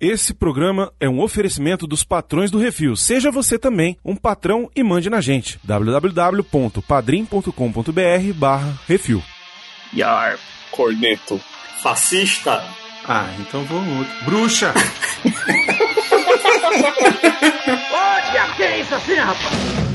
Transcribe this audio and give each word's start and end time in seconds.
Esse 0.00 0.32
programa 0.32 0.90
é 0.98 1.06
um 1.06 1.20
oferecimento 1.20 1.86
dos 1.86 2.02
patrões 2.02 2.50
do 2.50 2.58
Refil. 2.58 2.96
Seja 2.96 3.30
você 3.30 3.58
também 3.58 3.98
um 4.02 4.16
patrão 4.16 4.70
e 4.74 4.82
mande 4.82 5.10
na 5.10 5.20
gente. 5.20 5.60
www.padrim.com.br 5.62 8.32
barra 8.34 8.80
Refil. 8.88 9.22
Yar. 9.94 10.38
Corneto. 10.70 11.38
Fascista. 11.82 12.64
Ah, 13.06 13.28
então 13.40 13.62
vamos 13.64 13.98
outro. 13.98 14.24
Bruxa! 14.24 14.72
Olha, 17.92 18.54
que 18.56 18.62
é 18.62 18.80
isso 18.80 18.94
assim, 18.94 19.16
rapaz? 19.16 19.89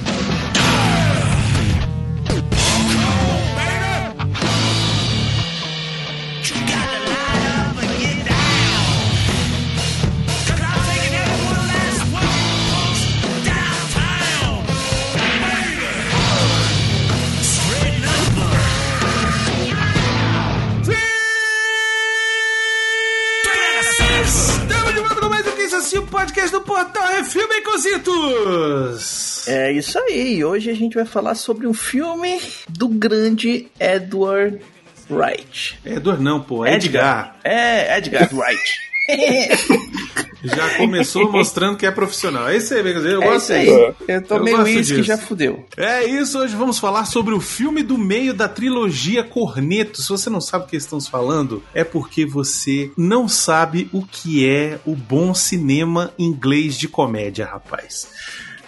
Assim, 25.85 25.99
o 25.99 26.07
podcast 26.07 26.52
do 26.52 26.62
Portal 26.62 27.07
Refil 27.09 27.48
Baconzitos! 27.48 29.48
É 29.48 29.71
isso 29.71 29.99
aí. 29.99 30.43
Hoje 30.43 30.71
a 30.71 30.73
gente 30.73 30.95
vai 30.95 31.05
falar 31.05 31.35
sobre 31.35 31.67
um 31.67 31.76
filme 31.76 32.41
do 32.67 32.88
grande 32.88 33.67
Edward 33.80 34.59
Wright. 35.07 35.79
Edward 35.85 36.23
não, 36.23 36.41
pô, 36.41 36.66
é 36.66 36.73
Edgar. 36.73 37.35
É, 37.43 37.99
Edgar 37.99 38.27
Wright. 38.34 38.84
Já 40.44 40.77
começou 40.77 41.32
mostrando 41.32 41.76
que 41.76 41.86
é 41.88 41.91
profissional. 41.91 42.48
É 42.48 42.58
isso 42.58 42.72
aí, 42.73 42.84
Baconzitos. 42.84 43.12
Eu 43.13 43.22
É 43.22 43.26
gosto 43.26 43.54
isso 43.54 43.62
disso. 43.62 43.96
Eu 44.07 44.21
tomei 44.24 44.54
Eu 44.54 44.57
gosto 44.57 44.70
uísque 44.70 44.93
e 44.93 44.96
disso. 44.98 45.07
já 45.07 45.18
fudeu. 45.18 45.66
É 45.76 46.05
isso, 46.05 46.38
hoje 46.38 46.55
vamos 46.55 46.77
falar 46.77 47.05
sobre 47.05 47.34
o 47.34 47.40
filme 47.41 47.82
do 47.82 47.98
meio 47.98 48.32
da 48.34 48.48
trilogia 48.48 49.24
Corneto. 49.24 50.02
Se 50.02 50.10
você 50.10 50.29
não 50.29 50.40
sabe 50.40 50.66
o 50.66 50.68
que 50.68 50.76
estamos 50.76 51.07
falando, 51.07 51.63
é 51.74 51.84
porque 51.84 52.26
você 52.27 52.91
não 52.96 53.27
sabe 53.27 53.90
o 53.91 54.05
que 54.05 54.48
é 54.48 54.79
o 54.85 54.96
bom 54.96 55.34
cinema 55.34 56.13
inglês 56.20 56.77
de 56.77 56.88
comédia, 56.88 57.46
rapaz. 57.46 58.07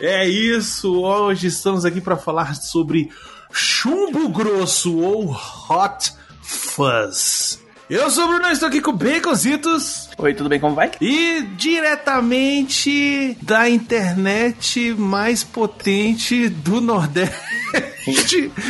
É 0.02 0.28
isso, 0.28 1.02
hoje 1.02 1.48
estamos 1.48 1.86
aqui 1.86 2.02
para 2.02 2.17
falar 2.17 2.56
sobre 2.56 3.09
Chumbo 3.52 4.30
Grosso 4.30 4.98
ou 4.98 5.30
Hot 5.70 6.11
Fuzz. 6.42 7.59
Eu 7.89 8.09
sou 8.09 8.25
o 8.25 8.27
Bruno, 8.27 8.47
estou 8.49 8.67
aqui 8.67 8.81
com 8.81 8.91
Baconzitos. 8.91 10.09
Oi, 10.17 10.33
tudo 10.33 10.49
bem? 10.49 10.59
Como 10.59 10.75
vai? 10.75 10.91
E 10.99 11.41
diretamente 11.55 13.38
da 13.41 13.69
internet 13.69 14.93
mais 14.97 15.41
potente 15.43 16.49
do 16.49 16.81
Nordeste, 16.81 18.52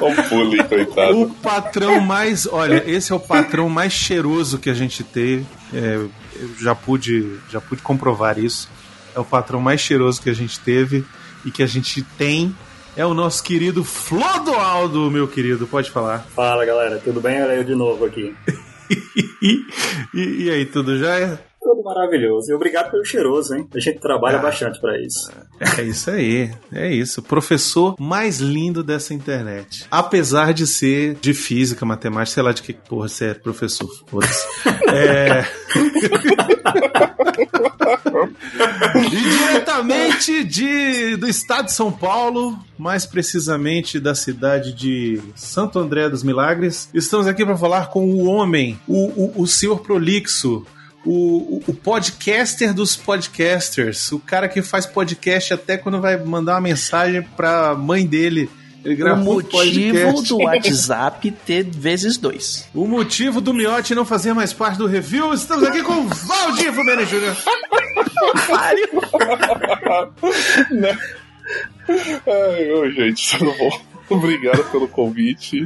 Um 0.00 0.28
bullying, 0.28 0.62
coitado. 0.64 1.22
o 1.22 1.30
patrão 1.34 2.00
mais. 2.00 2.46
Olha, 2.46 2.84
esse 2.88 3.10
é 3.12 3.14
o 3.16 3.20
patrão 3.20 3.68
mais 3.68 3.92
cheiroso 3.92 4.58
que 4.58 4.70
a 4.70 4.74
gente 4.74 5.02
teve. 5.02 5.44
É, 5.74 5.96
eu 6.36 6.54
já 6.60 6.72
pude, 6.74 7.36
já 7.50 7.60
pude 7.60 7.82
comprovar 7.82 8.38
isso. 8.38 8.70
É 9.14 9.18
o 9.18 9.24
patrão 9.24 9.60
mais 9.60 9.80
cheiroso 9.80 10.22
que 10.22 10.30
a 10.30 10.34
gente 10.34 10.60
teve 10.60 11.04
e 11.44 11.50
que 11.50 11.64
a 11.64 11.66
gente 11.66 12.00
tem. 12.16 12.54
É 12.98 13.06
o 13.06 13.14
nosso 13.14 13.44
querido 13.44 13.84
Flodoaldo, 13.84 15.08
meu 15.08 15.28
querido, 15.28 15.68
pode 15.68 15.88
falar. 15.88 16.18
Fala 16.34 16.64
galera, 16.66 16.98
tudo 16.98 17.20
bem? 17.20 17.40
Olha 17.40 17.52
eu 17.52 17.62
de 17.62 17.74
novo 17.76 18.04
aqui. 18.04 18.34
E, 19.40 19.64
e- 20.14 20.44
e 20.44 20.50
aí, 20.50 20.64
tudo 20.64 20.98
já 20.98 21.14
é? 21.20 21.38
Tudo 21.68 21.82
maravilhoso. 21.82 22.50
E 22.50 22.54
obrigado 22.54 22.90
pelo 22.90 23.04
cheiroso, 23.04 23.54
hein? 23.54 23.68
A 23.74 23.78
gente 23.78 24.00
trabalha 24.00 24.38
Ah. 24.38 24.42
bastante 24.42 24.80
pra 24.80 24.98
isso. 24.98 25.30
É 25.78 25.82
isso 25.82 26.10
aí, 26.10 26.50
é 26.72 26.90
isso. 26.90 27.20
Professor 27.20 27.94
mais 28.00 28.38
lindo 28.40 28.82
dessa 28.82 29.12
internet. 29.12 29.84
Apesar 29.90 30.54
de 30.54 30.66
ser 30.66 31.16
de 31.20 31.34
física, 31.34 31.84
matemática, 31.84 32.32
sei 32.34 32.42
lá 32.42 32.52
de 32.52 32.62
que 32.62 32.72
porra 32.72 33.06
você 33.08 33.26
é 33.26 33.34
professor. 33.34 33.88
Foda-se. 34.06 34.46
É... 34.88 35.44
e 38.96 39.10
diretamente 39.10 40.44
de, 40.44 41.16
do 41.16 41.28
estado 41.28 41.66
de 41.66 41.72
São 41.74 41.92
Paulo, 41.92 42.58
mais 42.78 43.04
precisamente 43.04 44.00
da 44.00 44.14
cidade 44.14 44.72
de 44.72 45.20
Santo 45.34 45.78
André 45.78 46.08
dos 46.08 46.22
Milagres, 46.22 46.88
estamos 46.94 47.26
aqui 47.26 47.44
para 47.44 47.56
falar 47.56 47.90
com 47.90 48.06
o 48.06 48.24
homem, 48.24 48.78
o, 48.88 49.40
o, 49.40 49.42
o 49.42 49.46
senhor 49.46 49.80
prolixo, 49.80 50.64
o, 51.10 51.56
o- 51.56 51.62
o 51.68 51.74
podcaster 51.74 52.74
dos 52.74 52.94
podcasters, 52.96 54.12
o 54.12 54.18
cara 54.18 54.48
que 54.48 54.60
faz 54.62 54.84
podcast 54.86 55.54
até 55.54 55.76
quando 55.78 56.00
vai 56.00 56.16
mandar 56.16 56.54
uma 56.54 56.60
mensagem 56.60 57.22
pra 57.36 57.74
mãe 57.74 58.06
dele. 58.06 58.50
Ele 58.84 58.94
O 58.94 58.96
gravou 58.98 59.32
um 59.32 59.36
motivo 59.42 59.50
podcast. 59.98 60.28
do 60.28 60.36
WhatsApp 60.38 61.30
ter 61.44 61.64
vezes 61.64 62.16
dois. 62.16 62.68
O 62.72 62.86
motivo 62.86 63.40
do 63.40 63.52
Miotti 63.52 63.92
não 63.94 64.04
fazer 64.04 64.32
mais 64.32 64.52
parte 64.52 64.78
do 64.78 64.86
review. 64.86 65.34
Estamos 65.34 65.64
aqui 65.66 65.82
com 65.82 65.94
o 65.94 66.08
Valdir 66.08 66.72
Fumene 66.72 67.04
Jr. 67.04 67.34
né? 70.70 70.96
Ai, 71.88 72.70
ô, 72.72 72.90
gente, 72.90 73.38
tudo 73.38 73.52
bom? 73.58 73.80
Obrigado 74.10 74.62
pelo 74.70 74.86
convite. 74.88 75.64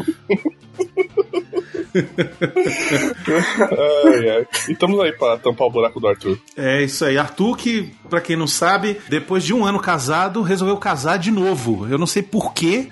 ai, 4.04 4.30
ai. 4.30 4.46
E 4.68 4.72
estamos 4.72 4.98
aí 5.00 5.12
pra 5.12 5.36
tampar 5.36 5.66
o 5.66 5.70
buraco 5.70 6.00
do 6.00 6.08
Arthur. 6.08 6.38
É 6.56 6.82
isso 6.82 7.04
aí. 7.04 7.18
Arthur, 7.18 7.56
que, 7.56 7.92
pra 8.12 8.20
quem 8.20 8.36
não 8.36 8.46
sabe, 8.46 8.98
depois 9.08 9.42
de 9.42 9.54
um 9.54 9.64
ano 9.64 9.78
casado, 9.80 10.42
resolveu 10.42 10.76
casar 10.76 11.16
de 11.18 11.30
novo. 11.30 11.86
Eu 11.88 11.96
não 11.96 12.06
sei 12.06 12.22
porquê, 12.22 12.88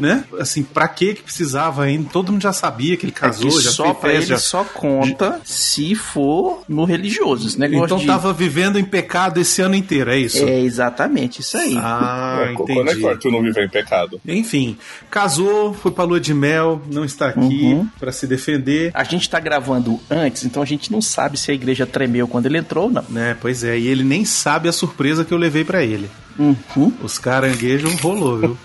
né? 0.00 0.24
Assim, 0.40 0.62
pra 0.62 0.88
quê 0.88 1.12
que 1.12 1.22
precisava 1.22 1.84
ainda? 1.84 2.08
Todo 2.10 2.32
mundo 2.32 2.40
já 2.40 2.54
sabia 2.54 2.96
que 2.96 3.04
ele 3.04 3.12
casou, 3.12 3.50
é 3.50 3.52
que 3.52 3.60
já 3.60 3.70
só 3.70 3.84
fez 3.84 3.96
pra 3.98 4.12
ele 4.14 4.20
festa. 4.26 4.38
só 4.38 4.64
conta 4.64 5.40
se 5.44 5.94
for 5.94 6.62
no 6.66 6.84
religioso. 6.86 7.48
Esse 7.48 7.60
negócio 7.60 7.84
Então 7.84 7.98
de... 7.98 8.06
tava 8.06 8.32
vivendo 8.32 8.78
em 8.78 8.84
pecado 8.84 9.38
esse 9.38 9.60
ano 9.60 9.74
inteiro, 9.74 10.10
é 10.10 10.18
isso? 10.18 10.42
É 10.42 10.60
exatamente 10.60 11.40
isso 11.42 11.56
aí. 11.58 11.76
Ah, 11.76 12.46
É, 12.48 12.54
Quando 12.54 12.70
é 12.70 12.74
que 12.74 12.80
o 12.80 12.82
entendi. 12.92 13.06
Arthur 13.06 13.30
não 13.30 13.42
viveu 13.42 13.62
em 13.64 13.68
pecado? 13.68 14.18
Enfim, 14.26 14.78
casou, 15.10 15.74
foi 15.74 15.90
pra 15.92 16.04
lua 16.04 16.18
de 16.18 16.32
mel, 16.32 16.80
não 16.90 17.04
está 17.04 17.28
aqui 17.28 17.40
Uhum. 17.64 17.86
pra 18.00 18.10
se 18.10 18.26
defender. 18.26 18.90
A 18.94 19.04
gente 19.04 19.28
tá 19.28 19.38
gravando 19.38 20.00
antes, 20.10 20.44
então 20.44 20.62
a 20.62 20.66
gente 20.66 20.90
não 20.90 21.02
sabe 21.02 21.36
se 21.38 21.50
a 21.50 21.54
igreja 21.54 21.84
tremeu 21.86 22.26
quando 22.26 22.46
ele 22.46 22.56
entrou 22.58 22.84
ou 22.84 22.90
não. 22.90 23.04
Né, 23.10 23.36
pois 23.40 23.62
é, 23.62 23.78
e 23.78 23.86
ele 23.86 24.02
nem 24.02 24.24
sabe 24.24 24.61
a 24.68 24.72
surpresa 24.72 25.24
que 25.24 25.32
eu 25.32 25.38
levei 25.38 25.64
pra 25.64 25.82
ele. 25.82 26.10
Uhum. 26.38 26.92
Os 27.02 27.18
caranguejos 27.18 28.00
rolou, 28.00 28.38
viu? 28.38 28.58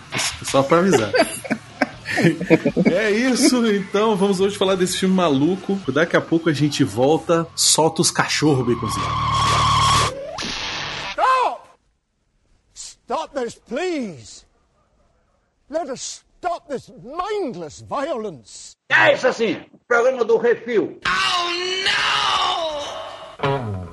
Só 0.43 0.63
pra 0.63 0.79
avisar. 0.79 1.11
é 2.91 3.11
isso, 3.11 3.65
então 3.67 4.15
vamos 4.15 4.39
hoje 4.39 4.57
falar 4.57 4.75
desse 4.75 4.97
filme 4.97 5.15
maluco. 5.15 5.79
Daqui 5.91 6.15
a 6.15 6.21
pouco 6.21 6.49
a 6.49 6.53
gente 6.53 6.83
volta, 6.83 7.47
solta 7.55 8.01
os 8.01 8.11
cachorros, 8.11 8.65
Baconzinho. 8.65 9.05
Stop 13.07 13.33
this, 13.33 13.55
please. 13.55 14.43
Let 15.69 15.89
us 15.89 16.25
stop 16.41 16.67
this 16.67 16.91
mindless 17.01 17.79
violence. 17.79 18.75
É 18.89 19.13
isso 19.13 19.27
assim, 19.27 19.63
programa 19.87 20.25
do 20.25 20.37
Refil. 20.37 20.99
Muito 23.41 23.86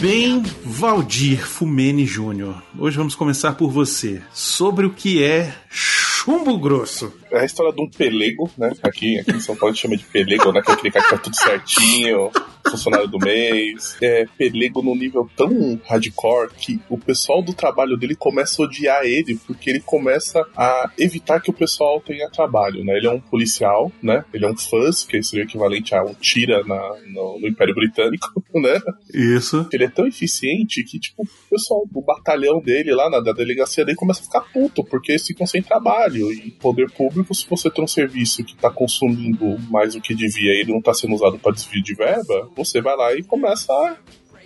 bem, 0.00 0.42
Valdir 0.64 1.44
Fumene 1.44 2.06
Júnior. 2.06 2.62
Hoje 2.78 2.96
vamos 2.96 3.16
começar 3.16 3.54
por 3.54 3.70
você. 3.70 4.22
Sobre 4.32 4.86
o 4.86 4.90
que 4.90 5.24
é 5.24 5.52
chumbo 5.68 6.56
grosso. 6.58 7.12
É 7.30 7.40
a 7.40 7.44
história 7.44 7.72
de 7.72 7.82
um 7.82 7.88
pelego, 7.88 8.50
né? 8.56 8.72
Aqui, 8.82 9.18
aqui 9.18 9.32
em 9.32 9.40
São 9.40 9.56
Paulo 9.56 9.72
a 9.72 9.74
gente 9.74 9.82
chama 9.82 9.96
de 9.96 10.04
pelego, 10.04 10.52
né? 10.52 10.62
Que 10.62 10.70
é 10.70 10.74
aquele 10.74 10.90
cara 10.92 11.04
que 11.04 11.10
tá 11.10 11.18
tudo 11.18 11.36
certinho, 11.36 12.30
funcionário 12.70 13.08
do 13.08 13.18
mês. 13.18 13.96
É 14.02 14.26
pelego 14.36 14.82
num 14.82 14.94
nível 14.94 15.28
tão 15.36 15.80
hardcore 15.84 16.50
que 16.56 16.80
o 16.88 16.98
pessoal 16.98 17.42
do 17.42 17.52
trabalho 17.52 17.96
dele 17.96 18.14
começa 18.14 18.62
a 18.62 18.64
odiar 18.64 19.04
ele, 19.04 19.38
porque 19.46 19.70
ele 19.70 19.80
começa 19.80 20.44
a 20.56 20.90
evitar 20.98 21.40
que 21.40 21.50
o 21.50 21.54
pessoal 21.54 22.00
tenha 22.00 22.30
trabalho, 22.30 22.84
né? 22.84 22.96
Ele 22.96 23.06
é 23.06 23.10
um 23.10 23.20
policial, 23.20 23.92
né? 24.02 24.24
Ele 24.32 24.44
é 24.44 24.50
um 24.50 24.56
fuzz, 24.56 25.04
que 25.04 25.22
seria 25.22 25.44
o 25.44 25.48
equivalente 25.48 25.94
a 25.94 26.02
um 26.02 26.14
tira 26.14 26.62
na, 26.64 26.96
no, 27.06 27.40
no 27.40 27.48
Império 27.48 27.74
Britânico, 27.74 28.42
né? 28.54 28.80
Isso. 29.12 29.68
Ele 29.72 29.84
é 29.84 29.90
tão 29.90 30.06
eficiente 30.06 30.82
que, 30.84 30.98
tipo, 30.98 31.22
o 31.22 31.50
pessoal 31.50 31.86
do 31.90 32.00
batalhão 32.00 32.60
dele 32.60 32.94
lá, 32.94 33.08
na 33.10 33.20
da 33.20 33.32
delegacia 33.32 33.84
dele, 33.84 33.96
começa 33.96 34.20
a 34.20 34.24
ficar 34.24 34.40
puto, 34.52 34.84
porque 34.84 35.12
eles 35.12 35.26
ficam 35.26 35.46
sem 35.46 35.62
trabalho. 35.62 36.32
E 36.32 36.50
poder 36.52 36.90
público, 36.90 37.34
se 37.34 37.46
você 37.48 37.70
tem 37.70 37.84
um 37.84 37.88
serviço 37.88 38.44
que 38.44 38.56
tá 38.56 38.70
consumindo 38.70 39.58
mais 39.70 39.94
do 39.94 40.00
que 40.00 40.14
devia 40.14 40.52
e 40.52 40.60
ele 40.60 40.72
não 40.72 40.80
tá 40.80 40.94
sendo 40.94 41.14
usado 41.14 41.38
para 41.38 41.52
desvio 41.52 41.82
de 41.82 41.94
verba, 41.94 42.50
você 42.58 42.80
vai 42.82 42.96
lá 42.96 43.14
e 43.14 43.22
começa 43.22 43.72
a, 43.72 43.96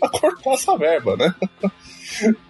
a 0.03 0.09
cortar 0.09 0.53
essa 0.53 0.77
verba, 0.77 1.17
né? 1.17 1.35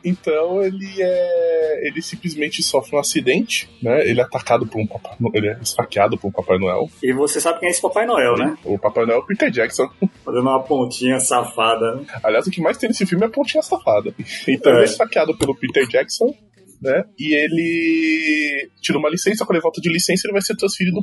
Então 0.04 0.60
ele 0.62 0.90
é. 1.00 1.86
ele 1.86 2.02
simplesmente 2.02 2.62
sofre 2.64 2.96
um 2.96 2.98
acidente, 2.98 3.70
né? 3.80 4.04
Ele 4.08 4.20
é 4.20 4.24
atacado 4.24 4.66
por 4.66 4.80
um 4.80 4.86
Papai 4.86 5.14
Noel, 5.20 5.32
ele 5.36 5.48
é 5.50 5.58
esfaqueado 5.62 6.18
por 6.18 6.28
um 6.28 6.32
Papai 6.32 6.58
Noel. 6.58 6.90
E 7.02 7.12
você 7.12 7.40
sabe 7.40 7.60
quem 7.60 7.68
é 7.68 7.70
esse 7.70 7.80
Papai 7.80 8.04
Noel, 8.04 8.36
né? 8.36 8.56
O 8.64 8.76
Papai 8.76 9.04
Noel 9.06 9.18
é 9.18 9.20
o 9.20 9.26
Peter 9.26 9.50
Jackson. 9.50 9.88
Fazendo 10.24 10.42
uma 10.42 10.60
pontinha 10.64 11.20
safada. 11.20 11.94
né? 11.94 12.04
Aliás, 12.24 12.46
o 12.46 12.50
que 12.50 12.60
mais 12.60 12.76
tem 12.76 12.88
nesse 12.88 13.06
filme 13.06 13.24
é 13.24 13.28
a 13.28 13.30
pontinha 13.30 13.62
safada. 13.62 14.12
Então 14.48 14.72
É. 14.72 14.74
ele 14.76 14.82
é 14.82 14.86
esfaqueado 14.86 15.36
pelo 15.38 15.54
Peter 15.54 15.86
Jackson, 15.86 16.34
né? 16.80 17.04
E 17.16 17.32
ele 17.32 18.68
tira 18.80 18.98
uma 18.98 19.08
licença, 19.08 19.44
quando 19.44 19.56
ele 19.56 19.62
volta 19.62 19.80
de 19.80 19.88
licença, 19.92 20.26
ele 20.26 20.32
vai 20.32 20.42
ser 20.42 20.56
transferido, 20.56 21.00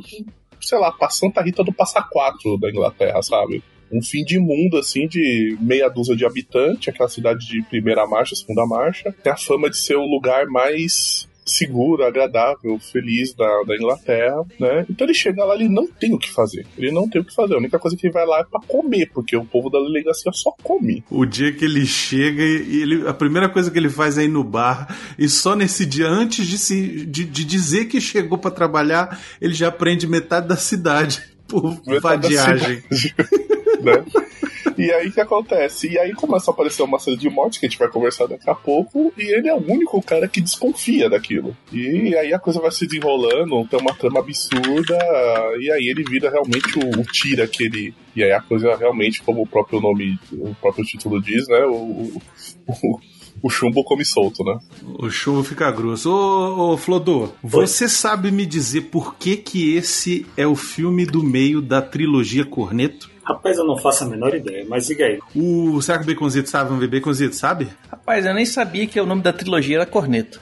sei 0.60 0.78
lá, 0.78 0.92
pra 0.92 1.08
Santa 1.08 1.40
Rita 1.40 1.64
do 1.64 1.72
Passa 1.72 2.02
Quatro 2.02 2.58
da 2.58 2.68
Inglaterra, 2.68 3.22
sabe? 3.22 3.62
Um 3.92 4.02
fim 4.02 4.24
de 4.24 4.38
mundo, 4.38 4.76
assim, 4.78 5.06
de 5.06 5.56
meia 5.60 5.88
dúzia 5.88 6.16
de 6.16 6.24
habitantes, 6.24 6.88
aquela 6.88 7.08
cidade 7.08 7.46
de 7.46 7.62
primeira 7.62 8.06
marcha, 8.06 8.36
segunda 8.36 8.66
marcha. 8.66 9.14
Tem 9.22 9.32
a 9.32 9.36
fama 9.36 9.68
de 9.68 9.76
ser 9.76 9.96
o 9.96 10.04
lugar 10.04 10.46
mais 10.46 11.28
seguro, 11.50 12.04
agradável, 12.04 12.78
feliz 12.78 13.34
da, 13.34 13.62
da 13.66 13.74
Inglaterra, 13.74 14.42
né? 14.58 14.86
Então 14.88 15.06
ele 15.06 15.14
chega 15.14 15.44
lá, 15.44 15.54
ele 15.54 15.68
não 15.68 15.86
tem 15.86 16.14
o 16.14 16.18
que 16.18 16.30
fazer. 16.30 16.66
Ele 16.78 16.90
não 16.90 17.08
tem 17.08 17.20
o 17.20 17.24
que 17.24 17.34
fazer. 17.34 17.54
A 17.54 17.58
única 17.58 17.78
coisa 17.78 17.96
que 17.96 18.06
ele 18.06 18.12
vai 18.12 18.26
lá 18.26 18.40
é 18.40 18.44
pra 18.44 18.60
comer, 18.66 19.10
porque 19.12 19.36
o 19.36 19.44
povo 19.44 19.68
da 19.68 19.78
delegacia 19.80 20.30
só 20.32 20.52
come. 20.62 21.04
O 21.10 21.24
dia 21.24 21.52
que 21.52 21.64
ele 21.64 21.84
chega 21.84 22.42
e 22.42 22.82
ele, 22.82 23.08
a 23.08 23.14
primeira 23.14 23.48
coisa 23.48 23.70
que 23.70 23.78
ele 23.78 23.90
faz 23.90 24.16
é 24.16 24.24
ir 24.24 24.28
no 24.28 24.44
bar 24.44 24.96
e 25.18 25.28
só 25.28 25.54
nesse 25.54 25.84
dia, 25.84 26.06
antes 26.06 26.46
de, 26.46 26.58
se, 26.58 27.04
de, 27.06 27.24
de 27.24 27.44
dizer 27.44 27.86
que 27.86 28.00
chegou 28.00 28.38
pra 28.38 28.50
trabalhar, 28.50 29.20
ele 29.40 29.54
já 29.54 29.68
aprende 29.68 30.06
metade 30.06 30.48
da 30.48 30.56
cidade 30.56 31.22
por 31.48 31.80
Metade 31.86 32.00
vadiagem. 32.00 32.82
Né? 33.82 34.04
E 34.76 34.90
aí 34.92 35.08
o 35.08 35.12
que 35.12 35.20
acontece? 35.20 35.88
E 35.88 35.98
aí 35.98 36.12
começa 36.14 36.50
a 36.50 36.54
aparecer 36.54 36.82
uma 36.82 36.98
cena 36.98 37.16
de 37.16 37.28
morte 37.28 37.60
que 37.60 37.66
a 37.66 37.68
gente 37.68 37.78
vai 37.78 37.88
conversar 37.88 38.26
daqui 38.26 38.48
a 38.48 38.54
pouco, 38.54 39.12
e 39.16 39.22
ele 39.22 39.48
é 39.48 39.54
o 39.54 39.62
único 39.70 40.00
cara 40.02 40.26
que 40.28 40.40
desconfia 40.40 41.08
daquilo. 41.08 41.56
E 41.72 42.14
aí 42.16 42.32
a 42.32 42.38
coisa 42.38 42.60
vai 42.60 42.70
se 42.70 42.86
desenrolando, 42.86 43.66
tem 43.68 43.80
uma 43.80 43.94
trama 43.94 44.20
absurda, 44.20 44.98
e 45.60 45.70
aí 45.70 45.88
ele 45.88 46.04
vira 46.04 46.30
realmente 46.30 46.78
o, 46.78 47.00
o 47.00 47.04
tira 47.04 47.46
que 47.46 47.64
ele. 47.64 47.94
E 48.14 48.22
aí 48.22 48.32
a 48.32 48.40
coisa 48.40 48.74
realmente, 48.76 49.22
como 49.22 49.42
o 49.42 49.46
próprio 49.46 49.80
nome, 49.80 50.18
o 50.32 50.54
próprio 50.54 50.84
título 50.84 51.20
diz, 51.20 51.46
né? 51.48 51.64
O, 51.66 51.74
o, 51.74 52.22
o, 52.66 53.00
o 53.42 53.50
chumbo 53.50 53.84
come 53.84 54.04
solto, 54.04 54.44
né? 54.44 54.58
O 54.98 55.10
chumbo 55.10 55.42
fica 55.42 55.70
grosso. 55.70 56.10
Ô, 56.10 56.72
ô 56.72 56.76
Flodô, 56.76 57.30
você 57.42 57.88
sabe 57.88 58.30
me 58.30 58.44
dizer 58.44 58.82
por 58.82 59.14
que 59.16 59.36
que 59.36 59.74
esse 59.76 60.26
é 60.36 60.46
o 60.46 60.56
filme 60.56 61.06
do 61.06 61.22
meio 61.22 61.60
da 61.60 61.80
trilogia 61.80 62.44
Corneto? 62.44 63.10
Rapaz, 63.32 63.56
eu 63.58 63.64
não 63.64 63.76
faço 63.78 64.04
a 64.04 64.06
menor 64.08 64.34
ideia, 64.34 64.64
mas 64.68 64.86
diga 64.86 65.04
aí. 65.04 65.18
O, 65.34 65.80
será 65.80 65.98
que 65.98 66.04
o 66.04 66.06
Baconzito 66.14 66.48
sabe? 66.50 66.70
Vamos 66.70 66.80
ver, 66.88 66.98
Baconzito, 67.00 67.34
sabe? 67.36 67.68
Rapaz, 67.90 68.26
eu 68.26 68.34
nem 68.34 68.44
sabia 68.46 68.86
que 68.86 69.00
o 69.00 69.06
nome 69.06 69.22
da 69.22 69.32
trilogia 69.32 69.76
era 69.76 69.86
Corneto. 69.86 70.40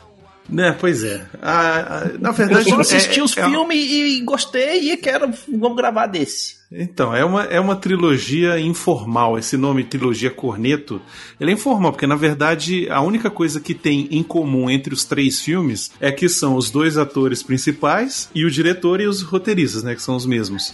Né, 0.49 0.75
pois 0.81 1.05
é. 1.05 1.27
Ah, 1.43 2.05
ah, 2.07 2.11
na 2.19 2.31
verdade, 2.31 2.71
Eu 2.71 2.77
só 2.77 2.81
assisti 2.81 3.21
é- 3.21 3.23
os 3.23 3.37
é- 3.37 3.45
filmes 3.45 3.79
e 3.91 4.21
gostei 4.25 4.93
e 4.93 4.97
quero. 4.97 5.31
Vamos 5.47 5.77
gravar 5.77 6.07
desse. 6.07 6.57
Então, 6.73 7.15
é 7.15 7.23
uma, 7.23 7.45
é 7.45 7.61
uma 7.61 7.77
trilogia 7.77 8.59
informal. 8.59 9.39
Esse 9.39 9.59
nome, 9.59 9.85
trilogia 9.85 10.31
Corneto, 10.31 11.03
ele 11.39 11.51
é 11.51 11.55
informal, 11.55 11.93
porque 11.93 12.07
na 12.07 12.17
verdade 12.17 12.89
a 12.91 13.01
única 13.03 13.31
coisa 13.31 13.61
que 13.61 13.75
tem 13.75 14.09
em 14.11 14.23
comum 14.23 14.71
entre 14.71 14.95
os 14.95 15.05
três 15.05 15.39
filmes 15.41 15.91
é 16.01 16.11
que 16.11 16.29
são 16.31 16.57
os 16.57 16.71
dois 16.71 16.97
atores 16.97 17.43
principais 17.43 18.31
e 18.35 18.45
o 18.47 18.51
diretor 18.51 19.01
e 19.03 19.07
os 19.07 19.21
roteiristas, 19.21 19.83
né? 19.83 19.95
Que 19.95 20.03
são 20.03 20.17
os 20.17 20.25
mesmos. 20.25 20.73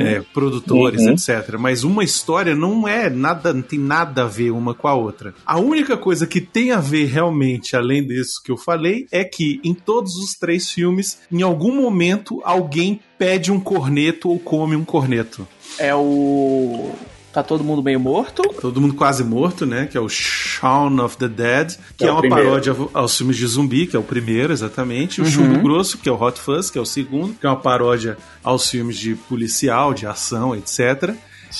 É, 0.00 0.20
produtores, 0.34 1.00
Uhum. 1.02 1.12
etc. 1.12 1.56
Mas 1.58 1.82
uma 1.84 2.04
história 2.04 2.54
não 2.54 2.86
é 2.86 3.08
nada, 3.08 3.52
não 3.52 3.62
tem 3.62 3.78
nada 3.78 4.24
a 4.24 4.26
ver 4.26 4.50
uma 4.50 4.74
com 4.74 4.88
a 4.88 4.94
outra. 4.94 5.34
A 5.46 5.58
única 5.58 5.96
coisa 5.96 6.26
que 6.26 6.40
tem 6.40 6.72
a 6.72 6.80
ver 6.80 7.06
realmente, 7.06 7.74
além 7.76 8.06
disso 8.06 8.42
que 8.44 8.52
eu 8.52 8.56
falei, 8.56 9.06
é 9.10 9.24
que 9.24 9.60
em 9.64 9.74
todos 9.74 10.16
os 10.16 10.34
três 10.34 10.70
filmes, 10.70 11.18
em 11.30 11.42
algum 11.42 11.74
momento, 11.74 12.40
alguém 12.44 13.00
pede 13.18 13.50
um 13.52 13.60
corneto 13.60 14.28
ou 14.28 14.38
come 14.38 14.76
um 14.76 14.84
corneto. 14.84 15.46
É 15.78 15.94
o. 15.94 16.90
Tá 17.32 17.42
todo 17.42 17.64
mundo 17.64 17.82
meio 17.82 17.98
morto. 17.98 18.42
Todo 18.60 18.80
mundo 18.80 18.92
quase 18.94 19.24
morto, 19.24 19.64
né? 19.64 19.86
Que 19.90 19.96
é 19.96 20.00
o 20.00 20.08
Shaun 20.08 21.00
of 21.02 21.16
the 21.16 21.28
Dead, 21.28 21.76
que 21.96 22.04
É 22.04 22.08
é, 22.08 22.12
uma 22.12 22.20
primeiro. 22.20 22.44
paródia 22.44 22.76
aos 22.92 23.16
filmes 23.16 23.36
de 23.38 23.46
zumbi, 23.46 23.86
que 23.86 23.96
é 23.96 23.98
o 23.98 24.02
primeiro, 24.02 24.52
exatamente. 24.52 25.22
O 25.22 25.24
Chumbo 25.24 25.60
Grosso, 25.60 25.96
que 25.96 26.08
é 26.08 26.12
o 26.12 26.20
Hot 26.22 26.38
Fuzz, 26.38 26.68
que 26.70 26.76
é 26.76 26.80
o 26.80 26.84
segundo, 26.86 27.34
que 27.34 27.46
é 27.46 27.48
uma 27.48 27.56
paródia 27.56 28.18
aos 28.44 28.68
filmes 28.68 28.98
de 28.98 29.14
policial, 29.14 29.94
de 29.94 30.06
ação, 30.06 30.54
etc. 30.54 31.14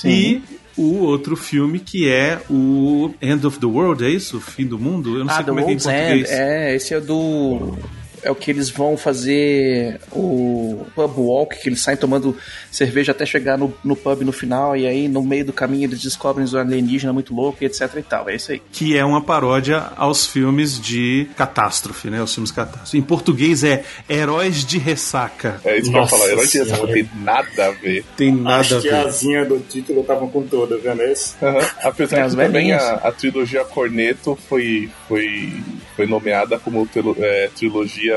E 0.04 0.42
o 0.76 0.98
outro 0.98 1.36
filme 1.36 1.78
que 1.78 2.08
é 2.08 2.40
o 2.50 3.14
End 3.20 3.46
of 3.46 3.58
the 3.58 3.66
World, 3.66 4.04
é 4.04 4.10
isso? 4.10 4.36
O 4.38 4.40
fim 4.40 4.66
do 4.66 4.78
mundo? 4.78 5.16
Eu 5.18 5.24
não 5.24 5.32
ah, 5.32 5.36
sei 5.36 5.44
como 5.44 5.60
é 5.60 5.62
que 5.64 5.68
é 5.68 5.72
em 5.72 5.76
End. 5.76 5.82
português. 5.82 6.30
É, 6.30 6.74
esse 6.76 6.94
é 6.94 7.00
do. 7.00 7.76
É 8.22 8.30
o 8.30 8.34
que 8.34 8.50
eles 8.50 8.70
vão 8.70 8.96
fazer 8.96 10.00
o 10.12 10.86
pub 10.94 11.18
walk, 11.18 11.60
que 11.60 11.68
eles 11.68 11.80
saem 11.80 11.96
tomando 11.96 12.36
cerveja 12.70 13.12
até 13.12 13.26
chegar 13.26 13.58
no, 13.58 13.74
no 13.84 13.96
pub 13.96 14.22
no 14.22 14.32
final, 14.32 14.76
e 14.76 14.86
aí 14.86 15.08
no 15.08 15.22
meio 15.22 15.44
do 15.46 15.52
caminho 15.52 15.84
eles 15.84 16.00
descobrem 16.00 16.44
os 16.44 16.54
alienígenas 16.54 17.12
muito 17.14 17.34
louco 17.34 17.58
e 17.62 17.66
etc 17.66 17.90
e 17.96 18.02
tal. 18.02 18.28
É 18.28 18.36
isso 18.36 18.52
aí. 18.52 18.62
Que 18.72 18.96
é 18.96 19.04
uma 19.04 19.20
paródia 19.22 19.84
aos 19.96 20.26
filmes 20.26 20.80
de 20.80 21.28
catástrofe, 21.36 22.08
né? 22.10 22.22
Os 22.22 22.32
filmes 22.32 22.50
catástrofe. 22.50 22.96
Em 22.98 23.02
português 23.02 23.64
é 23.64 23.84
Heróis 24.08 24.64
de 24.64 24.78
Ressaca. 24.78 25.60
É 25.64 25.78
isso 25.78 25.90
que 25.90 25.96
eu 25.96 26.00
ia 26.00 26.00
Nossa 26.02 26.16
falar. 26.16 26.30
Herói 26.30 26.46
de 26.46 26.58
Ressaca 26.58 26.86
tem 26.86 27.10
nada 27.16 27.66
a 27.66 27.70
ver. 27.70 28.04
Tem 28.16 28.32
nada 28.32 28.60
Acho 28.60 28.76
a 28.76 28.80
que 28.80 28.88
ver. 28.88 28.94
a 28.94 29.02
asinha 29.02 29.44
do 29.44 29.58
título 29.58 30.00
estavam 30.02 30.28
com 30.28 30.42
toda, 30.42 30.78
vendo 30.78 31.02
esse? 31.02 31.34
Aham. 31.42 31.66
Apesar 31.82 32.18
É, 32.18 32.28
que 32.28 32.36
também 32.36 32.72
a, 32.72 32.94
a 32.94 33.12
trilogia 33.12 33.64
Corneto 33.64 34.38
foi, 34.48 34.88
foi, 35.08 35.52
foi 35.96 36.06
nomeada 36.06 36.58
como 36.58 36.88
é, 37.18 37.50
trilogia 37.56 38.11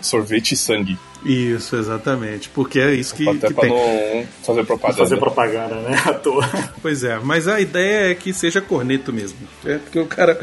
Sorvete 0.00 0.52
e 0.52 0.56
Sangue. 0.56 0.98
Isso, 1.24 1.76
exatamente. 1.76 2.48
Porque 2.48 2.80
é 2.80 2.94
isso 2.94 3.14
que, 3.14 3.28
Até 3.28 3.48
que 3.48 3.54
pra 3.54 3.62
tem. 3.64 3.70
não 3.70 4.26
fazer 4.42 4.64
propaganda. 4.64 4.98
Fazer 4.98 5.16
propaganda, 5.18 5.74
né? 5.82 6.02
À 6.06 6.14
toa. 6.14 6.48
Pois 6.80 7.04
é, 7.04 7.18
mas 7.22 7.46
a 7.46 7.60
ideia 7.60 8.10
é 8.10 8.14
que 8.14 8.32
seja 8.32 8.60
corneto 8.60 9.12
mesmo. 9.12 9.36
É 9.64 9.76
porque 9.78 9.98
o 9.98 10.06
cara. 10.06 10.40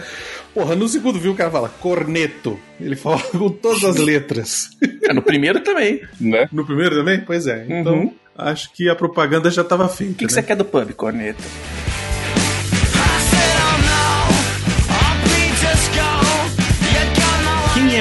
Porra, 0.54 0.76
no 0.76 0.88
segundo 0.88 1.16
vídeo 1.16 1.32
o 1.34 1.36
cara 1.36 1.50
fala 1.50 1.70
corneto. 1.70 2.60
Ele 2.80 2.96
fala 2.96 3.20
com 3.32 3.50
todas 3.50 3.84
as 3.84 3.98
letras. 3.98 4.70
É, 5.04 5.14
no 5.14 5.22
primeiro 5.22 5.62
também. 5.62 6.02
O 6.20 6.24
Né? 6.30 6.48
No 6.52 6.66
primeiro 6.66 6.96
também? 6.96 7.22
Pois 7.22 7.48
é. 7.48 7.66
Então, 7.68 8.14
acho 8.38 8.72
que 8.72 8.88
a 8.90 8.96
propaganda 8.96 9.50
já 9.50 9.64
estava 9.64 9.90
feita. 9.90 10.14
que, 10.14 10.20
que 10.20 10.26
né? 10.26 10.30
você 10.30 10.44
quer 10.44 10.56
do 10.56 10.66
pub, 10.66 10.92
Corneto? 10.94 11.42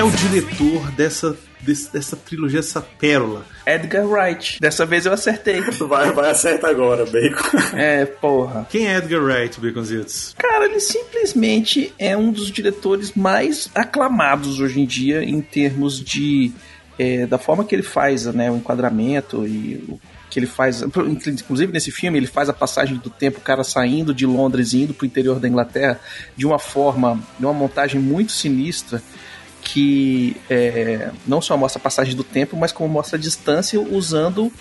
O 0.06 0.11
diretor 0.11 0.91
dessa, 0.93 1.37
desse- 1.61 1.92
dessa 1.92 2.16
trilogia, 2.16 2.61
dessa 2.61 2.81
pérola? 2.81 3.45
Edgar 3.66 4.07
Wright. 4.07 4.61
Dessa 4.61 4.87
vez 4.87 5.04
eu 5.04 5.12
acertei. 5.12 5.61
Vai, 5.87 6.12
vai 6.12 6.31
acerta 6.31 6.69
agora, 6.69 7.04
Bacon. 7.07 7.57
É, 7.76 8.04
porra. 8.04 8.66
Quem 8.71 8.87
é 8.87 8.99
Edgar 8.99 9.21
Wright, 9.23 9.61
Baconzitos? 9.61 10.35
Cara, 10.38 10.66
ele 10.66 10.81
simplesmente 10.81 11.92
é 11.99 12.16
um 12.16 12.31
dos 12.31 12.50
diretores 12.50 13.12
mais 13.14 13.69
aclamados 13.75 14.61
hoje 14.61 14.81
em 14.81 14.87
dia 14.87 15.25
em 15.25 15.40
termos 15.40 16.00
de 16.02 16.52
é, 16.99 17.26
da 17.26 17.38
forma 17.38 17.64
que 17.64 17.75
ele 17.75 17.83
faz 17.83 18.26
né, 18.26 18.50
o 18.50 18.57
enquadramento 18.57 19.47
e 19.47 19.85
o 19.88 20.00
que 20.31 20.38
ele 20.38 20.47
faz. 20.47 20.83
Inclusive 20.83 21.73
nesse 21.73 21.90
filme 21.90 22.19
ele 22.19 22.26
faz 22.26 22.49
a 22.49 22.52
passagem 22.52 22.97
do 22.97 23.11
tempo, 23.11 23.38
o 23.38 23.42
cara 23.42 23.64
saindo 23.64 24.14
de 24.14 24.25
Londres 24.25 24.73
e 24.73 24.83
indo 24.83 24.95
pro 24.95 25.04
interior 25.07 25.38
da 25.40 25.49
Inglaterra 25.49 25.99
de 26.37 26.47
uma 26.47 26.59
forma, 26.59 27.21
de 27.38 27.45
uma 27.45 27.52
montagem 27.54 28.00
muito 28.00 28.33
sinistra 28.33 29.02
que 29.68 30.37
é, 30.49 31.11
não 31.26 31.40
só 31.42 31.56
mostra 31.56 31.80
a 31.80 31.82
passagem 31.82 32.14
do 32.14 32.23
tempo, 32.23 32.56
mas 32.56 32.70
como 32.70 32.88
mostra 32.88 33.16
a 33.18 33.20
distância 33.20 33.80
usando 33.80 34.52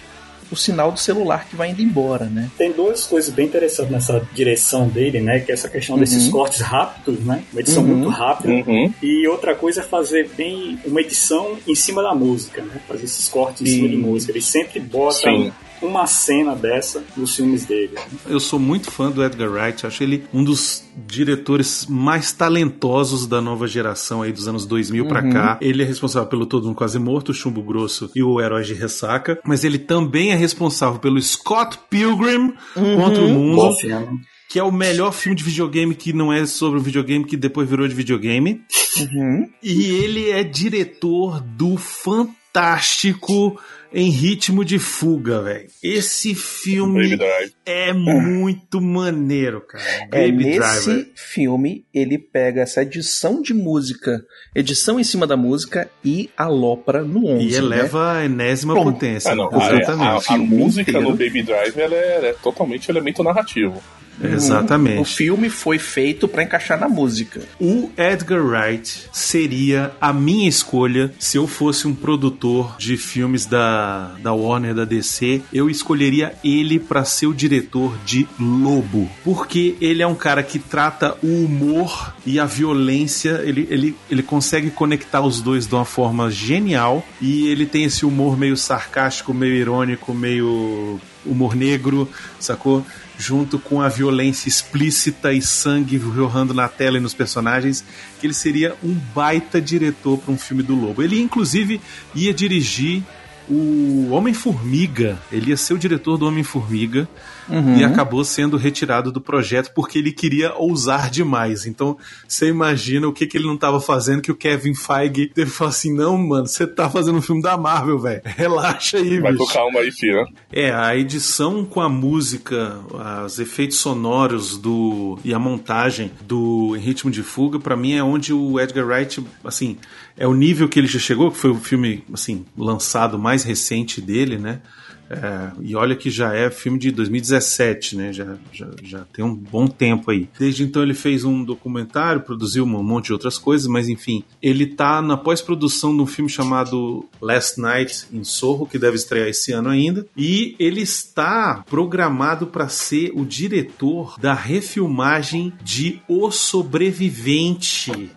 o 0.51 0.55
sinal 0.55 0.91
do 0.91 0.99
celular 0.99 1.47
que 1.47 1.55
vai 1.55 1.71
indo 1.71 1.81
embora, 1.81 2.25
né? 2.25 2.49
Tem 2.57 2.71
duas 2.71 3.05
coisas 3.05 3.33
bem 3.33 3.45
interessantes 3.47 3.91
nessa 3.91 4.27
direção 4.33 4.87
dele, 4.87 5.19
né? 5.19 5.39
Que 5.39 5.51
é 5.51 5.53
essa 5.53 5.67
questão 5.69 5.97
desses 5.97 6.27
cortes 6.29 6.61
rápidos, 6.61 7.19
né? 7.25 7.43
Uma 7.51 7.61
edição 7.61 7.83
Uhum. 7.83 7.89
muito 7.95 8.09
rápida. 8.09 8.53
Uhum. 8.53 8.93
E 9.01 9.27
outra 9.27 9.55
coisa 9.55 9.81
é 9.81 9.83
fazer 9.83 10.29
bem 10.37 10.77
uma 10.85 11.01
edição 11.01 11.57
em 11.67 11.73
cima 11.75 12.01
da 12.03 12.13
música, 12.13 12.61
né? 12.61 12.79
Fazer 12.87 13.05
esses 13.05 13.27
cortes 13.27 13.61
em 13.63 13.65
cima 13.65 13.89
de 13.89 13.95
Sim. 13.95 14.01
música. 14.01 14.31
Ele 14.31 14.41
sempre 14.41 14.79
bota 14.79 15.13
Sim. 15.29 15.51
Uma 15.81 16.07
cena 16.07 16.55
dessa 16.55 17.03
nos 17.15 17.35
filmes 17.35 17.65
dele. 17.65 17.95
Eu 18.27 18.39
sou 18.39 18.59
muito 18.59 18.89
fã 18.91 19.11
do 19.11 19.23
Edgar 19.23 19.49
Wright, 19.51 19.85
acho 19.85 20.03
ele 20.03 20.23
um 20.33 20.43
dos 20.43 20.83
diretores 21.07 21.85
mais 21.87 22.31
talentosos 22.31 23.27
da 23.27 23.41
nova 23.41 23.67
geração 23.67 24.21
aí 24.21 24.31
dos 24.31 24.47
anos 24.47 24.65
2000 24.65 25.07
pra 25.07 25.29
cá. 25.29 25.57
Ele 25.61 25.83
é 25.83 25.85
responsável 25.85 26.29
pelo 26.29 26.45
Todo 26.45 26.65
Mundo 26.65 26.75
Quase 26.75 26.99
Morto, 26.99 27.29
o 27.29 27.33
Chumbo 27.33 27.61
Grosso 27.61 28.09
e 28.15 28.23
o 28.23 28.39
Heróis 28.39 28.67
de 28.67 28.73
Ressaca, 28.73 29.39
mas 29.45 29.63
ele 29.63 29.77
também 29.77 30.31
é 30.31 30.35
responsável 30.35 30.99
pelo 30.99 31.21
Scott 31.21 31.77
Pilgrim 31.89 32.53
contra 32.73 33.23
o 33.23 33.27
Bom 33.27 33.33
Mundo. 33.33 33.73
filme. 33.75 34.19
que 34.49 34.59
é 34.59 34.63
o 34.63 34.71
melhor 34.71 35.11
filme 35.11 35.35
de 35.35 35.43
videogame 35.43 35.93
que 35.93 36.13
não 36.13 36.31
é 36.31 36.45
sobre 36.45 36.79
um 36.79 36.83
videogame 36.83 37.25
que 37.25 37.35
depois 37.35 37.69
virou 37.69 37.87
de 37.87 37.95
videogame. 37.95 38.61
Uhum. 38.97 39.49
E 39.61 39.89
ele 39.89 40.29
é 40.29 40.43
diretor 40.43 41.41
do 41.41 41.75
fantástico 41.75 43.59
Em 43.97 44.09
Ritmo 44.09 44.65
de 44.65 44.77
Fuga, 44.77 45.41
velho. 45.41 45.67
Esse 45.81 46.35
filme 46.35 47.17
é 47.65 47.93
muito 47.93 48.81
maneiro, 48.81 49.61
cara. 49.61 49.83
É, 50.11 50.29
Baby 50.29 50.43
nesse 50.43 50.85
Driver. 50.89 51.11
filme, 51.15 51.85
ele 51.93 52.17
pega 52.17 52.59
essa 52.61 52.81
edição 52.81 53.41
de 53.41 53.53
música, 53.53 54.21
edição 54.53 54.99
em 54.99 55.03
cima 55.05 55.25
da 55.25 55.37
música 55.37 55.89
e 56.03 56.29
alopra 56.35 57.03
no 57.03 57.25
11. 57.25 57.45
E 57.45 57.51
né? 57.51 57.57
eleva 57.57 58.17
a 58.17 58.25
enésima 58.25 58.73
Bom, 58.73 58.91
potência. 58.91 59.31
Ah, 59.31 59.35
não. 59.35 59.45
A, 59.45 59.63
a- 59.65 59.75
Exatamente. 59.77 60.03
a 60.17 60.19
Filme 60.21 60.45
música 60.47 60.91
inteiro. 60.91 61.09
no 61.09 61.15
Baby 61.15 61.43
Drive 61.43 61.79
ela 61.79 61.95
é, 61.95 62.15
ela 62.17 62.27
é 62.27 62.33
totalmente 62.33 62.89
elemento 62.91 63.23
narrativo. 63.23 63.81
Exatamente. 64.21 65.01
O 65.01 65.05
filme 65.05 65.49
foi 65.49 65.77
feito 65.77 66.27
pra 66.27 66.43
encaixar 66.43 66.79
na 66.79 66.87
música. 66.87 67.41
O 67.59 67.89
Edgar 67.97 68.43
Wright 68.43 69.07
seria 69.11 69.91
a 69.99 70.13
minha 70.13 70.47
escolha 70.47 71.13
se 71.19 71.37
eu 71.37 71.47
fosse 71.47 71.87
um 71.87 71.93
produtor 71.93 72.75
de 72.77 72.97
filmes 72.97 73.45
da, 73.45 74.15
da 74.21 74.33
Warner, 74.33 74.73
da 74.73 74.85
DC. 74.85 75.41
Eu 75.53 75.69
escolheria 75.69 76.33
ele 76.43 76.79
para 76.79 77.03
ser 77.03 77.27
o 77.27 77.33
diretor 77.33 77.97
de 78.05 78.27
Lobo. 78.39 79.09
Porque 79.23 79.75
ele 79.81 80.01
é 80.01 80.07
um 80.07 80.15
cara 80.15 80.43
que 80.43 80.59
trata 80.59 81.15
o 81.21 81.45
humor 81.45 82.13
e 82.25 82.39
a 82.39 82.45
violência. 82.45 83.41
Ele, 83.43 83.67
ele, 83.69 83.95
ele 84.09 84.23
consegue 84.23 84.69
conectar 84.69 85.21
os 85.21 85.41
dois 85.41 85.67
de 85.67 85.75
uma 85.75 85.85
forma 85.85 86.29
genial. 86.31 87.05
E 87.21 87.47
ele 87.47 87.65
tem 87.65 87.83
esse 87.83 88.05
humor 88.05 88.37
meio 88.37 88.57
sarcástico, 88.57 89.33
meio 89.33 89.53
irônico, 89.53 90.13
meio 90.13 90.99
humor 91.25 91.55
negro, 91.55 92.07
sacou? 92.39 92.85
Junto 93.17 93.57
com 93.57 93.81
a 93.81 93.87
violência 93.87 94.49
explícita 94.49 95.31
e 95.31 95.41
sangue 95.41 95.97
jorrando 95.97 96.53
na 96.53 96.67
tela 96.67 96.97
e 96.97 97.01
nos 97.01 97.13
personagens, 97.13 97.83
que 98.19 98.27
ele 98.27 98.33
seria 98.33 98.75
um 98.83 98.93
baita 98.93 99.61
diretor 99.61 100.17
para 100.17 100.33
um 100.33 100.37
filme 100.37 100.61
do 100.61 100.75
Lobo. 100.75 101.01
Ele, 101.01 101.21
inclusive, 101.21 101.79
ia 102.13 102.33
dirigir 102.33 103.03
o 103.49 104.09
Homem-Formiga. 104.11 105.17
Ele 105.31 105.51
ia 105.51 105.57
ser 105.57 105.73
o 105.73 105.79
diretor 105.79 106.17
do 106.17 106.27
Homem-Formiga 106.27 107.07
Uhum. 107.47 107.77
e 107.77 107.83
acabou 107.83 108.23
sendo 108.23 108.57
retirado 108.57 109.11
do 109.11 109.21
projeto 109.21 109.71
porque 109.75 109.99
ele 109.99 110.11
queria 110.11 110.53
ousar 110.55 111.09
demais. 111.09 111.65
Então, 111.65 111.97
você 112.27 112.47
imagina 112.47 113.07
o 113.07 113.13
que, 113.13 113.27
que 113.27 113.37
ele 113.37 113.45
não 113.45 113.55
estava 113.55 113.79
fazendo 113.79 114.21
que 114.21 114.31
o 114.31 114.35
Kevin 114.35 114.73
Feige 114.73 115.27
teve 115.27 115.51
que 115.51 115.57
falar 115.57 115.69
assim: 115.69 115.93
não, 115.93 116.17
mano, 116.17 116.47
você 116.47 116.65
tá 116.65 116.89
fazendo 116.89 117.17
um 117.17 117.21
filme 117.21 117.41
da 117.41 117.57
Marvel, 117.57 117.99
velho. 117.99 118.21
Relaxa 118.25 118.97
aí, 118.97 119.19
Vai 119.19 119.33
bicho. 119.33 119.45
com 119.45 119.53
calma 119.53 119.79
aí, 119.81 119.91
filho. 119.91 120.27
É, 120.51 120.71
a 120.71 120.95
edição 120.95 121.63
com 121.63 121.81
a 121.81 121.89
música, 121.89 122.79
os 123.25 123.39
efeitos 123.39 123.77
sonoros 123.77 124.57
do 124.57 125.19
e 125.23 125.33
a 125.33 125.39
montagem 125.39 126.11
do 126.21 126.75
Em 126.75 126.79
Ritmo 126.79 127.11
de 127.11 127.21
Fuga, 127.23 127.59
pra 127.59 127.75
mim 127.75 127.93
é 127.93 128.03
onde 128.03 128.33
o 128.33 128.59
Edgar 128.59 128.85
Wright, 128.85 129.23
assim, 129.43 129.77
é 130.17 130.27
o 130.27 130.33
nível 130.33 130.67
que 130.67 130.79
ele 130.79 130.87
já 130.87 130.99
chegou, 130.99 131.31
que 131.31 131.37
foi 131.37 131.51
o 131.51 131.55
filme, 131.55 132.03
assim, 132.13 132.45
lançado 132.57 133.19
mais 133.19 133.43
recente 133.43 134.01
dele, 134.01 134.37
né? 134.37 134.59
É, 135.09 135.51
e 135.61 135.75
olha 135.75 135.95
que 135.95 136.09
já 136.09 136.33
é 136.33 136.49
filme 136.49 136.79
de 136.79 136.91
2017, 136.91 137.95
né? 137.95 138.13
Já, 138.13 138.35
já, 138.51 138.67
já 138.83 139.05
tem 139.13 139.23
um 139.23 139.35
bom 139.35 139.67
tempo 139.67 140.11
aí. 140.11 140.29
Desde 140.37 140.63
então 140.63 140.81
ele 140.81 140.93
fez 140.93 141.23
um 141.23 141.43
documentário, 141.43 142.21
produziu 142.21 142.63
um 142.63 142.83
monte 142.83 143.05
de 143.05 143.13
outras 143.13 143.37
coisas, 143.37 143.67
mas 143.67 143.87
enfim, 143.87 144.23
ele 144.41 144.65
tá 144.65 145.01
na 145.01 145.17
pós-produção 145.17 145.95
de 145.95 146.01
um 146.01 146.07
filme 146.07 146.29
chamado 146.29 147.05
Last 147.21 147.59
Night 147.59 148.07
em 148.11 148.23
Sorro, 148.23 148.65
que 148.65 148.79
deve 148.79 148.95
estrear 148.95 149.27
esse 149.27 149.51
ano 149.51 149.69
ainda, 149.69 150.05
e 150.17 150.55
ele 150.59 150.81
está 150.81 151.63
programado 151.69 152.47
para 152.47 152.67
ser 152.67 153.11
o 153.13 153.25
diretor 153.25 154.17
da 154.19 154.33
refilmagem 154.33 155.53
de 155.63 156.01
O 156.07 156.31
Sobrevivente. 156.31 158.11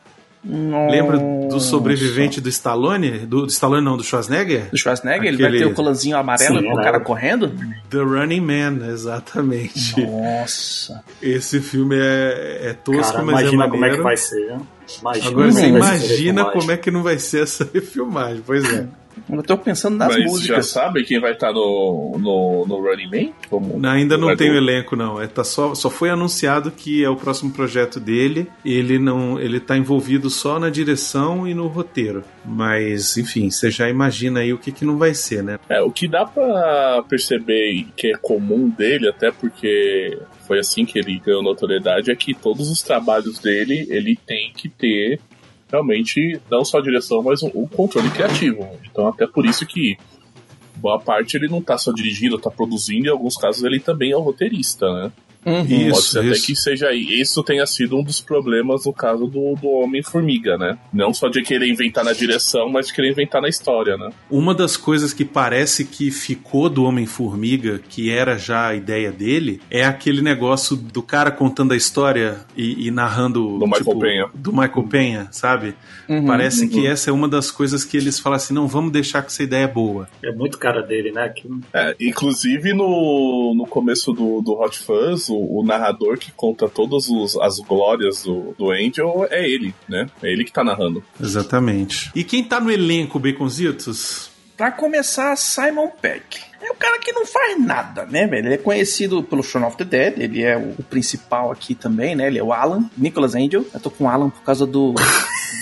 Lembra 0.44 1.18
do 1.18 1.60
sobrevivente 1.60 2.40
do 2.40 2.48
Stallone? 2.48 3.10
Do, 3.26 3.42
do 3.46 3.48
Stallone 3.50 3.84
não, 3.84 3.96
do 3.96 4.04
Schwarzenegger? 4.04 4.70
Do 4.70 4.76
Schwarzenegger, 4.78 5.26
ele 5.28 5.36
vai 5.36 5.46
Aquele- 5.46 5.64
ter 5.64 5.70
o 5.70 5.74
colanzinho 5.74 6.16
amarelo 6.16 6.60
Sim, 6.60 6.68
com 6.68 6.74
o 6.76 6.80
é. 6.80 6.84
cara 6.84 7.00
correndo? 7.00 7.50
The 7.90 7.98
Running 7.98 8.40
Man, 8.40 8.86
exatamente. 8.88 10.00
Nossa. 10.06 11.02
Esse 11.20 11.60
filme 11.60 11.96
é, 11.98 12.60
é 12.70 12.72
tosco, 12.72 13.12
Cara, 13.12 13.24
mas 13.24 13.36
é 13.36 13.40
imagina 13.42 13.66
maneiro. 13.66 13.70
como 13.72 13.84
é 13.86 13.96
que 13.96 14.02
vai 14.02 14.16
ser. 14.16 14.46
né? 14.46 14.60
Imagina 15.00 15.28
Agora 15.28 15.52
você 15.52 15.66
imagina 15.66 16.44
como 16.46 16.70
é 16.72 16.76
que 16.76 16.90
não 16.90 17.02
vai 17.02 17.18
ser 17.18 17.42
essa 17.42 17.68
refilmagem, 17.74 18.42
pois 18.46 18.64
é. 18.72 18.86
Eu 19.30 19.42
tô 19.42 19.56
pensando 19.58 19.96
nas 19.96 20.08
Mas 20.08 20.24
já 20.24 20.28
músicas. 20.30 20.66
sabe 20.68 21.04
quem 21.04 21.20
vai 21.20 21.32
estar 21.32 21.52
no, 21.52 22.16
no, 22.18 22.66
no 22.66 22.80
Running 22.80 23.10
Man? 23.10 23.32
Como 23.48 23.78
Não, 23.78 23.90
ainda 23.90 24.16
não 24.16 24.28
vai 24.28 24.36
tem 24.36 24.50
o 24.50 24.56
elenco, 24.56 24.96
não. 24.96 25.20
É, 25.20 25.26
tá 25.26 25.44
só, 25.44 25.74
só 25.74 25.90
foi 25.90 26.10
anunciado 26.10 26.70
que 26.70 27.04
é 27.04 27.08
o 27.08 27.16
próximo 27.16 27.52
projeto 27.52 27.98
dele. 28.00 28.48
Ele 28.64 28.98
não, 28.98 29.38
ele 29.38 29.60
tá 29.60 29.76
envolvido 29.76 30.30
só 30.30 30.58
na 30.58 30.70
direção 30.70 31.46
e 31.46 31.54
no 31.54 31.66
roteiro. 31.66 32.22
Mas, 32.44 33.16
enfim, 33.16 33.50
você 33.50 33.70
já 33.70 33.88
imagina 33.88 34.40
aí 34.40 34.52
o 34.52 34.58
que, 34.58 34.72
que 34.72 34.84
não 34.84 34.96
vai 34.96 35.14
ser, 35.14 35.42
né? 35.42 35.58
É, 35.68 35.80
o 35.82 35.90
que 35.90 36.08
dá 36.08 36.24
pra 36.24 37.02
perceber 37.08 37.86
que 37.96 38.08
é 38.08 38.16
comum 38.16 38.68
dele, 38.68 39.08
até 39.08 39.30
porque 39.30 40.18
foi 40.46 40.58
assim 40.58 40.86
que 40.86 40.98
ele 40.98 41.18
ganhou 41.18 41.42
notoriedade, 41.42 42.10
é 42.10 42.16
que 42.16 42.32
todos 42.34 42.70
os 42.70 42.82
trabalhos 42.82 43.38
dele, 43.38 43.86
ele 43.90 44.18
tem 44.26 44.50
que 44.56 44.68
ter 44.68 45.20
realmente 45.70 46.40
não 46.50 46.64
só 46.64 46.78
a 46.78 46.82
direção, 46.82 47.22
mas 47.22 47.42
o, 47.42 47.68
controle 47.68 48.10
criativo. 48.10 48.66
Então 48.90 49.08
até 49.08 49.26
por 49.26 49.44
isso 49.46 49.66
que 49.66 49.96
boa 50.76 50.98
parte 50.98 51.36
ele 51.36 51.48
não 51.48 51.60
tá 51.60 51.76
só 51.76 51.92
dirigindo, 51.92 52.38
tá 52.38 52.50
produzindo, 52.50 53.06
e 53.06 53.08
em 53.08 53.12
alguns 53.12 53.36
casos 53.36 53.62
ele 53.62 53.80
também 53.80 54.12
é 54.12 54.16
o 54.16 54.20
roteirista, 54.20 54.92
né? 54.92 55.12
Uhum. 55.46 55.62
Isso, 55.64 55.90
Pode 55.90 56.04
ser 56.06 56.18
até 56.18 56.28
isso. 56.28 56.46
que 56.46 56.56
seja 56.56 56.92
isso 56.92 57.42
tenha 57.42 57.64
sido 57.66 57.96
um 57.96 58.02
dos 58.02 58.20
problemas 58.20 58.84
no 58.84 58.92
caso 58.92 59.26
do, 59.26 59.54
do 59.54 59.68
Homem-Formiga, 59.68 60.58
né? 60.58 60.78
Não 60.92 61.14
só 61.14 61.28
de 61.28 61.42
querer 61.42 61.68
inventar 61.68 62.04
na 62.04 62.12
direção, 62.12 62.68
mas 62.68 62.88
de 62.88 62.92
querer 62.92 63.10
inventar 63.10 63.40
na 63.40 63.48
história, 63.48 63.96
né? 63.96 64.10
Uma 64.30 64.54
das 64.54 64.76
coisas 64.76 65.12
que 65.12 65.24
parece 65.24 65.84
que 65.84 66.10
ficou 66.10 66.68
do 66.68 66.84
Homem-Formiga, 66.84 67.80
que 67.88 68.10
era 68.10 68.36
já 68.38 68.68
a 68.68 68.74
ideia 68.74 69.10
dele, 69.12 69.60
é 69.70 69.84
aquele 69.84 70.22
negócio 70.22 70.76
do 70.76 71.02
cara 71.02 71.30
contando 71.30 71.72
a 71.72 71.76
história 71.76 72.40
e, 72.56 72.86
e 72.86 72.90
narrando. 72.90 73.58
Do 73.58 73.66
Michael 73.66 73.98
Penha. 73.98 74.26
Do 74.34 74.52
Michael 74.52 74.82
Penha, 74.88 75.28
sabe? 75.30 75.74
Uhum. 76.08 76.26
Parece 76.26 76.68
que 76.68 76.86
essa 76.86 77.10
é 77.10 77.12
uma 77.12 77.28
das 77.28 77.50
coisas 77.50 77.84
que 77.84 77.96
eles 77.96 78.18
falam 78.18 78.36
assim: 78.36 78.52
não, 78.54 78.66
vamos 78.66 78.92
deixar 78.92 79.22
que 79.22 79.28
essa 79.28 79.42
ideia 79.42 79.64
é 79.64 79.68
boa. 79.68 80.08
É 80.22 80.32
muito 80.32 80.58
cara 80.58 80.82
dele, 80.82 81.12
né? 81.12 81.28
Que- 81.28 81.48
É, 81.72 81.94
inclusive 82.00 82.72
no, 82.72 83.54
no 83.56 83.66
começo 83.66 84.12
do, 84.12 84.40
do 84.42 84.52
Hot 84.60 84.78
Fuzz, 84.78 85.27
o, 85.28 85.60
o 85.60 85.64
narrador 85.64 86.18
que 86.18 86.32
conta 86.32 86.68
todas 86.68 87.08
as 87.40 87.58
glórias 87.58 88.22
do, 88.22 88.54
do 88.58 88.70
Angel 88.70 89.26
é 89.30 89.48
ele, 89.48 89.74
né? 89.88 90.06
É 90.22 90.30
ele 90.30 90.44
que 90.44 90.52
tá 90.52 90.64
narrando. 90.64 91.02
Exatamente. 91.20 92.10
E 92.14 92.24
quem 92.24 92.44
tá 92.44 92.60
no 92.60 92.70
elenco, 92.70 93.18
Baconzitos? 93.18 94.30
Pra 94.56 94.72
começar, 94.72 95.36
Simon 95.36 95.88
Peck. 96.00 96.40
É 96.60 96.72
um 96.72 96.74
cara 96.74 96.98
que 96.98 97.12
não 97.12 97.24
faz 97.24 97.60
nada, 97.60 98.04
né, 98.06 98.26
velho? 98.26 98.48
Ele 98.48 98.54
é 98.54 98.58
conhecido 98.58 99.22
pelo 99.22 99.42
Shaun 99.42 99.64
of 99.64 99.76
the 99.76 99.84
Dead, 99.84 100.18
ele 100.18 100.42
é 100.42 100.56
o, 100.56 100.74
o 100.76 100.82
principal 100.82 101.52
aqui 101.52 101.74
também, 101.74 102.16
né? 102.16 102.26
Ele 102.26 102.38
é 102.38 102.42
o 102.42 102.52
Alan, 102.52 102.90
Nicholas 102.96 103.36
Angel. 103.36 103.64
Eu 103.72 103.80
tô 103.80 103.90
com 103.90 104.04
o 104.04 104.08
Alan 104.08 104.30
por 104.30 104.42
causa 104.42 104.66
do, 104.66 104.94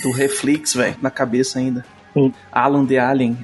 do 0.01 0.11
reflex, 0.11 0.73
velho, 0.73 0.95
na 1.01 1.11
cabeça 1.11 1.59
ainda. 1.59 1.85
Hum. 2.15 2.31
Alan 2.51 2.85
the 2.85 2.97
Alien. 2.97 3.37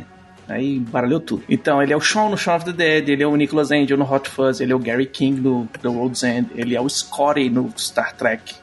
Aí 0.53 0.79
baralhou 0.79 1.19
tudo. 1.19 1.43
Então, 1.49 1.81
ele 1.81 1.93
é 1.93 1.97
o 1.97 2.01
Shaun 2.01 2.29
no 2.29 2.37
Shaun 2.37 2.57
of 2.57 2.65
the 2.65 2.71
Dead, 2.71 3.09
ele 3.09 3.23
é 3.23 3.27
o 3.27 3.35
Nicholas 3.35 3.71
Angel 3.71 3.97
no 3.97 4.11
Hot 4.11 4.29
Fuzz, 4.29 4.61
ele 4.61 4.71
é 4.71 4.75
o 4.75 4.79
Gary 4.79 5.05
King 5.05 5.41
no 5.41 5.67
The 5.81 5.87
World's 5.87 6.23
End, 6.23 6.49
ele 6.55 6.75
é 6.75 6.81
o 6.81 6.87
Scotty 6.87 7.49
no 7.49 7.71
Star 7.77 8.15
Trek. 8.15 8.55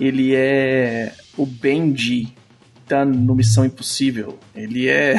Ele 0.00 0.34
é 0.34 1.12
o 1.36 1.46
Benji 1.46 2.34
tá 2.92 3.04
no 3.04 3.34
Missão 3.34 3.64
Impossível. 3.64 4.38
Ele 4.54 4.88
é. 4.88 5.16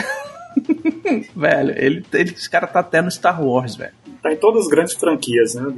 velho, 1.35 1.73
ele, 1.75 2.05
ele, 2.13 2.31
esse 2.31 2.49
cara 2.49 2.67
tá 2.67 2.79
até 2.79 3.01
no 3.01 3.09
Star 3.09 3.43
Wars, 3.43 3.75
velho. 3.75 3.93
Tá 4.21 4.31
em 4.31 4.37
todas 4.37 4.65
as 4.65 4.69
grandes 4.69 4.93
franquias, 4.93 5.55
né? 5.55 5.73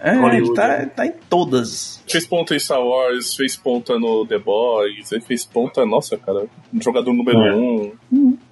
É, 0.00 0.14
Hollywood, 0.14 0.48
ele 0.48 0.54
tá, 0.54 0.68
né? 0.68 0.82
ele 0.82 0.90
tá 0.90 1.06
em 1.06 1.12
todas. 1.28 2.02
Fez 2.08 2.26
ponta 2.26 2.54
em 2.54 2.58
Star 2.58 2.80
Wars, 2.80 3.34
fez 3.34 3.56
ponta 3.56 3.98
no 3.98 4.26
The 4.26 4.38
Boys, 4.38 5.10
ele 5.12 5.20
fez 5.20 5.44
ponta, 5.44 5.84
nossa, 5.84 6.16
cara, 6.16 6.46
um 6.72 6.80
jogador 6.80 7.12
número 7.12 7.38
É. 7.38 7.54
um. 7.54 7.92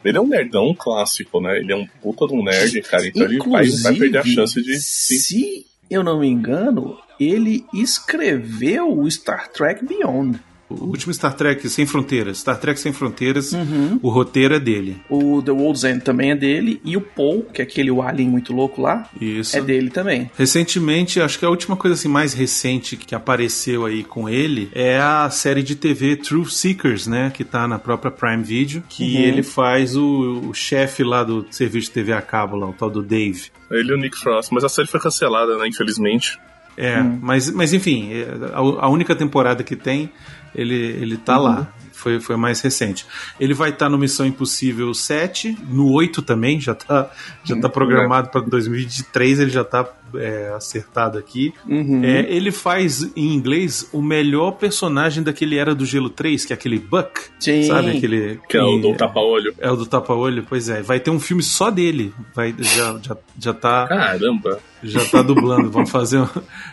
Ele 0.04 0.18
é 0.18 0.20
um 0.20 0.26
nerdão 0.26 0.74
clássico, 0.76 1.40
né? 1.40 1.58
Ele 1.58 1.72
é 1.72 1.76
um 1.76 1.86
puta 2.02 2.26
de 2.26 2.34
um 2.34 2.42
nerd, 2.42 2.80
cara, 2.82 3.06
então 3.06 3.22
ele 3.22 3.38
vai, 3.38 3.66
vai 3.68 3.94
perder 3.94 4.18
a 4.18 4.24
chance 4.24 4.60
de. 4.62 4.78
Sim. 4.80 5.18
se 5.18 5.66
eu 5.90 6.02
não 6.02 6.20
me 6.20 6.28
engano, 6.28 6.98
ele 7.18 7.64
escreveu 7.74 8.98
o 8.98 9.10
Star 9.10 9.48
Trek 9.48 9.84
Beyond. 9.84 10.40
O 10.70 10.84
último 10.84 11.12
Star 11.12 11.34
Trek 11.34 11.68
Sem 11.68 11.84
Fronteiras. 11.84 12.38
Star 12.38 12.56
Trek 12.58 12.78
Sem 12.78 12.92
Fronteiras, 12.92 13.52
Uhum. 13.52 13.98
o 14.02 14.08
roteiro 14.08 14.54
é 14.54 14.60
dele. 14.60 15.00
O 15.10 15.42
The 15.42 15.50
World's 15.50 15.84
End 15.84 16.00
também 16.02 16.30
é 16.30 16.36
dele. 16.36 16.80
E 16.84 16.96
o 16.96 17.00
Paul, 17.00 17.42
que 17.52 17.60
é 17.60 17.64
aquele 17.64 17.90
alien 18.00 18.28
muito 18.30 18.52
louco 18.52 18.80
lá, 18.80 19.08
Isso. 19.20 19.56
é 19.56 19.60
dele 19.60 19.90
também. 19.90 20.30
Recentemente, 20.38 21.20
acho 21.20 21.38
que 21.38 21.44
a 21.44 21.48
última 21.50 21.76
coisa 21.76 21.94
assim 21.94 22.08
mais 22.08 22.32
recente 22.34 22.96
que 22.96 23.14
apareceu 23.14 23.84
aí 23.84 24.04
com 24.04 24.28
ele 24.28 24.70
é 24.72 24.98
a 24.98 25.28
série 25.30 25.62
de 25.62 25.74
TV 25.74 26.16
Truth 26.16 26.50
Seekers, 26.50 27.06
né, 27.06 27.30
que 27.34 27.44
tá 27.44 27.66
na 27.66 27.78
própria 27.78 28.10
Prime 28.10 28.42
Video, 28.42 28.82
que 28.88 29.02
Uhum. 29.16 29.20
ele 29.22 29.42
faz 29.42 29.96
o, 29.96 30.40
o 30.48 30.54
chefe 30.54 31.02
lá 31.02 31.24
do 31.24 31.44
serviço 31.50 31.88
de 31.88 31.94
TV 31.94 32.12
a 32.12 32.22
cabo 32.22 32.56
lá, 32.56 32.68
o 32.68 32.72
tal 32.72 32.88
do 32.90 33.02
Dave. 33.02 33.50
Ele 33.70 33.90
e 33.90 33.94
o 33.94 33.96
Nick 33.96 34.16
Frost, 34.18 34.52
mas 34.52 34.62
a 34.64 34.68
série 34.68 34.86
foi 34.88 35.00
cancelada, 35.00 35.56
né? 35.58 35.66
Infelizmente. 35.68 36.38
É, 36.76 37.02
mas, 37.02 37.50
mas 37.50 37.74
enfim, 37.74 38.10
é, 38.12 38.26
a, 38.54 38.58
a 38.58 38.88
única 38.88 39.14
temporada 39.14 39.62
que 39.62 39.76
tem, 39.76 40.08
ele, 40.54 40.74
ele 40.74 41.16
tá 41.16 41.38
lá. 41.38 41.68
Foi, 41.92 42.18
foi 42.18 42.34
mais 42.34 42.62
recente. 42.62 43.06
Ele 43.38 43.52
vai 43.52 43.68
estar 43.68 43.90
no 43.90 43.98
Missão 43.98 44.24
Impossível 44.24 44.94
7, 44.94 45.58
no 45.68 45.92
8 45.92 46.22
também, 46.22 46.58
já 46.58 46.74
tá, 46.74 47.10
já 47.44 47.60
tá 47.60 47.68
programado 47.68 48.30
para 48.30 48.40
2023, 48.40 49.40
ele 49.40 49.50
já 49.50 49.62
tá 49.62 49.86
é, 50.16 50.52
acertado 50.54 51.18
aqui. 51.18 51.52
Uhum. 51.68 52.02
É, 52.04 52.20
ele 52.32 52.50
faz 52.50 53.02
em 53.16 53.34
inglês 53.34 53.88
o 53.92 54.00
melhor 54.02 54.52
personagem 54.52 55.22
daquele 55.22 55.56
Era 55.56 55.74
do 55.74 55.84
Gelo 55.84 56.10
3, 56.10 56.44
que 56.44 56.52
é 56.52 56.54
aquele 56.54 56.78
Buck. 56.78 57.20
Sim. 57.38 57.62
Sabe? 57.64 57.96
Aquele. 57.96 58.40
Que 58.48 58.56
é 58.56 58.62
o 58.62 58.78
do 58.78 58.94
tapa-olho. 58.94 59.54
É 59.58 59.70
o 59.70 59.76
do 59.76 59.86
tapa-olho, 59.86 60.44
pois 60.48 60.68
é. 60.68 60.82
Vai 60.82 61.00
ter 61.00 61.10
um 61.10 61.20
filme 61.20 61.42
só 61.42 61.70
dele. 61.70 62.12
Vai, 62.34 62.54
já, 62.58 62.98
já, 63.02 63.16
já 63.38 63.54
tá. 63.54 63.86
Caramba. 63.88 64.58
Já 64.82 65.04
tá 65.04 65.20
dublando. 65.22 65.70
Vamos 65.70 65.90
fazer. 65.90 66.18
Um, 66.20 66.28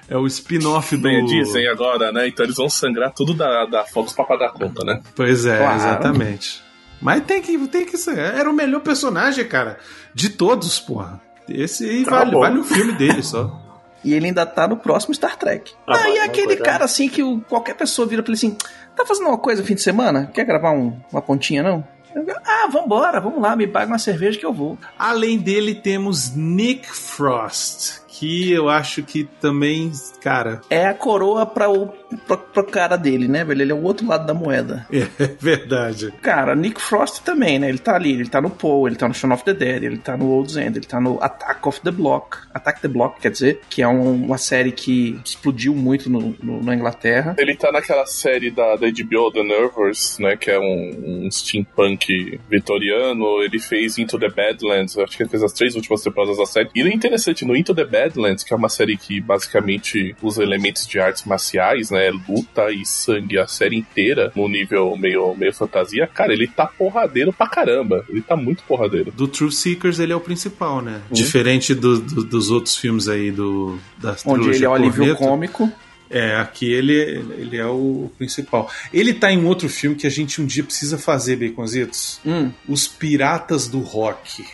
é 0.07 0.17
o 0.17 0.25
spin-off 0.27 0.95
do. 0.95 1.03
Bem, 1.03 1.25
dizem 1.25 1.67
agora, 1.67 2.11
né? 2.11 2.27
Então 2.27 2.45
eles 2.45 2.55
vão 2.55 2.69
sangrar 2.69 3.13
tudo 3.13 3.33
da, 3.33 3.65
da 3.65 3.83
Fox 3.83 4.13
pra 4.13 4.23
pagar 4.23 4.47
a 4.47 4.51
conta, 4.51 4.83
né? 4.85 5.01
Pois 5.15 5.45
é, 5.45 5.57
Claro. 5.57 5.75
exatamente. 5.75 6.61
Mas 7.01 7.23
tem 7.25 7.41
que, 7.41 7.57
tem 7.67 7.85
que 7.85 7.97
ser. 7.97 8.17
Era 8.17 8.49
o 8.49 8.53
melhor 8.53 8.79
personagem, 8.81 9.45
cara. 9.47 9.77
De 10.15 10.29
todos, 10.29 10.79
porra. 10.79 11.21
Esse 11.49 11.89
aí 11.89 12.03
Tá 12.05 12.11
vale, 12.19 12.31
bom. 12.31 12.39
vale 12.39 12.59
o 12.59 12.63
filme 12.63 12.93
dele 12.93 13.21
só. 13.23 13.61
E 14.03 14.13
ele 14.13 14.27
ainda 14.27 14.45
tá 14.45 14.67
no 14.67 14.77
próximo 14.77 15.13
Star 15.13 15.35
Trek. 15.35 15.73
Ah, 15.85 15.95
Ah, 15.97 16.09
e 16.09 16.19
aquele 16.19 16.55
vai. 16.55 16.57
cara 16.65 16.85
assim 16.85 17.09
que 17.09 17.21
o- 17.23 17.41
qualquer 17.49 17.75
pessoa 17.75 18.07
vira 18.07 18.21
pra 18.23 18.29
ele 18.31 18.37
assim: 18.37 18.55
tá 18.95 19.03
fazendo 19.05 19.27
uma 19.27 19.37
coisa 19.39 19.61
no 19.61 19.67
fim 19.67 19.73
de 19.75 19.81
semana? 19.81 20.29
Quer 20.33 20.45
gravar 20.45 20.71
um- 20.71 20.97
uma 21.11 21.21
pontinha, 21.21 21.61
não? 21.63 21.85
Eu 22.15 22.23
ah, 22.45 22.67
vambora, 22.71 23.19
vamos 23.19 23.41
lá, 23.41 23.55
me 23.55 23.67
paga 23.67 23.87
uma 23.91 23.97
cerveja 23.97 24.39
que 24.39 24.45
eu 24.45 24.53
vou. 24.53 24.77
Além 24.97 25.37
dele, 25.39 25.73
temos 25.75 26.33
Nick 26.35 26.87
Frost, 26.87 27.99
que 28.19 28.51
eu 28.51 28.69
acho 28.69 29.03
que 29.03 29.23
também, 29.39 29.91
cara, 30.21 30.61
É 30.69 30.85
a 30.87 30.93
coroa 30.93 31.45
pra 31.45 31.69
o, 31.69 31.87
pro, 32.27 32.37
pro 32.37 32.63
cara 32.65 32.95
dele, 32.97 33.27
né, 33.27 33.43
velho? 33.43 33.61
Ele 33.61 33.71
é 33.71 33.75
o 33.75 33.83
outro 33.83 34.07
lado 34.07 34.25
da 34.25 34.33
moeda. 34.33 34.85
é 34.91 35.07
verdade. 35.39 36.11
Cara, 36.21 36.55
Nick 36.55 36.81
Frost 36.81 37.21
também, 37.23 37.59
né? 37.59 37.69
Ele 37.69 37.77
tá 37.77 37.95
ali, 37.95 38.11
ele 38.13 38.27
tá 38.29 38.41
no 38.41 38.49
Poe, 38.49 38.89
ele 38.89 38.95
tá 38.95 39.07
no 39.07 39.13
Shaun 39.13 39.33
of 39.33 39.43
the 39.43 39.53
Dead, 39.53 39.83
ele 39.83 39.97
tá 39.97 40.17
no 40.17 40.29
Old 40.29 40.57
End, 40.59 40.77
ele 40.77 40.85
tá 40.85 40.99
no 40.99 41.21
Attack 41.21 41.67
of 41.67 41.81
the 41.81 41.91
Block. 41.91 42.37
Attack 42.53 42.81
the 42.81 42.87
Block, 42.87 43.19
quer 43.21 43.31
dizer, 43.31 43.61
que 43.69 43.81
é 43.81 43.87
um- 43.87 44.25
uma 44.25 44.37
série 44.37 44.71
que 44.71 45.19
explodiu 45.23 45.73
muito 45.75 46.09
no, 46.09 46.35
no- 46.41 46.63
na 46.63 46.73
Inglaterra. 46.75 47.35
Ele 47.37 47.55
tá 47.55 47.71
naquela 47.71 48.05
série 48.05 48.49
da, 48.51 48.75
da 48.75 48.87
HBO, 48.87 49.31
The 49.31 49.43
Nervers, 49.43 50.17
né? 50.19 50.35
Que 50.35 50.51
é 50.51 50.59
um, 50.59 51.25
um 51.25 51.31
steampunk 51.31 52.39
vitoriano. 52.49 53.41
Ele 53.43 53.59
fez 53.59 53.97
Into 53.97 54.17
the 54.19 54.29
Badlands, 54.29 54.97
acho 54.97 55.15
que 55.17 55.23
ele 55.23 55.29
fez 55.29 55.43
as 55.43 55.53
três 55.53 55.75
últimas 55.75 56.01
temporadas 56.01 56.37
da 56.37 56.45
série. 56.45 56.69
E 56.75 56.79
ele 56.81 56.89
é 56.89 56.93
interessante, 56.93 57.45
no 57.45 57.55
Into 57.55 57.73
the 57.75 57.85
Badlands, 57.85 58.06
que 58.45 58.53
é 58.53 58.55
uma 58.57 58.69
série 58.69 58.95
que 58.97 59.19
basicamente 59.21 60.15
usa 60.21 60.41
elementos 60.43 60.85
de 60.87 60.99
artes 60.99 61.23
marciais, 61.25 61.89
né? 61.91 62.09
Luta 62.27 62.71
e 62.71 62.85
sangue 62.85 63.37
a 63.37 63.47
série 63.47 63.75
inteira, 63.77 64.31
no 64.35 64.47
nível 64.47 64.95
meio, 64.97 65.35
meio 65.35 65.53
fantasia. 65.53 66.07
Cara, 66.07 66.33
ele 66.33 66.47
tá 66.47 66.65
porradeiro 66.65 67.33
pra 67.33 67.47
caramba. 67.47 68.05
Ele 68.09 68.21
tá 68.21 68.35
muito 68.35 68.63
porradeiro. 68.63 69.11
Do 69.11 69.27
Truth 69.27 69.53
Seekers 69.53 69.99
ele 69.99 70.13
é 70.13 70.15
o 70.15 70.19
principal, 70.21 70.81
né? 70.81 71.01
Uhum. 71.09 71.15
Diferente 71.15 71.73
do- 71.73 71.99
do- 71.99 72.23
dos 72.23 72.51
outros 72.51 72.75
filmes 72.77 73.07
aí 73.07 73.31
do 73.31 73.77
da 73.97 74.15
Onde 74.25 74.49
ele 74.49 74.65
é 74.65 74.69
o 74.69 74.73
alívio 74.73 74.97
Corneto. 75.15 75.19
cômico. 75.19 75.71
É, 76.09 76.35
aqui 76.37 76.71
ele, 76.71 76.93
ele 77.37 77.57
é 77.57 77.65
o 77.65 78.09
principal. 78.17 78.71
Ele 78.93 79.13
tá 79.13 79.29
em 79.29 79.37
um 79.37 79.45
outro 79.45 79.67
filme 79.67 79.95
que 79.95 80.07
a 80.07 80.09
gente 80.09 80.41
um 80.41 80.45
dia 80.45 80.63
precisa 80.63 80.97
fazer, 80.97 81.35
Baconzitos. 81.35 82.21
Hum. 82.25 82.49
Os 82.67 82.87
Piratas 82.87 83.67
do 83.67 83.79
Rock. 83.79 84.45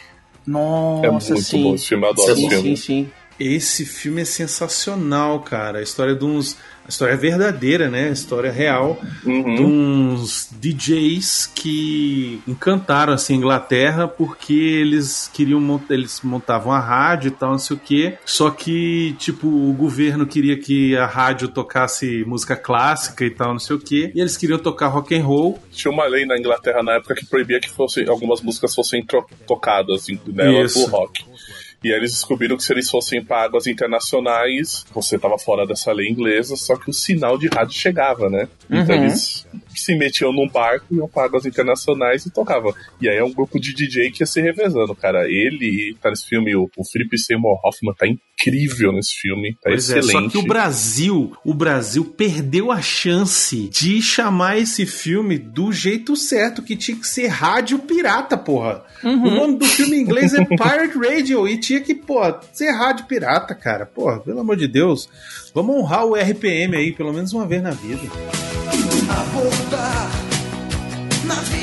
Nossa, 0.46 1.06
é 1.08 1.12
muito 1.12 1.42
sim. 1.42 1.64
bom 1.64 1.76
esse 1.76 1.88
filme, 1.88 2.04
eu 2.06 2.10
adoro 2.10 2.36
sim, 2.36 2.42
esse 2.48 2.50
filme. 2.56 2.78
sim, 2.78 2.84
sim. 3.06 3.10
Esse 3.46 3.86
filme 3.86 4.22
é 4.22 4.26
sensacional, 4.26 5.40
cara. 5.42 5.80
A 5.80 5.82
história 5.82 6.16
de 6.16 6.24
uns. 6.26 6.56
A 6.86 6.90
história 6.90 7.14
é 7.14 7.16
verdadeira, 7.18 7.90
né? 7.90 8.10
A 8.10 8.12
história 8.12 8.52
real 8.52 9.00
Uhum. 9.26 9.56
de 9.56 9.62
uns 9.62 10.50
DJs 10.52 11.50
que 11.56 12.42
encantaram 12.46 13.14
assim, 13.14 13.36
a 13.36 13.38
Inglaterra 13.38 14.06
porque 14.06 14.54
eles 14.54 15.30
queriam 15.34 15.62
mont- 15.62 15.90
eles 15.90 16.20
montavam 16.22 16.74
a 16.74 16.80
rádio 16.82 17.30
e 17.30 17.32
tal, 17.32 17.52
não 17.52 17.58
sei 17.58 17.78
o 17.78 17.80
quê. 17.80 18.18
Só 18.26 18.50
que, 18.50 19.16
tipo, 19.18 19.48
o 19.48 19.72
governo 19.72 20.28
queria 20.28 20.58
que 20.60 20.94
a 20.98 21.06
rádio 21.06 21.48
tocasse 21.48 22.26
música 22.28 22.58
clássica 22.58 23.24
e 23.24 23.30
tal, 23.30 23.54
não 23.54 23.60
sei 23.60 23.78
o 23.78 23.80
quê. 23.80 24.12
E 24.14 24.20
eles 24.20 24.36
queriam 24.36 24.60
tocar 24.60 24.88
rock 24.88 25.16
and 25.16 25.24
roll. 25.24 25.58
Tinha 25.72 25.90
uma 25.90 26.06
lei 26.06 26.26
na 26.26 26.38
Inglaterra 26.38 26.84
na 26.84 26.96
época 26.96 27.16
que 27.16 27.26
proibia 27.26 27.62
que 27.62 27.70
fosse, 27.70 28.04
algumas 28.10 28.42
músicas 28.42 28.76
fossem 28.76 29.06
tocadas 29.48 30.02
assim, 30.02 30.20
nela 30.28 30.66
Isso. 30.66 30.80
do 30.80 30.88
rock. 30.92 31.24
E 31.84 31.92
aí 31.92 31.98
eles 31.98 32.12
descobriram 32.12 32.56
que 32.56 32.64
se 32.64 32.72
eles 32.74 32.90
fossem 32.90 33.24
para 33.24 33.44
águas 33.44 33.68
internacionais, 33.68 34.86
você 34.94 35.18
tava 35.20 35.38
fora 35.38 35.66
dessa 35.66 35.92
lei 35.92 36.08
inglesa, 36.10 36.56
só 36.56 36.76
que 36.76 36.90
o 36.90 36.94
sinal 36.94 37.38
de 37.38 37.48
rádio 37.48 37.74
chegava, 37.78 38.30
né? 38.30 38.48
Então 38.70 38.96
Uhum. 38.96 39.04
eles 39.04 39.46
se 39.80 39.96
metiam 39.96 40.32
num 40.32 40.48
barco, 40.48 40.86
iam 40.92 41.08
para 41.08 41.26
águas 41.26 41.46
internacionais 41.46 42.26
e 42.26 42.32
tocavam. 42.32 42.74
E 43.02 43.10
aí 43.10 43.18
é 43.18 43.24
um 43.24 43.34
grupo 43.34 43.60
de 43.60 43.74
DJ 43.74 44.12
que 44.12 44.24
ia 44.24 44.28
se 44.28 44.42
revezando, 44.42 44.96
cara. 44.96 45.26
Ele 45.28 45.96
tá 46.02 46.10
nesse 46.10 46.26
filme, 46.28 46.56
o, 46.56 46.70
o 46.78 46.86
Philip 46.86 47.18
Seymour 47.18 47.60
Hoffman 47.64 47.94
tá 47.94 48.06
incrível 48.08 48.92
nesse 48.92 49.14
filme, 49.22 49.54
tá 49.56 49.70
Pois 49.70 49.90
é, 49.90 50.00
excelente. 50.00 50.26
só 50.26 50.30
que 50.30 50.38
o 50.38 50.48
Brasil, 50.48 51.36
o 51.46 51.54
Brasil 51.54 52.06
perdeu 52.06 52.72
a 52.72 52.82
chance 52.82 53.70
de 53.70 54.02
chamar 54.02 54.58
esse 54.58 54.86
filme 54.86 55.38
do 55.38 55.72
jeito 55.72 56.16
certo, 56.16 56.62
que 56.62 56.76
tinha 56.76 56.98
que 56.98 57.08
ser 57.08 57.28
Rádio 57.28 57.80
Pirata, 57.80 58.38
porra. 58.38 58.84
O 59.04 59.30
nome 59.30 59.58
do 59.58 59.66
filme 59.66 59.98
em 59.98 60.02
inglês 60.02 60.34
é 60.34 60.44
Pirate 60.46 60.98
Radio 60.98 61.48
e 61.48 61.58
tinha 61.58 61.82
que, 61.82 61.94
pô, 61.94 62.20
ser 62.52 62.72
Rádio 62.72 63.06
Pirata, 63.06 63.54
cara. 63.54 63.86
Porra, 63.86 64.20
pelo 64.20 64.40
amor 64.40 64.56
de 64.56 64.68
Deus. 64.68 65.10
Vamos 65.54 65.76
honrar 65.76 66.06
o 66.06 66.16
RPM 66.16 66.76
aí, 66.76 66.92
pelo 66.92 67.14
menos 67.14 67.34
uma 67.34 67.46
vez 67.46 67.62
na 67.62 67.72
vida. 67.72 68.02
Abordar 69.22 70.10
navios 71.26 71.63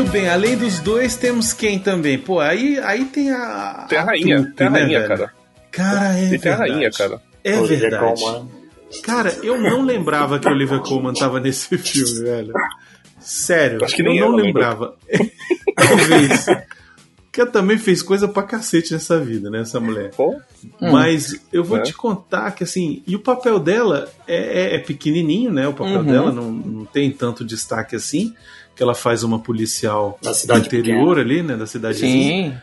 Muito 0.00 0.12
bem, 0.12 0.30
além 0.30 0.56
dos 0.56 0.78
dois, 0.80 1.14
temos 1.14 1.52
quem 1.52 1.78
também? 1.78 2.16
Pô, 2.18 2.40
aí, 2.40 2.78
aí 2.78 3.04
tem 3.04 3.30
a. 3.32 3.84
Tem 3.86 3.98
a 3.98 4.02
rainha, 4.02 4.36
trupe, 4.42 4.56
tem 4.56 4.66
a 4.66 4.70
né, 4.70 4.80
rainha, 4.80 4.98
velho? 5.00 5.08
cara. 5.08 5.32
Cara, 5.70 6.18
é 6.18 6.28
tem 6.28 6.36
a 6.36 6.40
verdade. 6.56 6.70
rainha, 6.72 6.90
cara. 6.90 7.22
É 7.44 7.58
Olivia 7.58 7.90
verdade. 7.90 8.20
Colman. 8.22 8.48
Cara, 9.02 9.36
eu 9.42 9.60
não 9.60 9.82
lembrava 9.82 10.38
que 10.38 10.48
a 10.48 10.52
Olivia 10.52 10.78
Colman 10.78 11.12
tava 11.12 11.38
nesse 11.38 11.76
filme, 11.76 12.22
velho. 12.22 12.54
Sério, 13.20 13.84
Acho 13.84 13.94
que 13.94 14.00
eu 14.00 14.14
não 14.14 14.34
lembrava. 14.36 14.96
Talvez. 15.76 16.46
Porque 17.24 17.42
ela 17.42 17.50
também 17.50 17.76
fez 17.76 18.00
coisa 18.02 18.26
pra 18.26 18.42
cacete 18.42 18.94
nessa 18.94 19.20
vida, 19.20 19.50
né, 19.50 19.60
essa 19.60 19.78
mulher. 19.78 20.12
Pô, 20.16 20.40
Mas 20.80 21.38
eu 21.52 21.62
vou 21.62 21.76
É. 21.76 21.82
te 21.82 21.92
contar 21.92 22.50
que, 22.52 22.64
assim, 22.64 23.02
e 23.06 23.14
o 23.14 23.20
papel 23.20 23.58
dela 23.60 24.08
é, 24.26 24.62
é- 24.62 24.74
é 24.76 24.78
pequenininho, 24.78 25.52
né? 25.52 25.68
O 25.68 25.74
papel 25.74 25.98
Uhum. 25.98 26.04
dela 26.06 26.32
não, 26.32 26.50
não 26.50 26.84
tem 26.86 27.12
tanto 27.12 27.44
destaque 27.44 27.94
assim. 27.94 28.34
Que 28.80 28.84
ela 28.84 28.94
faz 28.94 29.22
uma 29.22 29.38
policial 29.38 30.18
Da 30.22 30.32
cidade 30.32 30.66
interior 30.66 31.18
ali, 31.18 31.42
né? 31.42 31.54
Da 31.54 31.66
cidadezinha. 31.66 32.50
Sim, 32.50 32.58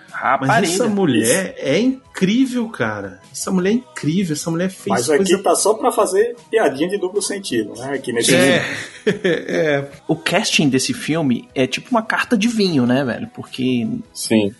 Mas 0.47 0.73
essa 0.73 0.87
mulher 0.87 1.53
é 1.59 1.77
incrível, 1.77 2.67
cara. 2.69 3.19
Essa 3.31 3.51
mulher 3.51 3.69
é 3.69 3.73
incrível. 3.73 4.33
Essa 4.33 4.49
mulher 4.49 4.71
fez 4.71 4.87
Mas 4.87 5.05
coisa 5.05 5.21
aqui 5.21 5.43
tá 5.43 5.53
só 5.53 5.75
pra 5.75 5.91
fazer 5.91 6.35
piadinha 6.49 6.89
de 6.89 6.97
duplo 6.97 7.21
sentido, 7.21 7.71
né? 7.77 7.93
Aqui 7.93 8.11
nesse 8.11 8.35
É, 8.35 8.65
é, 9.05 9.91
O 10.07 10.15
casting 10.15 10.69
desse 10.69 10.91
filme 10.91 11.47
é 11.53 11.67
tipo 11.67 11.91
uma 11.91 12.01
carta 12.01 12.35
de 12.35 12.47
vinho, 12.47 12.87
né, 12.87 13.05
velho? 13.05 13.29
Porque 13.35 13.87
sim. 14.11 14.55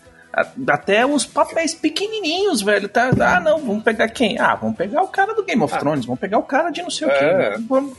até 0.70 1.08
os 1.08 1.26
papéis 1.26 1.74
pequenininhos, 1.74 2.62
velho, 2.62 2.88
tá? 2.88 3.10
Ah, 3.20 3.40
não, 3.40 3.58
vamos 3.58 3.82
pegar 3.82 4.10
quem? 4.10 4.38
Ah, 4.38 4.54
vamos 4.54 4.78
pegar 4.78 5.02
o 5.02 5.08
cara 5.08 5.34
do 5.34 5.44
Game 5.44 5.64
of 5.64 5.76
Thrones, 5.76 6.06
vamos 6.06 6.20
pegar 6.20 6.38
o 6.38 6.44
cara 6.44 6.70
de 6.70 6.84
não 6.84 6.92
sei 6.92 7.08
o 7.08 7.10
quê. 7.10 7.26
É. 7.26 7.58
Vamos, 7.68 7.98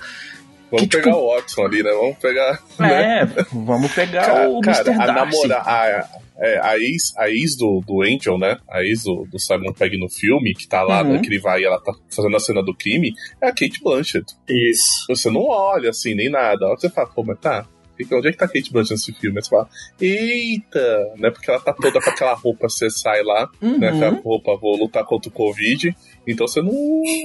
Vamos 0.70 0.86
Que, 0.86 0.96
pegar 0.98 1.12
tipo- 1.12 1.16
o 1.24 1.34
Watson 1.34 1.62
ali, 1.64 1.82
né? 1.82 1.90
Vamos 1.90 2.18
pegar. 2.18 2.62
né? 2.78 3.22
é, 3.22 3.26
vamos 3.52 3.92
pegar 3.92 4.26
Ca- 4.26 4.48
o 4.48 4.60
cara, 4.60 4.78
Mr. 4.90 5.02
a 5.02 5.06
Darcy. 5.06 5.48
namora, 5.48 5.62
a, 5.64 6.08
é, 6.40 6.60
a 6.62 6.78
ex, 6.78 7.14
a 7.16 7.28
ex 7.30 7.56
do, 7.56 7.80
do 7.86 8.02
Angel, 8.02 8.38
né? 8.38 8.58
A 8.70 8.82
ex 8.84 9.02
do, 9.02 9.26
do 9.30 9.38
Simon 9.38 9.72
Pegg 9.72 9.98
no 9.98 10.08
filme, 10.10 10.54
que 10.54 10.68
tá 10.68 10.82
lá, 10.82 11.02
Uhum. 11.02 11.14
né, 11.14 11.18
que 11.20 11.26
ele 11.28 11.38
vai 11.40 11.60
e 11.62 11.64
ela 11.64 11.80
tá 11.80 11.92
fazendo 12.14 12.36
a 12.36 12.40
cena 12.40 12.62
do 12.62 12.74
crime, 12.74 13.12
é 13.42 13.46
a 13.48 13.50
Kate 13.50 13.80
Blanchett. 13.82 14.34
Isso. 14.48 15.04
Você 15.08 15.30
não 15.30 15.42
olha 15.46 15.90
assim, 15.90 16.14
nem 16.14 16.28
nada. 16.30 16.68
Você 16.68 16.88
fala, 16.90 17.08
pô, 17.08 17.24
mas 17.24 17.38
tá. 17.40 17.66
Onde 18.12 18.28
é 18.28 18.30
que 18.30 18.38
tá 18.38 18.44
a 18.44 18.48
Kate 18.48 18.70
Blanchett 18.72 18.92
nesse 18.92 19.12
filme? 19.12 19.38
Aí 19.38 19.42
você 19.42 19.50
fala, 19.50 19.68
eita, 20.00 21.12
né? 21.16 21.30
Porque 21.30 21.50
ela 21.50 21.60
tá 21.60 21.72
toda 21.72 22.00
com 22.00 22.10
aquela 22.10 22.34
roupa, 22.34 22.68
você 22.68 22.88
sai 22.90 23.22
lá, 23.22 23.48
Uhum. 23.60 23.78
né? 23.78 23.90
Com 23.90 24.04
a 24.04 24.10
roupa, 24.10 24.56
vou 24.56 24.76
lutar 24.76 25.04
contra 25.04 25.28
o 25.28 25.32
Covid. 25.32 25.94
Então 26.32 26.46
você 26.46 26.62
não 26.62 26.72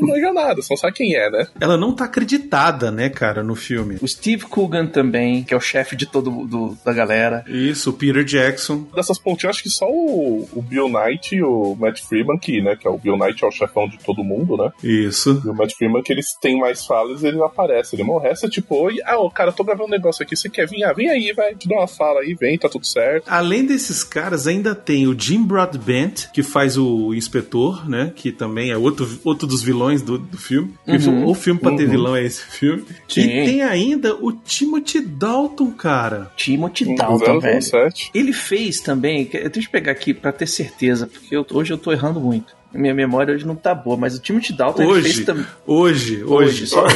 manja 0.01 0.33
nada, 0.33 0.61
você 0.61 0.73
não 0.73 0.77
sabe 0.77 0.93
quem 0.93 1.15
é, 1.15 1.29
né? 1.29 1.47
Ela 1.59 1.77
não 1.77 1.93
tá 1.93 2.05
acreditada, 2.05 2.91
né, 2.91 3.09
cara, 3.09 3.43
no 3.43 3.55
filme. 3.55 3.97
O 4.01 4.07
Steve 4.07 4.45
Coogan 4.45 4.87
também, 4.87 5.43
que 5.43 5.53
é 5.53 5.57
o 5.57 5.61
chefe 5.61 5.95
de 5.95 6.05
todo 6.05 6.29
do, 6.45 6.77
da 6.83 6.93
galera. 6.93 7.43
Isso, 7.47 7.89
o 7.89 7.93
Peter 7.93 8.23
Jackson. 8.23 8.85
Dessas 8.95 9.17
pontinhas, 9.17 9.55
acho 9.55 9.63
que 9.63 9.69
só 9.69 9.89
o, 9.89 10.47
o 10.53 10.61
Bill 10.61 10.89
Knight 10.89 11.35
e 11.35 11.43
o 11.43 11.75
Matt 11.75 12.01
Freeman, 12.01 12.37
que, 12.37 12.61
né? 12.61 12.75
Que 12.75 12.87
é 12.87 12.91
o 12.91 12.97
Bill 12.97 13.17
Knight 13.17 13.43
é 13.43 13.47
o 13.47 13.51
chefão 13.51 13.87
de 13.87 13.97
todo 13.99 14.23
mundo, 14.23 14.57
né? 14.57 14.71
Isso. 14.83 15.41
E 15.45 15.49
o 15.49 15.53
Matt 15.53 15.73
Freeman, 15.73 16.03
que 16.03 16.11
eles 16.11 16.33
têm 16.41 16.59
mais 16.59 16.85
falas, 16.85 17.23
eles 17.23 17.41
aparecem. 17.41 17.99
Ele 17.99 18.07
morre. 18.07 18.29
É 18.29 18.33
tipo, 18.49 18.75
oi, 18.75 18.97
ah, 19.05 19.17
ô, 19.17 19.29
cara, 19.29 19.51
tô 19.51 19.63
gravando 19.63 19.87
um 19.87 19.91
negócio 19.91 20.23
aqui, 20.23 20.35
você 20.35 20.49
quer 20.49 20.67
vir? 20.67 20.83
Ah, 20.83 20.93
vem 20.93 21.09
aí, 21.09 21.33
vai, 21.33 21.55
te 21.55 21.67
dá 21.67 21.75
uma 21.75 21.87
fala 21.87 22.21
aí, 22.21 22.33
vem, 22.33 22.57
tá 22.57 22.67
tudo 22.67 22.85
certo. 22.85 23.27
Além 23.27 23.65
desses 23.65 24.03
caras, 24.03 24.47
ainda 24.47 24.75
tem 24.75 25.07
o 25.07 25.17
Jim 25.17 25.43
Broadbent, 25.43 26.31
que 26.31 26.43
faz 26.43 26.77
o 26.77 27.13
inspetor, 27.13 27.87
né? 27.89 28.11
Que 28.15 28.31
também 28.31 28.71
é 28.71 28.77
outro, 28.77 28.92
outro 29.23 29.47
dos 29.47 29.61
vilões 29.63 30.01
do, 30.01 30.17
do 30.17 30.37
filme. 30.37 30.73
Uhum. 30.87 31.27
O 31.27 31.33
filme 31.33 31.59
pra 31.59 31.75
ter 31.75 31.87
vilão 31.87 32.15
é 32.15 32.23
esse 32.23 32.41
filme. 32.43 32.83
Sim. 33.07 33.21
E 33.21 33.45
tem 33.45 33.61
ainda 33.61 34.15
o 34.15 34.31
Timothy 34.31 35.01
Dalton, 35.01 35.71
cara. 35.71 36.31
Timothy 36.37 36.95
Dalton, 36.95 37.39
velho. 37.39 37.61
007. 37.61 38.11
Ele 38.13 38.33
fez 38.33 38.79
também, 38.79 39.25
deixa 39.25 39.67
eu 39.67 39.71
pegar 39.71 39.91
aqui 39.91 40.13
pra 40.13 40.31
ter 40.31 40.47
certeza, 40.47 41.07
porque 41.07 41.35
eu- 41.35 41.45
hoje 41.51 41.71
eu 41.73 41.77
tô 41.77 41.91
errando 41.91 42.19
muito. 42.19 42.55
Minha 42.73 42.93
memória 42.95 43.35
hoje 43.35 43.45
não 43.45 43.55
tá 43.55 43.75
boa, 43.75 43.95
mas 43.95 44.15
o 44.15 44.19
Timothy 44.19 44.51
Dalton 44.51 44.81
ele 44.81 45.03
fez 45.03 45.15
Hoje, 45.17 45.25
também. 45.25 45.45
hoje, 45.67 46.23
hoje, 46.23 46.63
Hoje, 46.63 46.67
só 46.67 46.87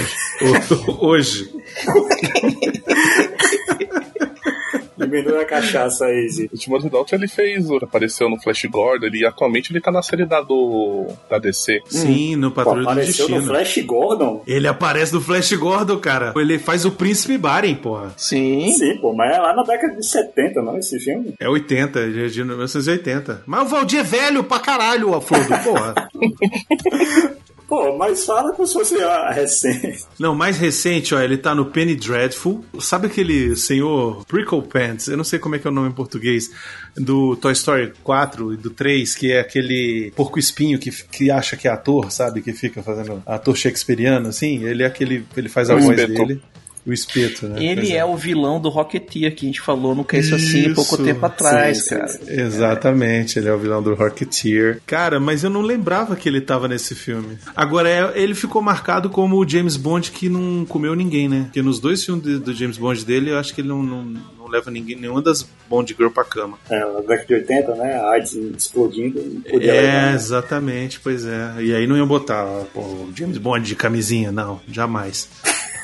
hoje. 0.99 1.51
Diminui 5.07 5.41
a 5.41 5.45
cachaça 5.45 6.05
aí, 6.05 6.29
Zé. 6.29 6.49
O 6.51 6.57
Timothy 6.57 6.89
Dalton, 6.89 7.15
ele 7.15 7.27
fez, 7.27 7.69
apareceu 7.71 8.29
no 8.29 8.39
Flash 8.39 8.65
Gordon, 8.65 9.07
ele 9.07 9.25
atualmente 9.25 9.71
ele 9.71 9.81
tá 9.81 9.91
na 9.91 10.01
série 10.01 10.25
da, 10.25 10.41
do, 10.41 11.07
da 11.29 11.39
DC. 11.39 11.81
Sim, 11.87 12.35
no 12.35 12.51
Pô, 12.51 12.57
Patrulha 12.63 12.83
do 12.83 12.89
apareceu 12.89 13.29
no 13.29 13.35
Destino. 13.35 13.53
Flash 13.53 13.85
Gordon? 13.85 14.43
Ele 14.45 14.67
aparece 14.67 15.13
no 15.13 15.21
Flash 15.21 15.53
Gordon, 15.53 15.97
cara. 15.97 16.33
Ele 16.35 16.59
faz 16.59 16.85
o 16.85 16.91
Príncipe 16.91 17.37
Baren, 17.37 17.75
porra. 17.75 18.13
Sim. 18.17 18.71
Sim, 18.73 18.97
pô, 18.97 19.13
mas 19.13 19.35
é 19.35 19.39
lá 19.39 19.55
na 19.55 19.63
década 19.63 19.95
de 19.95 20.05
70, 20.05 20.61
não, 20.61 20.77
esse 20.77 20.99
filme? 20.99 21.33
É 21.39 21.47
80, 21.47 21.99
é 21.99 22.27
de 22.27 22.43
1980. 22.43 23.43
Mas 23.45 23.61
o 23.61 23.65
Valdir 23.65 23.99
é 23.99 24.03
velho 24.03 24.43
pra 24.43 24.59
caralho, 24.59 25.15
a 25.15 25.21
Frodo, 25.21 25.47
porra. 25.63 26.09
Pô, 27.67 27.97
mas 27.97 28.25
fala 28.25 28.53
como 28.53 28.65
se 28.65 28.73
fosse 28.73 28.95
a 29.01 29.29
recente. 29.31 30.05
Não, 30.17 30.33
mais 30.33 30.57
recente, 30.57 31.13
ó, 31.13 31.19
ele 31.19 31.37
tá 31.37 31.53
no 31.53 31.65
Penny 31.65 31.95
Dreadful. 31.95 32.63
Sabe 32.79 33.07
aquele 33.07 33.57
senhor 33.57 34.25
Prickle 34.25 34.61
Pants? 34.61 35.07
Eu 35.09 35.17
não 35.17 35.23
sei 35.25 35.37
como 35.37 35.55
é 35.55 35.59
que 35.59 35.67
é 35.67 35.69
o 35.69 35.73
nome 35.73 35.89
em 35.89 35.93
português. 35.93 36.49
Do 36.95 37.35
Toy 37.35 37.51
Story 37.51 37.91
4 38.03 38.53
e 38.53 38.57
do 38.57 38.69
3, 38.69 39.13
que 39.15 39.33
é 39.33 39.41
aquele 39.41 40.13
porco 40.15 40.39
espinho 40.39 40.79
que, 40.79 40.91
que 40.91 41.29
acha 41.29 41.57
que 41.57 41.67
é 41.67 41.71
ator, 41.71 42.09
sabe? 42.09 42.41
Que 42.41 42.53
fica 42.53 42.81
fazendo 42.81 43.21
ator 43.25 43.55
shakespeariano, 43.55 44.29
assim. 44.29 44.63
Ele 44.63 44.83
é 44.83 44.85
aquele. 44.85 45.25
Ele 45.35 45.49
faz 45.49 45.69
a 45.69 45.75
O 45.75 45.81
voz 45.81 45.97
dele. 45.97 46.41
O 46.87 46.93
espeto, 46.93 47.47
né? 47.49 47.61
Ele 47.63 47.81
Pois 47.81 47.91
é. 47.91 48.05
o 48.05 48.15
vilão 48.15 48.61
do 48.61 48.69
Rocketeer 48.69 49.35
que 49.35 49.45
a 49.45 49.49
gente 49.49 49.59
falou 49.59 49.93
no 49.93 50.05
Case 50.05 50.33
Assim 50.33 50.71
há 50.71 50.73
pouco 50.73 50.95
Isso. 50.95 51.03
tempo 51.03 51.25
atrás, 51.25 51.83
Sim, 51.83 51.89
cara. 51.89 52.07
sim. 52.07 52.19
Exatamente, 52.27 53.37
ele 53.39 53.49
é 53.49 53.53
o 53.53 53.57
vilão 53.57 53.83
do 53.83 53.93
Rocketeer. 53.93 54.79
Cara, 54.85 55.19
mas 55.19 55.43
eu 55.43 55.49
não 55.49 55.61
lembrava 55.61 56.15
que 56.15 56.27
ele 56.29 56.41
tava 56.41 56.67
nesse 56.67 56.95
filme. 56.95 57.37
Agora, 57.55 57.89
é- 57.89 58.13
ele 58.21 58.33
ficou 58.33 58.61
marcado 58.61 59.09
como 59.09 59.35
o 59.37 59.47
James 59.47 59.75
Bond 59.77 60.11
que 60.11 60.29
não 60.29 60.65
comeu 60.65 60.95
ninguém, 60.95 61.27
né? 61.27 61.43
Porque 61.45 61.61
nos 61.61 61.79
dois 61.79 62.03
filmes 62.03 62.39
do 62.39 62.53
James 62.53 62.77
Bond 62.77 63.03
dele, 63.05 63.31
eu 63.31 63.37
acho 63.37 63.53
que 63.53 63.61
ele 63.61 63.67
não, 63.67 63.83
não, 63.83 64.03
não 64.03 64.47
leva 64.47 64.71
ninguém, 64.71 64.95
nenhuma 64.95 65.21
das 65.21 65.47
Bond 65.69 65.93
Girl 65.97 66.09
pra 66.09 66.23
cama. 66.23 66.57
É, 66.69 66.79
na 66.79 67.01
década 67.01 67.25
de 67.27 67.33
80, 67.35 67.75
né? 67.75 67.93
A 67.95 68.11
AIDS 68.11 68.33
explodindo. 68.57 69.19
É, 69.45 69.57
levar, 69.57 69.81
né? 70.07 70.13
exatamente, 70.15 70.99
pois 71.01 71.25
é. 71.25 71.55
E 71.59 71.73
aí 71.75 71.85
não 71.85 71.97
ia 71.97 72.05
botar 72.05 72.45
pô, 72.73 72.79
o 72.79 73.11
James 73.15 73.37
Bond 73.37 73.65
de 73.67 73.75
camisinha, 73.75 74.31
não, 74.31 74.59
jamais. 74.71 75.27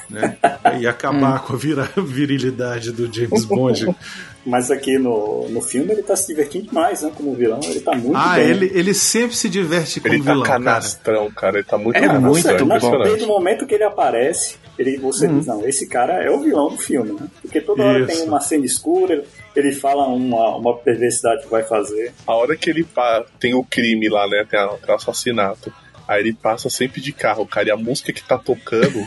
Né? 0.09 0.37
Ia 0.79 0.89
acabar 0.89 1.39
com 1.43 1.53
a 1.53 1.55
vira- 1.55 1.89
virilidade 1.97 2.91
do 2.91 3.11
James 3.13 3.45
Bond. 3.45 3.95
Mas 4.45 4.69
aqui 4.69 4.97
no, 4.99 5.47
no 5.47 5.61
filme 5.61 5.93
ele 5.93 6.03
tá 6.03 6.17
se 6.17 6.27
divertindo 6.27 6.67
demais, 6.67 7.01
né? 7.01 7.09
Como 7.15 7.33
vilão, 7.33 7.61
ele 7.63 7.79
tá 7.79 7.95
muito 7.95 8.17
Ah, 8.17 8.35
bem. 8.35 8.49
ele, 8.49 8.71
ele 8.73 8.93
sempre 8.93 9.37
se 9.37 9.47
diverte 9.47 10.01
como 10.01 10.13
Ele 10.13 10.21
tá 10.21 10.31
vilão, 10.33 10.45
cara. 10.45 10.59
canastrão, 10.59 11.31
cara. 11.31 11.57
Ele 11.59 11.63
tá 11.63 11.77
muito 11.77 11.95
É 11.95 12.01
canastrão, 12.01 12.59
muito 12.67 12.85
é. 13.01 13.03
Desde 13.05 13.23
o 13.23 13.27
momento 13.29 13.65
que 13.65 13.73
ele 13.73 13.85
aparece, 13.85 14.55
ele, 14.77 14.97
você 14.97 15.29
diz, 15.29 15.45
não, 15.45 15.65
esse 15.65 15.87
cara 15.87 16.21
é 16.21 16.29
o 16.29 16.41
vilão 16.41 16.67
do 16.69 16.77
filme, 16.77 17.13
né? 17.13 17.25
Porque 17.41 17.61
toda 17.61 17.83
hora 17.85 17.99
Isso. 17.99 18.07
tem 18.19 18.27
uma 18.27 18.41
cena 18.41 18.65
escura, 18.65 19.23
ele 19.55 19.71
fala 19.71 20.07
uma, 20.07 20.57
uma 20.57 20.75
perversidade 20.77 21.43
que 21.43 21.49
vai 21.49 21.63
fazer. 21.63 22.11
A 22.27 22.33
hora 22.35 22.57
que 22.57 22.69
ele 22.69 22.83
pa- 22.83 23.23
tem 23.39 23.53
o 23.53 23.63
crime 23.63 24.09
lá, 24.09 24.27
né? 24.27 24.45
Tem, 24.49 24.59
a- 24.59 24.67
tem 24.67 24.93
o 24.93 24.97
assassinato. 24.97 25.71
Aí 26.07 26.21
ele 26.21 26.33
passa 26.33 26.69
sempre 26.69 26.99
de 27.01 27.11
carro, 27.13 27.45
cara. 27.45 27.69
E 27.69 27.71
a 27.71 27.77
música 27.77 28.11
que 28.11 28.23
tá 28.23 28.37
tocando 28.37 28.99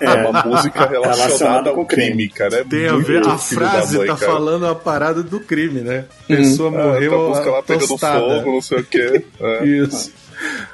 é, 0.00 0.10
uma 0.26 0.42
música 0.44 0.86
relacionada 0.86 1.70
ao 1.70 1.84
crime, 1.84 2.28
cara. 2.28 2.58
É 2.58 2.64
Tem 2.64 2.86
a 2.88 2.96
ver, 2.96 3.26
a 3.26 3.36
frase 3.38 3.98
mãe, 3.98 4.06
tá 4.06 4.16
cara. 4.16 4.32
falando 4.32 4.66
a 4.66 4.74
parada 4.74 5.22
do 5.22 5.40
crime, 5.40 5.80
né? 5.80 6.04
A 6.24 6.26
pessoa 6.26 6.68
Ah, 6.68 6.84
morreu 6.84 7.10
tá 7.10 7.16
a 7.16 7.28
música 7.28 7.50
lá 7.50 7.62
pegando 7.62 7.98
fogo, 7.98 8.52
não 8.52 8.60
sei 8.62 8.78
o 8.78 8.84
quê. 8.84 9.24
É. 9.40 9.64
Isso. 9.66 10.12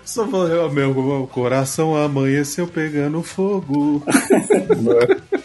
Só 0.05 0.25
morreu 0.27 0.71
meu, 0.71 0.93
meu 0.95 1.29
coração 1.33 1.97
amanheceu 1.97 2.67
pegando 2.67 3.23
fogo. 3.23 4.03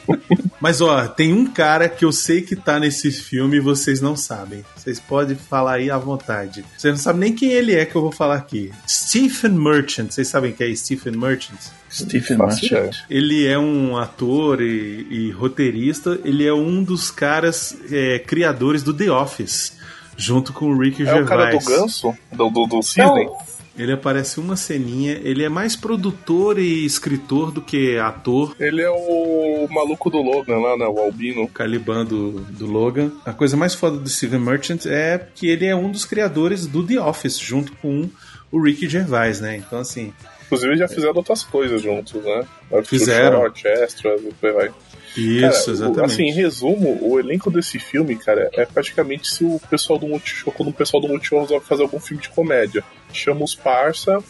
Mas 0.66 0.82
ó, 0.82 1.08
tem 1.08 1.32
um 1.32 1.46
cara 1.46 1.88
que 1.88 2.04
eu 2.04 2.12
sei 2.12 2.42
que 2.42 2.56
tá 2.56 2.80
nesse 2.80 3.12
filme 3.12 3.58
e 3.58 3.60
vocês 3.60 4.02
não 4.02 4.16
sabem. 4.16 4.66
Vocês 4.76 5.00
podem 5.00 5.36
falar 5.38 5.74
aí 5.74 5.92
à 5.92 5.98
vontade. 6.00 6.66
Vocês 6.76 6.92
não 6.92 7.00
sabem 7.00 7.20
nem 7.20 7.36
quem 7.36 7.52
ele 7.52 7.76
é 7.76 7.86
que 7.86 7.96
eu 7.96 8.02
vou 8.02 8.12
falar 8.12 8.38
aqui. 8.38 8.72
Stephen 8.90 9.52
Merchant. 9.52 10.10
Vocês 10.10 10.28
sabem 10.28 10.54
quem 10.54 10.72
é 10.72 10.76
Stephen 10.76 11.16
Merchant? 11.16 11.60
Stephen 11.88 12.40
Merchant. 12.40 12.96
Ele 13.08 13.46
é 13.46 13.60
um 13.60 13.96
ator 13.96 14.60
e, 14.60 15.06
e 15.08 15.32
roteirista. 15.34 16.20
Ele 16.26 16.48
é 16.48 16.54
um 16.54 16.84
dos 16.84 17.12
caras 17.12 17.78
é, 17.92 18.18
criadores 18.18 18.82
do 18.82 18.92
The 18.92 19.12
Office, 19.12 19.74
junto 20.18 20.52
com 20.52 20.66
o 20.72 20.80
Ricky 20.80 21.04
É 21.04 21.06
Gervais. 21.06 21.26
o 21.26 21.30
cara 21.30 21.52
do 21.52 21.64
ganso? 21.64 22.18
Do, 22.32 22.50
do, 22.50 22.66
do 22.66 22.82
cisne? 22.82 23.30
Ele 23.78 23.92
aparece 23.92 24.40
uma 24.40 24.56
ceninha. 24.56 25.20
Ele 25.24 25.44
é 25.44 25.50
mais 25.50 25.76
produtor 25.76 26.58
e 26.58 26.86
escritor 26.86 27.52
do 27.52 27.62
que 27.62 27.98
ator. 27.98 28.56
Ele 28.60 28.82
é 28.82 28.90
o 28.90 29.68
maluco 29.70 30.10
do 30.10 30.22
Logan 30.22 30.58
lá, 30.60 30.78
né? 30.78 30.86
O 30.86 31.00
Albino. 31.00 31.48
Caliban 31.50 32.06
do, 32.06 32.32
do 32.42 32.66
Logan. 32.66 33.12
A 33.26 33.34
coisa 33.34 33.58
mais 33.58 33.76
foda 33.76 33.98
do 33.98 34.08
Steven 34.10 34.40
Merchant 34.40 34.86
é 34.86 35.28
que 35.36 35.48
ele 35.50 35.66
é 35.66 35.76
um 35.76 35.92
dos 35.92 36.06
criadores 36.06 36.66
do 36.66 36.86
The 36.86 37.00
Office, 37.02 37.38
junto 37.38 37.74
com 37.74 38.10
o 38.52 38.62
Ricky 38.62 38.88
Gervais, 38.88 39.42
né? 39.42 39.58
Então, 39.58 39.80
assim, 39.80 40.14
Inclusive, 40.46 40.78
já 40.78 40.88
fizeram 40.88 41.16
outras 41.16 41.44
coisas 41.44 41.82
juntos, 41.82 42.24
né? 42.24 42.46
Fizeram. 42.84 43.44
Aí 43.46 44.52
vai. 44.54 44.72
isso, 45.18 45.42
Cara, 45.42 45.54
o- 45.68 45.72
exatamente. 45.72 46.06
Assim, 46.06 46.24
em 46.24 46.34
resumo, 46.34 47.00
o 47.02 47.20
elenco 47.20 47.50
desse 47.50 47.80
filme, 47.80 48.16
cara, 48.16 48.50
é 48.54 48.66
praticamente 48.66 49.28
se 49.28 49.44
o 49.44 49.60
pessoal 49.70 49.98
do 49.98 50.08
Multishow, 50.08 50.54
quando 50.54 50.70
o 50.70 50.74
pessoal 50.74 51.02
do 51.02 51.08
Multishow 51.08 51.42
resolve 51.42 51.66
fazer 51.66 51.82
algum 51.82 52.00
filme 52.00 52.22
de 52.22 52.30
comédia. 52.30 52.84
Chama 53.16 53.44
os 53.44 53.56
parça, 53.56 54.24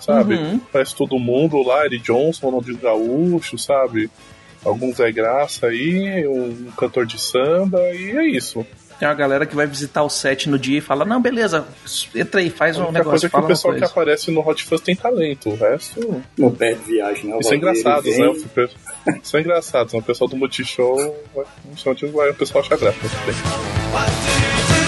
sabe? 0.00 0.34
Uhum. 0.34 0.60
Parece 0.72 0.94
todo 0.94 1.18
mundo 1.18 1.62
lá, 1.62 1.84
Eric 1.84 2.04
Johnson, 2.04 2.46
Ronaldinho 2.46 2.78
Gaúcho, 2.78 3.56
sabe? 3.58 4.10
Alguns 4.64 4.96
Zé 4.96 5.10
Graça 5.10 5.66
aí, 5.66 6.26
um 6.26 6.70
cantor 6.76 7.04
de 7.04 7.20
samba, 7.20 7.80
e 7.94 8.10
é 8.16 8.26
isso. 8.26 8.64
Tem 9.02 9.08
uma 9.08 9.14
galera 9.16 9.44
que 9.44 9.56
vai 9.56 9.66
visitar 9.66 10.04
o 10.04 10.08
set 10.08 10.48
no 10.48 10.56
dia 10.56 10.78
e 10.78 10.80
fala: 10.80 11.04
Não, 11.04 11.20
beleza, 11.20 11.66
entra 12.14 12.40
aí, 12.40 12.50
faz 12.50 12.78
um 12.78 12.92
negócio, 12.92 13.10
coisa 13.10 13.26
é 13.26 13.28
que 13.28 13.32
fala 13.32 13.44
o 13.44 13.48
pessoal 13.48 13.74
que 13.74 13.82
aparece 13.82 14.30
no 14.30 14.48
Hot 14.48 14.62
Fuzz 14.62 14.80
tem 14.80 14.94
talento, 14.94 15.50
o 15.50 15.56
resto. 15.56 16.22
No 16.38 16.52
pé 16.52 16.74
de 16.74 16.84
viagem, 16.84 17.24
né? 17.24 17.34
O 17.34 17.40
Isso 17.40 17.52
é 17.52 17.56
engraçado, 17.56 18.04
né? 18.04 18.32
Isso 19.20 19.36
é 19.36 19.40
engraçado, 19.40 19.92
né? 19.92 19.98
o 19.98 20.02
pessoal 20.02 20.30
do 20.30 20.36
Multishow, 20.36 20.96
não 21.34 21.92
o 22.30 22.34
pessoal 22.34 22.64
acha 22.64 22.76
graça. 22.76 22.98
mas 23.92 24.76
bem. 24.76 24.81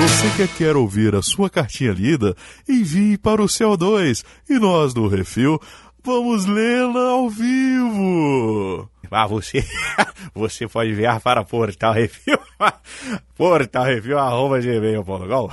Você 0.00 0.30
que 0.36 0.58
quer 0.58 0.76
ouvir 0.76 1.14
a 1.14 1.22
sua 1.22 1.50
cartinha 1.50 1.92
lida, 1.92 2.36
envie 2.68 3.18
para 3.18 3.42
o 3.42 3.46
CO2 3.46 4.24
e 4.48 4.58
nós 4.58 4.94
do 4.94 5.08
Refil 5.08 5.60
vamos 6.06 6.46
lê-la 6.46 7.10
ao 7.10 7.28
vivo. 7.28 8.88
Ah, 9.10 9.26
você, 9.26 9.64
você 10.34 10.68
pode 10.68 10.90
enviar 10.90 11.20
para 11.20 11.44
Portal 11.44 11.92
Refil, 11.92 12.38
Portal 13.36 13.84
Refil, 13.84 14.18
arroba 14.18 14.60
gmail.com. 14.60 15.50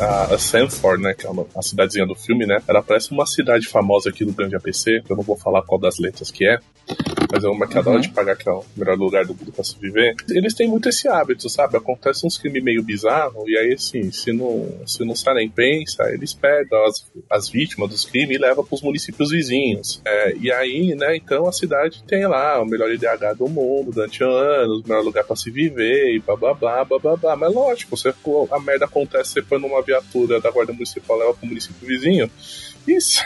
a, 0.00 0.34
a 0.34 0.38
Sanford, 0.38 1.02
né, 1.02 1.14
que 1.14 1.26
é 1.26 1.30
uma, 1.30 1.46
a 1.56 1.62
cidadezinha 1.62 2.06
do 2.06 2.14
filme, 2.14 2.46
né, 2.46 2.58
ela 2.68 2.82
parece 2.82 3.10
uma 3.12 3.26
cidade 3.26 3.66
famosa 3.68 4.10
aqui 4.10 4.24
do 4.24 4.32
grande 4.32 4.56
APC, 4.56 5.02
que 5.04 5.12
eu 5.12 5.16
não 5.16 5.22
vou 5.24 5.36
falar 5.36 5.62
qual 5.62 5.80
das 5.80 5.98
letras 5.98 6.30
que 6.30 6.46
é, 6.46 6.58
mas 7.32 7.44
é 7.44 7.48
uma 7.48 7.66
que 7.68 7.78
adora 7.78 7.96
Uhum. 7.96 8.02
de 8.02 8.08
pagar 8.10 8.36
que 8.36 8.48
é 8.48 8.52
o 8.52 8.64
melhor 8.76 8.96
lugar 8.96 9.24
do 9.24 9.34
mundo 9.34 9.52
pra 9.52 9.62
se 9.64 9.76
viver. 9.78 10.14
Eles 10.30 10.54
têm 10.54 10.68
muito 10.68 10.88
esse 10.88 11.06
hábito, 11.08 11.48
sabe? 11.48 11.76
Acontece 11.76 12.26
uns 12.26 12.38
crimes 12.38 12.62
meio 12.62 12.82
bizarros, 12.82 13.44
e 13.48 13.56
aí, 13.56 13.72
assim, 13.74 14.10
se 14.12 14.32
não, 14.32 14.66
se 14.86 15.04
não 15.04 15.14
sai 15.14 15.34
na 15.34 15.42
imprensa, 15.42 16.04
eles 16.12 16.32
pegam 16.32 16.84
as, 16.86 17.04
as 17.30 17.48
vítimas 17.48 17.90
dos 17.90 18.04
crimes 18.04 18.36
e 18.36 18.40
levam 18.40 18.64
pros 18.64 18.82
municípios 18.82 19.30
vizinhos. 19.30 20.00
É, 20.04 20.34
e 20.36 20.50
aí, 20.52 20.94
né, 20.94 21.16
então 21.16 21.46
a 21.46 21.52
cidade 21.52 22.02
tem 22.06 22.26
lá 22.26 22.60
o 22.62 22.64
melhor 22.66 22.90
IDH 22.90 23.34
do 23.36 23.48
mundo 23.48 23.90
durante 23.92 24.22
anos, 24.24 24.80
o 24.80 24.88
melhor 24.88 25.04
lugar 25.04 25.24
pra 25.24 25.36
se 25.36 25.50
viver, 25.50 26.14
e 26.14 26.18
blá 26.20 26.36
blá 26.36 26.54
blá 26.54 26.84
blá 26.84 26.98
blá 26.98 27.16
blá. 27.16 27.36
Mas 27.36 27.54
lógico, 27.54 27.96
você, 27.96 28.12
a 28.50 28.60
merda 28.60 28.84
acontece, 28.86 29.32
você 29.32 29.42
põe 29.42 29.60
numa 29.60 29.82
viatura 29.90 30.40
da 30.40 30.50
Guarda 30.50 30.72
Municipal, 30.72 31.18
leva 31.18 31.34
pro 31.34 31.46
município 31.46 31.86
vizinho. 31.86 32.30
Isso. 32.86 33.22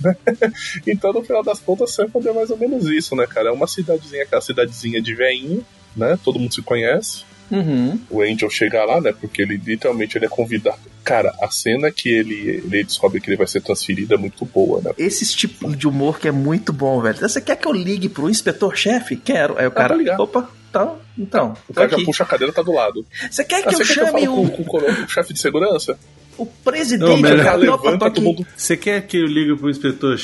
né? 0.00 0.16
Então, 0.86 1.12
no 1.12 1.22
final 1.22 1.42
das 1.42 1.60
contas, 1.60 1.94
sempre 1.94 2.28
é 2.28 2.32
mais 2.32 2.50
ou 2.50 2.56
menos 2.56 2.86
isso, 2.86 3.14
né, 3.16 3.26
cara? 3.26 3.48
É 3.48 3.52
uma 3.52 3.66
cidadezinha, 3.66 4.24
aquela 4.24 4.42
cidadezinha 4.42 5.00
de 5.00 5.14
veinho, 5.14 5.64
né? 5.96 6.18
Todo 6.24 6.38
mundo 6.38 6.54
se 6.54 6.62
conhece. 6.62 7.24
Uhum. 7.52 8.00
O 8.10 8.22
Angel 8.22 8.48
chega 8.50 8.84
lá, 8.84 9.00
né? 9.00 9.12
Porque 9.12 9.42
ele 9.42 9.56
literalmente 9.56 10.16
ele 10.18 10.24
é 10.24 10.28
convidado. 10.28 10.78
Cara, 11.04 11.32
a 11.42 11.50
cena 11.50 11.90
que 11.90 12.08
ele, 12.08 12.62
ele 12.64 12.82
descobre 12.84 13.20
que 13.20 13.28
ele 13.28 13.36
vai 13.36 13.46
ser 13.46 13.60
transferido 13.60 14.14
é 14.14 14.16
muito 14.16 14.44
boa, 14.46 14.80
né? 14.80 14.92
Esse 14.96 15.26
tipo 15.36 15.76
de 15.76 15.86
humor 15.86 16.18
que 16.18 16.26
é 16.28 16.32
muito 16.32 16.72
bom, 16.72 17.00
velho. 17.00 17.18
Você 17.18 17.40
quer 17.40 17.56
que 17.56 17.66
eu 17.68 17.72
ligue 17.72 18.08
pro 18.08 18.30
inspetor-chefe? 18.30 19.16
Quero. 19.16 19.58
Aí 19.58 19.66
o 19.66 19.70
cara. 19.70 19.88
pra 19.88 19.96
ligar. 19.96 20.20
Opa, 20.20 20.48
tá. 20.72 20.94
Então. 21.18 21.54
O 21.68 21.74
cara 21.74 21.88
já 21.90 21.96
puxa 22.04 22.22
a 22.22 22.26
cadeira 22.26 22.52
tá 22.52 22.62
do 22.62 22.72
lado. 22.72 23.04
Você 23.30 23.44
quer 23.44 23.56
Ah, 23.60 23.68
que 23.68 23.74
eu 23.74 23.78
você 23.78 23.84
quer 23.84 23.94
que 23.94 24.00
eu 24.00 24.04
chame 24.06 24.12
fale 24.12 24.26
com, 24.26 24.44
o, 24.44 24.50
com 24.50 24.64
coro- 24.64 24.86
o 24.90 25.08
chefe 25.08 25.32
de 25.34 25.40
segurança? 25.40 25.98
O 26.38 26.46
presidente? 26.46 27.08
Não, 27.08 27.16
melhor- 27.16 27.40
o 27.40 27.44
cara, 27.44 27.56
Levanta, 27.56 27.74
opa, 27.74 27.90
tô 27.92 27.98
todo 27.98 28.06
aqui. 28.08 28.20
mundo 28.20 28.46
Você 28.56 28.76
quer 28.76 29.06
que 29.06 29.16
eu 29.18 29.26
ligue 29.26 29.56
pro 29.56 29.70
inspetor, 29.70 30.16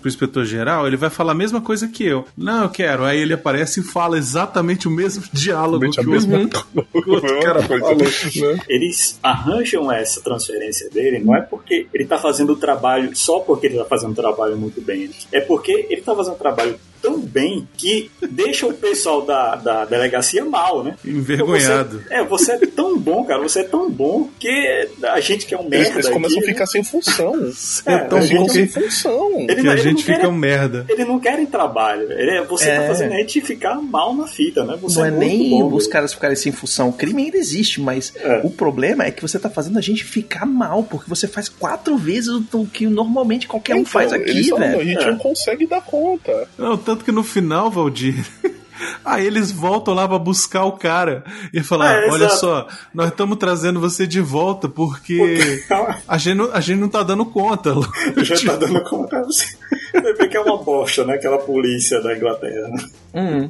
pro 0.00 0.08
inspetor 0.08 0.44
geral? 0.44 0.86
Ele 0.86 0.96
vai 0.96 1.10
falar 1.10 1.32
a 1.32 1.34
mesma 1.34 1.60
coisa 1.60 1.86
que 1.88 2.04
eu. 2.04 2.24
Não, 2.36 2.62
eu 2.64 2.68
quero. 2.70 3.04
Aí 3.04 3.18
ele 3.20 3.34
aparece 3.34 3.80
e 3.80 3.82
fala 3.82 4.18
exatamente 4.18 4.88
o 4.88 4.90
mesmo 4.90 5.24
diálogo 5.32 5.90
que 5.90 6.00
o 6.00 6.08
mesma 6.10 6.38
outro. 6.38 6.66
coisa. 6.72 6.88
outro 7.10 7.40
cara 7.40 7.62
falou. 7.62 7.96
né? 7.96 8.60
Eles 8.68 9.18
arranjam 9.22 9.90
essa 9.92 10.20
transferência 10.20 10.88
dele, 10.90 11.18
não 11.18 11.34
é 11.36 11.40
porque 11.40 11.86
ele 11.92 12.04
tá 12.04 12.18
fazendo 12.18 12.52
o 12.52 12.56
trabalho 12.56 13.14
só 13.16 13.40
porque 13.40 13.66
ele 13.66 13.76
tá 13.78 13.84
fazendo 13.84 14.12
o 14.12 14.14
trabalho 14.14 14.56
muito 14.56 14.80
bem. 14.80 15.10
É 15.32 15.40
porque 15.40 15.86
ele 15.90 16.00
tá 16.02 16.14
fazendo 16.14 16.34
o 16.34 16.38
trabalho 16.38 16.78
tão 17.02 17.20
bem 17.20 17.66
que 17.76 18.10
deixa 18.30 18.66
o 18.66 18.72
pessoal 18.72 19.22
da, 19.22 19.56
da 19.56 19.84
delegacia 19.84 20.44
mal, 20.44 20.82
né? 20.84 20.96
Envergonhado. 21.04 22.00
Você, 22.06 22.14
é, 22.14 22.24
você 22.24 22.52
é 22.52 22.58
tão 22.66 22.98
bom, 22.98 23.24
cara, 23.24 23.40
você 23.42 23.60
é 23.60 23.64
tão 23.64 23.90
bom 23.90 24.28
que 24.38 24.88
a 25.02 25.20
gente 25.20 25.46
que 25.46 25.54
é 25.54 25.58
um 25.58 25.68
merda. 25.68 25.90
eles 25.94 26.08
começam 26.08 26.38
aqui, 26.38 26.48
a 26.50 26.52
ficar 26.52 26.66
sem 26.66 26.82
função. 26.84 27.34
É, 27.86 27.98
tão 27.98 28.18
eles 28.18 28.30
bom 28.30 28.36
ficam 28.36 28.48
sem 28.48 28.66
que, 28.66 28.72
função. 28.72 29.30
Ele 29.40 29.54
que 29.56 29.62
não- 29.62 29.72
a 29.72 29.76
gente 29.76 29.96
não 29.98 30.02
quer- 30.04 30.14
fica 30.16 30.28
um 30.28 30.32
merda. 30.32 30.86
Eles 30.88 31.06
não 31.06 31.18
querem 31.18 31.46
trabalho. 31.46 32.10
Ele 32.12 32.30
é- 32.38 32.44
você 32.44 32.68
É. 32.70 32.80
tá 32.80 32.86
fazendo 32.86 33.12
a 33.12 33.16
gente 33.16 33.40
ficar 33.40 33.76
mal 33.76 34.14
na 34.14 34.26
fita, 34.26 34.64
né? 34.64 34.78
Você 34.82 34.98
Não 34.98 35.06
é 35.06 35.10
muito 35.10 35.26
nem 35.26 35.50
bom, 35.50 35.72
os 35.74 35.84
velho. 35.84 35.92
caras 35.92 36.12
ficarem 36.12 36.36
sem 36.36 36.52
função. 36.52 36.88
O 36.88 36.92
crime 36.92 37.24
ainda 37.24 37.36
existe, 37.36 37.80
mas 37.80 38.12
É. 38.16 38.40
o 38.44 38.50
problema 38.50 39.04
é 39.04 39.10
que 39.10 39.22
você 39.22 39.38
tá 39.38 39.48
fazendo 39.50 39.78
a 39.78 39.82
gente 39.82 40.04
ficar 40.04 40.46
mal, 40.46 40.82
porque 40.82 41.08
você 41.08 41.26
faz 41.28 41.48
quatro 41.48 41.96
vezes 41.96 42.28
o 42.52 42.66
que 42.66 42.86
normalmente 42.86 43.46
qualquer 43.46 43.74
um 43.74 43.78
Então, 43.80 43.90
faz 43.92 44.12
aqui, 44.12 44.50
velho. 44.50 44.80
A 44.80 44.84
gente 44.84 45.02
É. 45.02 45.06
não 45.10 45.16
consegue 45.18 45.66
dar 45.66 45.80
conta. 45.82 46.48
Não, 46.58 46.76
tanto 46.90 47.04
que 47.04 47.12
no 47.12 47.22
final, 47.22 47.70
Valdir. 47.70 48.26
Aí 49.04 49.26
eles 49.26 49.52
voltam 49.52 49.92
lá 49.94 50.08
pra 50.08 50.18
buscar 50.18 50.64
o 50.64 50.72
cara 50.72 51.22
e 51.52 51.62
falar: 51.62 51.92
É, 52.02 52.08
Olha 52.10 52.24
exato. 52.24 52.40
só, 52.40 52.68
nós 52.94 53.10
estamos 53.10 53.36
trazendo 53.36 53.78
você 53.78 54.06
de 54.06 54.20
volta 54.20 54.68
porque 54.68 55.62
a 56.08 56.16
gente 56.18 56.36
não, 56.36 56.50
a 56.52 56.60
gente 56.60 56.78
não 56.80 56.88
tá 56.88 57.02
dando 57.02 57.26
conta. 57.26 57.74
Já 58.24 58.52
tá 58.52 58.56
dando 58.56 58.82
conta. 58.82 59.22
Você 59.24 59.44
você 59.92 60.12
vê 60.14 60.28
que 60.28 60.36
é 60.36 60.40
uma 60.40 60.56
bosta, 60.56 61.04
né? 61.04 61.14
Aquela 61.14 61.38
polícia 61.38 62.00
da 62.00 62.16
Inglaterra. 62.16 62.68
né? 62.68 62.84
Hum. 63.14 63.48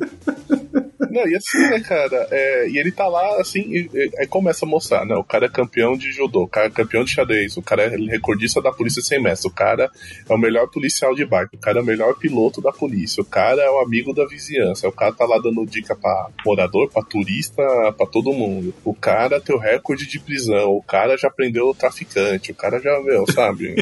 Não, 1.11 1.27
e 1.27 1.35
assim, 1.35 1.59
né, 1.59 1.81
cara? 1.81 2.29
é, 2.31 2.68
e 2.68 2.79
ele 2.79 2.92
tá 2.92 3.09
lá, 3.09 3.40
assim, 3.40 3.61
e, 3.62 3.90
e- 3.92 4.11
aí 4.18 4.27
começa 4.29 4.64
a 4.64 4.68
mostrar, 4.68 5.05
né? 5.05 5.14
O 5.16 5.25
cara 5.25 5.46
é 5.46 5.49
campeão 5.49 5.96
de 5.96 6.12
judô, 6.12 6.42
o 6.44 6.49
cara 6.49 6.68
é 6.68 6.70
campeão 6.70 7.03
de 7.03 7.11
xadrez, 7.11 7.57
o 7.57 7.62
cara 7.62 7.83
é 7.83 7.88
recordista 7.88 8.62
da 8.62 8.70
polícia 8.70 9.03
sem 9.03 9.20
mestre, 9.20 9.51
o 9.51 9.53
cara 9.55 9.90
é 10.29 10.33
o 10.33 10.38
melhor 10.38 10.68
policial 10.70 11.12
de 11.14 11.25
bike, 11.27 11.57
o 11.57 11.59
cara 11.59 11.79
é 11.81 11.83
o 11.83 11.85
melhor 11.85 12.14
piloto 12.16 12.61
da 12.62 12.70
polícia, 12.70 13.20
o 13.23 13.27
cara 13.27 13.61
é 13.61 13.68
o 13.70 13.81
amigo 13.81 14.14
da 14.14 14.25
vizinhança, 14.27 14.87
o 14.88 14.92
cara 14.92 15.12
tá 15.12 15.25
lá 15.27 15.38
dando 15.38 15.66
dica 15.66 15.96
pra 15.96 16.29
morador, 16.46 16.88
pra 16.90 17.03
turista, 17.03 17.62
pra 17.96 18.07
todo 18.07 18.33
mundo. 18.33 18.73
O 18.85 18.94
cara 18.94 19.40
tem 19.40 19.57
o 19.57 19.59
recorde 19.59 20.07
de 20.07 20.20
prisão, 20.20 20.70
o 20.70 20.83
cara 20.83 21.16
já 21.16 21.29
prendeu 21.29 21.70
o 21.70 21.75
traficante, 21.75 22.53
o 22.53 22.55
cara 22.55 22.79
já, 22.79 23.01
meu, 23.01 23.25
sabe? 23.33 23.75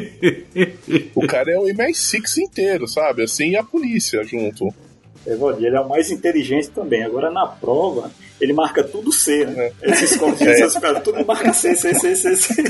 o 1.15 1.27
cara 1.27 1.53
é 1.53 1.59
o 1.59 1.65
MI6 1.67 2.39
inteiro, 2.39 2.89
sabe? 2.89 3.23
Assim, 3.25 3.51
e 3.51 3.57
a 3.57 3.63
polícia 3.63 4.25
junto. 4.25 4.73
Evaldir, 5.33 5.67
ele 5.67 5.77
é 5.77 5.81
o 5.81 5.89
mais 5.89 6.11
inteligente 6.11 6.69
também. 6.71 7.03
Agora 7.05 7.31
na 7.31 7.47
prova, 7.47 8.11
ele 8.41 8.53
marca 8.53 8.83
tudo 8.83 9.13
C, 9.13 9.45
né? 9.45 9.73
É. 9.83 9.91
Esses 9.91 10.17
cortes, 10.17 10.47
É. 10.47 10.51
essas 10.53 10.77
coisas, 10.81 11.03
tudo 11.03 11.25
marca 11.27 11.53
C, 11.53 11.75
C, 11.75 11.95
C, 11.95 12.15
C, 12.17 12.37
C. 12.37 12.63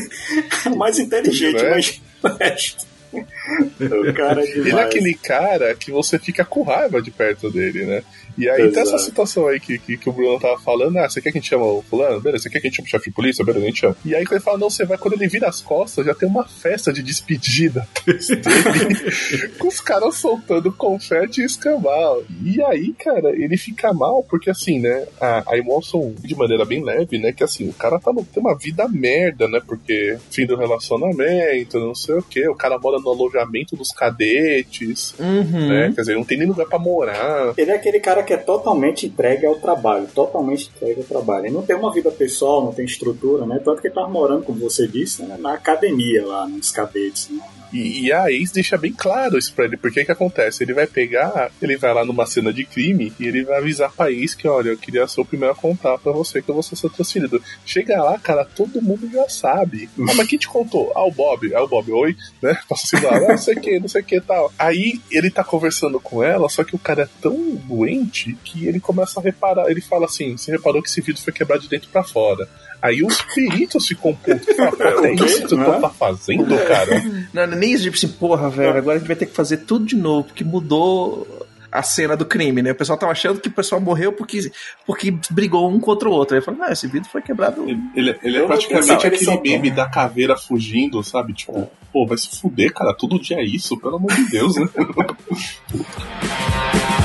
É 0.67 0.69
o 0.69 0.77
mais 0.77 0.99
inteligente, 0.99 1.65
É. 1.65 1.71
mas 1.71 2.01
o 2.23 2.29
resto. 2.29 2.87
O 3.11 4.13
cara 4.13 4.43
é 4.43 4.47
demais. 4.47 4.67
Ele 4.67 4.71
é 4.77 4.83
aquele 4.83 5.15
cara 5.15 5.75
que 5.75 5.91
você 5.91 6.19
fica 6.19 6.45
com 6.45 6.63
raiva 6.63 7.01
de 7.01 7.11
perto 7.11 7.51
dele, 7.51 7.87
né? 7.87 8.03
E 8.39 8.49
aí 8.49 8.57
tem 8.57 8.69
essa 8.69 8.81
Exato. 8.95 9.03
situação 9.03 9.47
aí 9.49 9.59
que, 9.59 9.79
que, 9.79 9.97
que 9.97 10.09
o 10.09 10.13
Bruno 10.13 10.39
tava 10.39 10.59
falando, 10.61 10.97
ah, 10.99 11.09
você 11.09 11.21
quer 11.21 11.33
que 11.33 11.39
a 11.39 11.41
gente 11.41 11.51
chama 11.51 11.65
o 11.65 11.83
fulano? 11.83 12.21
Beleza, 12.21 12.45
você 12.45 12.51
quer 12.51 12.61
que 12.61 12.69
a 12.69 12.71
gente 12.71 12.77
chame 12.77 12.89
o 12.89 12.91
chefe 12.91 13.11
de 13.11 13.15
polícia? 13.17 13.45
Beleza, 13.45 13.65
a 13.65 13.69
gente 13.69 13.81
chama. 13.81 13.97
E 14.05 14.15
aí 14.15 14.25
quando 14.25 14.33
ele 14.35 14.41
fala, 14.45 14.59
não, 14.59 14.71
você 14.71 14.85
vai, 14.85 14.97
quando 14.97 15.15
ele 15.15 15.29
vira 15.29 15.49
as 15.49 15.61
costas, 15.61 16.07
já 16.07 16.15
tem 16.15 16.29
uma 16.29 16.47
festa 16.47 16.93
de 16.93 17.03
despedida 17.03 17.87
dele, 18.07 18.19
com 19.59 19.69
os 19.69 19.81
caras 19.81 20.17
soltando 20.17 20.73
confete 20.73 21.41
e 21.41 21.45
escambau. 21.45 22.23
E 22.45 22.63
aí, 22.63 22.93
cara, 22.93 23.31
ele 23.31 23.57
fica 23.57 23.93
mal, 23.93 24.23
porque 24.23 24.51
assim, 24.51 24.79
né, 24.79 25.07
a, 25.21 25.53
a 25.53 25.59
Emulsion, 25.59 26.13
de 26.19 26.35
maneira 26.37 26.65
bem 26.65 26.83
leve, 26.85 27.19
né, 27.19 27.33
que 27.33 27.43
assim, 27.45 27.69
o 27.69 27.73
cara 27.73 27.99
tá 27.99 28.13
no, 28.13 28.25
tem 28.25 28.43
uma 28.43 28.57
vida 28.57 28.87
merda, 28.89 29.49
né, 29.49 29.61
porque 29.67 30.17
fim 30.31 30.47
do 30.47 30.57
relacionamento, 30.57 31.79
não 31.79 31.95
sei 31.95 32.15
o 32.17 32.23
que, 32.23 32.49
o 32.49 32.55
cara 32.55 32.79
mora 32.79 32.99
no 32.99 33.11
alojamento 33.11 33.77
dos 33.77 33.91
cadetes, 33.93 35.15
Uhum. 35.19 35.69
né, 35.69 35.93
quer 35.95 36.01
dizer, 36.03 36.15
não 36.15 36.25
tem 36.25 36.39
nem 36.39 36.47
lugar 36.47 36.67
pra 36.67 36.79
morar. 36.79 37.53
Ele 37.57 37.71
é 37.71 37.75
aquele 37.75 38.01
cara 38.01 38.23
que 38.29 38.35
é 38.35 38.37
totalmente 38.37 39.07
entregue 39.07 39.47
ao 39.47 39.55
trabalho, 39.55 40.07
totalmente 40.15 40.71
entregue 40.77 41.01
ao 41.01 41.07
trabalho. 41.07 41.47
Ele 41.47 41.55
não 41.55 41.63
tem 41.63 41.75
uma 41.75 41.91
vida 41.91 42.11
pessoal, 42.11 42.63
não 42.63 42.75
tem 42.75 42.85
estrutura, 42.85 43.47
né? 43.47 43.59
Tanto 43.65 43.81
que 43.81 43.89
ele 43.89 43.95
tá 43.95 44.07
morando, 44.07 44.45
como 44.45 44.59
você 44.59 44.87
disse, 44.87 45.23
né? 45.23 45.39
na 45.39 45.55
academia 45.55 46.27
lá, 46.27 46.47
nos 46.47 46.71
cadetes, 46.71 47.31
né? 47.31 47.41
E, 47.73 48.07
e 48.07 48.13
a 48.13 48.31
ex 48.31 48.51
deixa 48.51 48.77
bem 48.79 48.93
claro 48.93 49.37
isso 49.39 49.53
pra 49.53 49.65
ele, 49.65 49.77
porque 49.77 50.05
que 50.05 50.13
acontece? 50.13 50.63
Ele 50.65 50.73
vai 50.75 50.87
pegar, 50.87 51.51
ele 51.61 51.77
vai 51.77 51.93
lá 51.93 52.05
numa 52.05 52.27
cena 52.27 52.53
de 52.53 52.65
crime 52.65 53.13
e 53.19 53.27
ele 53.27 53.45
vai 53.45 53.59
avisar 53.59 53.93
pra 53.93 54.11
ex 54.11 54.35
que, 54.35 54.49
olha, 54.49 54.71
eu 54.71 54.77
queria 54.79 55.07
ser 55.07 55.21
o 55.21 55.25
primeiro 55.25 55.53
a 55.53 55.57
contar 55.57 55.99
pra 55.99 56.13
você 56.13 56.41
que 56.41 56.49
eu 56.49 56.55
vou 56.55 56.63
ser 56.63 56.77
seu 56.77 56.89
transferido. 56.91 57.43
Chega 57.67 58.03
lá, 58.03 58.19
cara, 58.19 58.45
todo 58.45 58.81
mundo 58.83 59.09
já 59.13 59.29
sabe. 59.29 59.89
Ah, 60.09 60.15
mas 60.17 60.27
quem 60.27 60.39
te 60.39 60.49
contou? 60.49 60.91
Ah, 60.97 61.05
o 61.05 61.11
Bob. 61.11 61.55
Ah, 61.55 61.63
o 61.63 61.69
Bob, 61.69 61.93
oi, 61.93 62.17
né? 62.43 62.57
Passa 62.69 62.99
lá, 63.03 63.17
ah, 63.17 63.29
não 63.29 63.39
sei 63.39 63.55
o 63.55 63.61
que, 63.61 63.79
não 63.79 63.89
sei 63.89 64.01
o 64.01 64.05
que 64.05 64.17
e 64.17 64.21
tal. 64.21 64.51
Aí 64.59 65.01
ele 65.11 65.31
tá 65.31 65.45
conversando 65.45 66.01
com 66.01 66.23
ela, 66.25 66.49
só 66.49 66.65
que 66.65 66.75
o 66.75 66.79
cara 66.79 67.03
é 67.03 67.09
tão 67.21 67.37
doente 67.67 68.37
que 68.45 68.67
ele 68.67 68.81
começa 68.81 69.21
a 69.21 69.23
reparar, 69.23 69.71
ele 69.71 69.81
fala 69.83 70.07
assim, 70.07 70.37
você 70.37 70.51
reparou 70.51 70.83
que 70.83 70.89
esse 70.89 71.01
vidro 71.03 71.21
foi 71.21 71.33
quebrado 71.33 71.63
de 71.63 71.69
dentro 71.69 71.89
pra 71.91 72.03
fora. 72.03 72.49
Aí 72.81 73.03
os 73.03 73.21
peritos 73.35 73.87
ficam 73.89 74.15
putos. 74.15 74.47
Fala, 74.57 74.71
"Pô, 74.77 75.05
É 75.05 75.15
isso 75.15 75.43
que 75.43 75.49
tu 75.49 75.57
tá 75.81 75.91
fazendo, 75.91 76.57
cara? 76.67 77.03
Não, 77.35 77.47
nem 77.59 77.73
isso, 77.73 77.85
tipo 77.85 77.97
assim, 77.97 78.09
porra, 78.09 78.49
velho, 78.49 78.77
agora 78.77 78.97
a 78.97 78.99
gente 78.99 79.09
vai 79.09 79.17
ter 79.17 79.27
que 79.27 79.35
fazer 79.35 79.59
tudo 79.59 79.85
de 79.85 79.97
novo, 79.97 80.25
porque 80.25 80.45
mudou 80.45 81.27
a 81.71 81.83
cena 81.83 82.17
do 82.17 82.25
crime, 82.25 82.63
né? 82.63 82.73
O 82.73 82.75
pessoal 82.75 82.99
tava 82.99 83.13
achando 83.13 83.41
que 83.41 83.49
o 83.49 83.53
pessoal 83.53 83.81
morreu 83.81 84.13
porque, 84.13 84.51
porque 84.87 85.15
brigou 85.31 85.71
um 85.71 85.79
contra 85.79 86.09
o 86.09 86.13
outro. 86.13 86.37
Aí 86.37 86.43
falou, 86.43 86.61
não, 86.61 86.73
esse 86.73 86.87
vidro 86.87 87.09
foi 87.09 87.21
quebrado. 87.21 87.63
Ele, 87.95 88.19
ele 88.23 88.39
é 88.39 88.41
Eu 88.41 88.47
praticamente 88.47 89.07
aquele 89.07 89.41
meme 89.41 89.71
da 89.71 89.89
caveira 89.89 90.37
fugindo, 90.37 91.03
sabe? 91.03 91.35
Tipo, 91.35 91.71
pô, 91.93 92.07
vai 92.07 92.17
se 92.17 92.41
fuder, 92.41 92.73
cara, 92.73 92.95
todo 92.95 93.21
dia 93.21 93.39
é 93.39 93.45
isso, 93.45 93.79
pelo 93.79 93.97
amor 93.97 94.15
de 94.15 94.31
Deus, 94.31 94.57
né? 94.57 94.69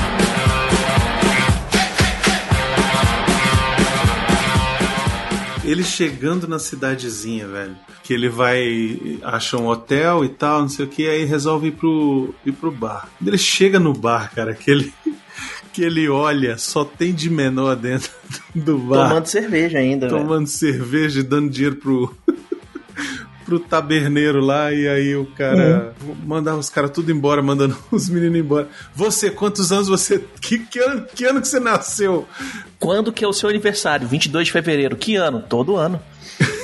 Ele 5.64 5.82
chegando 5.82 6.46
na 6.46 6.58
cidadezinha, 6.58 7.46
velho. 7.48 7.76
Que 8.02 8.12
ele 8.12 8.28
vai. 8.28 9.18
acha 9.22 9.56
um 9.56 9.66
hotel 9.66 10.24
e 10.24 10.28
tal, 10.28 10.60
não 10.62 10.68
sei 10.68 10.84
o 10.84 10.88
que, 10.88 11.08
aí 11.08 11.24
resolve 11.24 11.68
ir 11.68 11.72
pro, 11.72 12.34
ir 12.44 12.52
pro 12.52 12.70
bar. 12.70 13.08
Quando 13.18 13.28
ele 13.28 13.38
chega 13.38 13.80
no 13.80 13.92
bar, 13.92 14.30
cara, 14.34 14.54
que 14.54 14.70
ele. 14.70 14.92
Que 15.72 15.82
ele 15.82 16.08
olha, 16.08 16.56
só 16.56 16.84
tem 16.84 17.12
de 17.12 17.28
menor 17.28 17.74
dentro 17.74 18.08
do 18.54 18.78
bar. 18.78 19.08
Tomando 19.08 19.26
cerveja 19.26 19.78
ainda, 19.78 20.08
velho. 20.08 20.20
tomando 20.20 20.46
cerveja 20.46 21.18
e 21.18 21.22
dando 21.24 21.50
dinheiro 21.50 21.74
pro. 21.74 22.14
Pro 23.44 23.58
taberneiro 23.60 24.40
lá, 24.40 24.72
e 24.72 24.88
aí 24.88 25.16
o 25.16 25.26
cara 25.26 25.94
mandava 26.24 26.58
os 26.58 26.70
caras 26.70 26.90
tudo 26.90 27.12
embora, 27.12 27.42
mandando 27.42 27.76
os 27.90 28.08
meninos 28.08 28.38
embora. 28.38 28.68
Você, 28.94 29.30
quantos 29.30 29.70
anos 29.72 29.88
você. 29.88 30.22
Que, 30.40 30.58
que, 30.58 30.78
ano, 30.78 31.06
que 31.14 31.24
ano 31.24 31.40
que 31.40 31.48
você 31.48 31.60
nasceu? 31.60 32.26
Quando 32.78 33.12
que 33.12 33.24
é 33.24 33.28
o 33.28 33.32
seu 33.32 33.48
aniversário? 33.48 34.06
22 34.08 34.46
de 34.46 34.52
fevereiro. 34.52 34.96
Que 34.96 35.16
ano? 35.16 35.42
Todo 35.48 35.76
ano. 35.76 36.00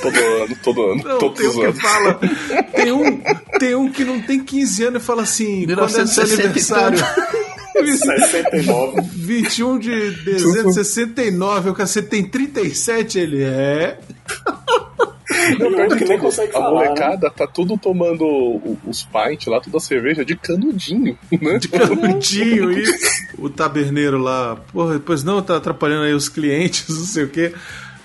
Todo 0.01 0.17
ano, 0.17 0.57
todo 0.63 0.81
ano, 0.83 1.03
Não, 1.03 1.17
todos 1.19 1.37
tem 1.37 1.47
os 1.47 1.55
um 1.55 1.59
que 1.59 1.65
anos. 1.65 1.81
fala. 1.81 2.19
Tem 2.75 2.91
um, 2.91 3.21
tem 3.59 3.75
um 3.75 3.91
que 3.91 4.03
não 4.03 4.19
tem 4.19 4.43
15 4.43 4.85
anos 4.85 5.03
e 5.03 5.05
fala 5.05 5.21
assim: 5.21 5.65
quando 5.65 5.83
é 5.83 5.87
seu 5.87 6.03
1960 6.03 6.41
e 6.41 6.45
aniversário? 6.45 6.97
69. 7.85 9.01
21 9.13 9.79
de 9.79 10.11
dezembro 10.23 10.67
de 10.69 10.73
69, 10.73 11.69
o 11.69 11.73
cacete 11.73 12.07
tem 12.09 12.23
37, 12.27 13.19
ele 13.19 13.43
é. 13.43 13.99
E 15.49 15.63
outro 15.63 15.97
que 15.97 16.05
nem 16.05 16.19
consegue 16.19 16.49
A 16.49 16.53
falar. 16.53 16.81
Né? 16.81 16.87
molecada 16.87 17.29
tá 17.29 17.47
tudo 17.47 17.77
tomando 17.77 18.25
os 18.85 19.03
pints 19.03 19.47
lá, 19.47 19.59
toda 19.59 19.77
a 19.77 19.79
cerveja 19.79 20.23
de 20.23 20.35
canudinho, 20.35 21.17
né? 21.41 21.57
De 21.57 21.67
canudinho, 21.67 22.71
isso. 22.77 23.31
O 23.37 23.49
taberneiro 23.49 24.17
lá, 24.17 24.55
porra, 24.71 24.93
depois 24.93 25.23
não, 25.23 25.41
tá 25.41 25.57
atrapalhando 25.57 26.03
aí 26.03 26.13
os 26.13 26.29
clientes, 26.29 26.89
não 26.95 27.05
sei 27.05 27.23
o 27.23 27.29
quê. 27.29 27.53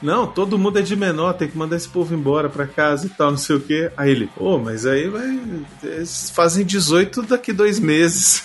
Não, 0.03 0.27
todo 0.27 0.59
mundo 0.59 0.79
é 0.79 0.83
de 0.83 0.95
menor, 0.95 1.33
tem 1.33 1.49
que 1.49 1.57
mandar 1.57 1.77
esse 1.77 1.89
povo 1.89 2.15
embora 2.15 2.51
pra 2.51 2.67
casa 2.67 3.07
e 3.07 3.09
tal, 3.09 3.31
não 3.31 3.39
sei 3.39 3.57
o 3.57 3.61
quê. 3.61 3.91
Aí 3.97 4.11
ele, 4.11 4.29
pô, 4.37 4.59
mas 4.59 4.85
aí 4.85 5.09
vai. 5.09 5.41
Eles 5.83 6.31
fazem 6.31 6.67
18 6.67 7.23
daqui 7.23 7.51
dois 7.51 7.81
meses. 7.81 8.45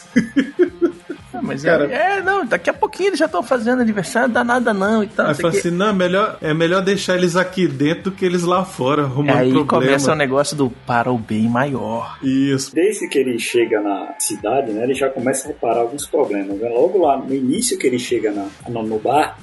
Ah, 1.42 1.48
mas 1.48 1.64
Cara- 1.64 1.92
é, 1.92 2.18
é, 2.18 2.22
não, 2.22 2.46
daqui 2.46 2.70
a 2.70 2.74
pouquinho 2.74 3.10
eles 3.10 3.20
já 3.20 3.26
estão 3.26 3.42
fazendo 3.42 3.82
aniversário, 3.82 4.28
não 4.28 4.34
dá 4.34 4.44
nada 4.44 4.74
não 4.74 5.04
e 5.04 5.08
tal. 5.08 5.28
Aí 5.28 5.36
fala 5.36 5.50
assim: 5.50 5.72
não, 5.72 5.88
é 5.88 5.94
melhor, 5.94 6.38
é 6.42 6.54
melhor 6.54 6.82
deixar 6.84 7.16
eles 7.18 7.36
aqui 7.36 7.68
dentro 7.68 8.04
do 8.04 8.12
que 8.12 8.24
eles 8.24 8.44
lá 8.44 8.64
fora, 8.64 9.04
arrumando 9.04 9.38
Aí 9.38 9.52
problema. 9.52 9.86
começa 9.86 10.12
o 10.12 10.16
negócio 10.16 10.56
do 10.56 10.70
para 10.70 11.12
o 11.12 11.18
bem 11.18 11.50
maior. 11.50 12.18
Isso. 12.24 12.74
Desde 12.74 13.08
que 13.08 13.18
ele 13.18 13.40
chega 13.40 13.82
na 13.82 14.14
cidade, 14.20 14.72
né, 14.72 14.84
ele 14.84 14.94
já 14.94 15.10
começa 15.10 15.46
a 15.46 15.48
reparar 15.48 15.82
alguns 15.82 16.06
problemas. 16.06 16.58
Né? 16.58 16.70
Logo 16.70 17.00
lá 17.06 17.18
no 17.18 17.34
início 17.34 17.78
que 17.78 17.88
ele 17.88 18.00
chega 18.00 18.32
na, 18.32 18.48
no, 18.70 18.84
no 18.84 19.00
bar, 19.00 19.38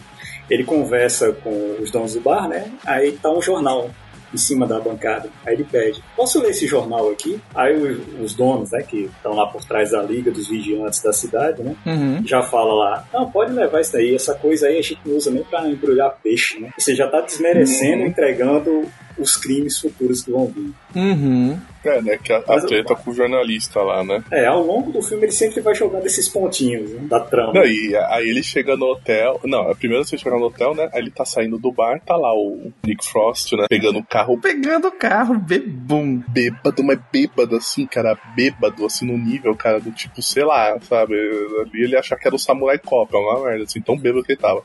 ele 0.49 0.65
conversa 0.65 1.33
com 1.33 1.77
os 1.83 1.91
donos 1.91 2.15
do 2.15 2.21
bar, 2.21 2.49
né? 2.49 2.71
Aí 2.87 3.13
tá 3.13 3.31
um 3.31 3.43
jornal 3.43 3.91
em 4.33 4.37
cima 4.37 4.67
da 4.67 4.79
bancada. 4.79 5.29
Aí 5.47 5.55
ele 5.55 5.65
pede: 5.65 6.03
Posso 6.17 6.41
ler 6.41 6.51
esse 6.51 6.67
jornal 6.67 7.11
aqui? 7.11 7.41
Aí 7.55 7.75
os, 7.77 8.23
os 8.23 8.35
donos, 8.35 8.71
né, 8.71 8.83
que 8.83 9.05
estão 9.05 9.35
lá 9.35 9.47
por 9.47 9.65
trás 9.65 9.91
da 9.91 10.03
liga 10.03 10.31
dos 10.31 10.49
vigilantes 10.49 11.03
da 11.03 11.13
cidade, 11.13 11.63
né? 11.63 11.75
Uhum. 11.87 12.27
Já 12.27 12.43
fala 12.43 12.75
lá, 12.75 13.09
não, 13.13 13.31
pode 13.31 13.53
levar 13.53 13.81
isso 13.81 13.93
daí, 13.93 14.15
essa 14.15 14.35
coisa 14.35 14.67
aí 14.67 14.79
a 14.79 14.83
gente 14.83 14.99
não 15.05 15.17
usa 15.17 15.31
nem 15.31 15.43
pra 15.43 15.69
embrulhar 15.69 16.17
peixe, 16.23 16.59
né? 16.59 16.71
Você 16.79 16.95
já 16.95 17.07
tá 17.09 17.21
desmerecendo, 17.21 18.05
entregando 18.05 18.87
os 19.19 19.37
crimes 19.37 19.79
futuros 19.79 20.23
que 20.23 20.31
vão 20.31 20.47
vir. 20.47 20.73
Uhum. 20.95 21.59
É, 21.89 22.03
né? 22.03 22.19
Que 22.23 22.33
a, 22.33 22.39
a 22.39 22.61
treta 22.61 22.95
com 22.95 23.11
o 23.11 23.15
jornalista 23.15 23.81
lá, 23.83 24.05
né? 24.05 24.23
É, 24.31 24.47
ao 24.47 24.63
longo 24.63 24.93
do 24.93 25.03
filme 25.03 25.25
ele 25.25 25.33
sempre 25.33 25.61
vai 25.61 25.75
jogando 25.75 26.07
esses 26.07 26.29
pontinhos 26.29 26.91
né, 26.91 27.01
da 27.09 27.21
trama. 27.21 27.53
Não, 27.53 27.65
e 27.65 27.97
aí 27.97 28.29
ele 28.29 28.43
chega 28.43 28.77
no 28.77 28.87
hotel. 28.87 29.41
Não, 29.45 29.71
a 29.71 29.75
primeira 29.75 30.01
vez 30.03 30.11
que 30.11 30.17
ele 30.17 30.23
chega 30.23 30.37
no 30.37 30.47
hotel, 30.47 30.75
né? 30.75 30.89
Aí 30.93 31.01
ele 31.01 31.11
tá 31.11 31.25
saindo 31.25 31.59
do 31.59 31.73
bar, 31.73 32.01
tá 32.05 32.17
lá 32.17 32.33
o 32.35 32.73
Nick 32.85 33.05
Frost, 33.07 33.53
né? 33.53 33.67
Pegando 33.69 33.99
o 33.99 34.05
carro 34.05 34.39
Pegando 34.41 34.89
o 34.89 34.93
carro, 34.93 35.39
bebum. 35.39 36.23
bêbado, 36.29 36.83
mas 36.85 36.99
bêbado 37.13 37.57
assim, 37.57 37.87
cara, 37.87 38.19
bêbado, 38.35 38.85
assim, 38.87 39.07
no 39.07 39.17
nível, 39.17 39.55
cara, 39.55 39.81
do 39.81 39.91
tipo, 39.91 40.23
sei 40.23 40.45
lá, 40.45 40.79
sabe? 40.81 41.15
Ali 41.15 41.85
ele 41.85 41.97
achar 41.97 42.17
que 42.17 42.27
era 42.27 42.35
o 42.37 42.39
Samurai 42.39 42.79
Cop, 42.79 43.15
é 43.15 43.19
uma 43.19 43.45
merda, 43.45 43.65
assim, 43.65 43.81
tão 43.81 43.97
bêbado 43.97 44.25
que 44.25 44.33
ele 44.33 44.41
tava. 44.41 44.63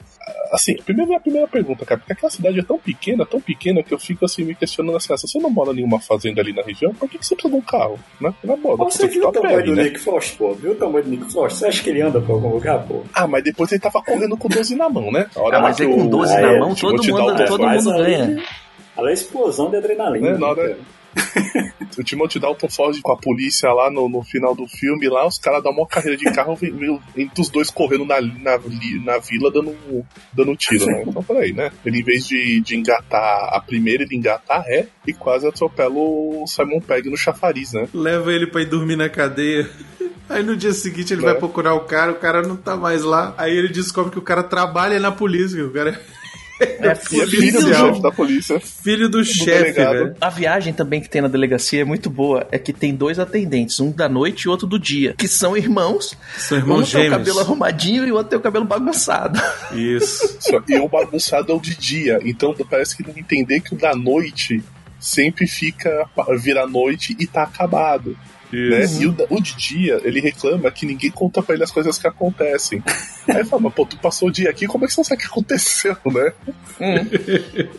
Assim, 0.52 0.76
primeiro, 0.78 1.16
a 1.16 1.20
primeira 1.20 1.48
pergunta, 1.48 1.86
cara, 1.86 2.00
porque 2.00 2.14
aquela 2.14 2.30
cidade 2.32 2.60
é 2.60 2.64
tão 2.64 2.78
pequena, 2.78 3.26
tão 3.26 3.42
pequena, 3.42 3.84
que 3.84 3.94
eu 3.94 4.00
fico 4.00 4.26
assim, 4.26 4.44
me 4.44 4.56
questionando 4.56 4.96
assim, 4.96 5.14
ah, 5.14 5.18
se 5.18 5.28
você 5.28 5.40
não 5.40 5.50
mora 5.50 5.72
em 5.72 5.76
nenhuma 5.76 6.00
fazenda 6.00 6.42
ali 6.42 6.54
na 6.54 6.62
região, 6.62 6.94
por 6.94 7.10
que, 7.13 7.19
que 7.19 7.26
você 7.26 7.36
precisa 7.36 7.54
de 7.54 7.60
um 7.60 7.65
carro, 7.65 7.97
né? 8.19 8.34
Na 8.43 8.56
boa, 8.58 8.76
Você 8.78 9.08
viu 9.08 9.28
o 9.28 9.32
tamanho 9.32 9.58
pé, 9.58 9.63
do 9.63 9.76
né? 9.76 9.84
Nick 9.84 9.99
Frost, 9.99 10.36
pô? 10.38 10.54
Viu 10.54 10.71
o 10.71 10.76
tamanho 10.76 11.04
do 11.06 11.10
Nick 11.12 11.32
Frost? 11.32 11.58
Você 11.58 11.67
acha 11.67 11.82
que 11.84 11.89
ele 11.89 12.02
anda 12.02 12.19
pra 12.19 12.34
algum 12.34 12.49
lugar, 12.49 12.80
pô? 12.86 13.04
Ah, 13.13 13.26
mas 13.28 13.43
depois 13.43 13.71
ele 13.71 13.80
tava 13.82 14.02
correndo 14.04 14.36
com 14.36 14.47
12 14.49 14.76
na 14.76 14.89
mão, 14.89 15.12
né? 15.12 15.28
A 15.36 15.39
hora 15.41 15.58
Ah, 15.58 15.62
mas 15.62 15.78
que 15.78 15.84
aí 15.84 15.93
com 15.93 16.06
o- 16.06 16.10
12 16.10 16.34
Ah, 16.36 16.41
na 16.41 16.52
é, 16.54 16.60
mão, 16.60 16.76
todo 16.76 17.04
mundo, 17.04 17.45
todo 17.47 17.67
mundo 17.67 17.93
ganha. 17.93 18.43
Ela 18.97 19.10
é 19.10 19.13
explosão 19.13 19.69
de 19.69 19.78
adrenalina. 19.78 20.30
É, 20.30 20.38
na 20.38 20.47
hora-. 20.47 20.78
O 21.95 22.04
Timothy 22.04 22.39
Dalton 22.39 22.67
foge 22.69 23.02
com 23.04 23.12
a 23.12 23.17
polícia 23.17 23.71
lá 23.71 23.91
no, 23.91 24.10
no 24.10 24.23
final 24.23 24.56
do 24.56 24.67
filme, 24.67 25.08
lá 25.08 25.28
os 25.28 25.38
caras 25.38 25.62
dão 25.62 25.71
uma 25.71 25.86
carreira 25.86 26.17
de 26.17 26.23
carro, 26.34 26.58
entre 27.15 27.39
os 27.39 27.49
dois 27.49 27.69
correndo 27.69 28.04
na, 28.04 28.19
na, 28.19 28.60
na 29.04 29.17
vila 29.19 29.52
dando, 29.52 29.76
dando 30.34 30.56
tiro, 30.56 30.88
né? 30.88 31.04
Então, 31.06 31.21
peraí, 31.23 31.54
né? 31.54 31.71
Ele, 31.86 31.99
em 31.99 32.04
vez 32.04 32.26
de, 32.28 32.62
de 32.62 32.76
engatar 32.76 33.54
a 33.54 33.60
primeira, 33.60 34.02
ele 34.02 34.15
engata 34.15 34.54
a 34.56 34.60
ré 34.60 34.88
e 35.06 35.13
quase 35.13 35.47
atropela 35.47 35.93
o 35.93 36.45
Simon 36.47 36.80
Pegg 36.82 37.08
no 37.12 37.17
chafariz, 37.17 37.73
né? 37.73 37.88
Leva 37.93 38.34
ele 38.34 38.47
pra 38.47 38.62
ir 38.62 38.65
dormir 38.65 38.95
na 38.95 39.08
cadeia. 39.08 39.69
Aí 40.28 40.41
no 40.41 40.56
dia 40.56 40.73
seguinte 40.73 41.13
ele 41.13 41.21
É. 41.21 41.26
vai 41.26 41.36
procurar 41.36 41.76
o 41.76 41.82
cara, 41.82 42.12
o 42.12 42.15
cara 42.15 42.41
não 42.41 42.56
tá 42.56 42.76
mais 42.76 43.04
lá. 43.04 43.36
Aí 43.38 43.56
ele 43.56 43.69
descobre 43.69 44.12
que 44.12 44.17
o 44.17 44.23
cara 44.23 44.41
trabalha 44.41 44.99
na 44.99 45.12
polícia, 45.12 45.58
que 45.58 45.63
o 45.63 45.71
cara 45.71 46.02
É, 46.63 46.88
é 46.88 46.95
filho 46.95 47.26
do 47.26 47.32
Policial. 47.60 47.88
chefe 47.88 48.02
da 48.02 48.12
polícia. 48.12 48.54
é 48.56 48.60
filho 48.60 49.10
do 49.10 49.23
chefe, 49.23 49.45
delegado. 49.73 49.93
velho. 49.93 50.15
A 50.21 50.30
viagem 50.30 50.73
também 50.73 51.02
que 51.02 51.10
tem 51.10 51.21
na 51.21 51.28
delegacia 51.28 51.82
é 51.82 51.86
muito 51.86 52.10
boa. 52.10 52.47
É 52.52 52.58
que 52.58 52.71
tem 52.73 52.93
dois 52.95 53.19
atendentes, 53.19 53.80
um 53.80 53.91
da 53.91 54.08
noite 54.10 54.43
e 54.43 54.49
outro 54.49 54.65
do 54.67 54.80
dia, 54.80 55.13
que 55.17 55.28
são 55.28 55.56
irmãos. 55.58 56.17
São 56.38 56.58
irmãos 56.58 56.80
um 56.89 56.91
tem 56.91 57.02
o 57.02 57.04
gêmeos. 57.04 57.17
cabelo 57.17 57.39
arrumadinho 57.39 58.06
e 58.08 58.12
o 58.12 58.15
outro 58.15 58.30
tem 58.30 58.39
o 58.39 58.41
cabelo 58.41 58.65
bagunçado. 58.65 59.39
Isso. 59.73 60.38
Só- 60.41 60.62
E 60.67 60.78
o 60.80 60.88
bagunçado 60.88 61.52
é 61.52 61.56
o 61.56 61.60
de 61.60 61.76
dia. 61.76 62.19
Então 62.23 62.56
parece 62.69 62.95
que 62.95 63.04
não 63.08 63.17
entender 63.17 63.60
que 63.60 63.73
o 63.73 63.78
da 63.78 63.93
noite 63.95 64.63
sempre 64.99 65.45
fica. 65.47 66.08
vira 66.39 66.65
noite 66.67 67.15
e 67.19 67.28
tá 67.28 67.43
acabado. 67.43 68.17
Né? 68.54 68.86
E 69.00 69.08
o, 69.08 69.16
o 69.30 69.42
de 69.42 69.56
dia, 69.56 70.00
ele 70.04 70.20
reclama 70.20 70.72
que 70.72 70.86
ninguém 70.86 71.12
conta 71.12 71.42
pra 71.42 71.56
ele 71.56 71.63
as 71.63 71.72
coisas 71.72 71.98
que 71.98 72.08
acontecem. 72.08 72.84
Aí 73.28 73.38
ele 73.38 73.46
fala, 73.46 73.63
mas 73.63 73.74
pô, 73.74 73.86
tu 73.86 73.98
passou 73.98 74.30
o 74.30 74.32
dia 74.32 74.50
aqui, 74.50 74.68
como 74.68 74.86
é 74.86 74.88
que 74.88 74.94
você 74.94 75.04
sabe 75.04 75.22
o 75.22 75.26
que 75.26 75.32
aconteceu, 75.32 75.98
né? 76.06 76.34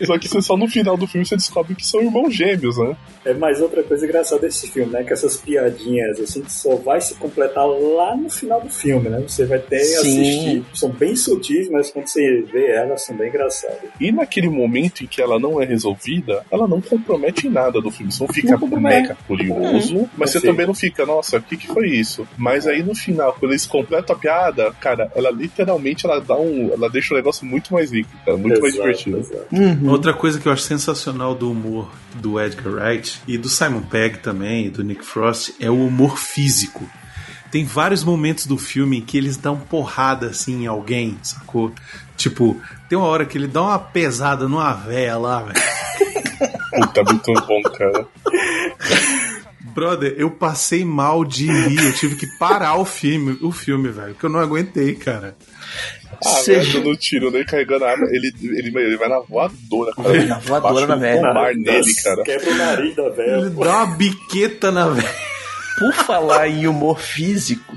Só 0.05 0.17
que 0.17 0.27
você 0.27 0.41
só 0.41 0.57
no 0.57 0.67
final 0.67 0.97
do 0.97 1.07
filme 1.07 1.25
você 1.25 1.35
descobre 1.35 1.75
que 1.75 1.85
são 1.85 2.01
irmãos 2.01 2.33
gêmeos, 2.33 2.77
né? 2.77 2.95
É 3.23 3.33
mais 3.33 3.61
outra 3.61 3.83
coisa 3.83 4.05
engraçada 4.05 4.41
desse 4.41 4.69
filme, 4.69 4.91
né? 4.91 5.03
Que 5.03 5.13
essas 5.13 5.37
piadinhas, 5.37 6.19
assim, 6.19 6.43
só 6.47 6.75
vai 6.75 7.01
se 7.01 7.15
completar 7.15 7.65
lá 7.65 8.15
no 8.15 8.29
final 8.29 8.61
do 8.61 8.69
filme, 8.69 9.09
né? 9.09 9.19
Você 9.21 9.45
vai 9.45 9.59
ter 9.59 9.79
Sim. 9.79 9.97
assistir. 9.97 10.65
São 10.73 10.89
bem 10.89 11.15
sutis, 11.15 11.69
mas 11.69 11.89
quando 11.91 12.07
você 12.07 12.41
vê 12.51 12.71
elas, 12.71 13.03
são 13.03 13.15
bem 13.15 13.29
engraçadas. 13.29 13.89
E 13.99 14.11
naquele 14.11 14.49
momento 14.49 15.03
em 15.03 15.07
que 15.07 15.21
ela 15.21 15.39
não 15.39 15.61
é 15.61 15.65
resolvida, 15.65 16.45
ela 16.51 16.67
não 16.67 16.81
compromete 16.81 17.47
em 17.47 17.49
nada 17.49 17.81
do 17.81 17.91
filme. 17.91 18.11
Você 18.11 18.23
não 18.23 18.33
fica 18.33 18.55
Não 18.65 18.81
mega 18.81 19.17
curioso, 19.27 20.09
mas 20.17 20.31
você 20.31 20.41
também 20.41 20.64
não 20.65 20.73
fica, 20.73 21.05
nossa, 21.05 21.37
o 21.37 21.41
que, 21.41 21.57
que 21.57 21.67
foi 21.67 21.89
isso? 21.89 22.27
Mas 22.37 22.65
aí 22.67 22.83
no 22.83 22.95
final, 22.95 23.33
quando 23.33 23.51
eles 23.51 23.65
completam 23.65 24.15
a 24.15 24.19
piada, 24.19 24.71
cara, 24.79 25.11
ela 25.15 25.31
literalmente 25.31 26.05
ela 26.05 26.19
dá 26.19 26.35
um. 26.35 26.71
Ela 26.73 26.89
deixa 26.89 27.13
o 27.13 27.17
negócio 27.17 27.45
muito 27.45 27.73
mais 27.73 27.91
rico, 27.91 28.09
cara, 28.25 28.37
muito 28.37 28.61
mais 28.61 28.73
Exato, 28.73 28.89
divertido. 28.89 29.17
exato. 29.19 29.89
Outra 29.89 30.13
coisa 30.13 30.39
que 30.39 30.47
eu 30.47 30.51
acho 30.51 30.63
sensacional 30.63 31.35
do 31.35 31.51
humor 31.51 31.91
do 32.15 32.39
Edgar 32.39 32.73
Wright 32.73 33.21
e 33.27 33.37
do 33.37 33.49
Simon 33.49 33.81
Pegg 33.81 34.19
também, 34.19 34.67
e 34.67 34.69
do 34.69 34.83
Nick 34.83 35.05
Frost, 35.05 35.53
é 35.59 35.69
o 35.69 35.85
humor 35.85 36.17
físico. 36.17 36.87
Tem 37.51 37.63
vários 37.63 38.03
momentos 38.03 38.45
do 38.45 38.57
filme 38.57 38.97
em 38.97 39.01
que 39.01 39.17
eles 39.17 39.37
dão 39.37 39.57
porrada 39.57 40.27
assim 40.27 40.63
em 40.63 40.67
alguém, 40.67 41.17
sacou? 41.23 41.71
Tipo, 42.17 42.59
tem 42.89 42.97
uma 42.97 43.07
hora 43.07 43.25
que 43.25 43.37
ele 43.37 43.47
dá 43.47 43.61
uma 43.61 43.79
pesada 43.79 44.47
numa 44.47 44.73
véia 44.73 45.17
lá, 45.17 45.41
velho. 45.41 45.61
Puta, 46.75 47.03
muito 47.03 47.33
bom, 47.47 47.61
cara. 47.63 48.05
Brother, 49.75 50.15
eu 50.17 50.31
passei 50.31 50.85
mal 50.85 51.25
de 51.25 51.45
rir, 51.51 51.85
eu 51.85 51.93
tive 51.93 52.15
que 52.15 52.25
parar 52.39 52.77
o 52.77 52.85
filme, 52.85 53.37
o 53.41 53.51
filme, 53.51 53.89
velho, 53.89 54.13
porque 54.13 54.25
eu 54.25 54.29
não 54.29 54.39
aguentei, 54.39 54.95
cara. 54.95 55.35
Ah, 56.23 56.29
Seja- 56.29 56.61
velho, 56.71 56.83
dando 56.85 56.95
tiro, 56.95 57.29
nem 57.29 57.43
carregando 57.45 57.83
a 57.83 57.91
arma, 57.91 58.07
ele, 58.09 58.33
ele, 58.41 58.67
ele 58.79 58.95
vai 58.97 59.09
na 59.09 59.19
voadora, 59.19 59.91
cara. 59.93 60.23
Na 60.25 60.39
voadora 60.39 60.87
na 60.87 60.95
um 60.95 60.99
velha. 60.99 61.21
pomar 61.21 61.53
nele, 61.55 61.93
cara. 62.03 62.23
Quebra 62.23 62.49
o 62.51 62.55
nariz 62.55 62.95
da 62.95 63.03
Ele 63.03 63.11
velha. 63.15 63.49
dá 63.49 63.83
uma 63.83 63.95
biqueta 63.97 64.71
na 64.71 64.87
véia. 64.87 65.13
Por 65.77 65.93
falar 65.93 66.47
em 66.47 66.67
humor 66.67 66.99
físico, 67.01 67.75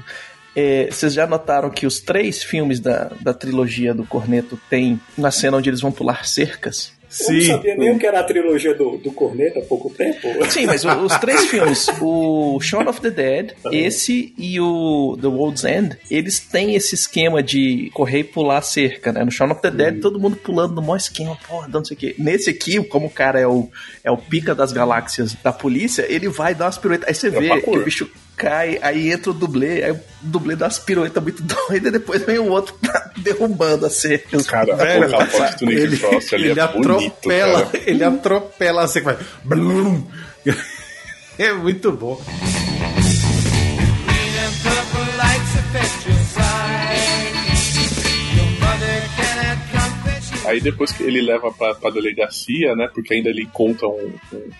é, 0.54 0.88
vocês 0.88 1.12
já 1.12 1.26
notaram 1.26 1.68
que 1.68 1.84
os 1.84 1.98
três 1.98 2.42
filmes 2.44 2.78
da, 2.78 3.10
da 3.20 3.34
trilogia 3.34 3.92
do 3.92 4.04
Corneto 4.04 4.56
tem 4.70 5.00
na 5.16 5.32
cena 5.32 5.56
onde 5.56 5.68
eles 5.68 5.80
vão 5.80 5.90
pular 5.90 6.24
cercas? 6.24 6.92
Eu 7.20 7.34
não 7.34 7.40
sabia 7.42 7.76
nem 7.76 7.90
o 7.90 7.98
que 7.98 8.06
era 8.06 8.20
a 8.20 8.24
trilogia 8.24 8.74
do, 8.74 8.98
do 8.98 9.10
Corneta 9.12 9.60
há 9.60 9.62
pouco 9.62 9.90
tempo. 9.90 10.28
Sim, 10.50 10.66
mas 10.66 10.84
os 10.84 11.16
três 11.18 11.44
filmes, 11.48 11.88
o 12.00 12.60
Shaun 12.60 12.88
of 12.88 13.00
the 13.00 13.10
Dead, 13.10 13.52
esse 13.72 14.34
e 14.36 14.60
o 14.60 15.16
The 15.20 15.28
World's 15.28 15.64
End, 15.64 15.98
eles 16.10 16.38
têm 16.38 16.74
esse 16.74 16.94
esquema 16.94 17.42
de 17.42 17.90
correr 17.94 18.20
e 18.20 18.24
pular 18.24 18.58
a 18.58 18.62
cerca, 18.62 19.12
né? 19.12 19.24
No 19.24 19.30
Shaun 19.30 19.50
of 19.50 19.62
the 19.62 19.70
Dead, 19.70 20.00
todo 20.00 20.20
mundo 20.20 20.36
pulando 20.36 20.74
no 20.74 20.82
maior 20.82 20.96
esquema, 20.96 21.36
porra, 21.48 21.68
não 21.68 21.84
sei 21.84 21.96
o 21.96 22.00
quê. 22.00 22.14
Nesse 22.18 22.50
aqui, 22.50 22.82
como 22.84 23.06
o 23.06 23.10
cara 23.10 23.40
é 23.40 23.46
o, 23.46 23.68
é 24.04 24.10
o 24.10 24.16
pica 24.16 24.54
das 24.54 24.72
galáxias 24.72 25.34
da 25.34 25.52
polícia, 25.52 26.04
ele 26.08 26.28
vai 26.28 26.54
dar 26.54 26.66
umas 26.66 26.78
piruetas. 26.78 27.08
Aí 27.08 27.14
você 27.14 27.30
vê 27.30 27.48
parkour. 27.48 27.74
que 27.74 27.80
o 27.80 27.84
bicho 27.84 28.10
cai, 28.38 28.78
aí 28.80 29.10
entra 29.12 29.32
o 29.32 29.34
dublê, 29.34 29.82
aí 29.82 29.90
o 29.90 30.00
dublê 30.22 30.54
dá 30.54 30.66
umas 30.66 30.78
piruetas 30.78 31.22
muito 31.22 31.42
doidas, 31.68 31.88
e 31.88 31.90
depois 31.90 32.22
vem 32.24 32.38
o 32.38 32.48
outro 32.48 32.74
derrubando 33.18 33.84
a 33.84 33.90
cerca. 33.90 34.42
Cara, 34.44 34.76
Velho, 34.76 35.16
a 35.16 35.24
do 35.24 35.66
Nick 35.66 35.80
ele, 35.80 35.96
Frost 35.96 36.32
ali 36.32 36.50
ele 36.50 36.60
é 36.60 36.66
bonito, 36.68 37.12
atropela, 37.12 37.66
cara. 37.66 37.90
ele 37.90 38.04
atropela 38.04 38.84
assim, 38.84 39.00
vai. 39.00 39.18
blum. 39.44 40.06
É 41.40 41.52
muito 41.52 41.92
bom. 41.92 42.20
Aí 50.48 50.60
depois 50.60 50.92
que 50.92 51.02
ele 51.02 51.20
leva 51.20 51.52
pra, 51.52 51.74
pra 51.74 51.90
delegacia, 51.90 52.74
né? 52.74 52.88
Porque 52.92 53.14
ainda 53.14 53.28
ele 53.28 53.42
encontra 53.42 53.86
um, 53.86 54.12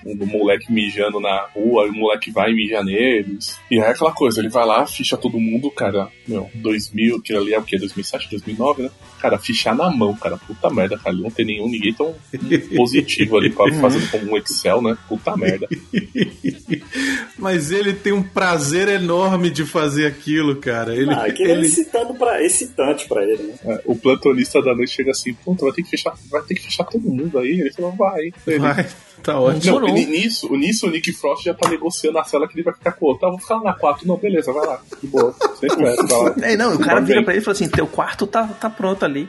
um, 0.05 0.23
um 0.23 0.27
moleque 0.27 0.73
mijando 0.73 1.21
na 1.21 1.47
rua, 1.55 1.87
e 1.87 1.91
o 1.91 1.95
moleque 1.95 2.31
vai 2.31 2.51
e 2.51 2.55
mija 2.55 2.83
neles. 2.83 3.57
E 3.71 3.81
aí 3.81 3.87
é 3.87 3.91
aquela 3.91 4.13
coisa, 4.13 4.41
ele 4.41 4.49
vai 4.49 4.65
lá, 4.67 4.87
ficha 4.87 5.17
todo 5.17 5.39
mundo, 5.41 5.71
cara, 5.71 6.09
meu, 6.27 6.49
2000, 6.55 7.21
que 7.23 7.35
ali 7.35 7.55
é 7.55 7.59
o 7.59 7.63
quê? 7.63 7.79
2007, 7.79 8.29
2009, 8.31 8.83
né? 8.83 8.91
Cara, 9.21 9.39
fichar 9.39 9.75
na 9.75 9.91
mão, 9.91 10.15
cara, 10.15 10.37
puta 10.37 10.71
merda, 10.71 10.97
cara, 10.99 11.17
não 11.17 11.31
tem 11.31 11.45
nenhum, 11.45 11.69
ninguém 11.69 11.93
tão 11.93 12.15
positivo 12.77 13.37
ali 13.37 13.51
pra 13.51 13.73
fazer 13.75 14.09
como 14.11 14.33
um 14.33 14.37
Excel, 14.37 14.81
né? 14.83 14.97
Puta 15.09 15.37
merda. 15.37 15.67
Mas 17.39 17.71
ele 17.71 17.93
tem 17.95 18.13
um 18.13 18.23
prazer 18.23 18.89
enorme 18.89 19.51
de 19.51 19.65
fazer 19.65 20.07
aquilo, 20.07 20.57
cara. 20.57 20.95
Ele, 20.95 21.11
Ah, 21.13 21.25
aquilo 21.27 21.51
é 21.51 21.53
ele... 21.53 21.67
excitando 21.67 22.15
pra, 22.15 22.43
excitante 22.45 23.07
pra 23.07 23.23
ele, 23.25 23.43
né? 23.45 23.55
É, 23.65 23.83
o 23.85 23.95
plantonista 23.97 24.61
da 24.63 24.75
noite 24.75 24.93
chega 24.93 25.11
assim, 25.13 25.33
puta, 25.35 25.65
vai 25.65 25.73
ter 25.79 25.83
que 25.85 25.91
fechar, 25.91 26.15
vai 26.31 26.43
ter 26.43 26.55
que 26.55 26.63
fechar 26.63 26.85
todo 26.85 27.03
mundo 27.09 27.39
aí. 27.39 27.61
Ele 27.61 27.73
falou, 27.73 27.93
vai. 27.93 28.33
Ele, 28.47 28.59
Vai, 28.59 28.87
tá 29.23 29.39
ótimo. 29.41 29.81
Não, 29.81 29.95
nisso, 29.95 30.49
nisso 30.57 30.87
o 30.87 30.91
Nick 30.91 31.13
Frost 31.13 31.45
já 31.45 31.55
tá 31.55 31.69
negociando 31.69 32.19
a 32.19 32.25
cela 32.25 32.47
que 32.49 32.55
ele 32.55 32.63
vai 32.63 32.75
ficar 32.75 32.93
com 32.93 33.07
o 33.07 33.09
outro. 33.09 33.23
Tá, 33.23 33.31
vou 33.31 33.39
ficar 33.39 33.57
lá 33.57 33.65
na 33.65 33.73
4. 33.75 34.07
Não, 34.07 34.17
beleza, 34.17 34.53
vai 34.53 34.67
lá. 34.67 34.81
De 35.01 35.07
boa. 35.07 35.35
Sem 35.59 35.69
pressa, 35.69 36.07
vai 36.07 36.23
lá. 36.23 36.35
É, 36.43 36.57
não, 36.57 36.75
o 36.75 36.79
cara 36.79 37.01
vira 37.01 37.23
pra 37.23 37.33
ele 37.33 37.41
e 37.43 37.45
fala 37.45 37.55
assim: 37.55 37.69
teu 37.69 37.87
quarto 37.87 38.27
tá, 38.27 38.47
tá 38.47 38.69
pronto 38.71 39.05
ali. 39.05 39.29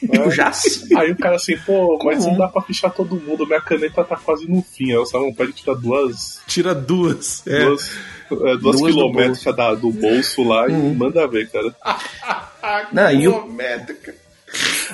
Tipo, 0.00 0.30
já. 0.30 0.52
Aí 0.98 1.12
o 1.12 1.16
cara 1.16 1.36
assim, 1.36 1.56
pô, 1.64 1.98
mas 2.04 2.24
Uhum. 2.24 2.32
não 2.32 2.38
dá 2.38 2.48
pra 2.48 2.60
fichar 2.60 2.92
todo 2.92 3.16
mundo, 3.18 3.46
minha 3.46 3.60
caneta 3.60 4.04
tá 4.04 4.16
quase 4.16 4.46
no 4.46 4.60
fim. 4.62 4.90
Aí 4.90 4.98
o 4.98 5.06
Simon 5.06 5.32
pede 5.32 5.52
tirar 5.54 5.74
duas. 5.76 6.40
Tira 6.46 6.74
duas. 6.74 7.42
É. 7.46 7.64
Duas, 7.64 7.90
é, 8.30 8.34
duas, 8.36 8.60
Duas 8.60 8.80
do 8.80 8.86
quilométricas 8.86 9.56
da- 9.56 9.74
do 9.74 9.90
bolso 9.90 10.42
lá 10.46 10.66
Uhum. 10.66 10.92
e 10.92 10.94
manda 10.94 11.26
ver, 11.26 11.48
cara. 11.50 11.74
Não, 12.92 13.10
e 13.12 13.28
o, 13.28 13.32
Quilométrica. 13.32 14.14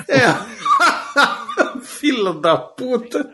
É. 0.07 0.35
Filha 1.83 2.33
da 2.33 2.57
puta. 2.57 3.29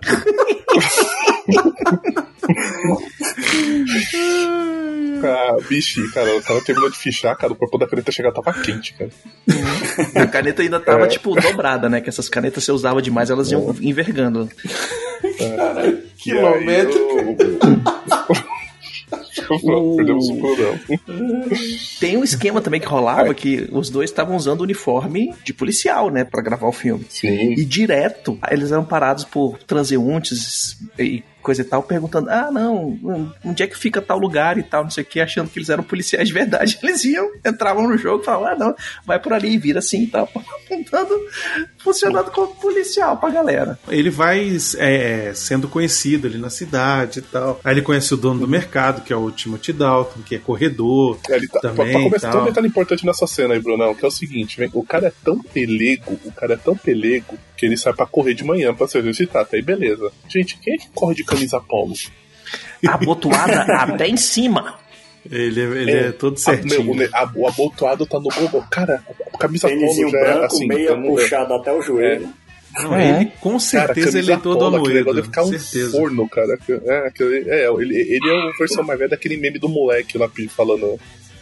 Ah, 5.24 5.58
bicho, 5.68 6.12
cara, 6.14 6.36
o 6.38 6.42
cara 6.44 6.62
terminou 6.62 6.90
de 6.90 6.98
fichar, 6.98 7.36
cara, 7.38 7.52
o 7.54 7.56
corpo 7.56 7.78
da 7.78 7.88
caneta 7.88 8.12
chegar 8.12 8.32
tava 8.32 8.54
quente, 8.54 8.94
cara. 8.94 9.10
a 10.16 10.28
caneta 10.28 10.62
ainda 10.62 10.80
tava, 10.80 11.06
É. 11.06 11.08
tipo, 11.08 11.34
dobrada, 11.40 11.90
né? 11.90 12.02
Que 12.02 12.10
essas 12.10 12.30
canetas 12.30 12.64
você 12.64 12.72
usava 12.72 13.02
demais, 13.02 13.30
elas 13.30 13.52
iam 13.52 13.76
envergando. 13.82 14.50
Quilométrica. 16.18 17.04
Perdemos 19.96 20.30
o. 20.30 20.38
Tem 22.00 22.18
um 22.18 22.24
esquema 22.24 22.62
também 22.62 22.80
que 22.80 22.88
rolava 22.88 23.34
que 23.34 23.68
os 23.72 23.90
dois 23.90 24.10
estavam 24.10 24.36
usando 24.36 24.62
uniforme 24.62 25.34
de 25.44 25.54
policial, 25.54 26.10
né? 26.10 26.24
Pra 26.24 26.42
gravar 26.42 26.68
o 26.68 26.72
filme. 26.72 27.06
Sim. 27.10 27.54
E 27.54 27.66
direto, 27.66 28.38
eles 28.50 28.72
eram 28.72 28.86
parados 28.86 29.24
por 29.24 29.58
transeuntes 29.60 30.78
e 30.98 31.24
coisa 31.42 31.62
e 31.62 31.66
tal, 31.66 31.84
perguntando: 31.84 32.30
ah, 32.30 32.50
não, 32.52 32.98
onde 33.44 33.64
é 33.64 33.68
que 33.68 33.78
fica 33.78 34.02
tal 34.02 34.18
lugar 34.18 34.58
e 34.58 34.64
tal, 34.64 34.84
não 34.84 34.92
sei 34.92 35.04
o 35.04 35.08
que, 35.08 35.20
achando 35.20 35.50
que 35.50 35.58
eles 35.58 35.70
eram 35.70 35.84
policiais 35.84 36.28
de 36.28 36.34
verdade. 36.34 36.78
Eles 36.84 37.04
iam, 37.04 37.30
entravam 37.46 37.88
no 37.88 37.98
jogo 37.98 38.22
e 38.22 38.26
falavam: 38.26 38.48
ah, 38.48 38.56
não, 38.56 38.76
vai 39.06 39.20
por 39.20 39.34
ali, 39.34 39.58
vira 39.58 39.80
assim 39.80 40.04
e 40.04 40.08
tal, 40.08 40.30
apontando, 40.36 41.16
funcionando 41.78 42.32
como 42.32 42.56
policial 42.56 43.18
pra 43.18 43.30
galera. 43.30 43.80
Ele 43.88 44.10
vai 44.10 44.58
é, 44.78 45.32
sendo 45.34 45.68
conhecido 45.68 46.28
ali 46.28 46.38
na 46.38 46.50
cidade 46.50 47.20
e 47.20 47.22
tal. 47.22 47.60
Aí 47.64 47.74
ele 47.74 47.82
conhece 47.82 48.14
o 48.14 48.18
dono 48.18 48.40
do 48.40 48.48
mercado, 48.48 49.02
que 49.02 49.14
é 49.14 49.16
o 49.16 49.32
Timothy 49.32 49.74
Dalton, 49.74 50.22
que 50.22 50.36
é 50.36 50.40
corredor. 50.40 51.18
Ele 51.30 51.48
tá, 51.48 51.60
Também, 51.60 51.76
pra, 51.76 51.86
pra 51.86 52.04
começar, 52.04 52.30
tal. 52.30 52.32
tem 52.32 52.42
um 52.42 52.46
detalhe 52.46 52.68
importante 52.68 53.06
nessa 53.06 53.28
cena 53.28 53.54
aí, 53.54 53.60
Brunão, 53.60 53.96
que 53.96 54.04
é 54.04 54.08
o 54.08 54.12
seguinte, 54.12 54.58
vem, 54.58 54.70
o 54.74 54.84
cara 54.84 55.08
é 55.08 55.14
tão 55.24 55.42
pelego, 55.42 56.20
o 56.24 56.32
cara 56.32 56.54
é 56.54 56.58
tão 56.58 56.76
pelego, 56.76 57.38
que 57.58 57.66
ele 57.66 57.76
sai 57.76 57.94
pra 57.94 58.06
correr 58.06 58.34
de 58.34 58.44
manhã 58.44 58.74
pra 58.74 58.88
se 58.88 58.98
exercitar, 58.98 59.46
tá 59.46 59.58
aí 59.58 59.62
beleza. 59.62 60.12
Gente, 60.30 60.58
quem 60.60 60.76
é 60.76 60.78
que 60.78 60.90
corre 60.94 61.16
de 61.16 61.24
camisa 61.38 61.60
polo? 61.62 61.94
Abotoada 62.88 63.62
até 63.84 64.08
em 64.08 64.18
cima. 64.18 64.76
Ele, 65.30 65.60
é- 65.62 65.64
ele 65.82 65.92
é, 65.92 66.12
todo 66.12 66.38
certinho. 66.38 66.82
A, 66.82 66.96
meu, 66.96 67.08
o, 67.08 67.16
a- 67.16 67.32
o 67.36 67.48
abotoado 67.48 68.06
tá 68.06 68.18
no 68.20 68.30
gogo. 68.30 68.66
Cara, 68.72 69.04
a 69.34 69.38
camisa 69.38 69.68
Tênisinho 69.68 70.10
polo 70.10 70.24
já 70.24 70.30
é 70.30 70.32
branco, 70.34 70.46
assim. 70.46 70.68
meia 70.68 70.96
puxado 71.02 71.54
até 71.54 71.74
o 71.74 71.82
joelho. 71.82 72.30
Não, 72.80 72.96
É. 72.96 73.10
ele 73.22 73.32
com 73.42 73.50
Cara, 73.52 73.60
certeza 73.60 73.94
camisa 74.12 74.20
ele 74.20 74.32
é 74.32 74.38
todo 74.38 74.60
polo, 74.60 74.76
amoedo. 74.78 75.14
deve 75.14 75.24
ficar 75.24 75.44
um 75.44 75.48
certeza. 75.48 75.92
forno, 75.98 76.30
cara. 76.30 76.58
É, 76.86 77.08
aquele- 77.08 77.50
é, 77.50 77.68
ele, 77.68 77.96
ele 77.96 78.30
é 78.30 78.50
a 78.50 78.52
versão 78.58 78.84
mais 78.84 79.00
velha 79.00 79.10
daquele 79.10 79.36
meme 79.38 79.58
do 79.60 79.68
moleque 79.68 80.18
lá 80.18 80.30
falando 80.56 80.98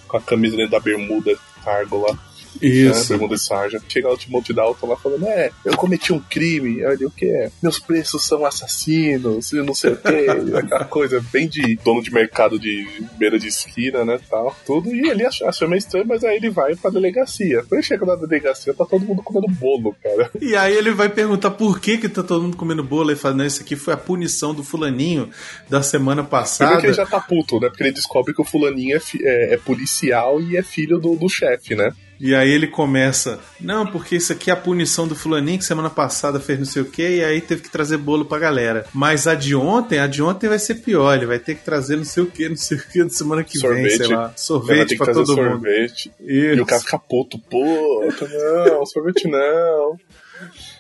com 0.08 0.18
a 0.18 0.22
camisa 0.22 0.56
dentro 0.56 0.72
da 0.72 0.80
bermuda, 0.80 1.36
cargo 1.64 2.08
lá. 2.08 2.18
Né, 2.62 2.68
Isso. 2.70 3.10
bermuda 3.10 3.36
de 3.36 3.42
sarja. 3.42 3.82
Chega 3.88 4.08
lá 4.08 4.14
o 4.14 4.18
Timothy 4.18 4.54
Dalton 4.54 4.88
lá 4.88 4.96
falando, 4.98 5.26
é, 5.28 5.52
eu 5.64 5.76
cometi 5.76 6.14
um 6.14 6.20
crime. 6.20 6.84
Aí 6.86 6.94
ele, 6.94 7.06
o 7.06 7.12
que 7.12 7.26
é? 7.26 7.52
Meus 7.62 7.80
preços 7.80 8.26
são 8.26 8.46
assassinos, 8.46 9.52
não 9.52 9.74
sei 9.74 9.92
o 9.92 9.98
quê. 9.98 10.26
Aquela 10.58 10.86
coisa 10.86 11.24
bem 11.32 11.48
de 11.48 11.76
dono 11.84 12.02
de 12.02 12.12
mercado 12.12 12.60
de 12.60 12.88
beira 13.18 13.38
de 13.38 13.48
esquina, 13.48 14.04
né, 14.06 14.20
tal. 14.30 14.56
Tudo. 14.66 14.94
E 14.94 15.10
ele 15.10 15.26
acha, 15.26 15.48
acha 15.48 15.68
meio 15.68 15.78
estranho, 15.80 16.06
mas 16.08 16.24
aí 16.24 16.38
ele 16.38 16.50
vai 16.50 16.76
pra 16.76 16.90
delegacia. 16.92 17.60
Quando 17.64 17.74
ele 17.74 17.84
chega 17.84 18.06
na 18.06 18.16
delegacia, 18.16 18.74
tá 18.74 18.86
todo 18.86 19.06
mundo 19.06 19.22
comendo 19.24 19.48
bolo, 19.48 19.96
cara. 20.02 20.30
E 20.42 20.56
aí 20.56 20.74
ele 20.76 20.92
vai 20.92 21.10
perguntar 21.10 21.52
por 21.52 21.80
que 21.80 21.98
que 21.98 22.10
tá 22.10 22.24
todo 22.24 22.42
mundo 22.44 22.58
comendo 22.58 22.84
bolo. 22.84 23.10
Ele 23.12 23.18
fala, 23.20 23.36
não, 23.36 23.46
isso 23.46 23.62
aqui 23.62 23.76
foi 23.76 23.94
a 23.94 23.98
punição 23.98 24.54
do 24.54 24.64
fulaninho 24.64 25.30
da 25.70 25.82
semana 25.82 26.24
passada. 26.24 26.80
que 26.80 26.88
ele 26.88 26.94
já 26.94 27.06
tá 27.06 27.20
puto, 27.20 27.60
né? 27.60 27.68
Porque 27.70 27.84
ele 27.84 27.92
descobre 27.92 28.34
que 28.34 28.42
o 28.42 28.46
fulaninho 28.46 28.96
é, 28.98 29.02
é- 29.22 29.54
é 29.54 29.58
policial 29.58 30.42
e 30.42 30.58
é 30.58 30.64
filho 30.64 31.00
do, 31.00 31.16
do 31.16 31.30
chefe, 31.30 31.76
né? 31.76 31.92
E 32.20 32.34
aí 32.34 32.50
ele 32.50 32.68
começa, 32.68 33.40
não, 33.60 33.86
porque 33.86 34.16
isso 34.16 34.32
aqui 34.32 34.50
é 34.50 34.54
a 34.54 34.58
punição 34.58 35.08
do 35.08 35.16
fulaninho 35.16 35.60
que 35.60 35.66
semana 35.66 35.90
passada 35.90 36.40
fez 36.40 36.58
não 36.60 36.66
sei 36.66 36.82
o 36.82 36.86
que, 36.86 37.02
e 37.18 37.24
aí 37.24 37.42
teve 37.42 37.62
que 37.62 37.70
trazer 37.70 37.98
bolo 37.98 38.26
pra 38.26 38.40
galera. 38.40 38.86
Mas 38.94 39.28
a 39.28 39.36
de 39.36 39.56
ontem, 39.56 40.00
a 40.00 40.08
de 40.08 40.24
ontem 40.24 40.48
vai 40.48 40.60
ser 40.60 40.76
pior, 40.76 41.16
ele 41.16 41.26
vai 41.26 41.40
ter 41.40 41.56
que 41.56 41.64
trazer 41.64 41.98
não 41.98 42.06
sei 42.06 42.24
o 42.24 42.28
que, 42.28 42.48
não 42.48 42.56
sei 42.56 42.78
o 42.78 42.82
que, 42.88 43.04
na 43.04 43.10
semana 43.10 43.44
que 43.44 43.60
vem, 43.60 43.70
Sorvete. 43.70 43.98
sei 43.98 44.08
lá. 44.08 44.34
Sorvete 44.36 44.98
pra 44.98 45.14
todo 45.14 45.36
mundo. 45.36 45.50
sorvete. 45.52 46.12
Isso. 46.20 46.30
E 46.30 46.62
o 46.62 46.66
cara 46.66 46.82
fica 46.82 47.00
puto, 47.00 47.38
puta, 47.40 48.28
não, 48.28 48.86
sorvete 48.86 49.28
não. 49.28 50.00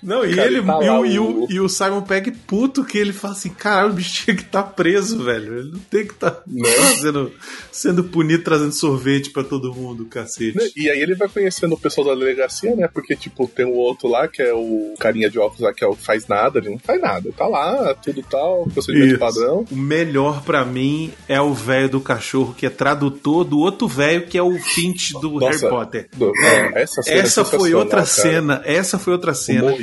Não, 0.03 0.25
e 0.25 0.35
Cara, 0.35 0.47
ele 0.47 0.61
tá 0.61 0.79
e, 0.83 0.89
o, 0.89 1.05
e, 1.05 1.19
o- 1.19 1.47
e 1.49 1.59
o 1.59 1.69
Simon 1.69 2.01
Pegg 2.01 2.31
puto 2.31 2.83
que 2.83 2.97
ele 2.97 3.13
fala 3.13 3.33
assim, 3.33 3.49
caralho, 3.49 3.91
o 3.91 3.93
bicho 3.93 4.23
tinha 4.23 4.35
que 4.35 4.43
estar 4.43 4.63
preso, 4.63 5.23
velho. 5.23 5.59
Ele 5.59 5.71
não 5.71 5.79
tem 5.79 6.05
que 6.05 6.13
estar 6.13 6.41
Né? 6.47 6.63
sendo, 7.01 7.31
sendo 7.71 8.03
punido 8.03 8.43
trazendo 8.43 8.71
sorvete 8.71 9.29
pra 9.31 9.43
todo 9.43 9.73
mundo, 9.73 10.05
cacete. 10.05 10.73
E 10.75 10.89
aí 10.89 10.99
ele 11.01 11.15
vai 11.15 11.27
conhecendo 11.27 11.73
o 11.75 11.79
pessoal 11.79 12.07
da 12.07 12.15
delegacia, 12.15 12.75
né? 12.75 12.87
Porque, 12.87 13.15
tipo, 13.15 13.47
tem 13.47 13.65
o 13.65 13.73
outro 13.73 14.07
lá, 14.07 14.27
que 14.27 14.41
é 14.41 14.53
o 14.53 14.93
carinha 14.99 15.29
de 15.29 15.39
óculos 15.39 15.61
lá, 15.61 15.73
que 15.73 15.83
é 15.83 15.87
o 15.87 15.95
faz 15.95 16.27
nada, 16.27 16.59
ele 16.59 16.69
não 16.69 16.79
faz 16.79 17.01
nada. 17.01 17.31
Tá 17.35 17.47
lá, 17.47 17.93
tudo 17.95 18.21
tal, 18.23 18.67
procedimento 18.73 19.11
Isso. 19.11 19.19
padrão. 19.19 19.65
O 19.71 19.75
melhor 19.75 20.43
pra 20.43 20.63
mim 20.65 21.11
é 21.27 21.39
o 21.41 21.53
velho 21.53 21.89
do 21.89 21.99
cachorro, 22.01 22.53
que 22.57 22.65
é 22.65 22.69
tradutor 22.69 23.43
do 23.43 23.59
outro 23.59 23.87
velho, 23.87 24.27
que 24.27 24.37
é 24.37 24.43
o 24.43 24.57
Finch 24.59 25.13
do 25.21 25.31
Nossa, 25.39 25.59
Harry 25.59 25.69
Potter. 25.69 26.09
Do- 26.15 26.31
essa 26.75 27.01
é 27.07 27.17
Essa 27.17 27.43
foi 27.45 27.73
outra 27.73 27.97
cara. 28.01 28.05
cena, 28.05 28.61
essa 28.65 28.99
foi 28.99 29.13
outra 29.13 29.33
cena. 29.33 29.75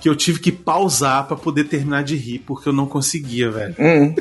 Que 0.00 0.08
eu 0.08 0.16
tive 0.16 0.40
que 0.40 0.50
pausar 0.50 1.26
pra 1.26 1.36
poder 1.36 1.64
terminar 1.64 2.02
de 2.02 2.16
rir, 2.16 2.38
porque 2.40 2.68
eu 2.68 2.72
não 2.72 2.86
conseguia, 2.86 3.50
velho. 3.50 3.74
Hum. 3.78 4.14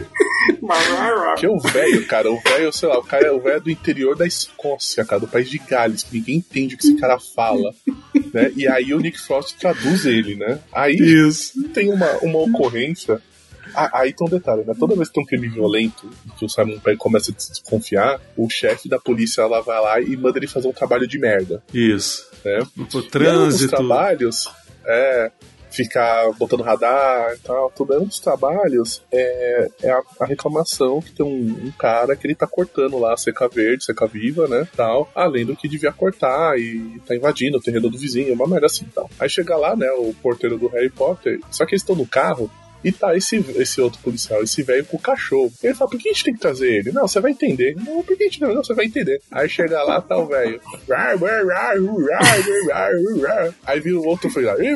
Que 1.37 1.45
é 1.45 1.49
o 1.49 1.59
velho, 1.59 2.05
cara, 2.07 2.31
o 2.31 2.39
velho, 2.41 2.71
sei 2.71 2.89
lá, 2.89 2.99
o 2.99 3.03
cara 3.03 3.33
o 3.33 3.39
velho 3.41 3.57
é 3.57 3.59
do 3.59 3.69
interior 3.71 4.15
da 4.15 4.25
Escócia, 4.25 5.03
cara, 5.05 5.19
do 5.21 5.27
país 5.27 5.49
de 5.49 5.57
Gales, 5.57 6.03
que 6.03 6.17
ninguém 6.17 6.37
entende 6.37 6.75
o 6.75 6.77
que 6.77 6.85
esse 6.85 6.95
cara 6.97 7.17
fala, 7.19 7.73
né? 8.33 8.51
E 8.55 8.67
aí 8.67 8.93
o 8.93 8.99
Nick 8.99 9.19
Frost 9.19 9.55
traduz 9.57 10.05
ele, 10.05 10.35
né? 10.35 10.59
Aí 10.71 10.95
Isso. 10.95 11.53
tem 11.69 11.91
uma, 11.91 12.11
uma 12.21 12.39
ocorrência. 12.39 13.21
Ah, 13.75 13.99
aí 14.01 14.13
tem 14.13 14.25
um 14.27 14.29
detalhe, 14.29 14.63
né? 14.65 14.73
Toda 14.77 14.95
vez 14.95 15.07
que 15.09 15.13
tem 15.15 15.23
um 15.23 15.27
crime 15.27 15.47
violento, 15.47 16.09
que 16.37 16.45
o 16.45 16.49
Simon 16.49 16.79
Pegg 16.79 16.97
começa 16.97 17.31
a 17.31 17.39
se 17.39 17.51
desconfiar, 17.51 18.19
o 18.35 18.49
chefe 18.49 18.89
da 18.89 18.99
polícia 18.99 19.41
ela 19.43 19.61
vai 19.61 19.79
lá 19.79 20.01
e 20.01 20.17
manda 20.17 20.39
ele 20.39 20.47
fazer 20.47 20.67
um 20.67 20.73
trabalho 20.73 21.07
de 21.07 21.19
merda, 21.19 21.61
Isso. 21.73 22.27
né? 22.43 22.59
O 22.77 22.99
E 22.99 23.03
trânsito. 23.03 23.69
trabalhos 23.75 24.49
é 24.85 25.31
ficar 25.71 26.31
botando 26.33 26.63
radar 26.63 27.33
e 27.33 27.39
tal, 27.39 27.71
tudo. 27.75 27.93
Aí, 27.93 27.99
um 27.99 28.05
dos 28.05 28.19
trabalhos 28.19 29.03
é, 29.11 29.69
é 29.83 29.91
a, 29.91 30.01
a 30.19 30.25
reclamação 30.25 31.01
que 31.01 31.11
tem 31.11 31.25
um, 31.25 31.67
um 31.67 31.71
cara 31.71 32.15
que 32.15 32.25
ele 32.25 32.35
tá 32.35 32.47
cortando 32.47 32.97
lá 32.97 33.13
a 33.13 33.17
seca 33.17 33.47
verde, 33.47 33.85
seca 33.85 34.07
viva, 34.07 34.47
né, 34.47 34.67
tal, 34.75 35.09
além 35.13 35.45
do 35.45 35.55
que 35.55 35.67
devia 35.67 35.91
cortar 35.91 36.59
e 36.59 36.99
tá 37.05 37.15
invadindo 37.15 37.57
o 37.57 37.61
terreno 37.61 37.89
do 37.89 37.97
vizinho, 37.97 38.33
uma 38.33 38.47
merda 38.47 38.65
assim, 38.65 38.85
tal. 38.93 39.09
Aí 39.19 39.29
chega 39.29 39.55
lá, 39.55 39.75
né, 39.75 39.89
o 39.91 40.13
porteiro 40.21 40.57
do 40.57 40.67
Harry 40.67 40.89
Potter, 40.89 41.39
só 41.51 41.65
que 41.65 41.73
eles 41.73 41.81
estão 41.81 41.95
no 41.95 42.07
carro 42.07 42.49
e 42.83 42.91
tá 42.91 43.15
esse, 43.15 43.37
esse 43.57 43.81
outro 43.81 43.99
policial, 44.01 44.41
esse 44.43 44.61
velho 44.63 44.85
com 44.85 44.97
o 44.97 44.99
cachorro. 44.99 45.51
Ele 45.63 45.73
fala, 45.73 45.89
por 45.89 45.99
que 45.99 46.09
a 46.09 46.13
gente 46.13 46.23
tem 46.23 46.33
que 46.33 46.39
trazer 46.39 46.71
ele? 46.71 46.91
Não, 46.91 47.07
você 47.07 47.19
vai 47.19 47.31
entender. 47.31 47.75
Não, 47.75 48.03
por 48.03 48.15
que 48.15 48.23
a 48.23 48.27
gente 48.27 48.41
não? 48.41 48.53
Não, 48.55 48.63
você 48.63 48.73
vai 48.73 48.85
entender. 48.85 49.21
Aí 49.31 49.49
chega 49.49 49.81
lá, 49.83 50.01
tá 50.01 50.17
o 50.17 50.27
velho. 50.27 50.59
Aí 53.65 53.79
vira 53.79 53.97
o 53.99 54.05
outro 54.05 54.29
foi 54.29 54.43
lá. 54.43 54.53
Aí 54.53 54.73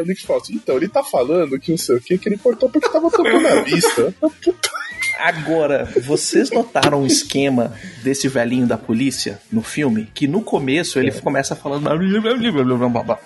o 0.00 0.04
Nick 0.06 0.26
fala 0.26 0.40
assim, 0.40 0.54
então, 0.54 0.76
ele 0.76 0.88
tá 0.88 1.02
falando 1.02 1.58
que 1.58 1.70
não 1.70 1.78
sei 1.78 1.96
o 1.96 2.00
que, 2.00 2.18
que 2.18 2.28
ele 2.28 2.38
cortou 2.38 2.68
porque 2.68 2.88
tava 2.88 3.10
tomando 3.10 3.46
a 3.46 3.62
vista. 3.62 4.12
Puta. 4.20 4.70
Agora, 5.18 5.84
vocês 6.04 6.50
notaram 6.50 7.02
o 7.02 7.06
esquema 7.06 7.72
desse 8.02 8.28
velhinho 8.28 8.66
da 8.66 8.76
polícia 8.76 9.40
no 9.52 9.62
filme? 9.62 10.08
Que 10.12 10.26
no 10.26 10.42
começo 10.42 10.98
ele 10.98 11.12
começa 11.12 11.54
falando. 11.54 11.86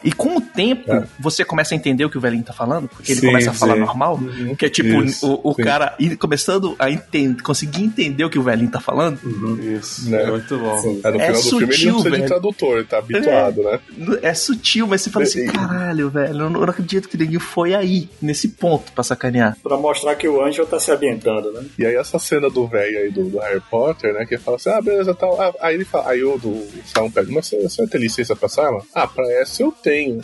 E 0.05 0.13
com 0.13 0.37
o 0.37 0.41
tempo, 0.41 0.93
É. 0.93 1.05
você 1.19 1.45
começa 1.45 1.75
a 1.75 1.77
entender 1.77 2.05
o 2.05 2.11
que 2.11 2.19
o 2.19 2.21
velhinho 2.21 2.45
tá 2.45 2.53
falando, 2.53 2.76
porque 2.83 3.13
ele 3.13 3.21
Sim, 3.21 3.27
começa 3.29 3.51
a 3.51 3.55
falar 3.55 3.75
sim. 3.75 3.81
normal, 3.81 4.21
que 4.59 4.67
é 4.67 4.69
tipo 4.69 5.03
Isso, 5.05 5.41
o, 5.43 5.51
o 5.51 5.55
sim. 5.55 5.63
cara 5.63 5.95
ir 5.99 6.17
começando 6.17 6.75
a 6.79 6.91
entender, 6.91 7.43
conseguir 7.43 7.83
entender 7.85 8.25
o 8.25 8.31
que 8.31 8.39
o 8.39 8.43
velhinho 8.43 8.71
tá 8.71 8.81
falando. 8.81 9.19
Isso. 9.63 10.11
Né? 10.11 10.23
É 10.23 10.31
muito 10.31 10.59
bom. 10.59 11.01
Aí 11.05 11.13
no 11.13 11.21
É 11.21 11.27
final 11.27 11.43
do 11.43 11.49
filme 11.49 11.65
ele 11.65 11.73
sutil, 11.73 11.93
não 11.93 12.03
precisa 12.03 12.03
de 12.03 12.11
velho. 12.11 12.27
tradutor, 12.27 12.77
ele 12.79 12.87
tá 12.87 12.99
habituado, 12.99 13.63
né? 13.63 13.81
É 14.23 14.35
sutil, 14.35 14.87
mas 14.87 15.03
você 15.03 15.11
fala 15.11 15.25
assim, 15.25 15.43
É, 15.49 15.53
caralho, 15.53 16.11
velho, 16.11 16.31
eu 16.33 16.51
não, 16.51 16.61
eu 16.61 16.67
não 16.67 16.71
acredito 16.71 17.09
que 17.09 17.17
ninguém 17.17 17.39
foi 17.39 17.75
aí, 17.75 18.09
nesse 18.21 18.49
ponto, 18.49 18.93
pra 18.93 19.03
sacanear. 19.05 19.57
Pra 19.63 19.77
mostrar 19.77 20.15
que 20.17 20.29
o 20.29 20.43
Angel 20.45 20.67
tá 20.67 20.79
se 20.79 20.91
ambientando, 20.91 21.53
né? 21.53 21.65
E 21.79 21.87
aí 21.87 21.95
essa 21.95 22.19
cena 22.19 22.49
do 22.51 22.67
velho 22.67 22.99
aí 22.99 23.11
do, 23.11 23.25
do 23.25 23.39
Harry 23.39 23.63
Potter, 23.71 24.13
né? 24.15 24.25
Que 24.27 24.35
ele 24.35 24.43
fala 24.43 24.57
assim, 24.57 24.71
ah, 24.71 24.81
beleza, 24.81 25.15
tal. 25.15 25.41
Ah, 25.41 25.53
aí 25.61 25.75
ele 25.75 25.85
fala, 25.85 26.11
aí 26.11 26.23
o 26.23 26.37
do 26.39 26.67
Simon 26.85 27.11
pega, 27.11 27.31
mas 27.33 27.47
você, 27.47 27.63
você 27.63 27.83
vai 27.83 27.87
ter 27.91 27.99
licença 27.99 28.35
pra 28.37 28.47
essa 28.47 28.63
arma? 28.63 28.83
Ah, 28.95 29.07
pra 29.07 29.25
essa 29.33 29.63
eu 29.63 29.73
tenho. 29.73 30.21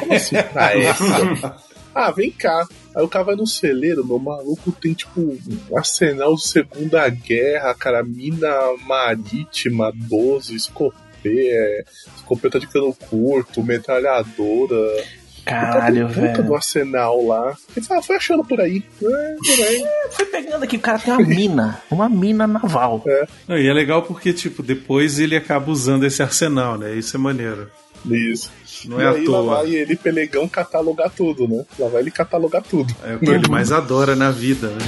Como 0.00 0.14
assim 0.14 0.36
pra 0.52 0.76
essa? 0.76 1.56
ah, 1.98 2.12
vem 2.12 2.30
cá. 2.30 2.66
Aí 2.94 3.02
o 3.02 3.08
cara 3.08 3.24
vai 3.24 3.34
no 3.34 3.46
celeiro, 3.46 4.06
meu 4.06 4.20
maluco 4.20 4.70
tem 4.70 4.94
tipo 4.94 5.20
um 5.20 5.76
arsenal 5.76 6.34
de 6.36 6.46
Segunda 6.46 7.08
Guerra, 7.08 7.74
cara, 7.74 8.04
mina 8.04 8.54
marítima, 8.86 9.92
12, 9.94 10.54
escopeta, 10.54 10.98
é, 11.26 11.84
escopeta 12.16 12.60
de 12.60 12.68
cano 12.68 12.94
curto, 12.94 13.64
metralhadora. 13.64 15.04
Caralho, 15.44 16.08
puta 16.08 16.20
do 16.20 16.42
velho. 16.42 16.54
arsenal 16.54 17.26
lá. 17.26 17.56
Ele 17.74 17.84
fala, 17.84 18.02
foi 18.02 18.16
achando 18.16 18.44
por 18.44 18.60
aí. 18.60 18.84
É, 19.02 19.34
por 19.34 19.64
aí. 19.66 19.84
Foi 20.12 20.26
pegando 20.26 20.62
aqui, 20.62 20.76
o 20.76 20.80
cara 20.80 20.98
tem 20.98 21.12
uma 21.12 21.26
mina, 21.26 21.82
uma 21.90 22.08
mina 22.08 22.46
naval. 22.46 23.02
Não, 23.46 23.56
e 23.56 23.66
é 23.66 23.72
legal 23.72 24.02
porque, 24.02 24.32
tipo, 24.32 24.62
depois 24.62 25.18
ele 25.18 25.34
acaba 25.34 25.70
usando 25.70 26.04
esse 26.04 26.22
arsenal, 26.22 26.76
né? 26.76 26.94
Isso 26.94 27.16
é 27.16 27.20
maneiro. 27.20 27.70
Isso. 28.04 28.52
Não 28.86 29.00
e 29.00 29.02
é 29.02 29.06
à 29.06 29.10
aí 29.10 29.26
lá 29.26 29.38
toa. 29.38 29.56
vai 29.56 29.70
ele, 29.74 29.96
pelegão, 29.96 30.48
catalogar 30.48 31.10
tudo, 31.10 31.48
né? 31.48 31.64
Lá 31.78 31.88
vai 31.88 32.02
ele 32.02 32.10
catalogar 32.10 32.62
tudo. 32.62 32.94
É 33.04 33.14
o 33.16 33.18
que 33.18 33.30
ele 33.30 33.48
mais 33.48 33.72
adora 33.72 34.14
na 34.14 34.30
vida, 34.30 34.68
né? 34.68 34.78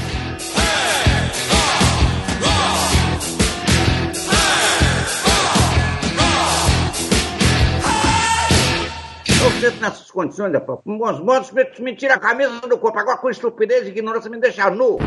Nessas 9.78 10.11
condições. 10.11 10.53
Com 10.84 10.99
bons 10.99 11.20
modos, 11.20 11.53
me, 11.53 11.66
me 11.80 11.95
tira 11.95 12.14
a 12.14 12.18
camisa 12.18 12.61
do 12.62 12.78
corpo. 12.78 12.99
Agora, 12.99 13.18
com 13.18 13.28
estupidez 13.28 13.86
e 13.86 13.91
ignorância, 13.91 14.30
me 14.30 14.41
deixa 14.41 14.70
nu. 14.70 14.99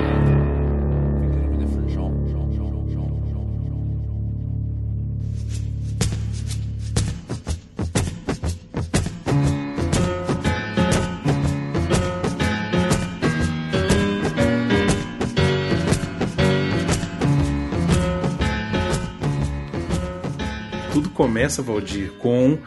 Começa, 21.13 21.61
Valdir, 21.61 22.11
com 22.19 22.57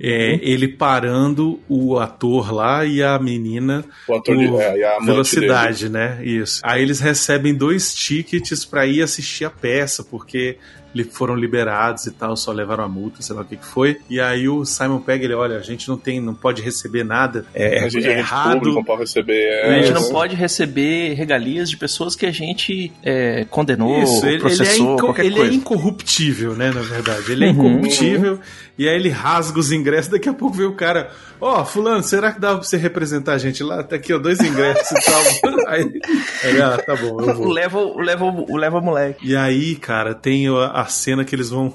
é, 0.00 0.38
ele 0.42 0.66
parando 0.68 1.60
o 1.68 1.98
ator 1.98 2.52
lá 2.52 2.84
e 2.84 3.02
a 3.02 3.18
menina 3.18 3.84
O 4.08 4.14
ator 4.14 4.36
de- 4.36 4.46
é, 4.56 4.76
e 5.00 5.04
velocidade, 5.06 5.88
né? 5.88 6.18
Isso. 6.24 6.60
Aí 6.64 6.82
eles 6.82 7.00
recebem 7.00 7.54
dois 7.54 7.94
tickets 7.94 8.64
pra 8.64 8.86
ir 8.86 9.02
assistir 9.02 9.44
a 9.44 9.50
peça, 9.50 10.02
porque 10.02 10.58
foram 11.02 11.34
liberados 11.34 12.06
e 12.06 12.12
tal, 12.12 12.36
só 12.36 12.52
levaram 12.52 12.84
a 12.84 12.88
multa, 12.88 13.20
sei 13.22 13.34
lá 13.34 13.42
o 13.42 13.44
que, 13.44 13.56
que 13.56 13.66
foi. 13.66 13.98
E 14.08 14.20
aí 14.20 14.48
o 14.48 14.64
Simon 14.64 15.00
pega 15.00 15.24
ele, 15.24 15.34
olha, 15.34 15.56
a 15.56 15.62
gente 15.62 15.88
não 15.88 15.96
tem, 15.96 16.20
não 16.20 16.34
pode 16.34 16.62
receber 16.62 17.02
nada. 17.02 17.44
É, 17.52 17.82
a 17.82 17.88
gente 17.88 18.06
é 18.06 18.12
é 18.12 18.18
errado. 18.18 18.52
público, 18.58 18.76
não 18.76 18.84
pode 18.84 19.00
receber. 19.00 19.48
a 19.64 19.66
É, 19.78 19.82
gente 19.82 19.94
não 19.94 20.02
né? 20.02 20.08
pode 20.12 20.36
receber 20.36 21.14
regalias 21.14 21.68
de 21.68 21.76
pessoas 21.76 22.14
que 22.14 22.26
a 22.26 22.30
gente 22.30 22.92
é, 23.02 23.44
condenou, 23.50 24.00
Isso, 24.02 24.24
ele, 24.24 24.34
ele 24.34 24.36
é, 24.36 24.38
processou, 24.40 24.92
inco- 24.94 25.02
qualquer 25.06 25.24
ele 25.24 25.40
é 25.40 25.46
incorruptível, 25.46 26.54
né? 26.54 26.70
Na 26.70 26.82
verdade, 26.82 27.32
ele 27.32 27.44
é 27.44 27.48
Uhum. 27.48 27.52
incorruptível. 27.78 28.38
E 28.76 28.88
aí 28.88 28.94
ele 28.96 29.08
rasga 29.08 29.58
os 29.58 29.70
ingressos. 29.72 30.10
Daqui 30.10 30.28
a 30.28 30.34
pouco 30.34 30.56
vem 30.56 30.66
o 30.66 30.72
cara: 30.74 31.10
Ó, 31.46 31.62
Fulano, 31.64 32.02
será 32.02 32.32
que 32.32 32.40
dá 32.40 32.54
pra 32.54 32.62
você 32.62 32.76
representar 32.78 33.34
a 33.34 33.38
gente 33.38 33.62
lá? 33.62 33.82
Tá 33.82 33.96
aqui, 33.96 34.14
ó, 34.14 34.18
dois 34.18 34.40
ingressos 34.40 34.90
e 34.96 35.04
tal. 35.04 35.68
aí, 35.68 36.00
aí, 36.42 36.62
ah, 36.62 36.78
tá 36.78 36.96
bom, 36.96 37.20
eu 37.20 37.30
O 37.30 37.34
vou. 37.34 37.48
leva, 37.52 37.78
o 37.78 38.00
leva, 38.00 38.24
o 38.24 38.56
leva 38.56 38.80
moleque. 38.80 39.26
E 39.28 39.36
aí, 39.36 39.76
cara, 39.76 40.14
tem 40.14 40.46
a, 40.48 40.86
cena 40.86 41.22
que 41.24 41.34
eles 41.34 41.50
vão 41.50 41.74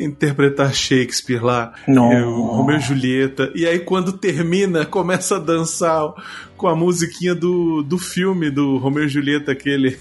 interpretar 0.00 0.74
Shakespeare 0.74 1.42
lá, 1.44 1.72
Não. 1.86 2.08
o 2.28 2.46
Romeu 2.56 2.78
e 2.78 2.80
Julieta. 2.80 3.52
E 3.54 3.66
aí, 3.66 3.78
quando 3.78 4.12
termina, 4.14 4.84
começa 4.84 5.36
a 5.36 5.40
dançar 5.40 6.12
com 6.56 6.66
a 6.66 6.74
musiquinha 6.74 7.34
do, 7.34 7.82
do 7.82 7.98
filme 7.98 8.50
do 8.50 8.78
Romeu 8.78 9.04
e 9.04 9.08
Julieta, 9.08 9.52
aquele 9.52 9.96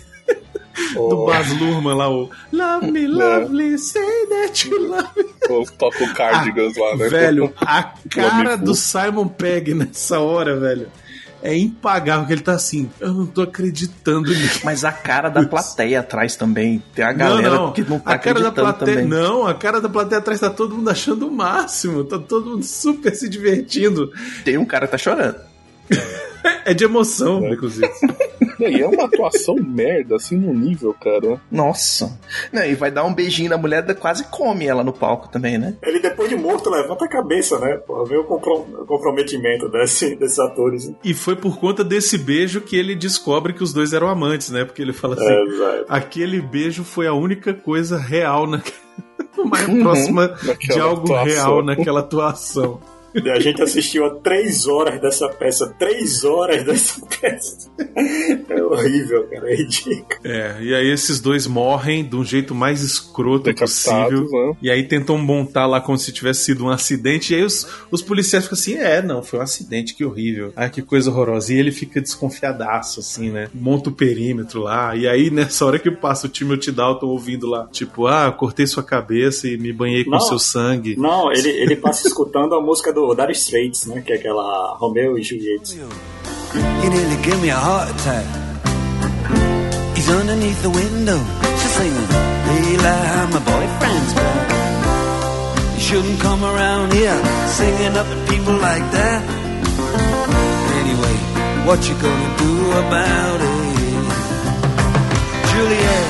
do 0.94 1.02
O- 1.02 1.26
Baz 1.26 1.50
Luhrmann 1.60 1.96
lá, 1.98 2.10
o 2.10 2.30
Love 2.52 2.92
Me, 2.92 3.08
Lovely, 3.08 3.78
Say 3.80 4.28
That 4.28 4.70
You 4.70 4.80
Love 4.88 5.10
Me. 5.18 5.24
o- 5.50 5.66
Toca 5.78 6.04
o 6.04 6.14
Cardigans 6.14 6.78
lá, 6.78 6.96
né? 6.96 7.06
Ah, 7.06 7.10
Velho, 7.10 7.54
a 7.60 7.84
cara 8.10 8.56
do. 8.56 8.76
Simon 8.76 9.28
Pegg 9.28 9.74
nessa 9.74 10.20
hora, 10.20 10.56
velho, 10.60 10.88
é 11.42 11.56
impagável, 11.58 12.26
que 12.28 12.34
ele 12.34 12.42
tá 12.42 12.54
assim, 12.54 12.90
eu 13.00 13.12
não 13.14 13.26
tô 13.26 13.42
acreditando 13.42 14.30
nisso. 14.30 14.62
Mas 14.66 14.84
a 14.86 14.92
cara 14.92 15.30
da 15.30 15.44
plateia 15.46 16.00
atrás 16.02 16.36
também. 16.36 16.82
Tem 16.94 17.04
a 17.06 17.12
galera 17.14 17.72
que 17.74 17.82
não 17.82 18.00
tá 18.00 18.12
a 18.14 18.18
cara 18.20 18.40
da 18.40 18.50
acreditando 18.50 18.74
plateia, 18.78 18.98
também. 18.98 19.10
Não, 19.10 19.48
a 19.48 19.54
cara 19.56 19.82
da 19.82 19.90
plateia 19.90 20.20
atrás 20.20 20.40
tá 20.40 20.50
todo 20.50 20.76
mundo 20.76 20.90
achando 20.90 21.28
o 21.28 21.32
máximo, 21.32 22.04
tá 22.04 22.20
todo 22.20 22.52
mundo 22.52 22.64
super 22.64 23.16
se 23.16 23.28
divertindo. 23.30 24.12
Tem 24.46 24.58
um 24.58 24.66
cara 24.66 24.86
que 24.88 24.92
tá 24.92 24.98
chorando. 24.98 25.38
É 26.70 26.74
de 26.74 26.84
emoção, 26.84 27.48
inclusive. 27.52 27.88
E 28.60 28.82
é 28.82 28.88
uma 28.88 29.04
atuação 29.06 29.54
merda, 29.56 30.16
assim, 30.16 30.36
no 30.36 30.52
nível, 30.52 30.92
cara. 31.00 31.40
Nossa. 31.52 32.20
Não, 32.52 32.66
e 32.66 32.74
vai 32.74 32.90
dar 32.90 33.04
um 33.04 33.14
beijinho 33.14 33.52
na 33.52 33.58
mulher, 33.58 33.86
quase 33.96 34.24
come 34.32 34.66
ela 34.66 34.84
no 34.84 34.92
palco 34.92 35.30
também, 35.30 35.60
né? 35.60 35.76
Ele, 35.84 36.00
depois 36.00 36.28
de 36.28 36.36
morto, 36.36 36.68
levanta 36.72 37.06
a 37.06 37.08
cabeça, 37.08 37.60
né? 37.60 37.76
Pô, 37.86 38.04
vê 38.04 38.18
o 38.18 38.24
comprom- 38.24 38.66
o 38.80 38.86
comprometimento 38.88 39.70
desse, 39.70 40.16
desses 40.16 40.40
atores. 40.40 40.88
né? 40.88 40.96
E 41.04 41.14
foi 41.14 41.36
por 41.36 41.60
conta 41.60 41.84
desse 41.84 42.18
beijo 42.18 42.60
que 42.60 42.76
ele 42.76 42.96
descobre 42.96 43.54
que 43.54 43.62
os 43.62 43.72
dois 43.72 43.94
eram 43.94 44.08
amantes, 44.08 44.50
né? 44.50 44.66
Porque 44.66 44.82
ele 44.82 44.94
fala 44.94 45.14
assim: 45.14 45.28
É, 45.34 45.86
aquele 45.88 46.42
beijo 46.42 46.84
foi 46.84 47.06
a 47.06 47.14
única 47.14 47.54
coisa 47.54 47.96
real 48.00 48.48
na... 48.48 48.60
mais 49.46 49.66
próxima 49.66 50.36
de 50.60 50.80
algo 50.80 51.04
atuação. 51.14 51.26
real 51.26 51.64
naquela 51.64 52.00
atuação. 52.00 52.82
E 53.24 53.30
a 53.30 53.40
gente 53.40 53.62
assistiu 53.62 54.06
a 54.06 54.10
três 54.16 54.68
horas 54.68 55.00
dessa 55.02 55.28
peça. 55.30 55.74
Três 55.80 56.24
horas 56.24 56.64
dessa 56.64 57.02
peça. 57.20 57.70
É 58.50 58.64
horrível, 58.64 59.28
cara. 59.28 59.52
É 59.52 59.56
ridículo. 59.56 60.08
É, 60.24 60.58
e 60.62 60.74
aí 60.76 60.90
esses 60.92 61.20
dois 61.20 61.48
morrem 61.48 62.04
de 62.08 62.16
um 62.16 62.24
jeito 62.24 62.54
mais 62.54 62.82
escroto 62.82 63.54
possível. 63.54 64.28
né? 64.32 64.58
E 64.62 64.70
aí 64.72 64.84
tentam 64.88 65.18
montar 65.18 65.66
lá 65.66 65.82
como 65.82 65.98
se 65.98 66.12
tivesse 66.12 66.46
sido 66.46 66.66
um 66.66 66.70
acidente. 66.70 67.34
E 67.34 67.38
aí 67.38 67.44
os, 67.44 67.68
os 67.92 68.02
policiais 68.02 68.46
ficam 68.46 68.58
assim: 68.58 68.76
é, 68.76 69.02
não, 69.02 69.22
foi 69.24 69.40
um 69.40 69.44
acidente, 69.44 69.94
que 69.96 70.06
horrível. 70.06 70.52
Ai, 70.56 70.70
que 70.70 70.82
coisa 70.82 71.10
horrorosa. 71.10 71.54
E 71.54 71.58
ele 71.60 71.72
fica 71.72 72.02
desconfiadaço, 72.02 73.00
assim, 73.00 73.32
né? 73.32 73.50
Monta 73.54 73.90
o 73.90 73.94
perímetro 73.94 74.62
lá. 74.62 74.96
E 74.96 75.08
aí, 75.08 75.30
nessa 75.30 75.66
hora 75.66 75.80
que 75.80 75.90
passa 75.92 76.28
o 76.28 76.30
Timothy 76.30 76.72
Dalton 76.72 77.08
ouvindo 77.08 77.48
lá, 77.48 77.68
tipo, 77.72 78.08
ah, 78.08 78.26
eu 78.28 78.34
cortei 78.34 78.68
sua 78.68 78.84
cabeça 78.84 79.48
e 79.48 79.58
me 79.58 79.72
banhei 79.74 80.04
com 80.04 80.12
Não. 80.12 80.20
seu 80.20 80.40
sangue. 80.40 80.96
Não, 80.98 81.32
ele, 81.32 81.50
ele 81.50 81.76
passa 81.76 82.08
escutando 82.08 82.54
a 82.56 82.62
música 82.62 82.92
do 82.94 83.07
Dire 83.16 83.34
Straits, 83.34 83.86
né? 83.86 84.02
Que 84.02 84.14
é 84.14 84.16
aquela 84.16 84.76
Romeo 84.80 85.18
e 85.18 85.24
Julieta. 85.24 85.74
You 85.74 86.90
nearly 86.90 87.18
gave 87.24 87.42
me 87.42 87.50
a 87.50 87.56
heart 87.56 87.90
attack. 87.92 88.26
He's 89.96 90.10
underneath 90.10 90.62
the 90.62 90.70
window. 90.70 91.20
She's 91.60 91.72
singing, 91.72 92.08
Leila, 92.48 93.28
my 93.34 93.40
boyfriend's 93.40 94.14
back. 94.14 94.52
You 95.76 95.82
shouldn't 95.82 96.20
come 96.22 96.44
around 96.44 96.94
here 96.94 97.20
singing 97.48 97.98
up 97.98 98.08
at 98.08 98.30
people 98.30 98.54
like 98.54 98.92
that. 98.92 99.22
Anyway, 100.82 101.16
what 101.68 101.80
you 101.88 101.96
gonna 101.96 102.38
do 102.38 102.72
about 102.72 103.42
it? 103.42 103.68
Juliet, 105.52 106.08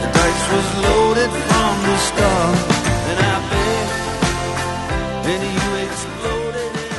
the 0.00 0.08
dice 0.12 0.46
was 0.52 0.68
loaded 0.82 1.13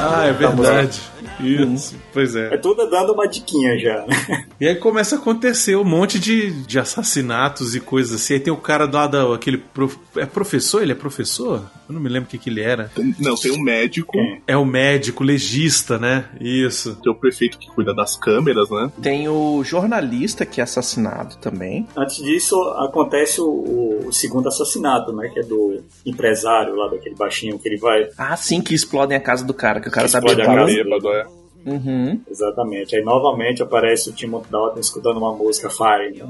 Ah, 0.08 0.26
é 0.26 0.34
verdade. 0.34 1.02
Isso, 1.40 1.96
pois 2.14 2.36
é. 2.36 2.54
É 2.54 2.58
tudo 2.58 2.90
dando 2.90 3.12
uma 3.14 3.28
diquinha 3.28 3.78
já, 3.78 4.06
né? 4.06 4.46
E 4.60 4.68
aí 4.68 4.76
começa 4.76 5.16
a 5.16 5.20
acontecer 5.20 5.76
um 5.76 5.84
monte 5.84 6.18
de, 6.20 6.52
de 6.64 6.80
assassinatos 6.80 7.76
e 7.76 7.80
coisas 7.80 8.22
assim. 8.22 8.36
Aí 8.36 8.40
tem 8.40 8.54
o 8.54 8.58
cara 8.58 8.90
lá 8.92 9.08
da 9.08 9.34
aquele 9.34 9.58
prof- 9.58 9.98
é 10.16 10.26
professor, 10.26 10.82
ele 10.82 10.92
é 10.94 10.96
professor? 10.96 11.64
Eu 11.88 11.94
não 11.94 12.02
me 12.02 12.10
lembro 12.10 12.28
o 12.28 12.30
que, 12.32 12.38
que 12.38 12.50
ele 12.50 12.62
era. 12.62 12.90
Não, 13.20 13.36
tem 13.36 13.52
um 13.52 13.62
médico, 13.62 14.12
Quem? 14.12 14.42
É 14.48 14.58
o 14.58 14.66
médico 14.66 15.24
legista, 15.24 15.98
né? 16.00 16.26
Isso. 16.40 16.96
tem 16.96 17.12
o 17.12 17.16
prefeito 17.16 17.58
que 17.60 17.68
cuida 17.68 17.94
das 17.94 18.16
câmeras, 18.16 18.70
né? 18.70 18.92
Tem 19.02 19.28
o 19.30 19.64
jornalista 19.64 20.46
que 20.46 20.60
é 20.60 20.64
assassinado 20.64 21.38
também. 21.38 21.88
Antes 21.96 22.18
disso, 22.18 22.60
acontece 22.80 23.40
o, 23.40 24.06
o 24.08 24.12
segundo 24.12 24.48
assassinato, 24.48 25.14
né? 25.14 25.30
Que 25.30 25.40
é 25.40 25.44
do 25.44 25.82
empresário 26.06 26.76
lá, 26.76 26.88
daquele 26.90 27.16
baixinho, 27.16 27.60
que 27.60 27.68
ele 27.70 27.78
vai. 27.78 28.08
Ah, 28.18 28.36
sim, 28.36 28.62
que 28.62 28.74
explodem 28.74 29.16
a 29.18 29.22
casa 29.22 29.46
do 29.46 29.54
cara, 29.54 29.80
que 29.80 29.88
o 29.88 29.92
cara 29.92 30.08
Que 30.08 30.12
tá 30.14 30.20
explode 30.20 30.42
a 30.42 30.46
casa. 30.46 30.66
Bêbado, 30.66 31.10
é. 31.10 31.26
Uhum. 31.66 32.22
Exatamente. 32.30 32.96
Aí 32.96 33.04
novamente 33.04 33.64
aparece 33.64 34.10
o 34.10 34.14
Timothy 34.14 34.52
Dalton 34.52 34.80
escutando 34.80 35.18
uma 35.18 35.34
música 35.34 35.68
Fire, 35.68 36.16
né? 36.16 36.24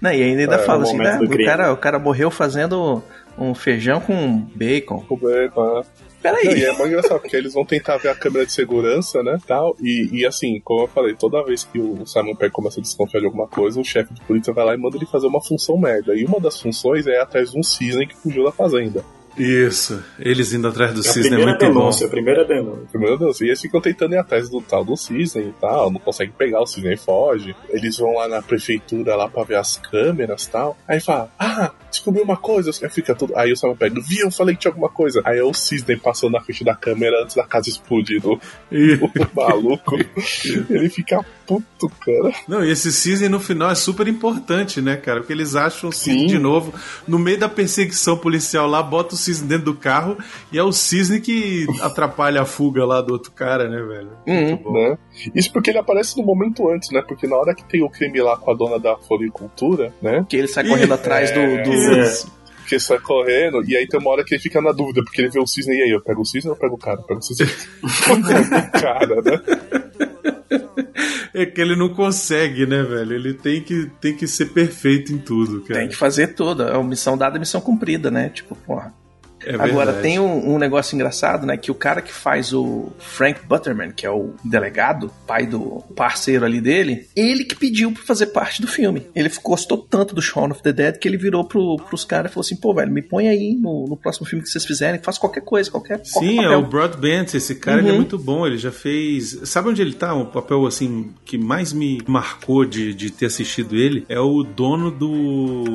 Não, 0.00 0.10
e 0.10 0.22
ainda, 0.22 0.40
ainda 0.42 0.54
É, 0.56 0.58
fala 0.58 0.82
assim, 0.82 0.96
né? 0.96 1.20
O 1.22 1.44
cara, 1.44 1.72
o 1.72 1.76
cara 1.76 1.98
morreu 2.00 2.30
fazendo 2.32 3.00
um 3.38 3.54
feijão 3.54 4.00
com 4.00 4.38
bacon. 4.54 5.04
O 5.08 5.16
bêbado, 5.16 5.80
é. 5.80 6.04
Não, 6.24 6.34
Peraí. 6.40 6.58
e 6.58 6.64
é 6.64 6.72
muito 6.72 6.86
engraçado, 6.86 7.20
porque 7.20 7.36
eles 7.36 7.52
vão 7.52 7.66
tentar 7.66 7.98
ver 7.98 8.08
a 8.08 8.14
câmera 8.14 8.46
de 8.46 8.52
segurança, 8.52 9.22
né, 9.22 9.38
tal, 9.46 9.76
e, 9.78 10.08
e 10.10 10.26
assim, 10.26 10.58
como 10.64 10.84
eu 10.84 10.88
falei, 10.88 11.14
toda 11.14 11.44
vez 11.44 11.64
que 11.64 11.78
o 11.78 12.06
Simon 12.06 12.34
Pegg 12.34 12.50
começa 12.50 12.80
a 12.80 12.82
desconfiar 12.82 13.20
de 13.20 13.26
alguma 13.26 13.46
coisa, 13.46 13.78
o 13.78 13.84
chefe 13.84 14.14
de 14.14 14.22
polícia 14.22 14.52
vai 14.52 14.64
lá 14.64 14.74
e 14.74 14.78
manda 14.78 14.96
ele 14.96 15.04
fazer 15.04 15.26
uma 15.26 15.42
função 15.42 15.76
merda, 15.76 16.14
e 16.14 16.24
uma 16.24 16.40
das 16.40 16.58
funções 16.58 17.06
é 17.06 17.10
ir 17.10 17.20
atrás 17.20 17.50
de 17.50 17.58
um 17.58 17.62
cisne 17.62 18.06
que 18.06 18.16
fugiu 18.16 18.42
da 18.42 18.50
fazenda. 18.52 19.04
Isso. 19.36 20.02
Eles 20.18 20.52
indo 20.52 20.68
atrás 20.68 20.92
do 20.92 20.98
É 20.98 21.08
a 21.08 21.12
cisne 21.12 21.26
é 21.26 21.30
primeira 21.36 21.50
muito 21.52 21.66
bom. 21.74 21.80
denúncia, 21.80 22.06
a 22.06 22.10
primeira 22.10 22.44
denúncia. 22.44 22.98
Meu 22.98 23.18
Deus, 23.18 23.40
e 23.40 23.46
eles 23.46 23.60
ficam 23.60 23.80
tentando 23.80 24.14
ir 24.14 24.18
atrás 24.18 24.48
do 24.48 24.60
tal 24.60 24.84
do 24.84 24.96
cisne 24.96 25.42
e 25.48 25.52
tal, 25.60 25.90
não 25.90 26.00
conseguem 26.00 26.34
pegar 26.36 26.60
o 26.62 26.66
cisne 26.66 26.94
e 26.94 26.96
foge. 26.96 27.54
Eles 27.68 27.96
vão 27.98 28.14
lá 28.14 28.28
na 28.28 28.42
prefeitura 28.42 29.16
lá 29.16 29.28
pra 29.28 29.44
ver 29.44 29.56
as 29.56 29.76
câmeras 29.76 30.44
e 30.44 30.50
tal. 30.50 30.76
Aí 30.86 31.00
fala, 31.00 31.30
ah, 31.38 31.70
descobri 31.90 32.22
uma 32.22 32.36
coisa, 32.36 32.70
aí 32.82 32.90
fica 32.90 33.14
tudo. 33.14 33.36
Aí 33.36 33.52
o 33.52 33.56
Simon 33.56 33.76
Pegg, 33.76 34.00
viu, 34.00 34.26
eu 34.26 34.30
falei 34.30 34.54
que 34.54 34.62
tinha 34.62 34.70
alguma 34.70 34.88
coisa. 34.88 35.20
Aí 35.24 35.38
é 35.38 35.44
o 35.44 35.52
cisne 35.54 35.96
passando 35.96 36.32
na 36.32 36.40
frente 36.40 36.64
da 36.64 36.74
câmera 36.74 37.22
antes 37.22 37.34
da 37.36 37.44
casa 37.44 37.68
explodir 37.68 38.22
E- 38.70 38.96
do 38.96 39.10
maluco. 39.34 39.96
Ele 40.70 40.88
fica 40.88 41.24
puto, 41.46 41.88
cara. 42.00 42.32
Não, 42.48 42.64
e 42.64 42.70
esse 42.70 42.92
cisne 42.92 43.28
no 43.28 43.38
final 43.38 43.70
é 43.70 43.74
super 43.74 44.08
importante, 44.08 44.80
né, 44.80 44.96
cara? 44.96 45.20
Porque 45.20 45.32
eles 45.32 45.54
acham 45.54 45.90
o 45.90 45.92
cisne 45.92 46.20
Sim. 46.20 46.26
de 46.26 46.38
novo. 46.38 46.72
No 47.06 47.18
meio 47.18 47.38
da 47.38 47.48
perseguição 47.48 48.16
policial 48.16 48.66
lá, 48.66 48.82
bota 48.82 49.14
o 49.14 49.18
cisne 49.24 49.48
dentro 49.48 49.64
do 49.66 49.74
carro 49.74 50.16
e 50.52 50.58
é 50.58 50.62
o 50.62 50.72
cisne 50.72 51.20
que 51.20 51.66
atrapalha 51.82 52.42
a 52.42 52.44
fuga 52.44 52.84
lá 52.84 53.00
do 53.00 53.12
outro 53.14 53.32
cara, 53.32 53.68
né, 53.68 53.82
velho? 53.82 54.10
Muito 54.26 54.62
bom. 54.62 54.72
Né? 54.90 54.98
Isso 55.34 55.52
porque 55.52 55.70
ele 55.70 55.78
aparece 55.78 56.16
no 56.16 56.24
momento 56.24 56.68
antes, 56.70 56.90
né? 56.90 57.02
Porque 57.06 57.26
na 57.26 57.36
hora 57.36 57.54
que 57.54 57.64
tem 57.64 57.82
o 57.82 57.88
crime 57.90 58.20
lá 58.20 58.36
com 58.36 58.50
a 58.50 58.54
dona 58.54 58.78
da 58.78 58.96
floricultura, 58.96 59.92
né? 60.02 60.24
Que 60.28 60.36
ele 60.36 60.48
sai 60.48 60.66
correndo 60.66 60.90
Ih, 60.90 60.94
atrás 60.94 61.30
do. 61.30 61.40
do- 61.62 62.00
Isso. 62.00 62.32
Que 62.66 62.80
sai 62.80 62.98
correndo, 62.98 63.62
e 63.68 63.76
aí 63.76 63.86
tem 63.86 64.00
uma 64.00 64.10
hora 64.10 64.24
que 64.24 64.34
ele 64.34 64.42
fica 64.42 64.58
na 64.58 64.72
dúvida, 64.72 65.02
porque 65.04 65.20
ele 65.20 65.28
vê 65.28 65.38
o 65.38 65.46
cisne 65.46 65.76
e 65.76 65.82
aí, 65.82 65.90
eu 65.90 66.00
pego 66.00 66.22
o 66.22 66.24
cisne 66.24 66.48
ou 66.48 66.56
eu 66.56 66.58
pego 66.60 66.76
o 66.76 66.78
cara? 66.78 66.98
Eu 66.98 67.04
pego 67.04 67.20
o 67.20 67.22
cisne. 67.22 67.46
Eu 67.46 68.22
pego 68.22 68.56
o 68.56 68.70
cara, 68.80 69.20
né? 69.22 69.42
É 71.34 71.44
que 71.44 71.60
ele 71.60 71.76
não 71.76 71.88
consegue, 71.90 72.64
né, 72.64 72.82
velho? 72.82 73.12
Ele 73.14 73.34
tem 73.34 73.60
que, 73.60 73.90
tem 74.00 74.14
que 74.16 74.26
ser 74.26 74.46
perfeito 74.46 75.12
em 75.12 75.18
tudo, 75.18 75.60
cara. 75.62 75.80
Tem 75.80 75.88
que 75.88 75.96
fazer 75.96 76.28
tudo. 76.28 76.62
É 76.62 76.72
uma 76.76 76.88
missão 76.88 77.18
dada, 77.18 77.38
missão 77.38 77.60
cumprida, 77.60 78.10
né? 78.10 78.28
Tipo, 78.30 78.54
porra. 78.54 78.94
É 79.46 79.54
Agora, 79.54 79.92
tem 79.94 80.18
um, 80.18 80.54
um 80.54 80.58
negócio 80.58 80.94
engraçado, 80.94 81.46
né? 81.46 81.56
Que 81.56 81.70
o 81.70 81.74
cara 81.74 82.00
que 82.02 82.12
faz 82.12 82.52
o 82.52 82.92
Frank 82.98 83.40
Butterman, 83.46 83.92
que 83.92 84.06
é 84.06 84.10
o 84.10 84.34
delegado, 84.44 85.10
pai 85.26 85.46
do 85.46 85.82
parceiro 85.96 86.44
ali 86.44 86.60
dele, 86.60 87.06
ele 87.14 87.44
que 87.44 87.54
pediu 87.54 87.92
pra 87.92 88.02
fazer 88.02 88.26
parte 88.26 88.60
do 88.60 88.68
filme. 88.68 89.06
Ele 89.14 89.30
gostou 89.42 89.78
tanto 89.78 90.14
do 90.14 90.22
Shaun 90.22 90.50
of 90.50 90.62
the 90.62 90.72
Dead 90.72 90.98
que 90.98 91.08
ele 91.08 91.16
virou 91.16 91.44
pro, 91.44 91.76
pros 91.76 92.04
caras 92.04 92.30
e 92.30 92.34
falou 92.34 92.44
assim: 92.44 92.56
pô, 92.56 92.74
velho, 92.74 92.90
me 92.92 93.02
põe 93.02 93.28
aí 93.28 93.54
no, 93.54 93.86
no 93.88 93.96
próximo 93.96 94.26
filme 94.26 94.42
que 94.44 94.50
vocês 94.50 94.64
fizerem, 94.64 95.00
faz 95.02 95.18
qualquer 95.18 95.42
coisa, 95.42 95.70
qualquer, 95.70 95.98
qualquer 96.10 96.28
Sim, 96.28 96.38
é 96.40 96.42
papel. 96.42 96.58
o 96.58 96.62
Broadbent. 96.66 97.34
Esse 97.34 97.54
cara 97.56 97.78
ele 97.80 97.88
é 97.88 97.92
Uhum. 97.92 97.98
muito 97.98 98.18
bom. 98.18 98.46
Ele 98.46 98.58
já 98.58 98.72
fez. 98.72 99.38
Sabe 99.44 99.68
onde 99.68 99.80
ele 99.82 99.92
tá? 99.94 100.14
O 100.14 100.26
papel 100.26 100.66
assim 100.66 101.12
que 101.24 101.36
mais 101.38 101.72
me 101.72 102.00
marcou 102.06 102.64
de, 102.64 102.94
de 102.94 103.10
ter 103.10 103.26
assistido 103.26 103.76
ele 103.76 104.04
é 104.08 104.18
o 104.18 104.42
dono 104.42 104.90
do 104.90 105.08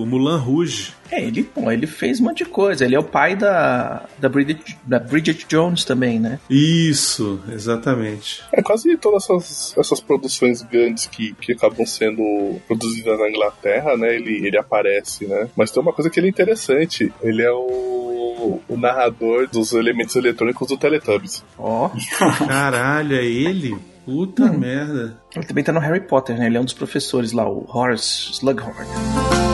Mulan 0.06 0.38
Rouge. 0.38 0.94
É, 1.12 1.22
ele, 1.24 1.44
pô, 1.44 1.72
ele 1.72 1.88
fez 1.88 2.20
um 2.20 2.26
monte 2.26 2.44
de 2.44 2.46
coisa. 2.50 2.86
Ele 2.86 2.96
é 2.96 3.00
o 3.00 3.04
pai 3.04 3.36
da, 3.36 4.06
da, 4.20 4.30
Bridget, 4.30 4.78
da 4.86 5.00
Bridget 5.00 5.46
Jones 5.48 5.84
também, 5.84 6.20
né? 6.20 6.40
Isso, 6.50 7.40
exatamente. 7.52 8.44
É 8.52 8.62
quase 8.62 8.96
todas 8.98 9.24
essas, 9.24 9.76
essas 9.78 10.00
produções 10.00 10.62
grandes 10.62 11.08
que, 11.08 11.34
que 11.34 11.54
acabam 11.54 11.86
sendo 11.86 12.60
produzidas 12.68 13.18
na 13.20 13.30
Inglaterra, 13.30 13.98
né? 13.98 14.16
Ele, 14.16 14.46
ele 14.48 14.58
aparece, 14.58 15.26
né? 15.26 15.50
Mas 15.56 15.72
tem 15.72 15.82
uma 15.82 15.94
coisa 15.94 16.10
que 16.10 16.20
ele 16.20 16.28
é 16.28 16.30
interessante. 16.30 17.12
Ele 17.22 17.42
é 17.42 17.52
o, 17.52 18.62
o 18.68 18.78
narrador 18.78 19.48
dos 19.48 19.74
elementos 19.74 20.16
eletrônicos 20.16 20.68
do 20.68 20.78
Teletubbies. 20.78 21.44
Ó. 21.58 21.90
Caralho, 22.48 23.16
é 23.16 23.26
ele? 23.26 23.76
Puta 24.06 24.44
Uhum. 24.46 24.58
merda. 24.60 25.18
Ele 25.36 25.46
também 25.46 25.64
tá 25.64 25.72
no 25.72 25.80
Harry 25.80 26.02
Potter, 26.02 26.38
né? 26.38 26.48
Ele 26.48 26.58
é 26.58 26.60
um 26.62 26.66
dos 26.66 26.74
professores 26.74 27.32
lá, 27.32 27.48
o 27.48 27.66
Horace 27.68 28.32
Slughorn. 28.32 29.49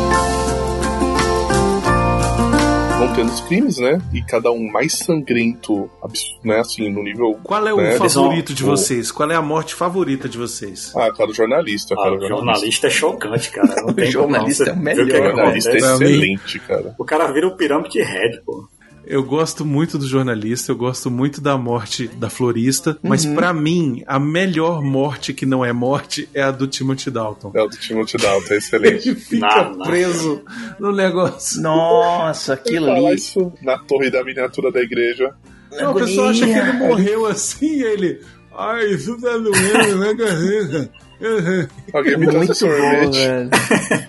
Vão 3.06 3.14
tendo 3.14 3.30
os 3.30 3.42
crimes, 3.42 3.78
né? 3.78 4.02
E 4.12 4.20
cada 4.24 4.52
um 4.52 4.68
mais 4.72 4.94
sangrento, 4.94 5.88
né? 6.44 6.60
Assim, 6.60 6.90
no 6.90 7.04
nível. 7.04 7.40
Qual 7.44 7.68
é 7.68 7.72
o 7.72 7.78
né? 7.78 7.98
favorito 8.00 8.52
de 8.52 8.64
vocês? 8.64 9.12
Qual 9.12 9.30
é 9.30 9.36
a 9.36 9.44
morte 9.44 9.76
favorita 9.76 10.28
de 10.28 10.40
vocês? 10.40 10.92
Ah, 10.96 11.12
cara, 11.12 11.30
o 11.30 11.34
jornalista, 11.34 11.94
Ah, 11.94 11.98
cara. 11.98 12.16
o 12.16 12.28
jornalista 12.28 12.88
é 12.88 12.90
chocante, 12.90 13.52
cara. 13.52 13.76
Não 13.84 13.94
tem 13.94 14.08
O 14.08 14.12
jornalista 14.12 14.74
como 14.74 14.90
é 14.90 14.94
o 14.94 14.98
melhor. 14.98 15.22
O 15.22 15.26
jornalista 15.36 15.72
é 15.72 15.78
excelente, 15.78 16.60
cara. 16.60 16.96
O 16.98 17.06
cara 17.06 17.32
vira 17.32 17.48
o 17.48 17.56
pirâmide 17.56 18.02
Red, 18.02 18.42
pô. 18.44 18.68
Eu 19.08 19.24
gosto 19.24 19.64
muito 19.64 19.98
do 19.98 20.08
jornalista, 20.08 20.72
eu 20.72 20.76
gosto 20.76 21.12
muito 21.12 21.40
da 21.40 21.58
morte 21.58 22.08
da 22.08 22.30
florista, 22.30 22.98
mas 23.04 23.26
pra 23.26 23.54
mim, 23.54 24.04
a 24.08 24.20
melhor 24.20 24.82
morte 24.82 25.34
que 25.34 25.46
não 25.46 25.64
é 25.64 25.72
morte 25.72 26.28
é 26.34 26.42
a 26.42 26.50
do 26.52 26.66
Timothy 26.68 27.12
Dalton. 27.12 27.52
É 27.54 27.62
o 27.62 27.68
do 27.68 27.78
Timothy 27.78 28.18
Dalton, 28.18 28.54
é 28.54 28.58
excelente. 28.58 29.10
Ele 29.10 29.20
fica 29.20 29.46
Não, 29.48 29.76
não. 29.78 29.86
preso 29.86 30.42
no 30.80 30.92
negócio. 30.92 31.62
Nossa, 31.62 32.54
aquilo 32.54 32.92
ali. 32.92 33.16
isso 33.16 33.54
na 33.62 33.78
torre 33.78 34.10
da 34.10 34.24
miniatura 34.24 34.72
da 34.72 34.82
igreja. 34.82 35.34
Não, 35.72 35.92
o 35.92 35.96
pessoal 35.96 36.30
acha 36.30 36.46
que 36.46 36.52
ele 36.54 36.74
morreu 36.74 37.26
assim, 37.26 37.66
e 37.80 37.84
ele. 37.84 38.22
Ai, 38.58 38.86
isso 38.94 39.20
tá 39.20 39.38
doendo, 39.38 39.98
né? 40.00 40.90
Alguém 41.94 42.18
me 42.18 42.28
traz 42.28 42.36
um 42.36 42.38
Muito 42.38 42.48
bom, 42.48 42.54
sorvete. 42.54 43.18
velho. 43.18 43.50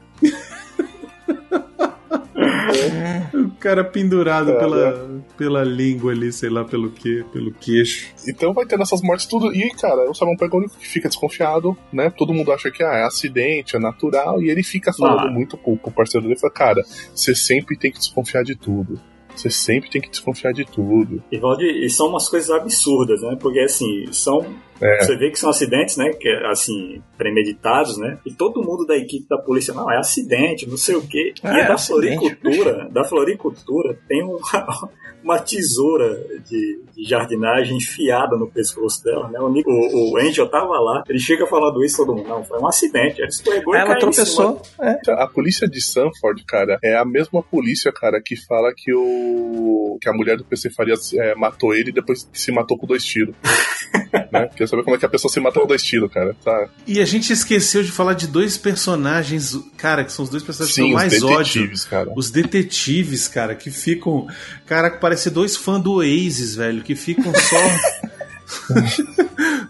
O 3.34 3.50
cara 3.60 3.84
pendurado 3.84 4.52
É, 4.52 4.60
pela, 4.60 5.22
pela 5.38 5.64
língua 5.64 6.12
ali, 6.12 6.32
sei 6.32 6.50
lá 6.50 6.64
pelo 6.64 6.90
que, 6.90 7.24
pelo 7.32 7.52
queixo. 7.54 8.08
Então 8.28 8.54
vai 8.54 8.66
tendo 8.66 8.84
essas 8.84 9.02
mortes 9.02 9.26
tudo. 9.26 9.54
E, 9.54 9.70
cara, 9.72 10.10
o 10.10 10.14
Simon 10.14 10.36
Pegg 10.36 10.52
é 10.54 10.56
o 10.56 10.60
único 10.60 10.78
que 10.78 10.88
fica 10.88 11.08
desconfiado, 11.08 11.78
né? 11.92 12.10
Todo 12.10 12.34
mundo 12.34 12.52
acha 12.52 12.70
que 12.72 12.84
ah, 12.84 12.94
é 12.94 13.04
acidente, 13.04 13.76
é 13.76 13.80
natural. 13.80 14.42
E 14.42 14.50
ele 14.50 14.64
fica 14.64 14.92
falando 14.94 15.28
Ah. 15.28 15.32
muito 15.32 15.58
pro, 15.58 15.78
pro 15.78 15.92
parceiro 15.92 16.28
dele. 16.28 16.40
Fala, 16.40 16.54
cara, 16.54 16.82
você 17.16 17.34
sempre 17.36 17.78
tem 17.78 17.92
que 17.92 18.00
desconfiar 18.00 18.44
de 18.44 18.56
tudo. 18.56 19.00
Você 19.36 19.50
sempre 19.50 19.90
tem 19.90 20.02
que 20.02 20.10
desconfiar 20.10 20.52
de 20.54 20.66
tudo. 20.66 21.24
E, 21.32 21.38
Valdir, 21.38 21.70
e 21.84 21.90
são 21.90 22.08
umas 22.10 22.28
coisas 22.28 22.50
absurdas, 22.50 23.22
né? 23.22 23.38
Porque, 23.40 23.60
assim, 23.60 24.06
são... 24.12 24.46
É. 24.82 25.04
Você 25.04 25.16
vê 25.16 25.30
que 25.30 25.40
são 25.40 25.50
acidentes, 25.50 25.98
né? 25.98 26.12
Que, 26.14 26.30
assim, 26.52 27.02
premeditados, 27.18 27.98
né? 27.98 28.18
E 28.26 28.34
todo 28.34 28.64
mundo 28.64 28.86
da 28.86 28.98
equipe 28.98 29.28
da 29.30 29.38
polícia, 29.38 29.74
não, 29.74 29.92
é 29.92 29.98
acidente, 29.98 30.68
não 30.68 30.78
sei 30.78 30.96
o 30.96 31.08
quê. 31.08 31.34
Ah, 31.44 31.58
e 31.58 31.62
é 31.62 31.68
da 31.68 31.74
acidente. 31.76 32.18
floricultura, 32.18 32.90
da 32.90 33.04
floricultura, 33.04 34.00
tem 34.08 34.24
uma, 34.24 34.40
uma 35.24 35.40
tesoura 35.40 36.16
de, 36.50 36.84
de 36.96 37.04
jardinagem 37.08 37.78
enfiada 37.78 38.36
no 38.36 38.50
pescoço 38.50 39.04
dela, 39.04 39.30
né? 39.30 39.40
O, 39.40 39.48
o, 39.50 40.14
o 40.14 40.18
Angel 40.18 40.50
tava 40.50 40.80
lá, 40.80 41.04
ele 41.08 41.20
chega 41.20 41.46
falando 41.46 41.84
isso, 41.84 41.98
todo 41.98 42.16
mundo, 42.16 42.28
não, 42.28 42.44
foi 42.44 42.60
um 42.60 42.68
acidente. 42.68 43.22
Ela 43.22 43.30
escorregou 43.30 43.76
e 43.76 43.78
Ela 43.78 43.86
em 43.86 43.88
cima 43.88 44.00
tropeçou. 44.00 44.62
É. 44.82 45.00
A 45.22 45.28
polícia 45.28 45.68
de 45.68 45.82
Sanford, 45.82 46.44
cara, 46.46 46.80
é 46.84 46.96
a 46.98 47.06
mesma 47.06 47.44
polícia, 47.44 47.92
cara, 47.92 48.22
que 48.24 48.36
fala 48.36 48.74
que 48.76 48.94
o 48.94 49.98
que 50.02 50.10
a 50.10 50.14
mulher 50.14 50.38
do 50.38 50.44
PC 50.44 50.72
Farias 50.72 51.14
é, 51.14 51.36
matou 51.36 51.74
ele 51.74 51.90
e 51.90 51.94
depois 51.94 52.28
se 52.34 52.52
matou 52.52 52.78
com 52.78 52.88
dois 52.88 53.04
tiros. 53.04 53.36
né? 54.32 54.50
Saber 54.72 54.84
como 54.84 54.96
é 54.96 55.00
que 55.00 55.06
a 55.06 55.10
pessoa 55.10 55.30
se 55.30 55.38
mata 55.42 55.60
com 55.60 55.68
dois 55.68 55.84
tiros, 55.84 56.10
cara? 56.14 56.34
Tá? 56.42 56.70
E 56.88 57.02
a 57.02 57.06
gente 57.06 57.34
esqueceu 57.34 57.84
de 57.84 57.92
falar 57.92 58.14
de 58.14 58.26
dois 58.26 58.58
personagens, 58.58 59.60
cara, 59.76 60.06
que 60.06 60.14
são 60.14 60.24
os 60.24 60.32
dois 60.32 60.42
personagens 60.42 60.74
que 60.74 60.82
Sim, 60.82 60.92
eu 60.92 60.96
os 60.96 61.02
mais 61.02 61.22
ódio. 61.22 61.38
detetives, 61.62 61.84
cara. 61.84 62.14
Os 62.16 62.32
detetives, 62.32 63.28
cara, 63.28 63.54
que 63.54 63.70
ficam. 63.70 64.28
Cara, 64.66 64.90
que 64.90 65.02
parece 65.02 65.30
dois 65.30 65.58
fãs 65.58 65.84
do 65.84 65.96
Oasis, 65.96 66.56
velho, 66.56 66.82
que 66.82 66.96
ficam 66.96 67.34
só. 67.34 67.62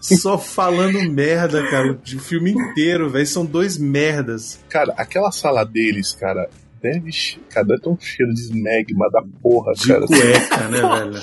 só 0.00 0.38
falando 0.38 1.02
merda, 1.10 1.68
cara, 1.68 1.98
de 2.02 2.20
filme 2.20 2.52
inteiro, 2.52 3.10
velho. 3.10 3.26
São 3.26 3.44
dois 3.44 3.76
merdas. 3.76 4.60
Cara, 4.68 4.94
aquela 4.96 5.32
sala 5.32 5.64
deles, 5.64 6.12
cara, 6.12 6.48
deve, 6.82 7.10
che- 7.12 7.38
cara, 7.48 7.66
deve 7.66 7.80
ter 7.80 7.88
um 7.88 7.98
cheiro 8.00 8.34
de 8.34 8.40
esmegma 8.40 9.08
da 9.10 9.22
porra, 9.42 9.72
De 9.74 9.86
cara. 9.88 10.06
cueca, 10.06 10.68
né, 10.68 10.80
velho? 11.10 11.22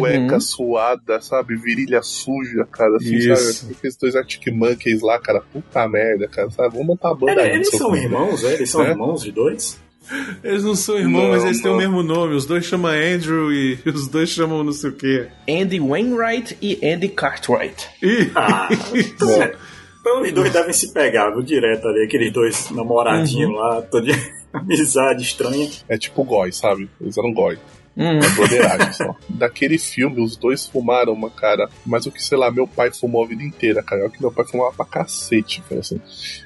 Cueca 0.00 0.34
Uhum. 0.34 0.40
suada, 0.40 1.20
sabe? 1.20 1.56
Virilha 1.56 2.02
suja, 2.02 2.66
cara. 2.70 2.96
Assim, 2.96 3.14
Isso. 3.14 3.52
sabe? 3.60 3.74
Aqueles 3.78 3.96
dois 3.96 4.16
Arctic 4.16 4.46
Monkeys 4.52 5.00
lá, 5.02 5.18
cara. 5.20 5.40
Puta 5.52 5.88
merda, 5.88 6.26
cara. 6.28 6.50
Sabe? 6.50 6.70
Vamos 6.72 6.86
montar 6.86 7.10
a 7.10 7.14
banda 7.14 7.40
aí. 7.40 7.50
eles 7.56 7.70
são 7.70 7.90
filho. 7.92 8.02
irmãos, 8.04 8.44
é? 8.44 8.54
Eles 8.54 8.70
são 8.70 8.82
É? 8.84 8.90
irmãos 8.90 9.22
de 9.22 9.32
dois? 9.32 9.78
Eles 10.44 10.62
não 10.62 10.76
são 10.76 10.96
irmãos, 10.96 11.22
Não, 11.24 11.30
mas 11.30 11.44
eles 11.44 11.60
têm 11.60 11.68
o 11.68 11.74
não. 11.74 11.80
mesmo 11.80 12.00
nome. 12.02 12.34
Os 12.36 12.46
dois 12.46 12.64
chamam 12.64 12.92
Andrew 12.92 13.52
e 13.52 13.76
os 13.92 14.06
dois 14.06 14.28
chamam 14.28 14.62
não 14.62 14.70
sei 14.72 14.90
o 14.90 14.92
quê. 14.92 15.26
Andy 15.48 15.80
Wainwright 15.80 16.56
e 16.62 16.78
Andy 16.88 17.08
Cartwright. 17.08 17.88
Ih, 18.00 18.30
Ah, 18.36 18.68
então 20.06 20.22
os 20.22 20.32
dois 20.32 20.52
devem 20.52 20.72
se 20.72 20.92
pegar, 20.92 21.30
viu, 21.30 21.42
direto 21.42 21.88
ali, 21.88 22.04
aqueles 22.04 22.32
dois 22.32 22.70
namoradinhos 22.70 23.52
lá, 23.52 23.82
todo 23.82 24.04
de 24.04 24.12
amizade 24.54 25.22
estranha. 25.22 25.68
É 25.88 25.98
tipo 25.98 26.22
goi, 26.22 26.52
sabe? 26.52 26.88
Eles 27.00 27.18
eram 27.18 27.32
goi. 27.32 27.58
Hum. 27.96 28.18
É 28.18 28.28
broderagem 28.30 28.92
só. 28.92 29.16
Daquele 29.28 29.78
filme, 29.78 30.20
os 30.22 30.36
dois 30.36 30.66
fumaram 30.66 31.12
uma 31.14 31.30
cara. 31.30 31.68
Mas 31.84 32.04
o 32.04 32.12
que, 32.12 32.22
sei 32.22 32.36
lá, 32.36 32.50
meu 32.50 32.68
pai 32.68 32.90
fumou 32.92 33.24
a 33.24 33.26
vida 33.26 33.42
inteira, 33.42 33.82
cara. 33.82 34.02
É 34.02 34.06
o 34.06 34.10
que 34.10 34.20
meu 34.20 34.30
pai 34.30 34.44
fumava 34.44 34.72
pra 34.72 34.84
cacete, 34.84 35.62
foi 35.66 35.78
assim. 35.78 36.00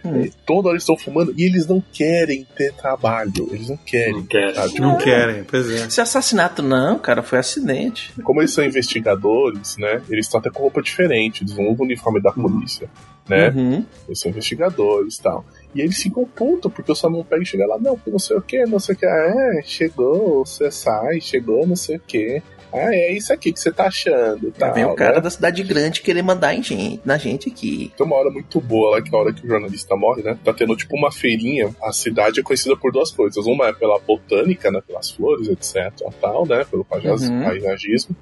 Hum. 0.05 0.22
É, 0.24 0.30
Toda 0.46 0.68
hora 0.68 0.76
eles 0.76 0.84
estão 0.84 0.96
fumando 0.96 1.34
e 1.36 1.42
eles 1.44 1.66
não 1.66 1.82
querem 1.92 2.46
ter 2.57 2.72
trabalho. 2.74 3.48
Eles 3.51 3.68
não 3.68 3.76
querem. 3.76 4.14
Não 4.14 4.26
querem. 4.26 4.55
sabe? 4.55 4.68
Tipo, 4.68 4.82
não 4.82 4.96
querem, 4.98 5.44
pois 5.44 5.68
é. 5.70 5.86
Esse 5.86 6.01
assassinato 6.01 6.62
não, 6.62 6.98
cara, 6.98 7.22
foi 7.22 7.38
acidente. 7.40 8.12
Como 8.22 8.40
eles 8.40 8.53
são 8.53 8.64
investigadores, 8.64 9.76
né? 9.76 10.01
Eles 10.09 10.26
estão 10.26 10.38
até 10.40 10.51
com 10.51 10.62
roupa 10.62 10.80
diferente. 10.82 11.42
Eles 11.42 11.53
vão 11.53 11.74
no 11.74 11.82
uniforme 11.82 12.20
da 12.20 12.30
polícia, 12.32 12.88
né? 13.28 13.48
Uhum. 13.51 13.84
Eles 14.07 14.20
são 14.20 14.30
investigadores 14.30 15.16
e 15.16 15.22
tal. 15.22 15.44
E 15.75 15.81
eles 15.81 16.03
ficam 16.03 16.25
putos, 16.25 16.73
porque 16.73 16.91
o 16.91 16.95
Samuel 16.95 17.25
pega 17.25 17.43
e 17.43 17.47
chega 17.47 17.66
lá, 17.66 17.79
não, 17.79 17.99
não 18.07 18.18
sei 18.18 18.37
o 18.37 18.43
que, 18.43 18.64
não 18.66 18.81
sei 18.81 18.95
o 18.95 18.99
que. 18.99 19.07
É, 19.07 19.62
chegou, 19.62 20.45
você 20.45 20.71
sai, 20.71 21.21
chegou, 21.21 21.66
não 21.66 21.77
sei 21.77 21.97
o 21.97 22.01
que. 22.01 22.43
Ah, 22.73 22.95
é 22.95 23.12
isso 23.12 23.33
aqui 23.33 23.53
que 23.53 23.61
você 23.61 23.73
tá 23.73 23.87
achando. 23.87 24.53
Tal, 24.53 24.75
vem 24.75 24.85
o 24.85 24.95
cara 24.95 25.16
né? 25.16 25.21
da 25.21 25.31
cidade 25.31 25.62
grande 25.62 26.01
querer 26.03 26.23
mandar 26.23 26.55
em 26.55 26.62
gente, 26.62 27.01
na 27.05 27.16
gente 27.18 27.49
aqui. 27.49 27.93
Tem 27.97 28.07
uma 28.07 28.16
hora 28.16 28.31
muito 28.31 28.61
boa 28.61 28.93
lá, 28.97 29.03
que 29.03 29.14
é 29.14 29.18
a 29.18 29.21
hora 29.21 29.33
que 29.33 29.45
o 29.45 29.49
jornalista 29.49 29.97
morre, 29.97 30.23
né? 30.23 30.39
Tá 30.45 30.53
tendo 30.53 30.77
tipo 30.77 30.97
uma 30.97 31.11
feirinha. 31.12 31.75
A 31.83 31.93
cidade 31.93 32.41
é 32.41 32.43
conhecida 32.43 32.77
por 32.77 32.93
duas 32.93 33.11
coisas. 33.11 33.45
Uma 33.47 33.68
é 33.68 33.73
pela 33.73 33.99
botânica, 33.99 34.71
né? 34.71 34.81
Pelas 34.87 35.11
flores, 35.11 35.49
etc. 35.49 35.93
Tal, 36.21 36.47
né? 36.47 36.64
Pelo 36.71 36.85
paisagismo, 36.85 37.37
Uhum. 37.37 37.45
paisagismo. 37.45 38.16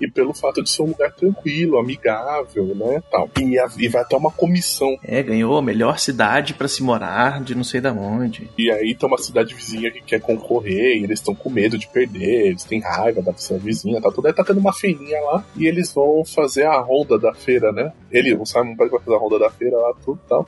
E 0.00 0.10
pelo 0.10 0.32
fato 0.34 0.62
de 0.62 0.70
ser 0.70 0.82
um 0.82 0.86
lugar 0.86 1.12
tranquilo, 1.12 1.78
amigável, 1.78 2.74
né? 2.74 3.02
Tal. 3.10 3.28
E, 3.38 3.58
a- 3.58 3.68
e 3.78 3.88
vai 3.88 4.02
até 4.02 4.16
uma 4.16 4.30
comissão. 4.30 4.96
É, 5.04 5.22
ganhou 5.22 5.56
a 5.56 5.62
melhor 5.62 5.98
cidade 5.98 6.54
pra 6.54 6.68
se 6.68 6.82
morar 6.82 7.42
de 7.42 7.54
não 7.54 7.64
sei 7.64 7.80
da 7.80 7.92
onde. 7.92 8.48
E 8.58 8.70
aí 8.70 8.94
tem 8.94 9.08
uma 9.08 9.18
cidade 9.18 9.54
vizinha 9.54 9.90
que 9.90 10.00
quer 10.02 10.20
concorrer 10.20 10.96
e 10.98 11.04
eles 11.04 11.18
estão 11.20 11.34
com 11.34 11.50
medo 11.50 11.76
de 11.78 11.86
perder, 11.88 12.46
eles 12.48 12.64
têm 12.64 12.80
raiva 12.80 13.20
da 13.22 13.32
cidade 13.34 13.64
vizinha, 13.64 13.89
tá 13.98 14.10
tudo 14.10 14.26
aí 14.26 14.34
tá 14.34 14.44
tendo 14.44 14.60
uma 14.60 14.72
feirinha 14.72 15.18
lá 15.22 15.42
e 15.56 15.66
eles 15.66 15.92
vão 15.92 16.22
fazer 16.24 16.66
a 16.66 16.78
ronda 16.78 17.18
da 17.18 17.32
feira, 17.32 17.72
né? 17.72 17.92
Ele, 18.10 18.34
o 18.34 18.44
Simon 18.44 18.76
Pegg 18.76 18.90
vai 18.90 19.00
fazer 19.00 19.16
a 19.16 19.18
ronda 19.18 19.38
da 19.38 19.50
feira 19.50 19.76
lá, 19.78 19.94
tudo 20.04 20.20
e 20.22 20.28
tal. 20.28 20.46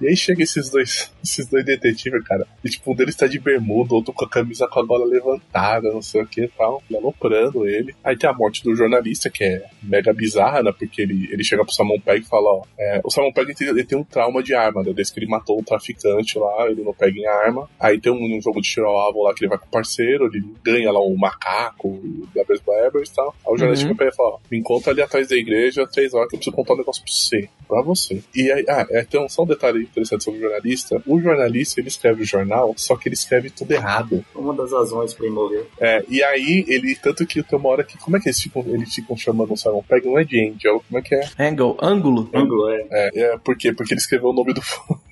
E 0.00 0.08
aí 0.08 0.16
chega 0.16 0.42
esses 0.42 0.70
dois, 0.70 1.12
esses 1.22 1.46
dois 1.46 1.64
detetives, 1.64 2.22
cara. 2.24 2.46
E 2.64 2.68
tipo, 2.68 2.92
um 2.92 2.94
deles 2.94 3.14
tá 3.14 3.26
de 3.26 3.38
bermuda, 3.38 3.94
outro 3.94 4.12
com 4.12 4.24
a 4.24 4.28
camisa 4.28 4.66
com 4.66 4.80
a 4.80 4.84
gola 4.84 5.04
levantada, 5.04 5.92
não 5.92 6.02
sei 6.02 6.22
o 6.22 6.26
que 6.26 6.44
e 6.44 6.48
tal, 6.48 6.82
aloprando 6.94 7.66
ele. 7.66 7.94
Aí 8.02 8.16
tem 8.16 8.28
a 8.30 8.32
morte 8.32 8.62
do 8.62 8.74
jornalista, 8.74 9.28
que 9.28 9.44
é 9.44 9.64
mega 9.82 10.12
bizarra, 10.12 10.62
né? 10.62 10.72
Porque 10.76 11.02
ele, 11.02 11.28
ele 11.32 11.44
chega 11.44 11.64
pro 11.64 11.74
Simon 11.74 12.00
Pegg 12.00 12.24
e 12.24 12.28
fala, 12.28 12.48
ó, 12.48 12.62
é, 12.78 13.00
o 13.04 13.10
Simon 13.10 13.32
Pegg 13.32 13.54
ele, 13.60 13.84
tem 13.84 13.98
um 13.98 14.04
trauma 14.04 14.42
de 14.42 14.54
arma, 14.54 14.82
né? 14.82 14.92
Desde 14.92 15.12
que 15.12 15.20
ele 15.20 15.26
matou 15.26 15.58
um 15.58 15.62
traficante 15.62 16.38
lá, 16.38 16.66
ele 16.68 16.82
não 16.82 16.94
pega 16.94 17.18
em 17.18 17.26
arma. 17.26 17.68
Aí 17.78 18.00
tem 18.00 18.12
um, 18.12 18.36
um 18.36 18.40
jogo 18.40 18.60
de 18.60 18.68
tiro 18.68 18.86
ao 18.86 18.98
alvo 18.98 19.22
lá 19.22 19.34
que 19.34 19.44
ele 19.44 19.48
vai 19.48 19.58
com 19.58 19.66
o 19.66 19.70
parceiro, 19.70 20.26
ele 20.26 20.44
ganha 20.64 20.90
lá 20.90 21.00
um 21.00 21.16
macaco, 21.16 22.00
Gabriel 22.34 22.62
Weber 22.66 23.02
e 23.02 23.10
tal. 23.10 23.34
Aí 23.46 23.52
o 23.52 23.58
jornalista 23.58 23.80
Uhum. 23.84 23.90
uhum. 23.90 23.96
pega 23.96 24.10
e 24.10 24.14
fala, 24.14 24.30
ó, 24.30 24.38
me 24.50 24.58
encontra 24.58 24.92
ali 24.92 25.02
atrás 25.02 25.28
da 25.28 25.36
igreja, 25.36 25.86
três 25.86 26.14
horas 26.14 26.28
que 26.28 26.36
eu 26.36 26.38
preciso 26.38 26.56
contar 26.56 26.74
um 26.74 26.78
negócio 26.78 27.02
pra 27.02 27.12
você. 27.12 27.48
Pra 27.70 27.82
você. 27.82 28.20
E 28.34 28.50
aí, 28.50 28.64
ah, 28.68 28.84
tem 29.08 29.24
um, 29.24 29.28
só 29.28 29.44
um 29.44 29.46
detalhe 29.46 29.84
interessante 29.84 30.24
sobre 30.24 30.40
o 30.40 30.42
jornalista. 30.42 31.00
O 31.06 31.20
jornalista, 31.20 31.80
ele 31.80 31.86
escreve 31.86 32.22
o 32.22 32.26
jornal, 32.26 32.74
só 32.76 32.96
que 32.96 33.08
ele 33.08 33.14
escreve 33.14 33.48
tudo 33.48 33.70
errado. 33.70 34.24
Uma 34.34 34.52
das 34.52 34.72
razões 34.72 35.14
pra 35.14 35.24
ele 35.24 35.34
morrer. 35.34 35.68
É, 35.78 36.04
e 36.08 36.20
aí, 36.24 36.64
ele, 36.66 36.96
tanto 36.96 37.24
que 37.24 37.44
tem 37.44 37.56
uma 37.56 37.68
hora 37.68 37.84
que, 37.84 37.96
como 37.96 38.16
é 38.16 38.20
que 38.20 38.28
eles 38.28 38.40
ficam, 38.40 38.64
eles 38.66 38.92
ficam 38.92 39.16
chamando 39.16 39.52
o 39.52 39.56
Simon 39.56 39.84
Pegg? 39.88 40.04
Não 40.04 40.18
é 40.18 40.24
de 40.24 40.40
Angel, 40.40 40.82
como 40.88 40.98
é 40.98 41.02
que 41.02 41.14
é? 41.14 41.28
Angle, 41.38 41.76
ângulo. 41.80 42.28
Ângulo, 42.34 42.68
é. 42.70 42.88
É, 42.90 43.20
é 43.20 43.38
por 43.38 43.56
quê? 43.56 43.72
Porque 43.72 43.94
ele 43.94 44.00
escreveu 44.00 44.30
o 44.30 44.34
nome 44.34 44.52
do 44.52 44.60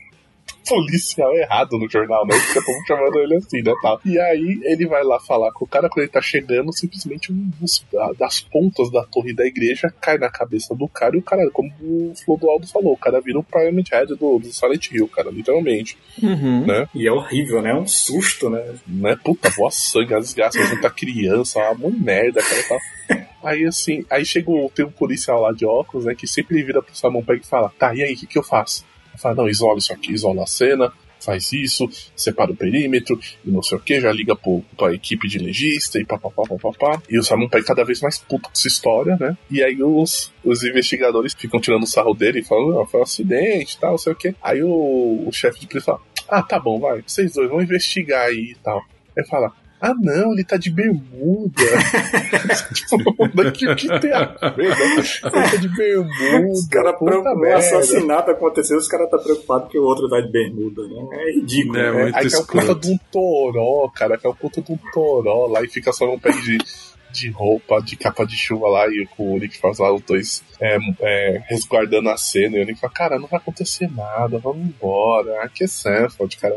policial 0.66 1.34
errado 1.36 1.78
no 1.78 1.88
jornal, 1.90 2.26
né? 2.26 2.34
Fica 2.38 2.60
todo 2.64 2.74
mundo 2.74 2.86
chamando 2.86 3.18
ele 3.18 3.36
assim, 3.36 3.62
né? 3.62 3.72
Tal. 3.82 4.00
E 4.04 4.18
aí 4.18 4.60
ele 4.64 4.86
vai 4.86 5.02
lá 5.04 5.18
falar 5.20 5.52
com 5.52 5.64
o 5.64 5.68
cara 5.68 5.88
quando 5.88 6.04
ele 6.04 6.12
tá 6.12 6.20
chegando, 6.20 6.72
simplesmente 6.72 7.32
um 7.32 7.50
dos, 7.60 7.84
da- 7.92 8.12
das 8.18 8.40
pontas 8.40 8.90
da 8.90 9.04
torre 9.04 9.32
da 9.34 9.44
igreja 9.46 9.92
cai 10.00 10.18
na 10.18 10.30
cabeça 10.30 10.74
do 10.74 10.88
cara 10.88 11.16
e 11.16 11.18
o 11.18 11.22
cara, 11.22 11.48
como 11.50 11.70
o 11.80 12.12
Flodoaldo 12.24 12.66
falou, 12.66 12.92
o 12.92 12.96
cara 12.96 13.20
vira 13.20 13.38
um 13.38 13.42
Pyramid 13.42 13.88
Head 13.90 14.14
do, 14.14 14.38
do 14.38 14.52
Silent 14.52 14.90
Hill, 14.90 15.08
cara, 15.08 15.30
literalmente. 15.30 15.96
Uhum. 16.22 16.66
Né? 16.66 16.88
E 16.94 17.06
é 17.06 17.12
horrível, 17.12 17.62
né? 17.62 17.70
É 17.70 17.74
um 17.74 17.86
susto, 17.86 18.48
né? 18.50 18.74
né? 18.86 19.16
Puta, 19.22 19.50
voa 19.50 19.70
sangue, 19.70 20.14
as 20.14 20.26
desgraças, 20.26 20.68
muita 20.68 20.90
criança, 20.90 21.58
uma 21.70 21.90
merda, 21.90 22.40
cara, 22.42 22.62
tal. 22.68 22.78
Aí 23.42 23.64
assim, 23.64 24.04
aí 24.10 24.24
chega 24.24 24.50
o, 24.50 24.68
tem 24.74 24.84
um 24.84 24.90
policial 24.90 25.40
lá 25.40 25.52
de 25.52 25.64
óculos, 25.64 26.04
né, 26.06 26.14
que 26.14 26.26
sempre 26.26 26.62
vira 26.62 26.82
pro 26.82 26.94
Simon 26.94 27.22
Pegg 27.22 27.40
e 27.42 27.46
fala, 27.46 27.72
tá, 27.78 27.94
e 27.94 28.02
aí, 28.02 28.12
o 28.12 28.16
que, 28.16 28.26
que 28.26 28.38
eu 28.38 28.42
faço? 28.42 28.84
Fala, 29.18 29.34
não, 29.34 29.48
isola 29.48 29.78
isso 29.78 29.92
aqui, 29.92 30.12
isola 30.12 30.44
a 30.44 30.46
cena, 30.46 30.92
faz 31.20 31.52
isso, 31.52 31.88
separa 32.16 32.52
o 32.52 32.56
perímetro, 32.56 33.18
e 33.44 33.50
não 33.50 33.62
sei 33.62 33.78
o 33.78 33.80
que, 33.80 34.00
já 34.00 34.12
liga 34.12 34.36
pro, 34.36 34.62
pra 34.76 34.94
equipe 34.94 35.28
de 35.28 35.38
legista 35.38 35.98
e 35.98 36.04
papapá, 36.04 36.42
papapá. 36.48 37.02
E 37.08 37.18
o 37.18 37.22
Simon 37.22 37.48
Pegg 37.48 37.66
cada 37.66 37.84
vez 37.84 38.00
mais 38.00 38.18
puto 38.18 38.44
com 38.44 38.50
essa 38.52 38.68
história, 38.68 39.16
né? 39.18 39.36
E 39.50 39.62
aí 39.62 39.82
os, 39.82 40.32
os 40.44 40.62
investigadores 40.62 41.34
ficam 41.34 41.60
tirando 41.60 41.86
sarro 41.86 42.14
dele 42.14 42.40
e 42.40 42.44
falam, 42.44 42.70
não, 42.70 42.86
foi 42.86 43.00
um 43.00 43.02
acidente 43.02 43.78
tal, 43.78 43.92
não 43.92 43.98
sei 43.98 44.12
o 44.12 44.16
que. 44.16 44.34
Aí 44.42 44.62
o, 44.62 45.24
o 45.26 45.32
chefe 45.32 45.60
de 45.60 45.66
polícia 45.66 45.92
fala, 45.92 46.00
ah, 46.28 46.42
tá 46.42 46.58
bom, 46.58 46.78
vai, 46.78 47.02
vocês 47.06 47.32
dois 47.32 47.48
vão 47.48 47.62
investigar 47.62 48.26
aí 48.26 48.52
e 48.52 48.56
tal. 48.62 48.82
Aí 49.16 49.26
fala, 49.26 49.52
ah 49.80 49.94
não, 49.94 50.32
ele 50.32 50.42
tá 50.44 50.56
de 50.56 50.70
bermuda. 50.70 51.62
tipo, 52.74 53.28
daqui 53.34 53.68
o 53.68 53.76
que 53.76 53.86
tem 54.00 54.12
a 54.12 54.24
ver? 54.56 54.68
né? 54.70 54.76
Ele 54.96 55.50
tá 55.50 55.56
de 55.56 55.68
bermuda. 55.68 56.50
Os 56.50 56.66
caras 56.66 56.94
merda. 57.00 57.56
assassinato 57.58 58.30
aconteceu, 58.30 58.76
os 58.76 58.88
caras 58.88 59.08
tá 59.08 59.18
preocupados 59.18 59.70
que 59.70 59.78
o 59.78 59.84
outro 59.84 60.08
tá 60.08 60.20
de 60.20 60.30
bermuda, 60.32 60.82
né? 60.82 61.08
É 61.12 61.32
ridículo. 61.32 61.78
É, 61.78 61.92
né? 61.92 62.02
muito 62.02 62.16
Aí 62.16 62.28
que 62.28 62.34
é 62.34 62.38
o 62.38 62.46
puta 62.46 62.58
escroto. 62.58 62.80
de 62.80 62.92
um 62.92 62.98
toró, 63.12 63.88
cara, 63.94 64.18
que 64.18 64.26
é 64.26 64.30
o 64.30 64.34
puta 64.34 64.60
de 64.60 64.72
um 64.72 64.78
toró 64.92 65.46
lá 65.46 65.62
e 65.62 65.68
fica 65.68 65.92
só 65.92 66.12
um 66.12 66.18
pé 66.18 66.30
de, 66.32 66.58
de 67.12 67.30
roupa, 67.30 67.80
de 67.80 67.96
capa 67.96 68.26
de 68.26 68.36
chuva 68.36 68.66
lá 68.68 68.88
e 68.88 69.06
com 69.16 69.34
o 69.34 69.38
Nick 69.38 69.58
faz 69.58 69.78
lá 69.78 69.92
os 69.94 70.02
dois 70.02 70.42
é, 70.60 70.76
é, 71.00 71.42
resguardando 71.48 72.08
a 72.08 72.16
cena 72.16 72.56
e 72.56 72.62
o 72.62 72.66
Nick 72.66 72.80
fala, 72.80 72.92
cara, 72.92 73.18
não 73.18 73.28
vai 73.28 73.38
acontecer 73.38 73.88
nada, 73.94 74.38
vamos 74.38 74.66
embora. 74.66 75.42
Aqui 75.42 75.62
é 75.62 75.66
Sanford, 75.68 76.36
cara. 76.36 76.56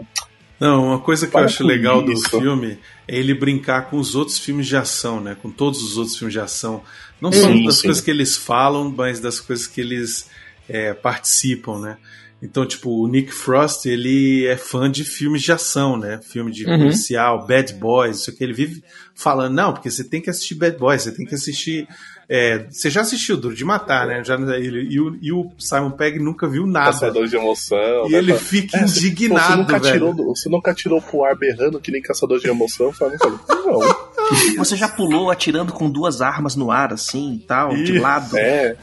Não, 0.61 0.85
uma 0.85 0.99
coisa 0.99 1.25
que 1.25 1.31
Para 1.31 1.41
eu 1.41 1.45
acho 1.45 1.63
legal 1.63 2.03
do 2.03 2.11
isso. 2.11 2.39
filme 2.39 2.73
é 2.73 2.77
ele 3.11 3.33
brincar 3.33 3.89
com 3.89 3.97
os 3.97 4.15
outros 4.15 4.39
filmes 4.39 4.67
de 4.67 4.77
ação, 4.77 5.19
né? 5.21 5.35
Com 5.41 5.51
todos 5.51 5.83
os 5.83 5.97
outros 5.97 6.17
filmes 6.17 6.33
de 6.33 6.39
ação. 6.39 6.81
Não 7.19 7.31
só 7.31 7.47
Sim, 7.47 7.65
das 7.65 7.75
sim. 7.75 7.87
coisas 7.87 8.01
que 8.03 8.09
eles 8.09 8.37
falam, 8.37 8.89
mas 8.89 9.19
das 9.19 9.39
coisas 9.39 9.67
que 9.67 9.81
eles 9.81 10.27
é, 10.69 10.93
participam, 10.93 11.79
né? 11.79 11.97
Então, 12.41 12.65
tipo, 12.65 12.89
o 12.89 13.07
Nick 13.07 13.31
Frost, 13.31 13.85
ele 13.85 14.47
é 14.47 14.57
fã 14.57 14.89
de 14.89 15.03
filmes 15.03 15.43
de 15.43 15.51
ação, 15.51 15.95
né? 15.95 16.19
Filme 16.23 16.51
de 16.51 16.65
Uhum. 16.65 16.79
policial, 16.79 17.45
Bad 17.45 17.73
Boys, 17.75 18.21
isso 18.21 18.35
que 18.35 18.43
ele 18.43 18.53
vive 18.53 18.83
falando, 19.13 19.53
não, 19.53 19.73
porque 19.73 19.91
você 19.91 20.03
tem 20.03 20.19
que 20.19 20.29
assistir 20.29 20.55
Bad 20.55 20.75
Boys, 20.77 21.03
você 21.03 21.11
tem 21.11 21.25
que 21.25 21.35
assistir. 21.35 21.87
É, 22.33 22.65
você 22.69 22.89
já 22.89 23.01
assistiu 23.01 23.35
Duro 23.35 23.53
de 23.53 23.65
Matar, 23.65 24.07
né? 24.07 24.23
Já, 24.23 24.35
ele, 24.57 24.87
e, 24.89 24.99
o, 25.01 25.17
e 25.21 25.31
o 25.33 25.51
Simon 25.59 25.91
Pegg 25.91 26.17
nunca 26.17 26.47
viu 26.47 26.65
nada. 26.65 26.85
Caçador 26.93 27.27
de 27.27 27.35
emoção. 27.35 28.07
E 28.07 28.11
né? 28.13 28.17
ele 28.19 28.33
fica 28.35 28.77
"É, 28.77 28.87
você- 28.87 29.01
pô, 29.01 29.07
indignado, 29.07 29.47
você, 29.51 29.55
nunca 29.57 29.79
velho. 29.79 29.93
tirou, 29.93 30.15
você 30.35 30.49
nunca 30.49 30.73
tirou 30.73 31.01
pro 31.01 31.25
ar 31.25 31.35
berrando 31.35 31.79
que 31.81 31.91
nem 31.91 32.01
caçador 32.01 32.39
de 32.39 32.47
emoção? 32.47 32.93
Falei, 32.93 33.17
não. 33.21 33.81
Você 34.59 34.77
já 34.77 34.87
pulou 34.87 35.29
atirando 35.29 35.73
com 35.73 35.89
duas 35.89 36.21
armas 36.21 36.55
no 36.55 36.71
ar, 36.71 36.93
assim, 36.93 37.33
e 37.33 37.39
tal, 37.39 37.75
de 37.75 37.95
Ih, 37.95 37.99
lado? 37.99 38.37
É, 38.37 38.77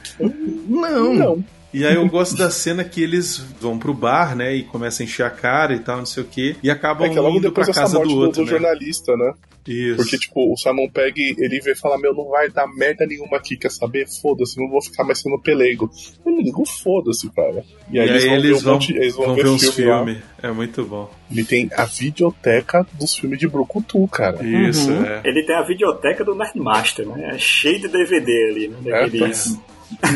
Não. 0.69 1.15
não. 1.15 1.45
E 1.73 1.85
aí 1.87 1.95
eu 1.95 2.07
gosto 2.09 2.37
da 2.37 2.51
cena 2.51 2.83
que 2.83 3.03
eles 3.03 3.37
vão 3.61 3.79
pro 3.79 3.93
bar, 3.95 4.35
né? 4.35 4.55
E 4.55 4.63
começam 4.65 5.05
a 5.05 5.09
encher 5.09 5.25
a 5.25 5.31
cara 5.31 5.75
e 5.75 5.79
tal, 5.79 5.99
não 5.99 6.07
sei 6.07 6.23
o 6.23 6.27
quê. 6.27 6.57
E 6.63 6.71
acabam 6.71 7.07
É 7.07 7.11
que 7.11 7.19
é 7.19 7.21
logo 7.21 7.37
indo 7.37 7.49
depois 7.49 7.67
pra 7.67 7.75
casa 7.75 7.99
do, 7.99 8.11
outro, 8.17 8.43
do 8.43 8.45
né? 8.45 8.51
jornalista, 8.51 9.15
né? 9.17 9.33
Isso. 9.69 9.97
Porque, 9.97 10.19
tipo, 10.19 10.53
o 10.53 10.57
Simon 10.57 10.89
Pegg, 10.89 11.35
ele 11.39 11.61
vê 11.61 11.73
e 11.73 11.77
fala, 11.77 11.99
meu, 11.99 12.15
não 12.15 12.29
vai 12.29 12.49
dar 12.49 12.67
merda 12.67 13.07
nenhuma 13.07 13.37
aqui, 13.37 13.57
quer 13.57 13.71
saber? 13.71 14.07
Foda-se, 14.23 14.59
não 14.59 14.69
vou 14.71 14.83
ficar 14.83 15.05
mais 15.05 15.21
sendo 15.21 15.39
pelego. 15.41 15.91
Eu 16.25 16.43
digo, 16.43 16.65
foda-se, 16.67 17.29
cara. 17.31 17.65
E 17.91 17.99
aí, 18.01 18.07
e 18.07 18.11
aí 18.11 18.17
eles, 18.17 18.25
eles 18.25 18.33
vão, 18.33 18.39
ver 18.43 18.49
um 18.53 18.61
vão, 18.61 18.73
monte- 18.75 18.97
eles 18.97 19.15
vão, 19.15 19.27
vão 19.27 19.35
ver, 19.35 19.43
ver 19.43 19.49
uns 19.51 19.75
filme 19.75 20.05
filmes. 20.05 20.23
É 20.43 20.51
muito 20.53 20.85
bom. 20.85 21.11
Ele 21.31 21.45
tem 21.45 21.69
a 21.77 21.85
videoteca 21.85 22.87
dos 22.99 23.15
filmes 23.17 23.39
de 23.39 23.49
Brucutu, 23.49 24.07
cara. 24.09 24.45
Isso, 24.45 24.91
Uhum. 24.91 25.05
é. 25.05 25.21
Ele 25.25 25.43
tem 25.45 25.57
a 25.57 25.63
videoteca 25.63 26.25
do 26.25 26.35
Nerdmaster, 26.35 27.07
né? 27.07 27.35
É 27.35 27.39
cheio 27.39 27.79
de 27.81 27.89
DVD 27.89 28.33
ali, 28.51 28.69
né? 28.69 28.77
É, 28.87 29.01
Daqueles 29.03 29.59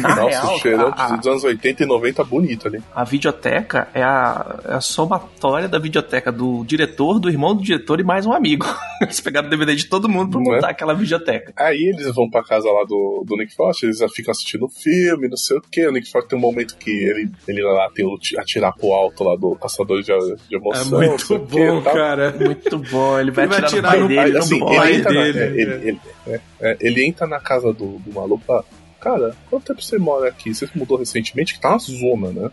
Na 0.03 0.17
Nossa, 0.17 0.69
real, 0.69 0.95
a- 0.97 1.17
dos 1.17 1.27
anos 1.27 1.45
80 1.45 1.83
e 1.83 1.87
90 1.87 2.23
bonito 2.25 2.69
ali. 2.69 2.81
A 2.95 3.05
videoteca 3.05 3.89
é 3.95 4.03
a, 4.03 4.61
é 4.67 4.75
a 4.75 4.81
somatória 4.81 5.69
da 5.69 5.79
videoteca 5.79 6.31
do 6.31 6.63
diretor, 6.65 7.19
do 7.19 7.29
irmão 7.29 7.55
do 7.55 7.63
diretor 7.63 7.99
e 8.01 8.05
mais 8.05 8.27
um 8.27 8.33
amigo. 8.33 8.67
Eles 9.01 9.21
pegaram 9.21 9.47
o 9.47 9.51
DVD 9.51 9.75
de 9.75 9.87
todo 9.87 10.09
mundo 10.09 10.31
pra 10.33 10.41
Não 10.41 10.53
é? 10.53 10.55
montar 10.57 10.71
aquela 10.71 10.95
videoteca. 10.95 11.53
Aí 11.57 11.93
eles 11.93 12.15
vão 12.15 12.31
pra 12.31 12.43
casa 12.45 12.71
lá 12.71 12.85
do, 12.85 13.25
do 13.27 13.37
Nick 13.37 13.55
Frost, 13.55 13.83
eles 13.83 13.99
já 13.99 14.09
ficam 14.09 14.31
assistindo 14.31 14.67
o 14.67 14.69
filme, 14.69 15.27
não 15.29 15.37
sei 15.37 15.57
o 15.57 15.61
que. 15.61 15.87
O 15.87 15.91
Nick 15.93 16.11
Frost 16.11 16.29
tem 16.29 16.39
um 16.39 16.43
momento 16.43 16.77
que 16.77 16.91
ele, 16.91 17.31
ele 17.49 17.63
lá 17.63 17.89
tem 17.95 18.07
o 18.07 18.17
ti- 18.19 18.39
atirar 18.39 18.73
pro 18.75 18.93
alto 18.93 19.25
lá 19.25 19.35
do 19.37 19.57
caçador 19.57 20.03
de, 20.03 20.07
de 20.49 20.55
É 20.55 20.59
emoção. 20.59 21.01
não 21.01 21.09
muito 21.09 21.27
quê, 21.47 21.67
bom, 21.71 21.83
cara. 21.83 22.31
Muito 22.39 22.79
bom, 22.79 23.19
ele 23.19 23.31
vai 23.33 23.45
Ele 23.47 23.55
vai 23.55 23.65
atirar, 23.65 23.91
atirar 23.93 24.09
no 24.09 24.15
pai 24.15 24.25
dele, 24.27 24.39
assim, 24.39 24.55
ele, 24.57 24.65
boy. 24.65 24.95
entra 24.95 25.13
na, 25.13 25.23
dele, 25.23 25.39
é, 25.39 25.43
é. 25.43 25.47
ele, 25.49 25.89
ele- 25.89 26.01
é, 26.29 26.41
é, 26.61 26.77
ele 26.81 27.05
entra 27.05 27.27
na 27.27 27.41
casa 27.41 27.73
do, 27.73 27.99
do 27.99 28.13
maluco 28.15 28.45
fala, 28.47 28.65
cara, 29.03 29.35
quanto 29.51 29.67
tempo 29.67 29.83
você 29.83 29.99
mora 29.99 30.29
aqui? 30.29 30.55
Você 30.55 30.69
mudou 30.75 30.97
recentemente? 30.97 31.55
Que 31.55 31.61
tá 31.61 31.71
uma 31.71 31.79
zona, 31.79 32.31
né? 32.31 32.51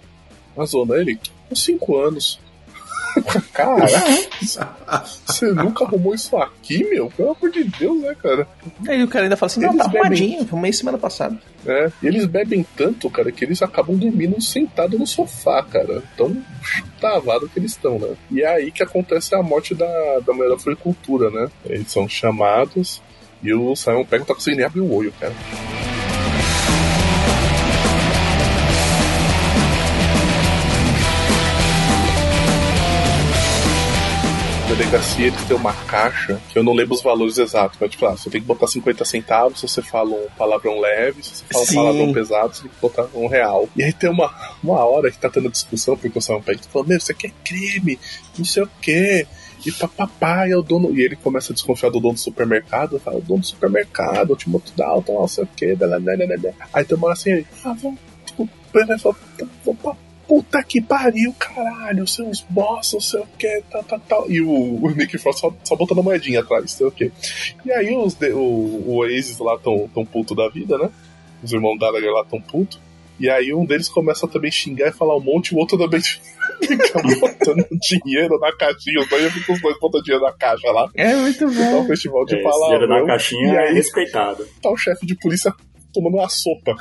Uma 0.55 0.65
zona. 0.65 0.95
Ele, 0.95 1.19
uns 1.49 1.63
cinco 1.63 1.97
anos. 1.97 2.39
Cara, 3.53 3.85
você 5.25 5.51
nunca 5.51 5.83
arrumou 5.83 6.13
isso 6.13 6.37
aqui, 6.37 6.83
meu? 6.83 7.09
Pelo 7.09 7.31
amor 7.31 7.51
de 7.51 7.63
Deus, 7.63 7.99
né, 8.01 8.15
cara? 8.21 8.47
Aí 8.87 9.03
o 9.03 9.07
cara 9.07 9.25
ainda 9.25 9.35
fala 9.35 9.47
assim, 9.47 9.59
não, 9.59 9.69
Eles 9.69 9.81
tá 9.81 9.87
bebem. 9.87 10.01
arrumadinho, 10.01 10.41
arrumei 10.41 10.71
semana 10.71 10.97
passada. 10.97 11.37
É, 11.65 11.91
e 12.03 12.07
eles 12.07 12.25
bebem 12.27 12.65
tanto, 12.77 13.09
cara, 13.09 13.31
que 13.31 13.43
eles 13.43 13.63
acabam 13.63 13.97
dormindo 13.97 14.39
sentado 14.39 14.97
no 14.97 15.07
sofá, 15.07 15.63
cara. 15.63 16.03
Tão 16.15 16.37
travado 16.99 17.49
que 17.49 17.57
eles 17.59 17.71
estão, 17.71 17.97
né? 17.97 18.15
E 18.31 18.41
é 18.43 18.47
aí 18.47 18.71
que 18.71 18.83
acontece 18.83 19.33
a 19.33 19.41
morte 19.41 19.73
da, 19.73 20.19
da 20.19 20.31
mulher 20.31 20.49
da 20.49 20.59
floricultura, 20.59 21.31
né? 21.31 21.49
Eles 21.65 21.91
são 21.91 22.07
chamados 22.07 23.01
e 23.41 23.51
o 23.51 23.75
Simon 23.75 24.05
Pegg 24.05 24.19
não 24.19 24.27
tá 24.27 24.35
conseguindo 24.35 24.57
nem 24.57 24.67
abrir 24.67 24.81
o 24.81 24.93
olho, 24.93 25.11
cara. 25.19 25.33
Delegacia 34.70 35.28
eles 35.28 35.43
têm 35.45 35.57
uma 35.57 35.74
caixa 35.74 36.39
que 36.47 36.59
eu 36.59 36.63
não 36.63 36.74
lembro 36.74 36.93
os 36.93 37.01
valores 37.01 37.39
exatos, 37.39 37.78
mas 37.82 37.89
tipo, 37.89 38.05
ah, 38.05 38.15
você 38.15 38.30
tem 38.30 38.39
que 38.39 38.45
botar 38.45 38.67
50 38.67 39.03
centavos 39.03 39.59
se 39.59 39.67
você 39.67 39.82
fala 39.82 40.11
um 40.11 40.28
palavrão 40.38 40.80
leve, 40.80 41.24
se 41.24 41.38
você 41.38 41.43
fala 41.51 41.65
Sim. 41.65 41.72
um 41.72 41.84
palavrão 41.84 42.13
pesado, 42.13 42.55
você 42.55 42.61
tem 42.61 42.72
que 42.72 42.80
botar 42.80 43.07
um 43.15 43.28
real. 43.28 43.67
E 43.76 43.84
aí 43.84 43.91
tem 43.91 44.09
uma, 44.09 44.32
uma 44.63 44.86
hora 44.86 45.09
que 45.09 45.17
tá 45.17 45.28
tendo 45.28 45.49
discussão, 45.49 45.97
porque 45.97 46.20
o 46.20 46.41
Pegg 46.41 46.61
tá 46.61 46.70
falando, 46.70 46.89
meu, 46.89 46.97
isso 46.97 47.11
aqui 47.11 47.28
é 47.28 47.32
crime, 47.43 47.99
não 48.38 48.45
sei 48.45 48.63
o 48.63 48.70
quê. 48.80 49.26
E 49.65 49.72
papapá, 49.72 50.47
é 50.47 50.55
o 50.55 50.61
dono. 50.61 50.95
E 50.97 51.01
ele 51.01 51.17
começa 51.17 51.51
a 51.51 51.53
desconfiar 51.53 51.89
do 51.89 51.99
dono 51.99 52.13
do 52.13 52.20
supermercado. 52.20 52.97
Fala, 52.99 53.17
o 53.17 53.22
dono 53.22 53.41
do 53.41 53.45
supermercado, 53.45 54.32
o 54.32 54.36
Timothy 54.36 54.72
Dalton, 54.78 55.20
não 55.20 55.28
sei 55.28 55.43
o 55.43 55.49
blá. 55.78 56.53
Aí 56.72 56.86
tem 56.86 56.97
uma 56.97 57.07
hora 57.07 57.13
assim, 57.13 57.45
ah, 57.65 57.76
vamos. 57.82 57.99
Fala, 59.01 59.17
vamos 59.65 59.82
pra 59.82 59.95
puta 60.30 60.63
que 60.63 60.80
pariu, 60.80 61.34
caralho, 61.39 62.07
seus 62.07 62.39
boss, 62.49 62.93
não 62.93 63.01
sei 63.01 63.19
o 63.19 63.25
que, 63.38 63.63
tal, 63.71 63.84
tal, 63.84 63.99
tal. 64.07 64.32
E 64.32 64.39
o, 64.39 64.49
o 64.49 64.89
Nick 64.91 65.17
Frost 65.17 65.39
só, 65.39 65.51
só 65.63 65.75
botando 65.75 65.99
a 65.99 66.03
moedinha 66.03 66.41
atrás, 66.41 66.61
não 66.63 66.67
sei 66.69 66.86
o 66.88 66.91
que. 66.91 67.11
E 67.65 67.71
aí 67.71 67.93
os, 67.97 68.15
o, 68.21 68.38
o 68.38 68.95
Oasis 68.97 69.39
lá 69.39 69.57
tão, 69.57 69.89
tão 69.91 70.05
puto 70.05 70.36
da 70.36 70.47
vida, 70.47 70.77
né? 70.77 70.89
Os 71.43 71.51
irmãos 71.51 71.80
Gallagher 71.80 72.11
lá 72.11 72.23
tão 72.23 72.39
puto. 72.39 72.80
E 73.19 73.30
aí 73.30 73.53
um 73.53 73.65
deles 73.65 73.89
começa 73.89 74.25
a 74.25 74.30
também 74.30 74.49
xingar 74.51 74.88
e 74.88 74.91
falar 74.93 75.17
um 75.17 75.19
monte, 75.19 75.53
o 75.53 75.57
outro 75.57 75.77
também 75.77 75.99
fica 76.61 77.01
botando 77.19 77.65
dinheiro 77.82 78.39
na 78.39 78.55
caixinha. 78.55 79.01
Os 79.01 79.09
dois 79.09 79.34
ficam 79.34 79.55
os 79.55 79.61
dois 79.61 79.77
botando 79.80 80.03
dinheiro 80.03 80.23
na 80.23 80.32
caixa 80.32 80.71
lá. 80.71 80.89
É 80.95 81.15
muito 81.15 81.39
Tá 81.39 81.45
um 81.47 81.82
bom. 81.82 81.88
festival 81.88 82.23
de 82.25 82.36
É, 82.36 82.39
esse 82.39 82.59
dinheiro 82.65 82.88
na 82.88 83.05
caixinha 83.05 83.53
E 83.53 83.55
é 83.55 83.59
aí 83.67 83.73
respeitado. 83.73 84.47
tá 84.61 84.69
o 84.69 84.77
chefe 84.77 85.05
de 85.05 85.15
polícia 85.15 85.51
tomando 85.93 86.17
uma 86.17 86.30
sopa. 86.30 86.75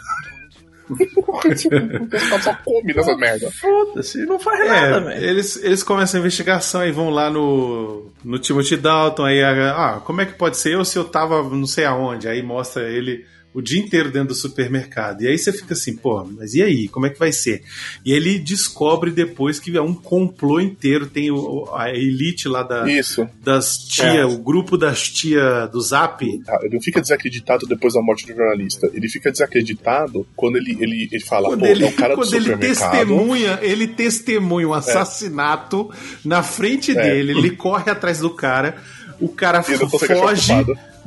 O 0.91 2.07
pessoal 2.09 2.41
só 2.41 2.55
come 2.65 2.95
nessa 2.95 3.17
merda. 3.17 3.51
Foda-se, 3.51 4.25
não 4.27 4.39
faz 4.39 4.67
nada, 4.67 4.97
É, 4.97 5.01
velho. 5.01 5.25
eles, 5.25 5.63
eles 5.63 5.83
começam 5.83 6.19
a 6.19 6.21
investigação 6.21 6.85
e 6.87 6.93
vão 6.93 7.11
lá 7.11 7.31
no, 7.31 8.11
no 8.25 8.39
Timothy 8.39 8.77
Dalton. 8.77 9.25
Aí, 9.25 9.43
ah, 9.43 10.01
como 10.05 10.21
é 10.21 10.27
que 10.27 10.35
pode 10.35 10.57
ser 10.57 10.75
eu 10.75 10.85
se 10.85 10.97
eu 10.99 11.05
tava 11.05 11.43
não 11.43 11.67
sei 11.67 11.85
aonde? 11.85 12.29
Aí 12.29 12.43
mostra 12.43 12.89
ele 12.89 13.25
o 13.55 13.63
dia 13.63 13.81
inteiro 13.81 14.11
dentro 14.13 14.29
do 14.29 14.35
supermercado. 14.35 15.23
E 15.23 15.27
aí 15.29 15.37
você 15.39 15.53
fica 15.53 15.73
assim, 15.75 15.97
pô, 15.97 16.23
mas 16.37 16.55
e 16.55 16.63
aí? 16.63 16.87
Como 16.89 17.07
é 17.07 17.11
que 17.11 17.19
vai 17.19 17.33
ser? 17.33 17.63
E 18.05 18.13
ele 18.13 18.39
descobre 18.39 19.11
depois 19.11 19.59
que 19.59 19.77
é 19.77 19.81
um 19.83 19.95
complô 19.95 20.61
inteiro. 20.61 21.07
Tem 21.07 21.31
o, 21.31 21.67
a 21.75 21.91
elite 21.91 22.47
lá 22.47 22.63
da, 22.63 22.89
Isso. 22.89 23.27
das 23.43 23.79
tia, 23.79 24.05
É. 24.21 24.25
o 24.25 24.39
grupo 24.39 24.77
das 24.77 25.09
tia 25.09 25.67
do 25.67 25.81
Zap. 25.81 26.25
Ah, 26.47 26.59
Ele 26.63 26.75
não 26.75 26.81
fica 26.83 27.01
desacreditado 27.01 27.67
depois 27.67 27.95
da 27.95 28.03
morte 28.03 28.27
do 28.27 28.35
jornalista. 28.37 28.89
Ele 28.93 29.09
fica 29.09 29.33
desacreditado 29.33 30.27
quando 30.37 30.57
ele, 30.57 30.77
ele, 30.79 31.09
ele 31.11 31.25
fala, 31.25 31.49
Quando 31.49 31.61
pô, 31.61 31.67
ele, 31.67 31.85
é 31.85 31.89
o 31.89 31.93
cara 31.93 32.15
do 32.15 32.21
quando 32.21 32.35
ele 32.35 32.45
supermercado. 32.53 32.91
testemunha, 32.91 33.59
ele 33.63 33.89
testemunha 33.89 34.69
um 34.69 34.75
assassinato 34.75 35.91
na 36.25 36.43
frente 36.43 36.93
É. 36.97 37.03
dele, 37.03 37.33
ele 37.33 37.51
corre 37.57 37.91
atrás 37.91 38.21
do 38.21 38.31
cara, 38.31 38.77
o 39.21 39.29
cara 39.29 39.63
foge. 39.63 40.53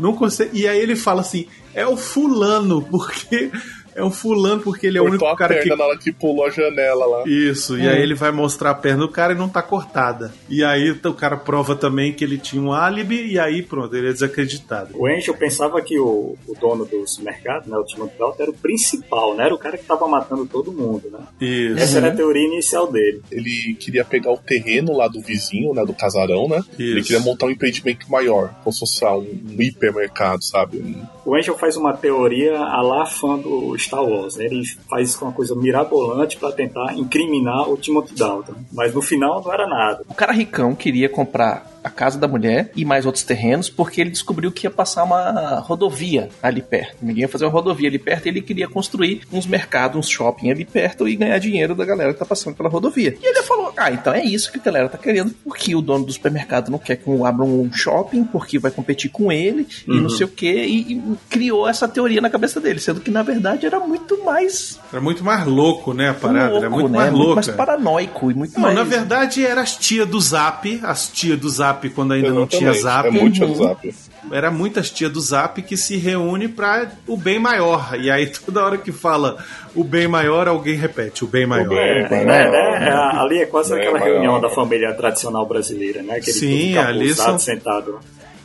Não 0.02 0.16
consegue, 0.16 0.60
e 0.60 0.68
aí 0.68 0.80
ele 0.80 0.95
fala 0.95 1.22
assim: 1.22 1.45
é 1.74 1.86
o 1.86 1.95
fulano, 1.95 2.82
porque 2.82 3.52
é 3.96 4.04
o 4.04 4.10
fulano, 4.12 4.62
porque 4.62 4.88
ele 4.88 4.98
é 4.98 5.02
o 5.02 5.06
Cortou 5.08 5.28
único 5.28 5.36
a 5.36 5.38
cara 5.38 5.56
perna 5.56 5.72
que. 5.72 5.78
na 5.82 5.86
hora 5.86 5.98
que 5.98 6.12
pulou 6.12 6.46
a 6.46 6.50
janela 6.50 7.06
lá. 7.06 7.24
Isso, 7.28 7.78
e 7.78 7.88
aí 7.88 8.02
ele 8.02 8.16
vai 8.16 8.32
mostrar 8.32 8.72
a 8.72 8.76
perna 8.76 9.00
do 9.02 9.10
cara 9.10 9.34
e 9.34 9.36
não 9.38 9.50
tá 9.50 9.62
cortada. 9.62 10.34
E 10.50 10.64
aí 10.64 10.92
o 10.92 11.14
cara 11.14 11.38
prova 11.38 11.76
também 11.76 12.14
que 12.14 12.24
ele 12.24 12.38
tinha 12.38 12.62
um 12.62 12.72
álibi, 12.72 13.32
e 13.34 13.39
aí 13.39 13.62
pronto, 13.62 13.96
ele 13.96 14.10
é 14.10 14.14
desacreditado. 14.14 14.89
O 14.98 15.06
Angel 15.08 15.34
pensava 15.36 15.82
que 15.82 16.00
o, 16.00 16.38
o 16.48 16.56
dono 16.60 16.86
do 16.86 17.08
supermercado, 17.08 17.68
né, 17.68 17.78
o 17.78 17.84
Timothy 17.84 18.18
Dalton, 18.18 18.42
era 18.44 18.52
o 18.52 18.56
principal, 18.56 19.36
né? 19.36 19.46
Era 19.46 19.56
o 19.56 19.58
cara 19.58 19.78
que 19.78 19.84
tava 19.86 20.08
matando 20.08 20.46
todo 20.46 20.72
mundo, 20.72 21.10
né? 21.12 21.20
Isso. 21.39 21.80
Essa 21.80 21.98
era 21.98 22.08
a 22.10 22.16
teoria 22.16 22.46
inicial 22.46 22.92
dele. 22.92 23.22
Ele 23.32 23.76
queria 23.80 24.04
pegar 24.06 24.32
o 24.32 24.38
terreno 24.38 24.96
lá 24.96 25.08
do 25.08 25.22
vizinho, 25.22 25.74
né, 25.74 25.86
do 25.86 25.94
casarão, 25.94 26.48
né? 26.48 26.62
Ele 26.80 27.00
Isso. 27.00 27.08
queria 27.08 27.22
montar 27.24 27.46
um 27.46 27.52
empreendimento 27.52 28.10
maior, 28.10 28.54
como 28.64 28.74
se 28.74 28.80
fosse 28.80 29.04
um, 29.06 29.18
um 29.58 29.62
hipermercado, 29.62 30.44
sabe? 30.44 30.78
Um- 30.78 31.06
O 31.26 31.36
Angel 31.36 31.58
faz 31.58 31.78
uma 31.78 31.94
teoria 31.94 32.58
a 32.58 32.82
lá 32.82 33.06
fã 33.06 33.38
do 33.38 33.76
Star 33.82 34.04
Wars, 34.04 34.38
né? 34.38 34.46
Ele 34.46 34.64
faz 34.90 35.10
isso 35.10 35.20
com 35.20 35.26
uma 35.26 35.34
coisa 35.34 35.56
mirabolante 35.56 36.38
pra 36.38 36.52
tentar 36.52 36.94
incriminar 36.98 37.70
o 37.70 37.78
Timothy 37.78 38.16
Dalton. 38.16 38.54
Mas 38.72 38.94
no 38.94 39.02
final 39.02 39.42
não 39.44 39.54
era 39.54 39.68
nada. 39.68 40.04
O 40.10 40.14
cara 40.14 40.32
ricão 40.32 40.76
queria 40.76 41.10
comprar 41.10 41.71
a 41.84 41.90
casa 41.90 42.20
da 42.20 42.28
mulher 42.28 42.72
e 42.76 42.86
mais 42.86 43.06
outros 43.06 43.24
terrenos 43.24 43.70
porque 43.70 44.00
ele 44.02 44.10
descobriu 44.12 44.52
que 44.52 44.68
ia 44.68 44.72
passar 44.72 45.04
uma 45.04 45.60
rodovia 45.60 46.30
ali 46.42 46.62
perto. 46.62 46.98
Ninguém 47.02 47.22
ia 47.24 47.28
fazer 47.30 47.46
uma 47.46 47.52
rodovia 47.52 47.90
ali 47.90 47.98
perto 48.00 48.26
e 48.26 48.30
ele 48.30 48.42
queria 48.42 48.68
construir 48.68 49.22
uns 49.32 49.46
mercados, 49.48 49.98
uns 49.98 50.10
shopping 50.10 50.52
ali 50.52 50.66
perto 50.66 51.08
e 51.08 51.16
ganhar 51.16 51.38
dinheiro 51.40 51.74
da 51.76 51.84
galera 51.86 52.14
que 52.14 52.20
tá 52.20 52.26
passando 52.26 52.56
pela 52.56 52.70
rodovia. 52.70 53.16
E 53.22 53.26
ele 53.26 53.42
falou: 53.44 53.74
Ah, 53.78 53.92
então 53.92 54.14
é 54.14 54.24
isso 54.24 54.52
que 54.52 54.60
a 54.60 54.62
galera 54.62 54.90
tá 54.90 54.98
querendo, 54.98 55.34
porque 55.44 55.76
o 55.76 55.82
dono 55.82 56.06
do 56.06 56.12
supermercado 56.14 56.70
não 56.70 56.78
quer 56.78 56.98
que 56.98 57.10
um 57.10 57.26
abra 57.26 57.44
um 57.46 57.72
shopping, 57.74 58.24
porque 58.26 58.60
vai 58.60 58.70
competir 58.72 59.10
com 59.10 59.32
ele 59.32 59.68
e 59.88 60.00
não 60.00 60.10
sei 60.10 60.26
o 60.26 60.30
que, 60.30 60.52
e, 60.52 61.02
criou 61.30 61.68
essa 61.68 61.88
teoria 61.88 62.22
na 62.22 62.30
cabeça 62.30 62.60
dele, 62.62 62.80
sendo 62.80 63.00
que 63.02 63.10
na 63.10 63.24
verdade 63.24 63.66
era 63.66 63.80
muito 63.80 64.24
mais 64.24 64.80
Era 64.92 65.02
muito 65.02 65.24
mais 65.24 65.46
louco, 65.46 65.94
né, 65.94 66.10
a 66.10 66.14
parada? 66.14 66.50
louco, 66.52 66.58
era 66.58 66.70
muito 66.70 66.90
né? 66.90 66.98
mais 66.98 67.12
muito 67.12 67.24
louca. 67.26 67.36
mais 67.36 67.48
paranoico 67.48 68.30
e 68.32 68.34
muito 68.34 68.54
Não, 68.54 68.62
mais. 68.62 68.76
na 68.76 68.84
verdade 68.84 69.46
era 69.46 69.62
as 69.62 69.76
tia 69.78 70.06
do 70.06 70.20
Zap, 70.20 70.80
as 70.84 71.08
tia 71.10 71.36
do 71.36 71.50
Zap 71.50 71.71
quando 71.90 72.14
ainda 72.14 72.30
não 72.32 72.46
tinha 72.48 72.70
Exatamente, 72.72 72.82
Zap. 72.82 73.18
É 73.18 73.22
muito 73.22 73.46
Uhum. 73.46 73.68
WhatsApp. 73.68 73.96
Era 74.32 74.52
muitas 74.52 74.90
tia 74.90 75.10
do 75.10 75.20
Zap 75.20 75.62
que 75.62 75.76
se 75.76 75.98
reúne 75.98 76.48
para 76.48 76.92
o 77.08 77.18
bem 77.18 77.40
maior. 77.40 78.00
E 78.00 78.10
aí 78.12 78.28
toda 78.28 78.64
hora 78.64 78.78
que 78.78 78.92
fala 78.92 79.38
o 79.76 79.84
bem 79.84 80.08
maior, 80.08 80.48
alguém 80.48 80.76
repete 80.76 81.24
o 81.24 81.28
bem 81.28 81.46
maior. 81.46 81.70
bem 81.70 81.78
É, 81.80 82.10
maior. 82.10 82.26
né? 82.26 82.88
É, 82.90 83.20
ali 83.20 83.40
é 83.40 83.46
quase 83.46 83.74
É, 83.74 83.78
aquela 83.78 84.00
maior. 84.00 84.14
reunião 84.14 84.40
da 84.42 84.50
família 84.50 84.94
tradicional 84.94 85.46
brasileira, 85.48 86.02
né? 86.04 86.18
Aquele 86.18 86.34
Sim, 86.38 86.78
ali 86.78 87.14
são- 87.16 87.40
sentado. 87.40 88.00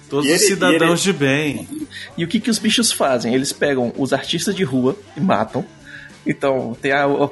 Todos 0.09 0.25
E 0.27 0.33
os 0.33 0.41
ele- 0.41 0.49
cidadãos 0.55 1.01
e 1.01 1.03
de 1.05 1.13
bem. 1.13 1.69
E 2.17 2.25
o 2.25 2.29
que, 2.29 2.39
que 2.39 2.49
os 2.49 2.59
bichos 2.61 2.93
fazem? 2.93 3.35
Eles 3.35 3.53
pegam 3.53 3.93
os 3.97 4.13
artistas 4.13 4.55
de 4.55 4.63
rua 4.63 4.97
e 5.17 5.21
matam. 5.21 5.65
Então, 6.27 6.77
tem 6.81 6.93
a, 6.93 7.05
a 7.05 7.07
hora 7.09 7.31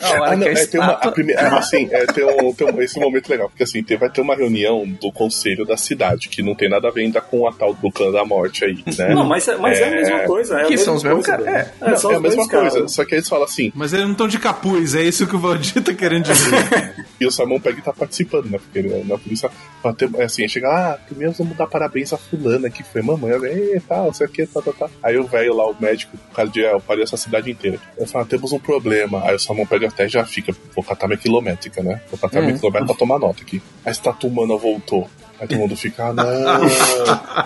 Ah, 0.00 0.36
não, 0.36 0.42
que 0.42 0.48
a 0.48 0.52
é, 0.52 0.66
tem 0.66 0.80
uma, 0.80 0.90
a 0.90 0.92
estátua... 0.92 1.12
primeira, 1.12 1.40
é, 1.42 1.46
assim, 1.58 1.88
é, 1.90 2.06
tem, 2.06 2.24
um, 2.24 2.52
tem 2.54 2.66
um- 2.72 2.80
esse 2.82 2.98
momento 3.00 3.28
legal, 3.28 3.48
porque 3.48 3.62
assim, 3.62 3.82
tem, 3.82 3.96
vai 3.96 4.08
ter 4.10 4.20
uma 4.20 4.34
reunião 4.36 4.86
do 4.86 5.10
conselho 5.12 5.64
da 5.64 5.76
cidade, 5.76 6.28
que 6.28 6.42
não 6.42 6.54
tem 6.54 6.68
nada 6.68 6.88
a 6.88 6.90
ver 6.90 7.02
ainda 7.02 7.20
com 7.20 7.46
a 7.48 7.52
tal 7.52 7.74
do 7.74 7.90
clã 7.90 8.10
da 8.10 8.24
morte 8.24 8.64
aí, 8.64 8.82
né? 8.96 9.14
Não, 9.14 9.24
mas, 9.24 9.46
é- 9.48 9.56
mas 9.56 9.78
é, 9.78 9.84
a 9.84 9.90
mesma 9.90 10.18
coisa. 10.20 10.54
É 10.58 10.60
a 10.60 10.64
Que 10.64 10.70
mesma 10.70 10.84
são 10.84 10.94
os 10.94 11.02
mesmos 11.02 11.26
coisa, 11.26 11.42
caras, 11.42 11.54
velho. 11.54 11.58
é. 11.80 11.90
Não, 12.02 12.10
é 12.12 12.14
a 12.16 12.20
mesma 12.20 12.48
coisa, 12.48 12.70
caras. 12.76 12.92
só 12.92 13.04
que 13.04 13.14
eles 13.14 13.28
falam 13.28 13.44
assim, 13.44 13.72
Mas 13.74 13.92
eles 13.92 14.04
não 14.04 14.12
estão 14.12 14.28
de 14.28 14.38
capuz, 14.38 14.94
é 14.94 15.02
isso 15.02 15.26
que 15.26 15.36
o 15.36 15.38
Valdir 15.38 15.82
tá 15.82 15.94
querendo 15.94 16.24
dizer. 16.24 16.94
e 17.20 17.26
o 17.26 17.30
Simon 17.30 17.58
Pegg 17.60 17.82
tá 17.82 17.92
participando, 17.92 18.46
né? 18.50 18.58
Porque 18.58 18.78
ele, 18.78 19.04
na 19.04 19.18
polícia, 19.18 19.50
bater, 19.82 20.08
é 20.16 20.24
assim, 20.24 20.46
chega 20.48 20.68
lá, 20.68 20.92
ah, 20.92 20.98
primeiro 21.06 21.32
vamos 21.32 21.56
dar 21.56 21.66
parabéns 21.66 22.12
a 22.12 22.18
fulana 22.18 22.70
que 22.70 22.82
foi 22.82 23.02
mamãe, 23.02 23.28
e 23.74 23.80
tal, 23.80 24.12
sei 24.14 24.26
o 24.26 24.30
que, 24.30 24.46
tal, 24.46 24.62
tal, 24.62 24.72
tal. 24.74 24.90
Aí 25.02 25.16
o 25.18 25.24
velho 25.24 25.54
lá, 25.54 25.66
o 25.68 25.76
médico, 25.78 26.16
o 26.30 26.34
cara 26.34 26.48
de, 26.48 26.64
é, 26.64 26.72
eu 26.72 26.80
parei 26.80 27.02
essa 27.04 27.16
cidade 27.16 27.50
inteira. 27.50 27.78
Eu 27.96 28.06
falo, 28.06 28.24
ah, 28.24 28.27
temos 28.28 28.52
um 28.52 28.58
problema. 28.58 29.24
Aí 29.24 29.34
o 29.34 29.38
Simon 29.38 29.66
Pegg 29.66 29.86
até 29.86 30.08
já 30.08 30.24
fica, 30.24 30.54
vou 30.74 30.84
catar 30.84 31.06
minha 31.06 31.18
quilométrica, 31.18 31.82
né? 31.82 32.00
Vou 32.10 32.18
catar 32.18 32.40
minha 32.40 32.56
quilométrica 32.56 32.86
pra 32.86 32.98
tomar 32.98 33.18
nota 33.18 33.42
aqui. 33.42 33.62
A 33.84 33.90
estátua 33.90 34.30
humana 34.30 34.56
voltou. 34.56 35.08
Aí 35.40 35.46
todo 35.46 35.58
mundo 35.58 35.76
fica, 35.76 36.06
ah, 36.06 36.12
não. 36.12 36.24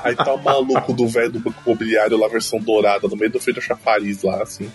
Aí 0.03 0.17
tá 0.17 0.33
o 0.35 0.43
maluco 0.43 0.93
do 0.93 1.07
velho 1.07 1.31
do 1.33 1.41
banco 1.41 1.63
imobiliário 1.67 2.17
lá, 2.17 2.27
versão 2.29 2.59
dourada, 2.59 3.07
no 3.07 3.17
meio 3.17 3.31
do 3.31 3.41
feito 3.41 3.61
chafariz 3.61 4.23
lá, 4.23 4.43
assim. 4.43 4.71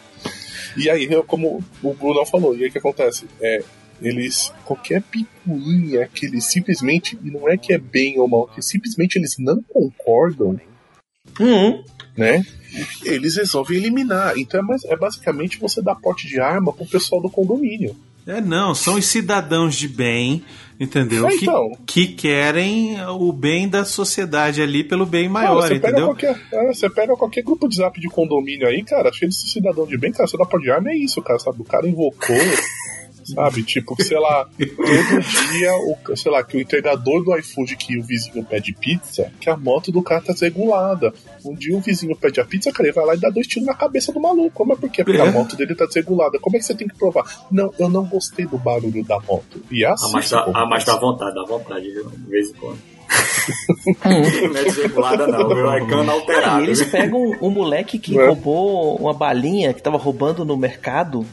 E 0.75 0.89
aí, 0.89 1.09
como 1.23 1.63
o 1.81 1.93
Bruno 1.93 2.23
falou, 2.25 2.55
e 2.55 2.63
aí 2.63 2.69
o 2.69 2.71
que 2.71 2.77
acontece? 2.77 3.27
É, 3.41 3.63
eles, 4.01 4.53
qualquer 4.63 5.01
picuinha 5.01 6.07
que 6.13 6.27
eles 6.27 6.45
simplesmente, 6.45 7.17
e 7.23 7.31
não 7.31 7.49
é 7.49 7.57
que 7.57 7.73
é 7.73 7.79
bem 7.79 8.19
ou 8.19 8.27
mal, 8.27 8.47
que 8.47 8.61
simplesmente 8.61 9.17
eles 9.17 9.35
não 9.39 9.61
concordam, 9.63 10.55
Uhum. 11.39 11.83
Né? 12.17 12.43
Eles 13.05 13.37
resolvem 13.37 13.77
eliminar. 13.77 14.37
Então 14.37 14.59
é, 14.59 14.63
mais, 14.63 14.83
é 14.85 14.95
basicamente 14.95 15.59
você 15.59 15.81
dar 15.81 15.95
porte 15.95 16.27
de 16.27 16.39
arma 16.39 16.73
pro 16.73 16.85
pessoal 16.85 17.21
do 17.21 17.29
condomínio. 17.29 17.95
É, 18.25 18.41
não, 18.41 18.75
são 18.75 18.95
os 18.95 19.05
cidadãos 19.05 19.73
de 19.75 19.87
bem, 19.87 20.43
entendeu? 20.77 21.25
É, 21.25 21.29
que, 21.29 21.45
então. 21.45 21.71
que 21.85 22.07
querem 22.07 22.97
o 23.05 23.31
bem 23.31 23.69
da 23.69 23.85
sociedade 23.85 24.61
ali 24.61 24.83
pelo 24.83 25.05
bem 25.05 25.29
maior, 25.29 25.61
você, 25.61 25.75
pega 25.75 25.87
entendeu? 25.87 26.07
qualquer, 26.07 26.41
é, 26.51 26.73
você 26.73 26.89
pega 26.89 27.15
qualquer 27.15 27.41
grupo 27.41 27.69
de 27.69 27.77
zap 27.77 27.97
de 28.01 28.09
condomínio 28.09 28.67
aí, 28.67 28.83
cara, 28.83 29.13
cheio 29.13 29.29
de 29.29 29.49
cidadão 29.49 29.87
de 29.87 29.97
bem, 29.97 30.11
cara, 30.11 30.27
você 30.27 30.37
dá 30.37 30.45
porte 30.45 30.65
de 30.65 30.71
arma, 30.71 30.91
é 30.91 30.97
isso, 30.97 31.21
cara, 31.21 31.39
sabe? 31.39 31.61
O 31.61 31.65
cara 31.65 31.87
invocou. 31.87 32.35
Sabe, 33.33 33.63
tipo, 33.63 33.95
sei 34.01 34.17
lá, 34.19 34.45
todo 34.57 35.21
dia, 35.51 35.71
o, 35.75 36.15
sei 36.15 36.31
lá, 36.31 36.43
que 36.43 36.55
o 36.57 36.61
entregador 36.61 37.23
do 37.23 37.35
iFood 37.37 37.75
que 37.75 37.97
o 37.97 38.03
vizinho 38.03 38.43
pede 38.45 38.73
pizza, 38.73 39.31
que 39.41 39.49
a 39.49 39.57
moto 39.57 39.91
do 39.91 40.01
cara 40.01 40.21
tá 40.21 40.33
desregulada. 40.33 41.13
Um 41.43 41.53
dia 41.53 41.75
o 41.75 41.81
vizinho 41.81 42.15
pede 42.15 42.39
a 42.39 42.45
pizza, 42.45 42.71
cara, 42.71 42.87
ele 42.87 42.95
vai 42.95 43.05
lá 43.05 43.15
e 43.15 43.19
dá 43.19 43.29
dois 43.29 43.45
tiros 43.47 43.67
na 43.67 43.73
cabeça 43.73 44.13
do 44.13 44.19
maluco. 44.19 44.51
Como 44.51 44.73
é 44.73 44.75
por 44.77 44.89
quê? 44.89 45.03
Porque 45.03 45.19
É. 45.19 45.27
a 45.27 45.31
moto 45.31 45.55
dele 45.57 45.75
tá 45.75 45.85
desregulada. 45.85 46.39
Como 46.39 46.55
é 46.55 46.59
que 46.59 46.65
você 46.65 46.73
tem 46.75 46.87
que 46.87 46.95
provar? 46.97 47.23
Não, 47.51 47.73
eu 47.77 47.89
não 47.89 48.05
gostei 48.05 48.45
do 48.45 48.57
barulho 48.57 49.03
da 49.03 49.19
moto. 49.19 49.61
E 49.69 49.83
é 49.83 49.87
Ah, 49.89 49.93
assim. 49.93 50.11
mas, 50.13 50.29
dá, 50.29 50.39
ah, 50.53 50.65
mas 50.65 50.85
dá 50.85 50.95
vontade, 50.97 51.35
dá 51.35 51.43
vontade, 51.43 51.91
viu? 51.91 52.09
De 52.09 52.29
vez 52.29 52.49
em 52.49 52.53
quando. 52.53 52.79
não 54.05 54.57
é 54.59 54.63
desregulada, 54.63 55.27
não, 55.27 55.47
viu? 55.49 55.71
É 55.71 55.85
cana 55.85 56.11
alterada. 56.11 56.61
E 56.61 56.63
eles 56.65 56.83
pegam 56.85 57.19
um 57.41 57.49
moleque 57.49 57.97
que 57.99 58.17
É. 58.17 58.27
roubou 58.27 58.95
uma 58.97 59.13
balinha 59.13 59.73
que 59.73 59.81
tava 59.81 59.97
roubando 59.97 60.43
no 60.45 60.57
mercado 60.57 61.25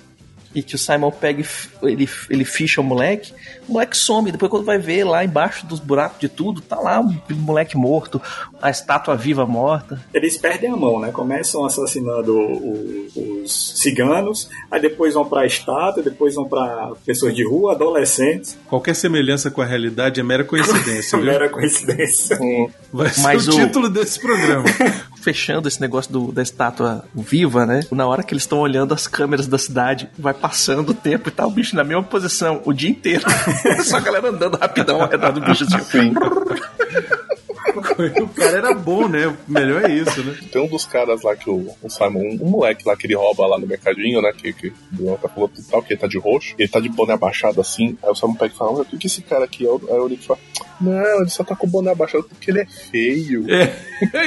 e 0.55 0.63
que 0.63 0.75
o 0.75 0.79
Simon 0.79 1.11
pega 1.11 1.43
e 1.43 1.47
ele, 1.87 2.09
ele 2.31 2.45
ficha 2.45 2.81
o 2.81 2.85
moleque, 2.85 3.33
o 3.69 3.73
moleque 3.73 3.97
some. 3.97 4.31
Depois, 4.31 4.51
quando 4.51 4.65
vai 4.65 4.79
ver 4.79 5.05
lá 5.05 5.25
embaixo 5.25 5.67
dos 5.67 5.81
buracos 5.81 6.21
de 6.21 6.29
tudo, 6.29 6.61
tá 6.61 6.77
lá 6.79 7.01
um 7.01 7.17
moleque 7.31 7.77
morto, 7.77 8.21
a 8.63 8.71
estátua 8.71 9.17
viva 9.17 9.45
morta. 9.47 10.01
Eles 10.13 10.37
perdem 10.37 10.71
a 10.71 10.77
mão, 10.77 11.01
né? 11.01 11.11
Começam 11.11 11.65
assassinando 11.65 12.37
o- 12.37 13.43
os 13.45 13.81
ciganos, 13.81 14.49
aí 14.71 14.81
depois 14.81 15.15
vão 15.15 15.25
pra 15.25 15.45
estátua, 15.47 16.03
depois 16.03 16.35
vão 16.35 16.49
pra 16.49 16.93
pessoas 17.05 17.35
de 17.35 17.45
rua, 17.47 17.73
adolescentes. 17.73 18.57
Qualquer 18.69 18.95
semelhança 18.95 19.51
com 19.51 19.61
a 19.61 19.65
realidade 19.65 20.21
é 20.21 20.23
mera 20.23 20.45
coincidência, 20.45 21.17
viu? 21.19 21.27
Mera 21.27 21.49
coincidência. 21.49 22.39
Hum, 22.41 22.69
Vai 22.93 23.11
ser 23.11 23.21
Mas 23.23 23.49
o 23.49 23.51
o- 23.51 23.55
título 23.55 23.89
desse 23.89 24.21
programa. 24.21 24.65
Fechando 25.25 25.67
esse 25.67 25.81
negócio 25.81 26.13
do- 26.13 26.31
da 26.31 26.43
estátua 26.43 27.05
viva, 27.15 27.65
né? 27.65 27.81
Na 27.91 28.07
hora 28.07 28.23
que 28.23 28.35
eles 28.35 28.43
estão 28.43 28.59
olhando 28.59 28.93
as 28.93 29.07
câmeras 29.07 29.47
da 29.47 29.57
cidade, 29.57 30.09
vai 30.19 30.35
passando 30.35 30.91
o 30.91 30.95
tempo 30.95 31.29
e 31.31 31.33
tá 31.33 31.47
o 31.47 31.51
bicho 31.51 31.75
na 31.75 31.83
mesma 31.83 32.03
posição 32.03 32.61
o 32.67 32.73
dia 32.75 32.91
inteiro. 32.91 33.25
Só 33.85 33.97
a 33.97 34.01
galera 34.01 34.29
andando 34.29 34.59
rapidão 34.59 35.01
ao 35.01 35.09
redor 35.09 35.33
do 35.33 35.41
bicho 35.41 35.65
assim. 35.75 36.13
o 37.79 38.29
cara 38.29 38.59
era 38.59 38.75
bom, 38.75 39.09
né? 39.09 39.27
O 39.27 39.37
melhor 39.47 39.85
é 39.85 39.93
isso, 39.93 40.23
né? 40.23 40.37
Tem 40.53 40.63
um 40.63 40.67
dos 40.69 40.85
caras 40.85 41.23
lá 41.23 41.35
que 41.37 41.49
o, 41.51 41.69
o 41.83 41.91
Simon, 41.91 42.21
um, 42.21 42.39
um 42.43 42.51
moleque 42.51 42.87
lá 42.87 42.97
que 42.97 43.07
ele 43.07 43.15
rouba 43.15 43.47
lá 43.47 43.59
no 43.59 43.67
mercadinho, 43.67 44.21
né? 44.23 44.33
Que, 44.37 44.53
que 44.53 44.73
o 44.99 45.17
tá 45.17 45.29
falando 45.29 45.53
tal, 45.71 45.83
que 45.83 45.93
ele 45.93 46.01
tá 46.01 46.07
de 46.07 46.19
roxo, 46.19 46.55
ele 46.59 46.69
tá 46.69 46.81
de 46.81 46.89
boné 46.89 47.15
abaixado 47.15 47.61
assim. 47.61 47.97
Aí 48.03 48.11
o 48.11 48.15
Simon 48.15 48.35
pega 48.35 48.55
e 48.55 48.57
fala: 48.57 48.85
por 48.85 48.99
que 48.99 49.07
esse 49.07 49.23
cara 49.23 49.45
aqui? 49.45 49.67
O- 49.67 49.81
aí 49.91 49.99
o 49.99 50.09
Nick 50.09 50.25
fala: 50.27 50.39
Não, 50.81 51.21
ele 51.21 51.31
só 51.31 51.43
tá 51.45 51.55
com 51.57 51.67
o 51.67 51.71
boné 51.71 51.91
abaixado 51.93 52.25
porque 52.25 52.51
ele 52.51 52.61
é 52.61 52.67
feio. 52.67 53.45
É. 53.51 53.73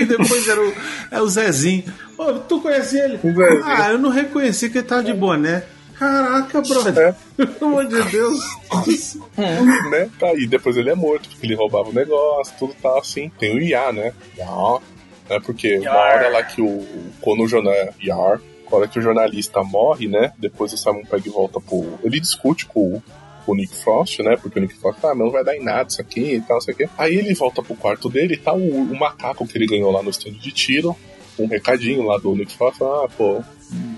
E 0.01 0.05
depois 0.05 0.47
era 0.47 0.61
o, 0.61 0.73
é 1.11 1.21
o 1.21 1.27
Zezinho. 1.27 1.83
Ô, 2.17 2.33
tu 2.33 2.59
conhece 2.61 2.97
ele? 2.99 3.15
O 3.23 3.33
Zezinho. 3.33 3.63
Ah, 3.65 3.91
eu 3.91 3.97
não 3.97 4.09
reconheci 4.09 4.69
que 4.69 4.77
ele 4.79 4.87
tava 4.87 5.03
de 5.03 5.13
boné. 5.13 5.63
Caraca, 5.97 6.61
brother. 6.61 7.15
É. 7.37 7.45
Pelo 7.45 7.71
amor 7.71 7.87
de 7.87 8.03
Deus. 8.11 8.39
né? 9.89 10.09
Tá, 10.19 10.33
e 10.35 10.45
depois 10.45 10.77
ele 10.77 10.91
é 10.91 10.95
morto, 10.95 11.27
porque 11.29 11.45
ele 11.45 11.55
roubava 11.55 11.89
o 11.89 11.93
negócio, 11.93 12.53
tudo 12.59 12.75
tal, 12.81 12.99
assim. 12.99 13.29
Tem 13.39 13.55
o 13.55 13.59
Iá, 13.59 13.91
né? 13.91 14.13
Iá. 14.37 14.79
Né? 15.29 15.39
Porque 15.43 15.79
uma 15.79 15.91
hora 15.91 16.29
lá 16.29 16.43
que 16.43 16.61
o. 16.61 16.85
Quando 17.21 17.43
o 17.43 17.47
jornal. 17.47 17.73
Iar. 17.99 18.39
Na 18.69 18.77
hora 18.77 18.87
que 18.87 18.99
o 18.99 19.01
jornalista 19.01 19.63
morre, 19.63 20.07
né? 20.07 20.33
Depois 20.37 20.73
o 20.73 20.77
Simon 20.77 21.03
pega 21.09 21.27
e 21.27 21.31
volta 21.31 21.59
pro. 21.59 21.97
Ele 22.03 22.19
discute 22.19 22.65
com 22.65 22.95
o. 22.95 23.03
O 23.47 23.55
Nick 23.55 23.73
Frost, 23.77 24.19
né? 24.19 24.35
Porque 24.35 24.59
o 24.59 24.61
Nick 24.61 24.75
Frost, 24.75 24.99
ah, 25.05 25.15
não 25.15 25.31
vai 25.31 25.41
dar 25.41 25.55
em 25.55 25.63
nada 25.63 25.87
isso 25.87 26.01
aqui 26.01 26.33
e 26.33 26.41
tal, 26.41 26.57
não 26.57 26.61
sei 26.61 26.73
o 26.73 26.77
quê. 26.77 26.89
Aí 26.97 27.15
ele 27.15 27.33
volta 27.33 27.63
pro 27.63 27.77
quarto 27.77 28.09
dele 28.09 28.33
e 28.33 28.37
tá 28.37 28.51
o, 28.51 28.59
o 28.59 28.99
macaco 28.99 29.47
que 29.47 29.57
ele 29.57 29.65
ganhou 29.65 29.89
lá 29.89 30.03
no 30.03 30.09
estande 30.09 30.37
de 30.37 30.51
tiro. 30.51 30.93
Um 31.39 31.47
recadinho 31.47 32.03
lá 32.03 32.17
do 32.17 32.35
Nick 32.35 32.57
Frost, 32.57 32.81
ah, 32.81 33.07
pô, 33.17 33.41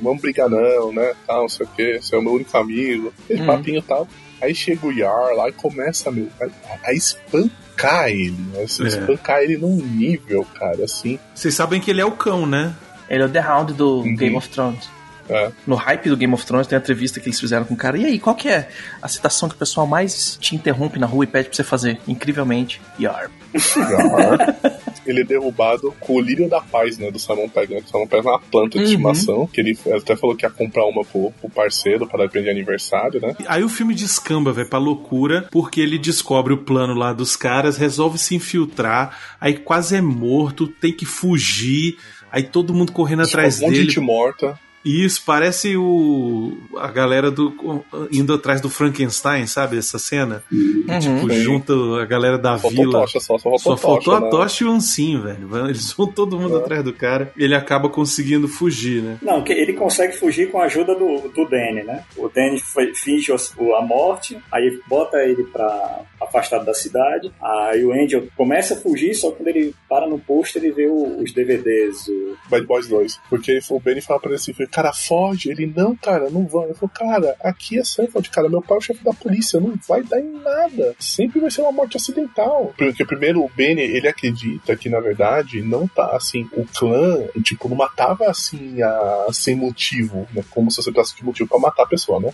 vamos 0.02 0.22
brigar 0.22 0.50
não, 0.50 0.92
né? 0.94 1.14
Tal, 1.28 1.42
não 1.42 1.50
sei 1.50 1.66
o 1.66 1.70
quê, 1.70 2.00
você 2.02 2.16
é 2.16 2.18
o 2.20 2.22
meu 2.22 2.34
único 2.34 2.58
amigo. 2.58 3.14
Aquele 3.24 3.42
Uhum. 3.42 3.48
papinho 3.48 3.80
e 3.80 3.84
tal. 3.84 4.08
Aí 4.42 4.56
chega 4.56 4.88
o 4.88 4.92
Yar 4.92 5.34
lá 5.36 5.50
e 5.50 5.52
começa 5.52 6.10
meu, 6.12 6.28
a, 6.42 6.48
a 6.90 6.94
espancar 6.94 8.08
ele, 8.10 8.38
né? 8.54 8.64
Assim, 8.64 8.84
É. 8.84 8.88
Espancar 8.88 9.42
ele 9.42 9.58
num 9.58 9.76
nível, 9.76 10.46
cara, 10.56 10.84
assim. 10.86 11.20
Vocês 11.36 11.54
sabem 11.54 11.82
que 11.82 11.92
ele 11.92 12.02
é 12.02 12.06
o 12.06 12.12
cão, 12.12 12.46
né? 12.46 12.74
Ele 13.10 13.24
é 13.24 13.26
o 13.26 13.30
The 13.30 13.46
Hound 13.46 13.74
do 13.74 13.98
Uhum. 14.00 14.16
Game 14.16 14.36
of 14.38 14.48
Thrones. 14.50 14.90
É. 15.30 15.52
No 15.68 15.76
hype 15.76 16.10
do 16.10 16.18
Game 16.18 16.34
of 16.34 16.44
Thrones 16.46 16.66
tem 16.66 16.76
a 16.76 16.80
entrevista 16.82 17.20
que 17.20 17.28
eles 17.28 17.40
fizeram 17.40 17.64
com 17.64 17.74
o 17.76 17.78
cara. 17.78 17.96
E 17.98 18.06
aí, 18.06 18.18
qual 18.20 18.36
que 18.36 18.48
é 18.50 18.70
a 19.02 19.08
citação 19.08 19.48
que 19.48 19.54
o 19.56 19.58
pessoal 19.60 19.86
mais 19.86 20.36
te 20.42 20.56
interrompe 20.56 20.98
na 20.98 21.06
rua 21.06 21.24
e 21.24 21.28
pede 21.28 21.50
pra 21.50 21.56
você 21.56 21.64
fazer? 21.64 22.00
Incrivelmente, 22.08 22.82
Yar. 23.00 23.30
Yar. 23.78 24.56
ele 25.06 25.22
é 25.22 25.24
derrubado 25.24 25.94
com 26.00 26.14
o 26.16 26.20
lírio 26.22 26.50
da 26.50 26.62
paz, 26.62 26.98
né? 26.98 27.10
Do 27.12 27.20
Simon 27.20 27.48
Pegg. 27.50 27.74
né? 27.74 27.82
O 27.86 27.88
Simon 27.90 28.08
Pegg 28.08 28.28
é 28.28 28.30
uma 28.32 28.40
planta 28.40 28.78
de 28.78 28.80
Uhum. 28.80 28.84
estimação, 28.86 29.48
que 29.48 29.60
ele 29.62 29.78
até 29.96 30.16
falou 30.16 30.36
que 30.36 30.46
ia 30.46 30.50
comprar 30.50 30.86
uma 30.86 31.04
pro, 31.04 31.32
pro 31.40 31.50
parceiro 31.50 32.08
para 32.08 32.28
dar 32.28 32.42
de 32.42 32.50
aniversário, 32.50 33.20
né? 33.22 33.36
Aí 33.48 33.64
o 33.64 33.70
filme 33.70 33.94
descamba, 33.96 34.52
vai 34.54 34.66
pra 34.66 34.80
loucura, 34.80 35.48
porque 35.52 35.82
ele 35.82 35.98
descobre 35.98 36.54
o 36.54 36.58
plano 36.58 36.94
lá 36.94 37.12
dos 37.14 37.36
caras, 37.36 37.78
resolve 37.78 38.18
se 38.18 38.36
infiltrar, 38.36 39.18
aí 39.40 39.56
quase 39.58 39.96
é 39.96 40.02
morto, 40.02 40.68
tem 40.68 40.94
que 40.94 41.06
fugir, 41.06 41.98
aí 42.32 42.44
todo 42.44 42.74
mundo 42.74 42.92
correndo 42.92 43.24
atrás 43.24 43.60
um 43.60 43.62
monte 43.64 43.70
de 43.74 43.80
dele. 43.80 43.90
gente 43.92 44.00
morta. 44.00 44.60
Isso, 44.84 45.22
parece 45.26 45.76
o 45.78 46.58
a 46.78 46.88
galera 46.90 47.30
do 47.30 47.84
indo 48.12 48.34
atrás 48.34 48.62
do 48.62 48.70
Frankenstein, 48.70 49.46
sabe 49.48 49.78
essa 49.78 50.00
cena? 50.00 50.44
Tipo, 50.50 51.30
Sim. 51.34 51.42
junta 51.42 51.74
a 52.02 52.06
galera 52.06 52.38
da 52.38 52.58
Faltou 52.58 52.86
vila. 52.86 53.00
tocha 53.02 53.20
só, 53.20 53.38
só 53.38 53.40
faltou 53.40 53.60
Só 53.60 53.78
faltou 53.78 54.04
tocha, 54.04 54.18
a 54.18 54.22
né? 54.22 54.30
tocha 54.30 54.64
e 54.64 54.68
o 54.68 54.72
ancinho, 54.72 55.22
velho. 55.24 55.50
Eles 55.68 55.92
vão 55.94 56.08
todo 56.08 56.40
mundo 56.40 56.58
É. 56.58 56.62
atrás 56.62 56.84
do 56.84 56.94
cara. 56.94 57.32
Ele 57.38 57.54
acaba 57.56 57.90
conseguindo 57.90 58.48
fugir, 58.48 59.02
né? 59.02 59.18
Não, 59.22 59.44
ele 59.48 59.74
consegue 59.74 60.14
fugir 60.16 60.50
com 60.52 60.60
a 60.62 60.66
ajuda 60.66 60.96
do, 60.96 61.30
do 61.30 61.46
Danny, 61.50 61.84
né? 61.84 62.04
O 62.18 62.30
Danny 62.30 62.60
fi- 62.60 62.94
finge 62.96 63.32
a 63.32 63.82
morte, 63.82 64.38
aí 64.52 64.80
bota 64.88 65.18
ele 65.18 65.44
pra 65.44 66.02
afastado 66.22 66.66
da 66.66 66.74
cidade. 66.74 67.32
Aí 67.42 67.84
o 67.84 67.92
Angel 67.94 68.28
começa 68.36 68.74
a 68.74 68.78
fugir, 68.78 69.14
só 69.16 69.32
quando 69.32 69.48
ele 69.50 69.74
para 69.90 70.08
no 70.08 70.20
posto 70.20 70.58
ele 70.58 70.72
vê 70.72 70.88
o- 70.88 71.22
os 71.22 71.34
DVDs. 71.34 72.08
O... 72.08 72.38
Bad 72.50 72.66
Boys 72.66 72.88
2. 72.88 73.20
Porque 73.30 73.52
ele- 73.52 73.62
o 73.70 73.80
Benny 73.80 74.02
fala 74.02 74.20
pra 74.20 74.30
ele 74.30 74.36
assim, 74.38 74.54
cara, 74.70 74.94
foge. 74.94 75.50
Ele, 75.50 75.72
não, 75.76 75.96
cara, 75.96 76.30
não 76.30 76.46
vai. 76.48 76.70
Eu 76.70 76.76
falo, 76.76 76.92
cara, 76.94 77.36
aqui 77.44 77.80
é 77.80 77.84
Sanford, 77.84 78.30
cara, 78.30 78.50
meu 78.50 78.62
pai 78.62 78.78
é 78.78 78.80
o 78.80 78.82
chefe 78.82 79.04
da 79.04 79.14
polícia, 79.14 79.60
não 79.60 79.74
vai 79.88 80.04
dar 80.04 80.20
em 80.20 80.32
nada. 80.32 80.96
Sempre 81.00 81.40
vai 81.40 81.52
ser 81.52 81.62
uma 81.62 81.72
morte 81.72 81.98
acidental. 81.98 82.74
Porque 82.78 83.06
primeiro 83.06 83.44
o 83.44 83.50
Benny, 83.50 83.82
ele 83.82 84.08
acredita 84.08 84.76
que, 84.76 84.90
na 84.90 85.00
verdade, 85.00 85.62
não 85.62 85.88
tá, 85.88 86.16
assim, 86.16 86.48
o 86.54 86.66
clã, 86.66 87.24
tipo, 87.44 87.68
não 87.68 87.76
matava, 87.76 88.30
assim, 88.30 88.82
a, 88.82 89.28
sem 89.32 89.56
motivo, 89.56 90.28
né? 90.34 90.44
Como 90.50 90.72
se 90.72 90.82
você 90.82 90.92
de 90.92 91.24
motivo 91.24 91.50
pra 91.50 91.60
matar 91.60 91.84
a 91.84 91.88
pessoa, 91.88 92.20
né? 92.20 92.32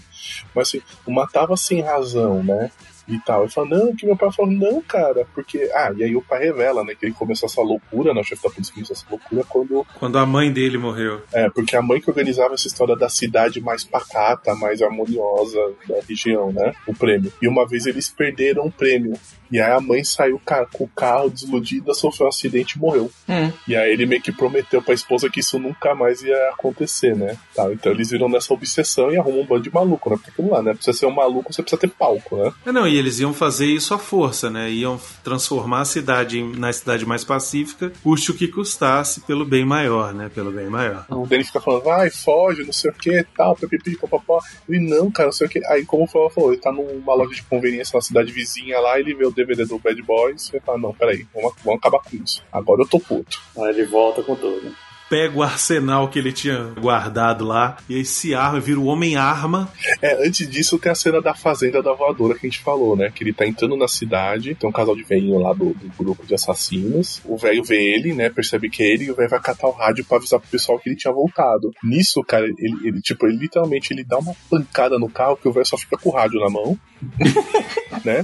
Mas, 0.54 0.70
assim, 0.70 0.82
matava 1.08 1.56
sem 1.56 1.82
razão, 1.82 2.44
né? 2.44 2.72
E 3.08 3.20
tal. 3.20 3.44
Ele 3.44 3.52
fala, 3.52 3.70
não, 3.70 3.96
que 3.96 4.06
meu 4.06 4.16
pai 4.16 4.32
falou, 4.32 4.52
não, 4.52 4.82
cara, 4.82 5.28
porque. 5.34 5.70
Ah, 5.74 5.92
e 5.96 6.04
aí 6.04 6.16
o 6.16 6.22
pai 6.22 6.40
revela, 6.40 6.84
né, 6.84 6.96
que 6.96 7.06
ele 7.06 7.14
começou 7.14 7.48
essa 7.48 7.62
loucura, 7.62 8.14
né? 8.14 8.22
O 8.22 8.24
chefe 8.24 8.44
da 8.44 8.50
polícia 8.50 8.74
começou 8.74 8.96
essa 8.96 9.06
loucura 9.10 9.44
quando. 9.48 9.86
Quando 9.96 10.18
a 10.18 10.26
mãe 10.26 10.52
dele 10.52 10.78
morreu. 10.78 11.22
É, 11.34 11.50
porque 11.50 11.76
a 11.76 11.82
mãe 11.82 12.00
que 12.00 12.10
organizava 12.10 12.54
essa 12.54 12.68
história 12.68 12.96
da 12.96 13.10
cidade 13.10 13.62
mais 13.62 13.84
pacata, 13.84 14.56
mais 14.56 14.82
harmoniosa 14.82 15.60
da 15.88 15.96
região, 16.08 16.52
né? 16.52 16.74
O 16.88 16.94
prêmio. 16.94 17.32
E 17.42 17.48
uma 17.48 17.68
vez 17.68 17.86
eles 17.86 18.10
perderam 18.10 18.66
o 18.66 18.72
prêmio. 18.72 19.14
E 19.52 19.60
aí 19.60 19.72
a 19.72 19.80
mãe 19.80 20.04
saiu 20.04 20.42
com 20.74 20.84
o 20.84 20.88
carro 20.88 21.30
desiludida, 21.30 21.94
sofreu 21.94 22.26
um 22.26 22.30
acidente 22.30 22.78
e 22.78 22.80
morreu. 22.80 23.12
Hum. 23.30 23.52
E 23.68 23.76
aí 23.76 23.92
ele 23.92 24.06
meio 24.06 24.22
que 24.22 24.32
prometeu 24.32 24.82
pra 24.82 24.94
esposa 24.94 25.30
que 25.30 25.40
isso 25.40 25.60
nunca 25.60 25.94
mais 25.94 26.24
ia 26.24 26.50
acontecer, 26.50 27.16
né? 27.16 27.38
Tá, 27.56 27.72
então 27.72 27.92
eles 27.92 28.10
viram 28.10 28.28
nessa 28.28 28.54
obsessão 28.54 29.12
e 29.12 29.18
arrumam 29.18 29.42
um 29.42 29.46
bando 29.46 29.64
de 29.64 29.74
maluco, 29.74 30.10
né? 30.10 30.16
Porque 30.18 30.32
aquilo 30.32 30.52
lá, 30.52 30.62
né? 30.62 30.74
Pra 30.74 30.82
você 30.82 30.94
ser 30.94 31.06
um 31.06 31.12
maluco, 31.12 31.54
você 31.54 31.62
precisa 31.62 31.80
ter 31.80 31.90
palco, 31.90 32.38
né? 32.38 32.52
É, 32.66 32.72
não, 32.72 32.88
e 32.88 32.95
eles 32.96 33.20
iam 33.20 33.34
fazer 33.34 33.66
isso 33.68 33.94
à 33.94 33.98
força, 33.98 34.50
né? 34.50 34.70
Iam 34.72 35.00
transformar 35.24 35.82
a 35.82 35.86
cidade 35.86 36.40
em- 36.40 36.56
na 36.56 36.72
cidade 36.72 37.06
mais 37.06 37.24
pacífica, 37.24 37.92
custe 38.04 38.32
o 38.32 38.36
que 38.36 38.48
custasse, 38.48 39.22
pelo 39.22 39.46
bem 39.46 39.66
maior, 39.66 40.14
né? 40.14 40.30
Pelo 40.34 40.52
bem 40.52 40.68
maior. 40.68 41.06
O 41.10 41.26
Danny 41.26 41.44
fica 41.44 41.60
falando, 41.62 41.84
vai, 41.84 42.10
foge, 42.10 42.64
não 42.64 42.74
sei 42.74 42.92
o 42.92 42.94
que, 42.94 43.26
tal, 43.36 43.56
pipipi, 43.56 43.96
papapá. 43.98 44.40
Ele, 44.68 44.80
não, 44.88 45.12
cara, 45.12 45.28
não 45.28 45.34
sei 45.34 45.48
o 45.48 45.50
que. 45.50 45.66
Aí, 45.68 45.86
como 45.86 46.04
o 46.04 46.08
Flávio 46.08 46.30
falou, 46.30 46.52
ele 46.54 46.62
tá 46.62 46.72
numa 46.72 47.14
loja 47.16 47.34
de 47.36 47.44
conveniência 47.44 47.96
na 47.98 48.02
cidade 48.02 48.32
vizinha 48.32 48.80
lá, 48.80 49.00
ele 49.00 49.14
vê 49.14 49.26
o 49.26 49.32
DVD 49.32 49.66
do 49.66 49.80
Bad 49.80 50.02
Boys, 50.02 50.50
e 50.50 50.56
ele 50.58 50.64
fala, 50.66 50.78
não, 50.78 50.94
peraí, 50.94 51.26
vamos, 51.34 51.54
vamos 51.64 51.80
acabar 51.80 52.00
com 52.00 52.16
isso. 52.18 52.44
Agora 52.52 52.82
eu 52.82 52.88
tô 52.88 53.00
puto. 53.00 53.40
Aí 53.58 53.70
ele 53.70 53.86
volta 53.86 54.22
com 54.24 54.36
tudo. 54.36 54.74
Pega 55.10 55.38
o 55.38 55.44
arsenal 55.44 56.08
que 56.10 56.20
ele 56.20 56.32
tinha 56.32 56.74
guardado 56.80 57.46
lá 57.46 57.78
e 57.88 57.96
aí 57.96 58.06
se 58.06 58.34
arma, 58.34 58.60
vira 58.60 58.80
o 58.80 58.86
Homem-Arma. 58.86 59.72
É, 60.02 60.26
antes 60.26 60.50
disso 60.50 60.78
tem 60.80 60.92
a 60.92 60.96
cena 60.96 61.22
da 61.22 61.34
fazenda 61.34 61.82
da 61.82 61.94
voadora 61.94 62.38
que 62.38 62.46
a 62.46 62.50
gente 62.50 62.64
falou, 62.64 62.96
né? 62.96 63.12
Que 63.14 63.24
ele 63.24 63.34
tá 63.34 63.46
entrando 63.46 63.78
na 63.78 63.88
cidade, 63.88 64.56
tem 64.56 64.70
um 64.70 64.74
casal 64.74 64.96
de 64.96 65.04
velhinho 65.04 65.40
lá 65.40 65.54
do, 65.54 65.74
do 65.74 65.92
grupo 65.98 66.26
de 66.26 66.34
assassinos. 66.34 67.22
O 67.26 67.38
velho 67.38 67.64
vê 67.64 67.96
ele, 67.96 68.14
né? 68.14 68.30
Percebe 68.30 68.70
que 68.70 68.84
é 68.84 68.88
ele 68.88 69.06
e 69.06 69.12
o 69.12 69.16
velho 69.16 69.30
vai 69.30 69.40
catar 69.40 69.68
o 69.68 69.72
rádio 69.72 70.06
pra 70.06 70.18
avisar 70.18 70.40
pro 70.40 70.50
pessoal 70.50 70.80
que 70.80 70.90
ele 70.90 70.98
tinha 70.98 71.14
voltado. 71.14 71.72
Nisso, 71.84 72.22
cara, 72.24 72.46
ele, 72.46 72.78
ele 72.84 73.02
tipo, 73.02 73.26
ele 73.28 73.38
literalmente 73.38 73.94
ele 73.94 74.04
dá 74.04 74.18
uma 74.18 74.36
pancada 74.50 74.98
no 74.98 75.10
carro 75.10 75.38
que 75.38 75.48
o 75.48 75.52
velho 75.52 75.66
só 75.66 75.78
fica 75.78 75.98
com 75.98 76.10
o 76.10 76.14
rádio 76.14 76.40
na 76.40 76.50
mão. 76.50 76.78
né? 78.04 78.24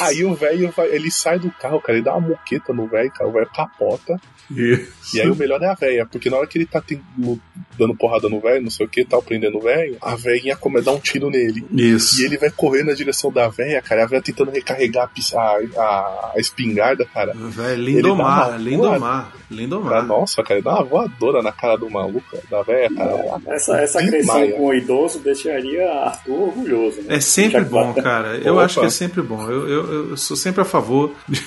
Aí 0.00 0.24
o 0.24 0.34
velho 0.34 0.72
ele 0.90 1.10
sai 1.10 1.38
do 1.38 1.50
carro, 1.50 1.80
cara, 1.80 1.98
ele 1.98 2.04
dá 2.04 2.14
uma 2.14 2.28
moqueta 2.28 2.72
no 2.72 2.86
velho, 2.86 3.10
cara, 3.10 3.28
o 3.28 3.32
velho 3.32 3.50
capota. 3.54 4.20
Isso. 4.50 5.16
E 5.16 5.20
aí 5.20 5.30
o 5.30 5.36
melhor 5.36 5.60
é 5.62 5.68
a 5.68 5.74
porque 6.10 6.30
na 6.30 6.36
hora 6.38 6.46
que 6.46 6.58
ele 6.58 6.66
tá 6.66 6.80
ten- 6.80 7.00
no- 7.16 7.38
dando 7.78 7.94
porrada 7.96 8.28
no 8.28 8.40
velho, 8.40 8.62
não 8.62 8.70
sei 8.70 8.86
o 8.86 8.88
que, 8.88 9.04
tá 9.04 9.20
prendendo 9.20 9.58
o 9.58 9.62
velho, 9.62 9.96
a 10.00 10.14
velhinha 10.16 10.56
começa 10.56 10.90
a 10.90 10.92
dar 10.92 10.98
um 10.98 11.00
tiro 11.00 11.30
nele. 11.30 11.64
Isso. 11.72 12.20
E 12.20 12.24
ele 12.24 12.38
vai 12.38 12.50
correr 12.50 12.82
na 12.84 12.92
direção 12.94 13.30
da 13.32 13.48
véia, 13.48 13.80
cara, 13.82 14.04
a 14.04 14.06
véia 14.06 14.22
tentando 14.22 14.50
recarregar 14.50 15.10
a, 15.34 15.38
a, 15.38 15.58
a- 15.82 16.32
a 16.34 16.40
espingarda, 16.40 17.04
cara. 17.04 17.32
Velho, 17.34 17.68
dá 17.84 17.90
Lindomar, 17.90 18.48
uma 18.50 18.56
Lindomar, 18.58 19.32
Lindomar. 19.50 20.06
nossa, 20.06 20.42
cara, 20.42 20.54
ele 20.58 20.64
dá 20.64 20.74
uma 20.74 20.84
voadora 20.84 21.42
na 21.42 21.52
cara 21.52 21.76
do 21.76 21.88
maluco, 21.90 22.36
da 22.50 22.62
véia, 22.62 22.88
cara. 22.94 23.40
Essa, 23.48 23.76
essa 23.80 23.98
agressão 24.00 24.50
com 24.52 24.66
o 24.68 24.74
idoso 24.74 25.18
deixaria 25.20 25.90
Arthur 25.90 26.48
orgulhoso. 26.48 27.02
Né? 27.02 27.16
É 27.16 27.20
sempre 27.20 27.60
Já 27.62 27.68
bom, 27.68 27.88
bate- 27.88 28.02
cara. 28.02 28.36
Eu 28.38 28.54
Opa. 28.54 28.64
acho 28.64 28.80
que 28.80 28.86
é 28.86 28.90
sempre 28.90 29.22
bom. 29.22 29.42
Eu, 29.50 29.68
eu, 29.68 30.10
eu 30.10 30.16
sou 30.16 30.36
sempre 30.36 30.62
a 30.62 30.64
favor 30.64 31.12
de 31.28 31.42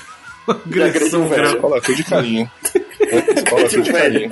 agressão 0.52 1.28
velho. 1.28 1.48
Escola 1.48 1.82
de 1.82 2.04
carinho. 2.04 2.52
Escola 3.36 3.70
cor 3.70 3.84
de 3.84 3.92
carinho. 3.92 4.30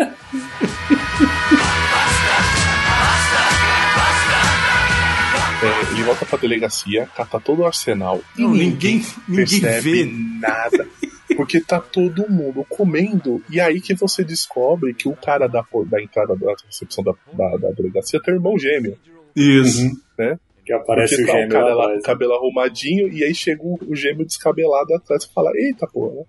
É, 5.59 5.91
ele 5.91 6.03
volta 6.03 6.23
pra 6.25 6.37
delegacia, 6.37 7.07
cata 7.15 7.39
todo 7.39 7.61
o 7.61 7.65
arsenal. 7.65 8.21
e 8.37 8.43
Não, 8.43 8.51
ninguém, 8.51 9.03
ninguém 9.27 9.59
percebe 9.59 10.03
vê. 10.03 10.11
nada. 10.39 10.87
Porque 11.35 11.59
tá 11.59 11.79
todo 11.79 12.29
mundo 12.29 12.63
comendo. 12.69 13.41
E 13.49 13.59
aí 13.59 13.81
que 13.81 13.93
você 13.95 14.23
descobre 14.23 14.93
que 14.93 15.09
o 15.09 15.15
cara 15.15 15.47
da, 15.47 15.63
da 15.87 16.01
entrada 16.01 16.35
da 16.35 16.53
recepção 16.65 17.03
da, 17.03 17.13
da, 17.33 17.57
da 17.57 17.71
delegacia 17.71 18.19
tem 18.21 18.33
um 18.33 18.37
irmão 18.37 18.57
gêmeo. 18.57 18.97
Isso. 19.35 19.83
Né? 20.17 20.37
Que 20.67 20.73
aparece 20.73 21.15
Porque 21.15 21.23
o 21.23 21.27
tá 21.27 21.31
o 21.31 21.35
gêmeo 21.37 21.49
cara 21.49 21.73
lá 21.75 21.93
com 21.93 21.97
o 21.97 22.01
cabelo 22.01 22.33
arrumadinho 22.33 23.07
e 23.07 23.23
aí 23.23 23.33
chega 23.33 23.63
o, 23.63 23.79
o 23.87 23.95
gêmeo 23.95 24.25
descabelado 24.25 24.93
atrás 24.95 25.23
e 25.23 25.33
fala, 25.33 25.49
eita 25.55 25.87
porra? 25.87 26.25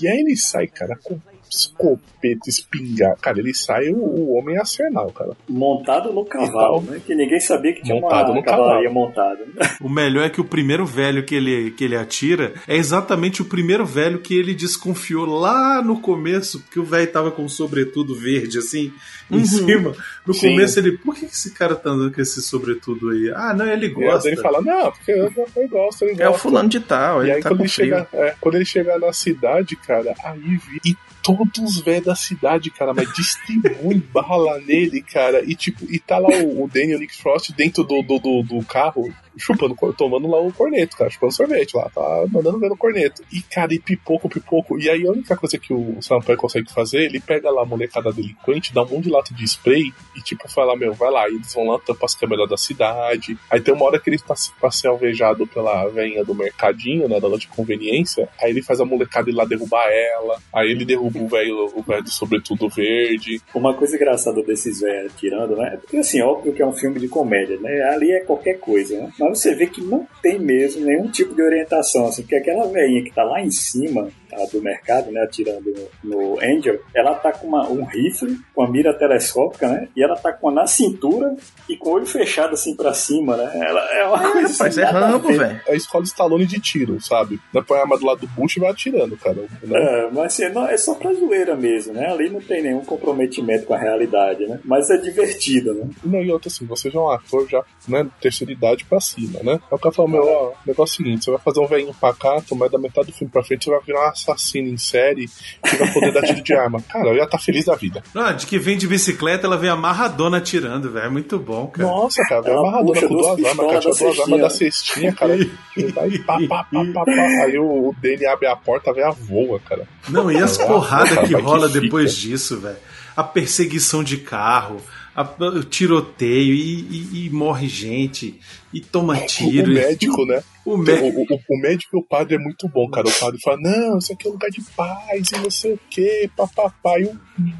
E 0.00 0.08
aí 0.08 0.20
ele 0.20 0.34
sai, 0.38 0.66
cara, 0.68 0.96
com 1.04 1.20
escopeta, 1.54 2.48
espingarda. 2.48 3.16
Cara, 3.20 3.38
ele 3.38 3.54
sai 3.54 3.88
o, 3.88 3.96
o 3.98 4.34
homem 4.38 4.56
arsenal, 4.58 5.10
cara. 5.12 5.32
Montado 5.48 6.12
no 6.12 6.24
cavalo, 6.24 6.80
né? 6.82 7.00
Que 7.04 7.14
ninguém 7.14 7.40
sabia 7.40 7.72
que 7.72 7.82
tinha 7.82 8.00
Montado 8.00 8.28
uma 8.30 8.36
no 8.36 8.42
cavalaria 8.42 8.88
cavalo. 8.88 9.06
montada. 9.06 9.38
né? 9.46 9.76
O 9.80 9.88
melhor 9.88 10.24
é 10.24 10.30
que 10.30 10.40
o 10.40 10.44
primeiro 10.44 10.84
velho 10.86 11.24
que 11.24 11.34
ele, 11.34 11.70
que 11.72 11.84
ele 11.84 11.96
atira 11.96 12.54
é 12.66 12.76
exatamente 12.76 13.42
o 13.42 13.44
primeiro 13.44 13.84
velho 13.86 14.18
que 14.18 14.34
ele 14.36 14.54
desconfiou 14.54 15.26
lá 15.26 15.82
no 15.82 16.00
começo, 16.00 16.60
porque 16.60 16.80
o 16.80 16.84
velho 16.84 17.10
tava 17.10 17.30
com 17.30 17.44
um 17.44 17.48
sobretudo 17.48 18.14
verde, 18.14 18.58
assim, 18.58 18.92
em 19.30 19.44
cima. 19.44 19.94
No 20.26 20.32
Sim. 20.34 20.50
começo 20.50 20.78
ele, 20.78 20.92
por 20.98 21.14
que 21.14 21.26
esse 21.26 21.52
cara 21.52 21.74
tá 21.74 21.90
andando 21.90 22.12
com 22.12 22.20
esse 22.20 22.42
sobretudo 22.42 23.10
aí? 23.10 23.30
Ah, 23.34 23.52
não, 23.54 23.66
ele 23.66 23.86
E 23.86 23.88
aí 23.88 23.94
gosta. 23.94 24.28
ele 24.28 24.36
fala, 24.36 24.60
não, 24.62 24.90
porque 24.90 25.12
eu, 25.12 25.32
eu 25.56 25.68
gosto, 25.68 26.02
ele 26.04 26.12
gosta. 26.12 26.22
É 26.24 26.28
o 26.28 26.34
fulano 26.34 26.68
de 26.68 26.80
tal, 26.80 27.22
E 27.22 27.26
ele 27.26 27.32
aí 27.36 27.42
tá 27.42 27.48
quando 27.50 27.58
com 27.58 27.64
ele, 27.64 27.72
frio. 27.72 27.86
chega, 27.86 28.08
é, 28.12 28.34
quando 28.40 28.54
ele 28.56 28.64
chega 28.64 28.98
na 28.98 29.12
cidade, 29.12 29.76
cara, 29.76 30.14
aí 30.24 30.38
vi. 30.40 30.80
E 30.84 30.96
todos 31.24 31.58
os 31.58 31.80
velhos 31.80 32.04
da 32.04 32.14
cidade, 32.14 32.70
cara, 32.70 32.92
mas 32.92 33.10
distribui 33.14 33.96
bala 34.12 34.60
nele, 34.60 35.00
cara. 35.00 35.42
E 35.42 35.54
tipo, 35.54 35.90
e 35.90 35.98
tá 35.98 36.18
lá 36.18 36.28
o, 36.28 36.64
o 36.64 36.68
Daniel 36.68 36.98
Nick 36.98 37.16
Frost 37.16 37.50
dentro 37.52 37.82
do, 37.82 38.02
do, 38.02 38.18
do, 38.18 38.42
do 38.42 38.64
carro, 38.64 39.10
chupando, 39.36 39.76
tomando 39.96 40.28
lá 40.28 40.40
o 40.40 40.52
corneto, 40.52 40.96
cara, 40.96 41.10
chupando 41.10 41.32
sorvete 41.32 41.76
lá, 41.76 41.90
tá 41.94 42.24
mandando 42.30 42.58
ver 42.58 42.68
no 42.68 42.76
corneto. 42.76 43.22
E, 43.32 43.42
cara, 43.42 43.72
e 43.74 43.78
pipoco, 43.78 44.28
pipoco. 44.28 44.78
E 44.78 44.88
aí 44.88 45.06
a 45.06 45.10
única 45.10 45.36
coisa 45.36 45.58
que 45.58 45.72
o 45.72 46.00
Sampaio 46.00 46.38
consegue 46.38 46.72
fazer, 46.72 47.04
ele 47.04 47.20
pega 47.20 47.50
lá 47.50 47.62
a 47.62 47.66
molecada 47.66 48.12
delinquente, 48.12 48.74
dá 48.74 48.82
um 48.82 48.88
monte 48.88 49.04
de 49.04 49.10
lata 49.10 49.34
de 49.34 49.44
spray 49.44 49.92
e 50.16 50.20
tipo, 50.22 50.50
fala, 50.50 50.76
meu, 50.76 50.94
vai 50.94 51.10
lá. 51.10 51.28
E 51.28 51.34
eles 51.34 51.52
vão 51.54 51.66
lá, 51.66 51.78
tampar 51.78 52.06
as 52.06 52.14
câmeras 52.14 52.48
da 52.48 52.56
cidade. 52.56 53.36
Aí 53.50 53.60
tem 53.60 53.74
uma 53.74 53.84
hora 53.84 53.98
que 53.98 54.10
ele 54.10 54.18
tá, 54.18 54.34
tá 54.60 54.70
sendo 54.70 54.92
alvejado 54.92 55.46
pela 55.46 55.88
veinha 55.88 56.24
do 56.24 56.34
mercadinho, 56.34 57.08
né, 57.08 57.20
da 57.20 57.28
loja 57.28 57.42
de 57.42 57.48
conveniência. 57.48 58.28
Aí 58.40 58.50
ele 58.50 58.62
faz 58.62 58.80
a 58.80 58.84
molecada 58.84 59.30
ir 59.30 59.34
lá 59.34 59.44
derrubar 59.44 59.86
ela. 59.88 60.38
Aí 60.52 60.70
ele 60.70 60.84
derruba 60.84 61.18
o 61.18 61.28
velho, 61.28 61.72
o 61.74 61.82
velho 61.82 62.02
do 62.02 62.10
sobretudo 62.10 62.68
verde. 62.68 63.40
Uma 63.54 63.74
coisa 63.74 63.96
engraçada 63.96 64.42
desses 64.42 64.80
velhos 64.80 65.12
tirando, 65.16 65.56
né? 65.56 65.74
É 65.74 65.76
porque 65.76 65.96
assim, 65.96 66.22
óbvio 66.22 66.52
que 66.52 66.62
é 66.62 66.66
um 66.66 66.72
filme 66.72 67.00
de 67.00 67.08
comédia, 67.08 67.58
né? 67.58 67.82
Ali 67.94 68.12
é 68.12 68.20
qualquer 68.20 68.58
coisa, 68.58 68.96
né? 68.96 69.12
Mas 69.28 69.40
você 69.40 69.54
vê 69.54 69.66
que 69.66 69.80
não 69.82 70.06
tem 70.22 70.38
mesmo 70.38 70.84
nenhum 70.84 71.08
tipo 71.10 71.34
de 71.34 71.42
orientação, 71.42 72.06
assim, 72.06 72.22
porque 72.22 72.36
aquela 72.36 72.66
velhinha 72.68 73.04
que 73.04 73.12
tá 73.12 73.22
lá 73.24 73.40
em 73.40 73.50
cima 73.50 74.08
tá, 74.30 74.36
do 74.52 74.60
mercado, 74.62 75.10
né? 75.10 75.22
Atirando 75.22 75.72
no, 76.02 76.38
Angel, 76.42 76.78
ela 76.94 77.14
tá 77.14 77.32
com 77.32 77.46
uma- 77.46 77.68
um 77.68 77.84
rifle, 77.84 78.36
com 78.54 78.62
a 78.62 78.70
mira 78.70 78.92
telescópica, 78.94 79.68
né? 79.68 79.88
E 79.96 80.02
ela 80.02 80.16
tá 80.16 80.32
com 80.32 80.48
a 80.48 80.52
na 80.52 80.66
cintura 80.66 81.34
e 81.68 81.76
com 81.76 81.90
o 81.90 81.92
olho 81.94 82.06
fechado 82.06 82.54
assim 82.54 82.74
pra 82.76 82.92
cima, 82.94 83.36
né? 83.36 83.50
Ela 83.54 83.80
é 83.92 84.04
uma 84.06 84.18
coisa 84.32 84.46
assim, 84.46 84.54
Rapaz, 84.54 84.78
é 84.78 84.84
Rambo, 84.84 85.28
velho. 85.32 85.60
É 85.66 85.72
a 85.72 85.76
escola 85.76 86.04
Stallone 86.04 86.46
de 86.46 86.60
tiro, 86.60 87.00
sabe? 87.00 87.40
Põe 87.66 87.78
a 87.78 87.82
arma 87.82 87.98
do 87.98 88.06
lado 88.06 88.20
do 88.20 88.26
bucho 88.28 88.58
e 88.58 88.62
vai 88.62 88.70
atirando, 88.70 89.16
cara. 89.16 89.36
Né? 89.62 89.78
É, 89.78 90.10
mas 90.10 90.26
assim, 90.40 90.48
não, 90.52 90.66
é 90.68 90.76
só 90.76 90.94
pra 90.94 91.12
zoeira 91.12 91.56
mesmo, 91.56 91.92
né? 91.94 92.06
Ali 92.10 92.28
não 92.30 92.40
tem 92.40 92.62
nenhum 92.62 92.84
comprometimento 92.84 93.66
com 93.66 93.74
a 93.74 93.78
realidade, 93.78 94.46
né? 94.46 94.60
Mas 94.64 94.90
é 94.90 94.96
divertido, 94.96 95.74
né? 95.74 95.88
Não, 96.04 96.22
e 96.22 96.30
outra 96.30 96.48
assim, 96.48 96.64
você 96.66 96.90
já 96.90 96.98
é 96.98 97.02
um 97.02 97.10
ator 97.10 97.48
já, 97.48 97.62
né, 97.88 98.06
terceira 98.20 98.52
idade 98.52 98.84
pra 98.84 99.00
cima, 99.00 99.13
né? 99.42 99.52
Aí 99.54 99.60
o 99.70 99.78
cara 99.78 99.94
fala, 99.94 100.08
meu, 100.08 100.22
ó, 100.26 100.48
o 100.48 100.54
negócio 100.66 101.00
é 101.00 101.02
o 101.02 101.06
seguinte, 101.06 101.24
você 101.24 101.30
vai 101.30 101.40
fazer 101.40 101.60
um 101.60 101.66
velhinho 101.66 101.94
pacato, 101.94 102.54
mas 102.56 102.70
da 102.70 102.78
metade 102.78 103.08
do 103.10 103.16
filme 103.16 103.30
pra 103.32 103.42
frente 103.42 103.64
você 103.64 103.70
vai 103.70 103.80
virar 103.86 104.06
um 104.06 104.08
assassino 104.10 104.68
em 104.68 104.76
série 104.76 105.28
que 105.62 105.76
vai 105.76 105.92
poder 105.92 106.12
dar 106.12 106.22
tiro 106.22 106.42
de 106.42 106.52
arma. 106.54 106.80
Cara, 106.88 107.08
eu 107.08 107.16
ia 107.16 107.24
estar 107.24 107.38
feliz 107.38 107.64
da 107.64 107.74
vida. 107.74 108.02
Ah, 108.14 108.32
de 108.32 108.46
que 108.46 108.58
vem 108.58 108.76
de 108.76 108.86
bicicleta, 108.86 109.46
ela 109.46 109.56
vem 109.56 109.70
amarradona 109.70 110.38
atirando, 110.38 110.90
velho. 110.90 111.06
É 111.06 111.08
muito 111.10 111.38
bom, 111.38 111.66
cara. 111.68 111.88
Nossa, 111.88 112.22
cara, 112.28 112.42
vem 112.42 112.54
amarradona 112.54 112.92
puxa 112.94 113.08
com 113.08 113.14
duas 113.14 113.26
armas, 113.44 113.66
cara, 113.66 113.80
tinha 113.80 113.94
duas 113.94 114.20
armas 114.20 114.40
da 114.40 114.50
cestinha. 114.50 115.12
cara. 115.12 115.36
e 115.36 115.84
vai 115.92 116.18
pá, 116.18 116.38
pá, 116.48 116.64
pá, 116.64 116.84
pá, 116.92 117.04
pá. 117.04 117.12
Aí 117.44 117.58
o, 117.58 117.88
o 117.88 117.94
Danny 118.00 118.26
abre 118.26 118.46
a 118.46 118.56
porta, 118.56 118.92
vem 118.92 119.04
a 119.04 119.10
voa, 119.10 119.60
cara. 119.60 119.86
Não, 120.08 120.30
e 120.30 120.36
as 120.38 120.56
porradas 120.58 121.28
que 121.28 121.34
rola 121.34 121.68
fica. 121.68 121.80
depois 121.80 122.14
disso, 122.16 122.58
velho. 122.60 122.76
A 123.16 123.22
perseguição 123.22 124.02
de 124.02 124.16
carro, 124.18 124.80
a- 125.14 125.22
o 125.38 125.62
tiroteio 125.64 126.52
e, 126.54 126.80
e- 126.80 127.26
e 127.26 127.30
morre 127.30 127.68
gente, 127.68 128.40
e 128.74 128.80
toma 128.80 129.16
tiro. 129.26 129.68
O 129.68 129.72
e- 129.72 129.74
médico, 129.74 130.26
né? 130.26 130.42
O 130.64 130.74
O, 130.74 130.78
médico. 130.78 131.20
o, 131.34 131.54
o 131.56 131.60
médico 131.60 131.96
e 131.96 132.00
o 132.00 132.02
padre 132.02 132.34
é 132.34 132.38
muito 132.38 132.68
bom, 132.68 132.90
cara. 132.90 133.06
O 133.08 133.12
padre 133.12 133.40
fala, 133.40 133.58
não, 133.60 133.98
isso 133.98 134.12
aqui 134.12 134.26
é 134.26 134.30
um 134.30 134.32
lugar 134.34 134.50
de 134.50 134.60
paz 134.76 135.28
e 135.32 135.38
não 135.38 135.50
sei 135.50 135.72
o 135.74 135.80
que, 135.90 136.28
papapá. 136.36 136.98
E 136.98 137.04
o, 137.04 137.18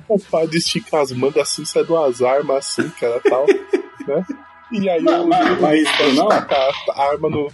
o 0.09 0.19
padre 0.19 0.59
estica 0.59 1.01
as 1.01 1.13
mangas 1.13 1.49
assim, 1.49 1.65
sai 1.65 1.85
duas 1.85 2.21
armas 2.23 2.57
assim, 2.79 2.89
cara, 2.99 3.21
tal, 3.21 3.47
né? 3.47 4.25
E 4.73 4.89
aí 4.89 5.01
Não, 5.03 5.25
o, 5.25 5.29
mas- 5.29 5.61
mas, 5.61 6.01
o, 6.01 6.13
não. 6.15 6.29
taca 6.29 6.73
a 6.93 7.11
arma 7.11 7.29
no... 7.31 7.49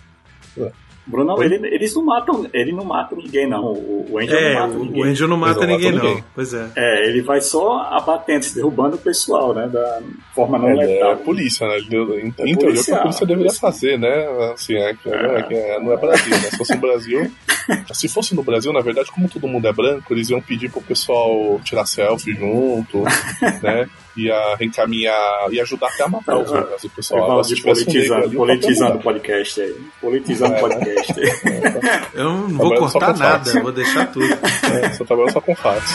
Bruno, 1.10 1.42
ele- 1.42 1.66
eles 1.74 1.94
não 1.94 2.04
matam, 2.04 2.46
ele 2.54 2.72
não 2.72 2.84
mata 2.84 3.14
ninguém, 3.16 3.48
não. 3.48 3.64
O, 3.64 4.06
o 4.12 4.18
Angel 4.18 4.38
É, 4.38 4.54
não 4.54 4.60
mata 4.60 4.74
o, 4.78 4.84
ninguém. 4.84 5.02
o 5.02 5.04
Angel 5.06 5.28
não 5.28 5.36
mata 5.36 5.60
não 5.60 5.66
ninguém, 5.66 5.92
não. 5.92 6.04
ninguém. 6.04 6.24
Pois 6.34 6.54
é. 6.54 6.66
É, 6.76 7.08
ele 7.08 7.20
vai 7.22 7.40
só 7.40 7.78
abatendo, 7.90 8.44
se 8.44 8.54
derrubando 8.54 8.96
o 8.96 8.98
pessoal, 8.98 9.52
né? 9.54 9.68
Da 9.68 10.00
forma 10.34 10.58
não 10.58 10.68
é 10.68 10.74
letal. 10.74 11.16
polícia, 11.18 11.66
né? 11.66 11.76
Ele, 11.76 11.96
em, 11.96 12.26
em 12.50 12.52
É 12.52 12.56
teoria, 12.56 12.80
o 12.80 12.84
que 12.84 12.92
a 12.92 12.98
polícia 13.02 13.26
deveria 13.26 13.52
fazer, 13.52 13.98
né? 13.98 14.26
Assim, 14.54 14.74
é, 14.76 14.94
que- 14.94 15.08
é 15.08 15.42
que 15.42 15.54
é- 15.54 15.80
não 15.80 15.92
é 15.92 15.96
Brasil, 15.96 16.30
né? 16.30 16.38
Se 16.50 16.56
fosse 16.56 16.74
no 16.74 16.80
Brasil... 16.80 17.30
Se 17.92 18.08
fosse 18.08 18.34
no 18.34 18.42
Brasil, 18.42 18.72
na 18.72 18.80
verdade, 18.80 19.10
como 19.10 19.28
todo 19.28 19.46
mundo 19.48 19.66
é 19.66 19.72
branco, 19.72 20.12
eles 20.12 20.30
iam 20.30 20.40
pedir 20.40 20.70
pro 20.70 20.80
pessoal 20.80 21.60
tirar 21.64 21.86
selfie 21.86 22.34
junto, 22.34 23.02
né? 23.62 23.88
Ia 24.16 24.56
reencaminhar, 24.56 25.48
ia 25.50 25.62
ajudar 25.62 25.88
até 25.88 26.02
a 26.04 26.08
matar 26.08 26.38
os 26.38 26.50
outros, 26.50 26.84
o 26.84 26.90
pessoal. 26.90 27.24
Agora, 27.24 27.44
se 27.44 27.54
tivesse 27.54 27.82
um 27.82 27.84
politizando, 27.84 28.24
ali, 28.24 28.34
o 28.34 28.38
politizando 28.38 28.98
podcast 28.98 29.60
aí. 29.60 29.76
Politizando 30.00 30.52
o 30.52 30.56
É, 30.56 30.60
podcast 30.60 31.20
aí. 31.20 31.30
Eu 32.14 32.24
não 32.24 32.48
vou 32.48 32.68
Trabalhando 32.68 32.90
só 32.90 32.98
cortar 32.98 33.18
nada, 33.18 33.62
vou 33.62 33.72
deixar 33.72 34.06
tudo. 34.12 34.26
É, 34.26 34.92
só 34.92 35.04
trabalhando 35.04 35.32
só 35.32 35.40
com 35.40 35.54
fatos. 35.54 35.94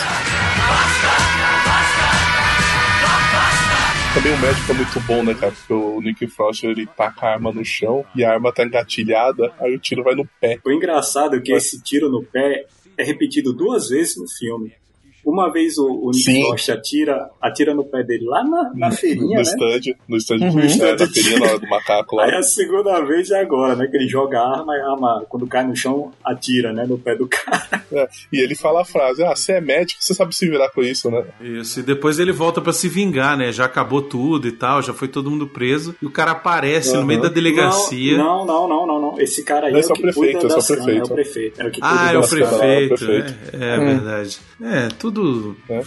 Também 4.25 4.39
o 4.39 4.41
médico 4.41 4.71
é 4.71 4.73
muito 4.73 4.99
bom, 5.01 5.23
né, 5.23 5.35
cara? 5.35 5.51
Porque 5.51 5.71
o 5.71 6.01
Nick 6.01 6.25
Frost 6.25 6.63
ele 6.63 6.87
taca 6.87 7.27
a 7.27 7.33
arma 7.33 7.51
no 7.51 7.63
chão 7.63 8.03
e 8.15 8.23
a 8.23 8.31
arma 8.31 8.51
tá 8.51 8.63
engatilhada, 8.63 9.53
aí 9.59 9.75
o 9.75 9.79
tiro 9.79 10.03
vai 10.03 10.15
no 10.15 10.27
pé. 10.41 10.57
O 10.65 10.71
engraçado 10.71 11.35
é 11.35 11.39
que 11.39 11.53
esse 11.53 11.79
tiro 11.83 12.09
no 12.09 12.23
pé 12.23 12.65
é 12.97 13.03
repetido 13.03 13.53
duas 13.53 13.89
vezes 13.89 14.17
no 14.17 14.27
filme. 14.27 14.73
Uma 15.25 15.51
vez 15.51 15.77
o, 15.77 15.85
o 15.87 16.11
Nick 16.11 16.71
atira, 16.71 17.29
atira 17.41 17.73
no 17.73 17.83
pé 17.83 18.03
dele 18.03 18.25
lá 18.25 18.43
na, 18.43 18.71
na 18.75 18.91
feirinha, 18.91 19.27
no 19.29 19.35
né? 19.35 19.41
stand, 19.41 19.95
no 20.07 20.17
stand, 20.17 20.35
Uhum. 20.37 20.59
é, 20.85 20.95
da 20.95 21.07
feirinha 21.07 21.39
na 21.39 21.45
hora 21.47 21.59
do 21.59 21.67
macaco 21.67 22.15
lá. 22.15 22.25
Aí 22.25 22.35
a 22.35 22.43
segunda 22.43 23.01
vez 23.01 23.31
é 23.31 23.41
agora, 23.41 23.75
né? 23.75 23.87
Que 23.87 23.97
ele 23.97 24.07
joga 24.07 24.39
a 24.39 24.59
arma 24.59 24.75
e 24.77 24.81
a 24.81 24.91
arma, 24.91 25.25
quando 25.27 25.47
cai 25.47 25.65
no 25.65 25.75
chão, 25.75 26.11
atira, 26.23 26.71
né? 26.71 26.85
No 26.87 26.97
pé 26.97 27.15
do 27.15 27.27
cara. 27.27 27.83
É, 27.91 28.07
e 28.31 28.39
ele 28.41 28.55
fala 28.55 28.81
a 28.81 28.85
frase: 28.85 29.23
Ah, 29.23 29.35
você 29.35 29.53
é 29.53 29.61
médico, 29.61 30.01
você 30.01 30.13
sabe 30.13 30.35
se 30.35 30.47
virar 30.49 30.69
com 30.69 30.81
isso, 30.83 31.09
né? 31.09 31.23
Isso, 31.41 31.79
e 31.79 31.83
depois 31.83 32.19
ele 32.19 32.31
volta 32.31 32.61
pra 32.61 32.71
se 32.73 32.87
vingar, 32.87 33.37
né? 33.37 33.51
Já 33.51 33.65
acabou 33.65 34.01
tudo 34.01 34.47
e 34.47 34.51
tal, 34.51 34.81
já 34.81 34.93
foi 34.93 35.07
todo 35.07 35.31
mundo 35.31 35.47
preso. 35.47 35.95
E 36.01 36.05
o 36.05 36.11
cara 36.11 36.31
aparece 36.31 36.95
no 36.95 37.05
meio 37.05 37.21
da 37.21 37.29
delegacia. 37.29 38.17
Não, 38.17 38.45
não, 38.45 38.67
não, 38.67 38.85
não, 38.87 39.01
não. 39.01 39.19
Esse 39.19 39.43
cara 39.43 39.67
aí 39.67 39.71
Não, 39.71 39.77
é 39.77 39.81
esse 39.81 39.89
o 39.89 39.91
é 39.91 39.93
o 39.93 39.95
que 39.95 40.01
prefeito, 40.03 40.39
cuida 40.39 40.47
da 40.53 40.57
esse 40.59 40.73
é 40.73 40.75
o 40.75 40.77
é 40.77 40.81
o 40.81 40.83
prefeito. 40.85 41.13
prefeito. 41.13 41.61
É 41.61 41.67
o 41.67 41.71
que 41.71 41.79
Ah, 41.81 42.13
é 42.13 42.17
o 42.17 42.21
da 42.21 42.27
cena. 42.27 42.47
prefeito. 42.47 42.95
prefeito. 43.05 43.35
É, 43.53 43.75
é 43.75 43.79
verdade. 43.79 44.39
É, 44.61 44.87
tudo 44.99 45.14
É. 45.69 45.81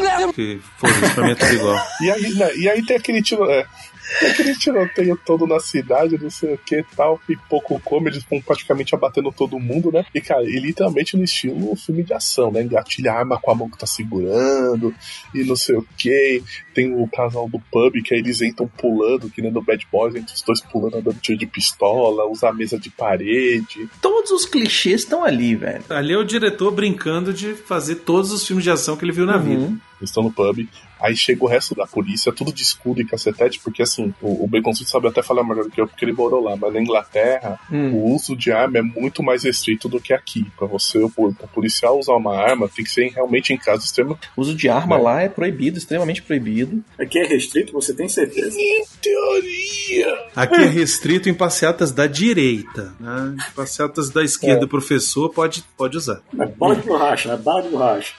velho. 0.00 0.32
Que 0.32 0.60
foda-se, 0.76 1.14
pra 1.14 1.24
mim 1.24 1.30
é 1.32 1.34
tudo 1.34 1.52
igual. 1.52 1.86
E 2.02 2.10
aí, 2.10 2.34
né, 2.34 2.56
e 2.56 2.68
aí 2.68 2.84
tem 2.84 2.96
aquele 2.96 3.22
tiro. 3.22 3.50
É, 3.50 3.66
tem 4.20 4.30
aquele 4.30 4.54
tiroteio 4.56 5.18
todo 5.24 5.46
na 5.46 5.60
cidade, 5.60 6.18
não 6.20 6.30
sei 6.30 6.54
o 6.54 6.58
que 6.58 6.84
tal, 6.96 7.20
e 7.28 7.36
pouco 7.48 7.78
come, 7.80 8.10
eles 8.10 8.24
vão 8.28 8.40
praticamente 8.40 8.94
abatendo 8.94 9.30
todo 9.32 9.58
mundo, 9.58 9.90
né? 9.92 10.04
E, 10.14 10.20
cara, 10.20 10.42
e 10.44 10.58
literalmente 10.58 11.16
no 11.16 11.24
estilo 11.24 11.74
filme 11.76 12.02
de 12.02 12.12
ação, 12.14 12.50
né? 12.50 12.62
Engatilha 12.62 13.12
a 13.12 13.18
arma 13.18 13.38
com 13.40 13.50
a 13.50 13.54
mão 13.54 13.68
que 13.70 13.78
tá 13.78 13.86
segurando, 13.86 14.94
e 15.34 15.44
não 15.44 15.56
sei 15.56 15.76
o 15.76 15.86
que. 15.96 16.42
Tem 16.74 16.94
o 16.94 17.06
casal 17.08 17.48
do 17.48 17.58
pub, 17.72 17.94
que 18.04 18.14
aí 18.14 18.20
eles 18.20 18.40
entram 18.40 18.68
pulando, 18.68 19.28
que 19.30 19.42
nem 19.42 19.50
no 19.50 19.62
Bad 19.62 19.86
Boys, 19.90 20.14
entre 20.14 20.34
os 20.34 20.42
dois 20.42 20.60
pulando, 20.60 21.02
dando 21.02 21.18
tiro 21.20 21.38
de 21.38 21.46
pistola, 21.46 22.24
usa 22.30 22.48
a 22.48 22.52
mesa 22.52 22.78
de 22.78 22.90
parede. 22.90 23.88
Todos 24.00 24.30
os 24.30 24.44
clichês 24.46 25.02
estão 25.02 25.24
ali, 25.24 25.54
velho. 25.54 25.82
Ali 25.90 26.12
é 26.12 26.16
o 26.18 26.24
diretor 26.24 26.70
brincando 26.70 27.32
de 27.32 27.54
fazer 27.54 27.96
todos 27.96 28.32
os 28.32 28.46
filmes 28.46 28.64
de 28.64 28.70
ação 28.70 28.96
que 28.96 29.04
ele 29.04 29.12
viu 29.12 29.26
na 29.26 29.36
Uhum. 29.36 29.42
vida. 29.42 29.64
Eles 30.00 30.10
estão 30.10 30.22
no 30.22 30.30
pub. 30.32 30.66
Aí 31.00 31.16
chega 31.16 31.44
o 31.44 31.48
resto 31.48 31.74
da 31.74 31.86
polícia, 31.86 32.32
tudo 32.32 32.52
de 32.52 32.62
escudo 32.62 33.00
e 33.00 33.04
cacetete, 33.04 33.60
porque 33.60 33.82
assim, 33.82 34.12
o, 34.20 34.44
o 34.44 34.46
Baconzito 34.48 34.90
sabe 34.90 35.08
até 35.08 35.22
falar 35.22 35.44
melhor 35.44 35.64
do 35.64 35.70
que 35.70 35.80
eu, 35.80 35.86
porque 35.86 36.04
ele 36.04 36.12
morou 36.12 36.42
lá, 36.42 36.56
mas 36.56 36.72
na 36.72 36.80
Inglaterra, 36.80 37.58
Hum. 37.70 37.92
o 37.94 38.14
uso 38.14 38.34
de 38.36 38.50
arma 38.50 38.78
é 38.78 38.82
muito 38.82 39.22
mais 39.22 39.44
restrito 39.44 39.88
do 39.88 40.00
que 40.00 40.12
aqui. 40.12 40.46
Pra 40.56 40.66
você, 40.66 40.98
o 40.98 41.10
policial 41.54 41.98
usar 41.98 42.14
uma 42.14 42.36
arma, 42.36 42.68
tem 42.68 42.84
que 42.84 42.90
ser 42.90 43.08
realmente 43.10 43.52
em 43.52 43.56
caso 43.58 43.84
extremo. 43.84 44.18
O 44.36 44.40
uso 44.40 44.54
de 44.54 44.68
arma 44.68 44.96
É. 44.96 44.98
lá 45.00 45.22
é 45.22 45.28
proibido, 45.28 45.78
extremamente 45.78 46.22
proibido. 46.22 46.82
Aqui 46.98 47.18
é 47.18 47.26
restrito, 47.26 47.72
você 47.72 47.92
tem 47.94 48.08
certeza? 48.08 48.56
Em 48.58 48.84
teoria! 49.02 50.18
Aqui 50.34 50.54
é 50.62 50.66
restrito 50.66 51.28
em 51.28 51.34
passeatas 51.34 51.92
da 51.92 52.06
direita. 52.06 52.92
Né? 52.98 53.36
Em 53.36 53.54
passeatas 53.54 54.10
da 54.10 54.22
esquerda, 54.24 54.62
É. 54.62 54.64
o 54.64 54.68
professor 54.68 55.28
pode, 55.30 55.64
pode 55.76 55.96
usar. 55.96 56.20
É 56.38 56.46
bala 56.46 56.76
de 56.76 56.86
borracha, 56.86 57.28
né? 57.28 57.36
Bala 57.42 57.62
de 57.62 57.68
borracha. 57.68 58.14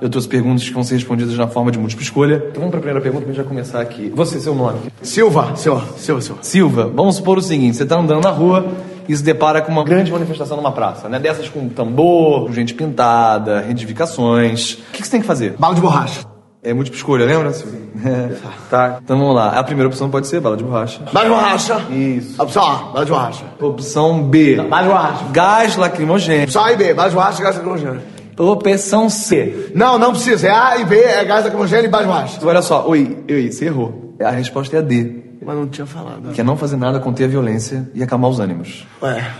Eu 0.00 0.10
trouxe 0.10 0.28
perguntas 0.28 0.64
que 0.64 0.72
vão 0.74 0.82
ser 0.82 0.94
respondidas 0.94 1.34
na 1.36 1.48
forma 1.48 1.70
de 1.70 1.78
múltipla 1.78 2.03
escolha. 2.04 2.36
Então 2.36 2.60
vamos 2.60 2.70
para 2.70 2.78
a 2.78 2.82
primeira 2.82 3.00
pergunta 3.00 3.26
gente 3.26 3.36
já 3.36 3.44
começar 3.44 3.80
aqui. 3.80 4.12
Você, 4.14 4.40
seu 4.40 4.54
nome? 4.54 4.78
Silva, 5.02 5.56
Silva, 5.56 5.84
Silva, 5.96 6.20
Silva. 6.20 6.42
Silva, 6.42 6.92
vamos 6.94 7.16
supor 7.16 7.38
o 7.38 7.42
seguinte: 7.42 7.76
você 7.76 7.84
tá 7.84 7.98
andando 7.98 8.22
na 8.22 8.30
rua 8.30 8.66
e 9.08 9.16
se 9.16 9.22
depara 9.22 9.60
com 9.60 9.72
uma 9.72 9.84
grande 9.84 10.10
manifestação 10.12 10.56
numa 10.56 10.72
praça, 10.72 11.08
né? 11.08 11.18
Dessas 11.18 11.48
com 11.48 11.68
tambor, 11.68 12.50
gente 12.52 12.74
pintada, 12.74 13.60
retificações. 13.60 14.74
O 14.74 14.92
que, 14.92 15.02
que 15.02 15.04
você 15.04 15.10
tem 15.10 15.20
que 15.20 15.26
fazer? 15.26 15.54
Bala 15.58 15.74
de 15.74 15.80
borracha. 15.80 16.24
É 16.62 16.72
múltipla 16.72 16.96
escolha, 16.96 17.26
lembra, 17.26 17.52
Silva? 17.52 17.84
É. 18.04 18.28
Tá, 18.68 18.98
então 19.02 19.16
vamos 19.16 19.34
lá. 19.34 19.50
A 19.50 19.62
primeira 19.62 19.88
opção 19.88 20.10
pode 20.10 20.26
ser 20.26 20.40
bala 20.40 20.56
de 20.56 20.64
borracha. 20.64 21.00
Bala 21.12 21.26
de 21.26 21.34
borracha. 21.34 21.86
Isso. 21.90 22.42
Opção 22.42 22.62
A, 22.62 22.76
bala 22.92 23.04
de 23.04 23.10
borracha. 23.12 23.44
Opção 23.60 24.22
B. 24.24 24.56
Bala 24.56 24.82
de 24.82 24.88
borracha. 24.88 25.24
Gás 25.32 25.76
lacrimogêneo. 25.76 26.44
Opção 26.44 26.64
A 26.64 26.72
e 26.72 26.76
B, 26.76 26.92
bala 26.92 27.08
de 27.08 27.14
borracha 27.14 27.40
e 27.40 27.44
gás 27.44 27.56
lacrimogêneo. 27.56 28.02
Opção 28.38 29.08
C. 29.08 29.72
Não, 29.74 29.98
não 29.98 30.12
precisa. 30.12 30.48
É 30.48 30.50
A 30.50 30.78
e 30.78 30.84
B, 30.84 30.96
é 30.96 31.24
gás 31.24 31.44
lacrimogêneo 31.44 31.84
e 31.84 31.88
de 31.88 31.96
borracha. 31.96 32.38
Olha 32.44 32.62
só, 32.62 32.86
oi, 32.88 33.24
oi, 33.30 33.50
você 33.50 33.66
errou. 33.66 34.14
A 34.20 34.30
resposta 34.30 34.76
é 34.76 34.78
a 34.80 34.82
D. 34.82 35.22
Mas 35.44 35.56
não 35.56 35.68
tinha 35.68 35.86
falado. 35.86 36.32
Que 36.32 36.40
é 36.40 36.44
não 36.44 36.56
fazer 36.56 36.76
nada, 36.76 36.98
conter 36.98 37.24
a 37.24 37.28
violência 37.28 37.90
e 37.94 38.02
acalmar 38.02 38.30
os 38.30 38.40
ânimos. 38.40 38.86
Ué, 39.02 39.30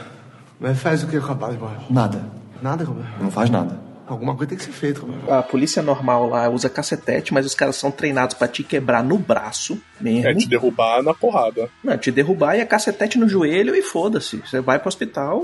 mas 0.61 0.79
faz 0.79 1.03
o 1.03 1.07
que 1.07 1.19
com 1.19 1.33
a 1.33 1.51
de 1.51 1.57
borracha? 1.57 1.87
Nada. 1.91 2.25
Nada, 2.63 2.85
como 2.85 3.05
Não 3.21 3.31
faz 3.31 3.51
nada. 3.51 3.85
Alguma 4.07 4.35
coisa 4.35 4.51
tem 4.51 4.59
que 4.59 4.65
ser 4.65 4.73
feita, 4.73 5.01
como 5.01 5.15
A 5.31 5.43
polícia 5.43 5.83
normal 5.83 6.29
lá 6.29 6.49
usa 6.51 6.69
cacetete, 6.69 7.33
mas 7.33 7.47
os 7.47 7.55
caras 7.55 7.77
são 7.77 7.91
treinados 7.91 8.35
pra 8.35 8.47
te 8.47 8.63
quebrar 8.63 9.03
no 9.03 9.17
braço 9.17 9.81
mesmo. 9.99 10.29
É 10.29 10.35
te 10.35 10.47
derrubar 10.47 11.03
na 11.03 11.15
porrada. 11.15 11.71
Não, 11.83 11.97
te 11.97 12.11
derrubar 12.11 12.55
e 12.55 12.61
a 12.61 12.67
cacetete 12.67 13.19
no 13.19 13.27
joelho 13.27 13.75
e 13.75 13.81
foda-se. 13.81 14.37
Você 14.37 14.61
vai 14.61 14.79
pro 14.79 14.89
hospital 14.89 15.43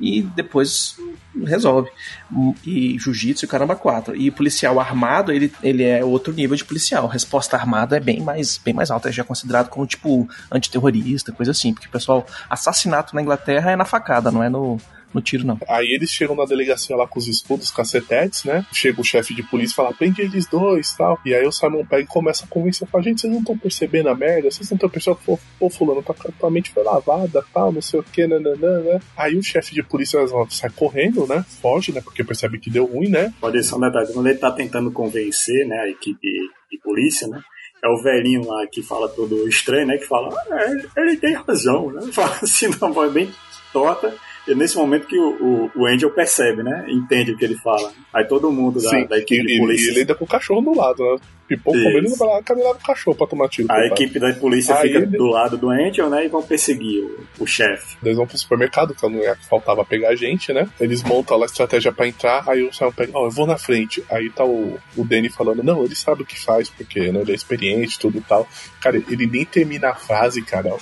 e 0.00 0.22
depois 0.22 0.96
resolve. 1.44 1.90
E 2.64 2.98
jiu-jitsu 2.98 3.44
e 3.44 3.48
caramba 3.48 3.74
quatro. 3.74 4.14
E 4.14 4.30
policial 4.30 4.78
armado, 4.78 5.32
ele, 5.32 5.52
ele 5.62 5.82
é 5.82 6.04
outro 6.04 6.32
nível 6.32 6.56
de 6.56 6.64
policial. 6.64 7.06
Resposta 7.06 7.56
armada 7.56 7.96
é 7.96 8.00
bem 8.00 8.20
mais, 8.20 8.58
bem 8.58 8.74
mais 8.74 8.90
alta. 8.90 9.08
É 9.08 9.12
já 9.12 9.24
considerado 9.24 9.68
como 9.68 9.86
tipo 9.86 10.28
antiterrorista, 10.50 11.32
coisa 11.32 11.52
assim. 11.52 11.72
Porque, 11.72 11.88
pessoal, 11.88 12.26
assassinato 12.48 13.14
na 13.14 13.22
Inglaterra 13.22 13.70
é 13.70 13.76
na 13.76 13.84
facada, 13.84 14.30
não 14.30 14.42
é 14.42 14.48
no, 14.48 14.78
no 15.14 15.20
tiro, 15.20 15.46
não. 15.46 15.58
Aí 15.68 15.92
eles 15.92 16.10
chegam 16.10 16.36
na 16.36 16.44
delegacia 16.44 16.96
lá 16.96 17.06
com 17.06 17.18
os 17.18 17.28
escudos, 17.28 17.70
cacetetes, 17.70 18.44
né? 18.44 18.66
Chega 18.72 19.00
o 19.00 19.04
chefe 19.04 19.34
de 19.34 19.42
polícia 19.42 19.72
e 19.72 19.76
fala, 19.76 19.94
prende 19.94 20.22
eles 20.22 20.46
dois 20.46 20.92
tal. 20.92 21.18
E 21.24 21.34
aí 21.34 21.46
o 21.46 21.52
Simon 21.52 21.84
Pegg 21.84 22.06
começa 22.06 22.44
a 22.44 22.48
convencer 22.48 22.86
fala, 22.88 23.04
gente, 23.04 23.20
vocês 23.20 23.32
não 23.32 23.40
estão 23.40 23.56
percebendo 23.56 24.08
a 24.08 24.14
merda? 24.14 24.50
Vocês 24.50 24.70
não 24.70 24.76
estão 24.76 24.88
percebendo, 24.88 25.20
pô, 25.24 25.38
pô, 25.58 25.70
fulano, 25.70 26.02
tá, 26.02 26.14
tua 26.38 26.50
mente 26.50 26.70
foi 26.70 26.82
lavada 26.82 27.44
tal, 27.52 27.72
não 27.72 27.82
sei 27.82 28.00
o 28.00 28.02
que, 28.02 28.26
nananã, 28.26 28.80
né? 28.80 29.00
Aí 29.16 29.36
o 29.36 29.42
chefe 29.42 29.74
de 29.74 29.82
polícia 29.82 30.20
sai 30.50 30.70
correndo, 30.70 31.26
né? 31.26 31.44
Foge, 31.60 31.92
né? 31.92 32.00
Porque 32.00 32.24
percebe 32.24 32.58
que 32.58 32.70
deu 32.70 32.84
ruim, 32.84 33.08
né? 33.08 33.32
Pode 33.40 33.62
ser 33.62 33.74
um 33.74 33.80
detalhe. 33.80 34.12
Quando 34.12 34.28
ele 34.28 34.38
tá 34.38 34.50
tentando 34.50 34.90
convencer, 34.90 35.66
né, 35.66 35.78
a 35.80 35.88
equipe 35.88 36.28
de 36.70 36.78
polícia, 36.78 37.26
né? 37.28 37.42
É 37.84 37.88
o 37.88 38.00
velhinho 38.00 38.46
lá 38.46 38.64
que 38.68 38.80
fala 38.82 39.08
todo 39.08 39.48
estranho, 39.48 39.86
né? 39.86 39.98
Que 39.98 40.06
fala, 40.06 40.32
ah, 40.50 40.70
ele, 40.70 40.88
ele 40.96 41.16
tem 41.16 41.34
razão, 41.34 41.90
né? 41.90 42.00
Fala 42.12 42.38
assim, 42.40 42.68
não, 42.80 42.92
voz 42.92 43.12
bem 43.12 43.28
torta. 43.72 44.14
E 44.48 44.54
nesse 44.54 44.76
momento 44.76 45.06
que 45.06 45.16
o, 45.18 45.70
o, 45.76 45.82
o 45.82 45.86
Angel 45.86 46.10
percebe, 46.10 46.62
né? 46.62 46.84
Entende 46.88 47.30
o 47.32 47.36
que 47.36 47.44
ele 47.44 47.56
fala. 47.56 47.92
Aí 48.12 48.24
todo 48.24 48.50
mundo 48.50 48.82
da, 48.82 48.90
Sim, 48.90 49.06
da 49.06 49.18
equipe 49.18 49.46
de 49.46 49.58
polícia. 49.58 49.86
e 49.86 49.90
ele 49.90 50.00
ainda 50.00 50.14
com 50.16 50.24
o 50.24 50.28
cachorro 50.28 50.60
do 50.60 50.76
lado, 50.76 51.02
né? 51.04 51.20
Pipou 51.46 51.74
comendo 51.74 52.08
e 52.08 52.16
vai 52.16 52.28
lá 52.28 52.42
caminhar 52.42 52.72
com 52.74 52.80
o 52.80 52.86
cachorro 52.86 53.16
pra 53.16 53.26
tomar 53.26 53.48
tiro. 53.48 53.68
A 53.70 53.86
equipe 53.86 54.18
da 54.18 54.32
polícia 54.32 54.74
Aí 54.74 54.88
fica 54.88 54.98
ele- 55.00 55.16
do 55.18 55.26
lado 55.26 55.56
do 55.58 55.70
Angel, 55.70 56.08
né? 56.10 56.24
E 56.24 56.28
vão 56.28 56.42
perseguir 56.42 57.04
o, 57.04 57.20
o 57.40 57.46
chefe. 57.46 57.96
Eles 58.02 58.16
vão 58.16 58.26
pro 58.26 58.36
supermercado, 58.38 58.94
que 58.94 59.04
é 59.04 59.08
o 59.08 59.12
lugar 59.12 59.36
que 59.36 59.46
faltava 59.46 59.84
pegar 59.84 60.08
a 60.10 60.16
gente, 60.16 60.52
né? 60.52 60.68
Eles 60.80 61.02
montam 61.02 61.36
lá 61.36 61.44
a 61.44 61.46
estratégia 61.46 61.92
pra 61.92 62.08
entrar, 62.08 62.42
aí 62.48 62.62
o 62.62 62.72
Simon 62.72 62.92
pega, 62.92 63.12
ó, 63.14 63.26
eu 63.26 63.30
vou 63.30 63.46
na 63.46 63.58
frente. 63.58 64.02
Aí 64.10 64.28
tá 64.30 64.44
o, 64.44 64.78
o 64.96 65.04
Danny 65.04 65.28
falando, 65.28 65.62
não, 65.62 65.84
ele 65.84 65.94
sabe 65.94 66.22
o 66.22 66.26
que 66.26 66.38
faz, 66.40 66.68
porque 66.70 67.12
né, 67.12 67.20
ele 67.20 67.32
é 67.32 67.34
experiente 67.34 67.98
tudo 67.98 68.18
e 68.18 68.22
tal. 68.22 68.48
Cara, 68.80 68.96
ele 68.96 69.26
nem 69.26 69.44
termina 69.44 69.90
a 69.90 69.94
frase, 69.94 70.42
cara. 70.42 70.74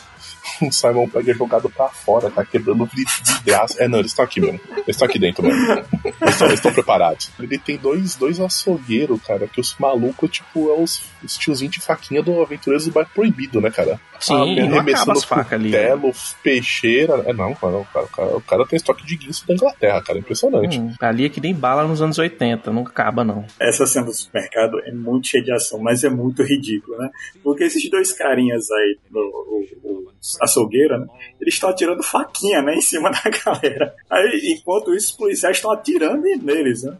O 0.62 0.70
Simon 0.72 1.08
pega 1.08 1.32
jogado 1.34 1.70
pra 1.70 1.88
fora, 1.88 2.30
tá 2.30 2.44
quebrando 2.44 2.84
vidro 2.86 3.12
de 3.22 3.40
graça. 3.44 3.82
É, 3.82 3.88
não, 3.88 3.98
eles 3.98 4.10
estão 4.10 4.24
aqui 4.24 4.40
mesmo. 4.40 4.60
Eles 4.72 4.88
estão 4.88 5.06
aqui 5.08 5.18
dentro 5.18 5.42
mesmo. 5.42 5.72
Eles 6.20 6.40
estão- 6.54 6.70
preparados. 6.72 7.30
Ele 7.38 7.58
tem 7.58 7.76
dois, 7.76 8.14
dois 8.14 8.38
açougueiros, 8.40 9.20
cara, 9.22 9.46
que 9.48 9.60
os 9.60 9.74
malucos, 9.78 10.30
tipo, 10.30 10.70
é 10.70 10.74
os, 10.80 11.02
os 11.24 11.36
tiozinhos 11.36 11.74
de 11.74 11.80
faquinha 11.80 12.22
do 12.22 12.40
Aventureiros 12.42 12.84
do 12.86 12.92
Bairro 12.92 13.10
Proibido, 13.14 13.60
né, 13.60 13.70
cara? 13.70 14.00
Sim, 14.20 14.34
Ah, 14.34 14.38
não 14.38 14.52
acaba 14.52 14.76
arremessando 14.80 15.12
as 15.12 15.24
facas 15.24 15.52
ali. 15.54 15.70
né? 15.70 15.78
cutelo, 15.90 16.12
peixeira. 16.42 17.14
É, 17.26 17.32
não, 17.32 17.54
cara, 17.54 17.76
o 17.78 17.84
cara, 17.86 18.04
o 18.04 18.08
cara, 18.08 18.36
o 18.36 18.40
cara 18.42 18.66
tem 18.66 18.76
estoque 18.76 19.04
de 19.06 19.16
guinso 19.16 19.46
da 19.46 19.54
Inglaterra, 19.54 20.02
cara. 20.02 20.18
Impressionante. 20.18 20.78
Hum, 20.78 20.94
ali 21.00 21.24
é 21.24 21.28
que 21.28 21.40
nem 21.40 21.54
bala 21.54 21.84
nos 21.86 22.02
anos 22.02 22.18
80, 22.18 22.70
não 22.72 22.82
acaba 22.82 23.24
não. 23.24 23.44
Essa 23.58 23.86
cena 23.86 24.06
do 24.06 24.12
supermercado 24.12 24.78
é 24.84 24.92
muito 24.92 25.26
cheia 25.28 25.42
de 25.42 25.52
ação, 25.52 25.78
mas 25.80 26.04
é 26.04 26.08
muito 26.10 26.42
ridículo, 26.42 26.98
né? 26.98 27.10
Porque 27.42 27.64
esses 27.64 27.88
dois 27.90 28.12
carinhas 28.12 28.70
aí, 28.70 28.96
o 29.12 30.10
açougueira, 30.40 30.98
né? 30.98 31.06
Eles 31.40 31.54
estão 31.54 31.70
atirando 31.70 32.02
faquinha, 32.02 32.60
né? 32.62 32.74
Em 32.74 32.80
cima 32.82 33.10
da 33.12 33.22
galera. 33.44 33.94
Aí, 34.10 34.56
enquanto 34.58 34.94
isso, 34.94 35.10
os 35.10 35.16
policiais 35.16 35.56
estão 35.56 35.70
atirando 35.70 36.22
neles, 36.42 36.82
né? 36.84 36.94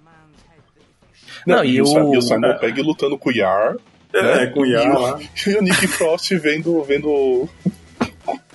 Não, 1.47 1.65
e, 1.65 1.77
e 1.77 1.83
o, 1.83 1.85
o- 1.87 2.15
e 2.15 2.19
o 2.19 2.23
Simon 2.23 2.57
Pegg 2.59 2.83
lutando 2.83 3.17
com 3.19 3.31
o 3.31 3.33
Yar. 3.33 3.77
É, 4.13 4.23
né? 4.23 4.47
com 4.49 4.61
o 4.61 4.67
e, 4.67 4.71
Yar 4.73 4.99
lá. 5.01 5.19
e 5.47 5.51
o 5.55 5.63
Nick 5.63 5.87
Frost 5.87 6.31
vendo, 6.37 6.83
vendo, 6.83 7.49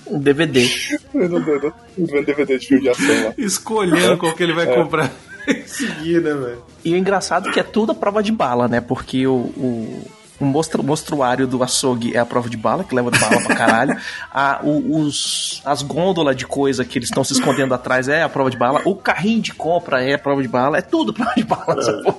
Um 0.06 0.18
DVD. 0.20 0.68
vendo, 1.12 1.42
vendo, 1.44 1.74
vendo 1.96 2.26
DVD 2.26 2.58
de 2.58 2.66
filme 2.66 2.82
de 2.84 2.88
ação 2.90 3.24
lá. 3.26 3.34
Escolhendo 3.38 4.18
qual 4.18 4.34
que 4.34 4.42
ele 4.42 4.52
vai 4.52 4.68
É. 4.70 4.74
comprar 4.74 5.10
em 5.48 5.66
seguida, 5.66 6.36
velho. 6.36 6.62
E 6.84 6.92
o 6.92 6.96
engraçado 6.96 7.48
é 7.48 7.52
que 7.52 7.58
é 7.58 7.64
tudo 7.64 7.92
a 7.92 7.94
prova 7.94 8.22
de 8.22 8.30
bala, 8.30 8.68
né? 8.68 8.80
Porque 8.80 9.26
o, 9.26 9.34
o, 9.34 10.04
o 10.40 10.44
mostru- 10.44 10.82
mostruário 10.82 11.46
do 11.46 11.62
açougue 11.62 12.14
é 12.14 12.18
a 12.18 12.26
prova 12.26 12.48
de 12.50 12.56
bala, 12.56 12.84
que 12.84 12.94
leva 12.94 13.10
de 13.10 13.18
bala 13.18 13.40
pra 13.42 13.54
caralho. 13.56 13.96
A, 14.32 14.60
o- 14.62 15.00
os, 15.00 15.62
as 15.64 15.82
gôndolas 15.82 16.36
de 16.36 16.46
coisa 16.46 16.84
que 16.84 16.98
eles 16.98 17.08
estão 17.08 17.24
se 17.24 17.32
escondendo 17.32 17.72
atrás 17.74 18.08
é 18.08 18.22
a 18.22 18.28
prova 18.28 18.50
de 18.50 18.56
bala. 18.56 18.82
O 18.84 18.94
carrinho 18.94 19.40
de 19.40 19.52
compra 19.54 20.02
é 20.02 20.14
a 20.14 20.18
prova 20.18 20.42
de 20.42 20.48
bala. 20.48 20.78
É 20.78 20.82
tudo 20.82 21.12
prova 21.12 21.32
de 21.36 21.44
bala. 21.44 21.76
essa 21.78 21.92
porra. 22.02 22.16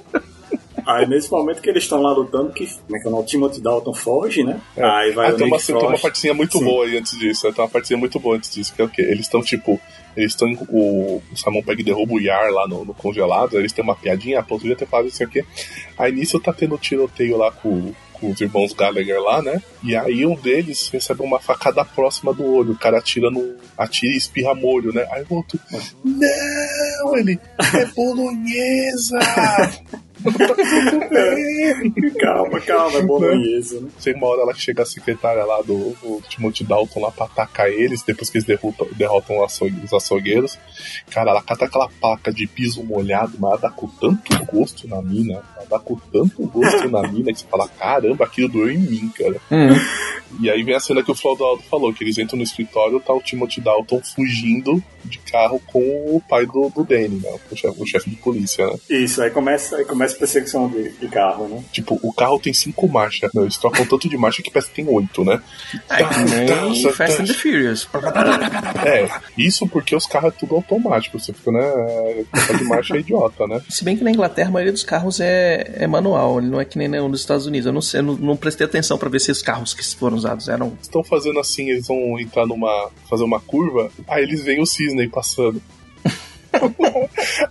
Aí 0.85 1.05
nesse 1.05 1.29
momento 1.29 1.61
que 1.61 1.69
eles 1.69 1.83
estão 1.83 2.01
lá 2.01 2.13
lutando, 2.13 2.49
que 2.53 2.65
como 2.65 2.95
é 2.95 2.99
que 3.01 3.07
é 3.07 3.11
o 3.11 3.21
Timothy 3.23 3.59
Dalton 3.59 3.93
foge, 3.93 4.41
né? 4.45 4.57
Aí 4.77 5.11
vai 5.11 5.31
Ah, 5.31 5.33
o 5.33 5.35
tem, 5.35 5.45
uma, 5.47 5.59
tem 5.59 5.75
uma 5.75 5.99
partezinha 5.99 6.33
muito 6.33 6.57
Sim. 6.59 6.63
boa 6.63 6.85
aí 6.85 6.97
antes 6.97 7.17
disso. 7.19 7.41
Tem 7.51 7.61
uma 7.61 7.69
partezinha 7.69 7.97
muito 7.99 8.17
boa 8.21 8.37
antes 8.37 8.53
disso, 8.53 8.73
que 8.73 8.81
é 8.81 8.85
o 8.85 8.87
quê? 8.89 9.01
Eles 9.01 9.25
estão, 9.25 9.41
tipo, 9.41 9.77
eles 10.17 10.31
estão. 10.31 10.51
O, 10.69 11.21
o 11.31 11.37
Simon 11.37 11.61
Pegg 11.61 11.83
derruba 11.83 12.15
o 12.15 12.19
Yar 12.19 12.51
lá 12.51 12.67
no, 12.67 12.83
no 12.83 12.93
congelado, 12.93 13.57
eles 13.57 13.71
têm 13.71 13.83
uma 13.83 13.95
piadinha, 13.95 14.41
pô, 14.41 14.57
podia 14.57 14.75
ter 14.75 14.87
falado 14.87 15.07
isso 15.07 15.23
aqui. 15.23 15.45
Aí 15.97 16.11
nisso 16.11 16.39
tá 16.39 16.51
tendo 16.51 16.77
tiroteio 16.77 17.37
lá 17.37 17.51
com, 17.51 17.93
com 18.13 18.31
os 18.31 18.41
irmãos 18.41 18.73
Gallagher 18.73 19.21
lá, 19.21 19.43
né? 19.43 19.61
E 19.83 19.95
aí 19.95 20.25
um 20.25 20.35
deles 20.35 20.89
recebe 20.89 21.21
uma 21.21 21.39
facada 21.39 21.85
próxima 21.85 22.33
do 22.33 22.43
olho. 22.43 22.71
O 22.71 22.77
cara 22.77 22.97
atira 22.97 23.29
no. 23.29 23.55
atira 23.77 24.13
e 24.13 24.17
espirra 24.17 24.55
molho, 24.55 24.91
né? 24.91 25.07
Aí 25.11 25.23
o 25.29 25.35
outro. 25.35 25.59
Não! 26.03 27.17
Ele. 27.17 27.39
É 27.75 27.85
bolonhesa! 27.85 29.19
calma, 32.19 32.59
calma, 32.61 32.97
é 32.97 33.01
bolonhesa, 33.01 33.81
né? 33.81 33.89
Chega 33.99 34.17
uma 34.17 34.27
hora 34.27 34.41
ela 34.41 34.53
chega 34.53 34.83
a 34.83 34.85
secretária 34.85 35.43
lá 35.43 35.61
do, 35.61 35.95
do 36.01 36.21
Timothy 36.29 36.63
Dalton 36.63 37.01
lá 37.01 37.11
pra 37.11 37.25
atacar 37.25 37.69
eles, 37.69 38.03
depois 38.03 38.29
que 38.29 38.37
eles 38.37 38.45
derrotam, 38.45 38.87
derrotam 38.95 39.43
os 39.43 39.93
açougueiros. 39.93 40.57
Cara, 41.09 41.31
ela 41.31 41.41
cata 41.41 41.65
aquela 41.65 41.89
placa 41.89 42.31
de 42.31 42.47
piso 42.47 42.83
molhado, 42.83 43.33
mas 43.39 43.51
ela 43.51 43.59
dá 43.59 43.69
com 43.69 43.87
tanto 43.87 44.45
gosto 44.45 44.87
na 44.87 45.01
mina, 45.01 45.43
ela 45.55 45.65
dá 45.69 45.79
com 45.79 45.95
tanto 46.11 46.45
gosto 46.47 46.89
na 46.89 47.03
mina 47.03 47.31
que 47.31 47.39
você 47.39 47.47
fala, 47.47 47.67
caramba, 47.67 48.25
aquilo 48.25 48.49
doeu 48.49 48.71
em 48.71 48.77
mim, 48.77 49.09
cara. 49.09 49.39
E 50.39 50.49
aí 50.49 50.61
vem 50.63 50.75
a 50.75 50.79
cena 50.79 51.01
que 51.01 51.11
o 51.11 51.15
Flaudo 51.15 51.61
falou, 51.69 51.93
que 51.93 52.03
eles 52.03 52.17
entram 52.17 52.37
no 52.37 52.43
escritório, 52.43 52.99
tá 52.99 53.13
o 53.13 53.21
Timothy 53.21 53.61
Dalton 53.61 54.01
fugindo 54.03 54.83
de 55.05 55.19
carro 55.19 55.61
com 55.67 55.79
o 55.79 56.21
pai 56.27 56.45
do, 56.45 56.69
do 56.69 56.83
Danny, 56.83 57.19
né? 57.23 57.29
O 57.49 57.55
chefe, 57.55 57.81
o 57.81 57.85
chefe 57.85 58.09
de 58.09 58.15
polícia, 58.17 58.67
né? 58.67 58.75
Isso, 58.89 59.21
aí 59.21 59.29
começa, 59.29 59.77
aí 59.77 59.85
começa 59.85 60.06
a 60.15 60.19
perseguição 60.19 60.67
de, 60.69 60.89
de 60.89 61.07
carro, 61.07 61.47
né? 61.47 61.63
Tipo, 61.71 61.99
o 62.01 62.13
carro 62.13 62.39
tem 62.39 62.53
cinco 62.53 62.87
marchas, 62.87 63.31
né? 63.33 63.41
Eles 63.41 63.57
trocam 63.57 63.85
tanto 63.85 64.09
de 64.09 64.17
marcha 64.17 64.41
que 64.41 64.51
parece 64.51 64.69
que 64.69 64.75
tem 64.75 64.87
oito, 64.87 65.23
né? 65.23 65.41
É 65.89 66.03
que 66.03 66.19
nem 66.19 66.91
Fast 66.91 67.21
and 67.21 67.25
the 67.25 67.33
Furious. 67.33 67.87
É, 68.85 69.09
isso 69.37 69.67
porque 69.67 69.95
os 69.95 70.05
carros 70.05 70.33
é 70.33 70.37
tudo 70.37 70.55
automático, 70.55 71.19
você 71.19 71.33
fica, 71.33 71.51
né? 71.51 72.25
Troca 72.31 72.57
de 72.57 72.63
marcha 72.63 72.95
é 72.95 72.99
idiota, 72.99 73.47
né? 73.47 73.61
Se 73.69 73.83
bem 73.83 73.97
que 73.97 74.03
na 74.03 74.11
Inglaterra 74.11 74.49
a 74.49 74.51
maioria 74.51 74.73
dos 74.73 74.83
carros 74.83 75.19
é, 75.19 75.73
é 75.75 75.87
manual, 75.87 76.39
ele 76.39 76.47
não 76.47 76.59
é 76.59 76.65
que 76.65 76.77
nem 76.77 76.87
nos 76.87 77.19
Estados 77.19 77.45
Unidos. 77.45 77.65
Eu 77.65 77.73
não 77.73 77.81
sei, 77.81 77.99
eu 77.99 78.03
não, 78.03 78.15
não 78.15 78.37
prestei 78.37 78.65
atenção 78.65 78.97
pra 78.97 79.09
ver 79.09 79.19
se 79.19 79.31
os 79.31 79.41
carros 79.41 79.73
que 79.73 79.83
foram 79.95 80.17
usados 80.17 80.47
eram. 80.47 80.77
Estão 80.81 81.03
fazendo 81.03 81.39
assim, 81.39 81.69
eles 81.69 81.87
vão 81.87 82.19
entrar 82.19 82.45
numa. 82.45 82.89
fazer 83.09 83.23
uma 83.23 83.39
curva, 83.39 83.91
aí 84.07 84.23
eles 84.23 84.43
veem 84.43 84.61
o 84.61 84.65
cisne 84.65 85.07
passando. 85.07 85.61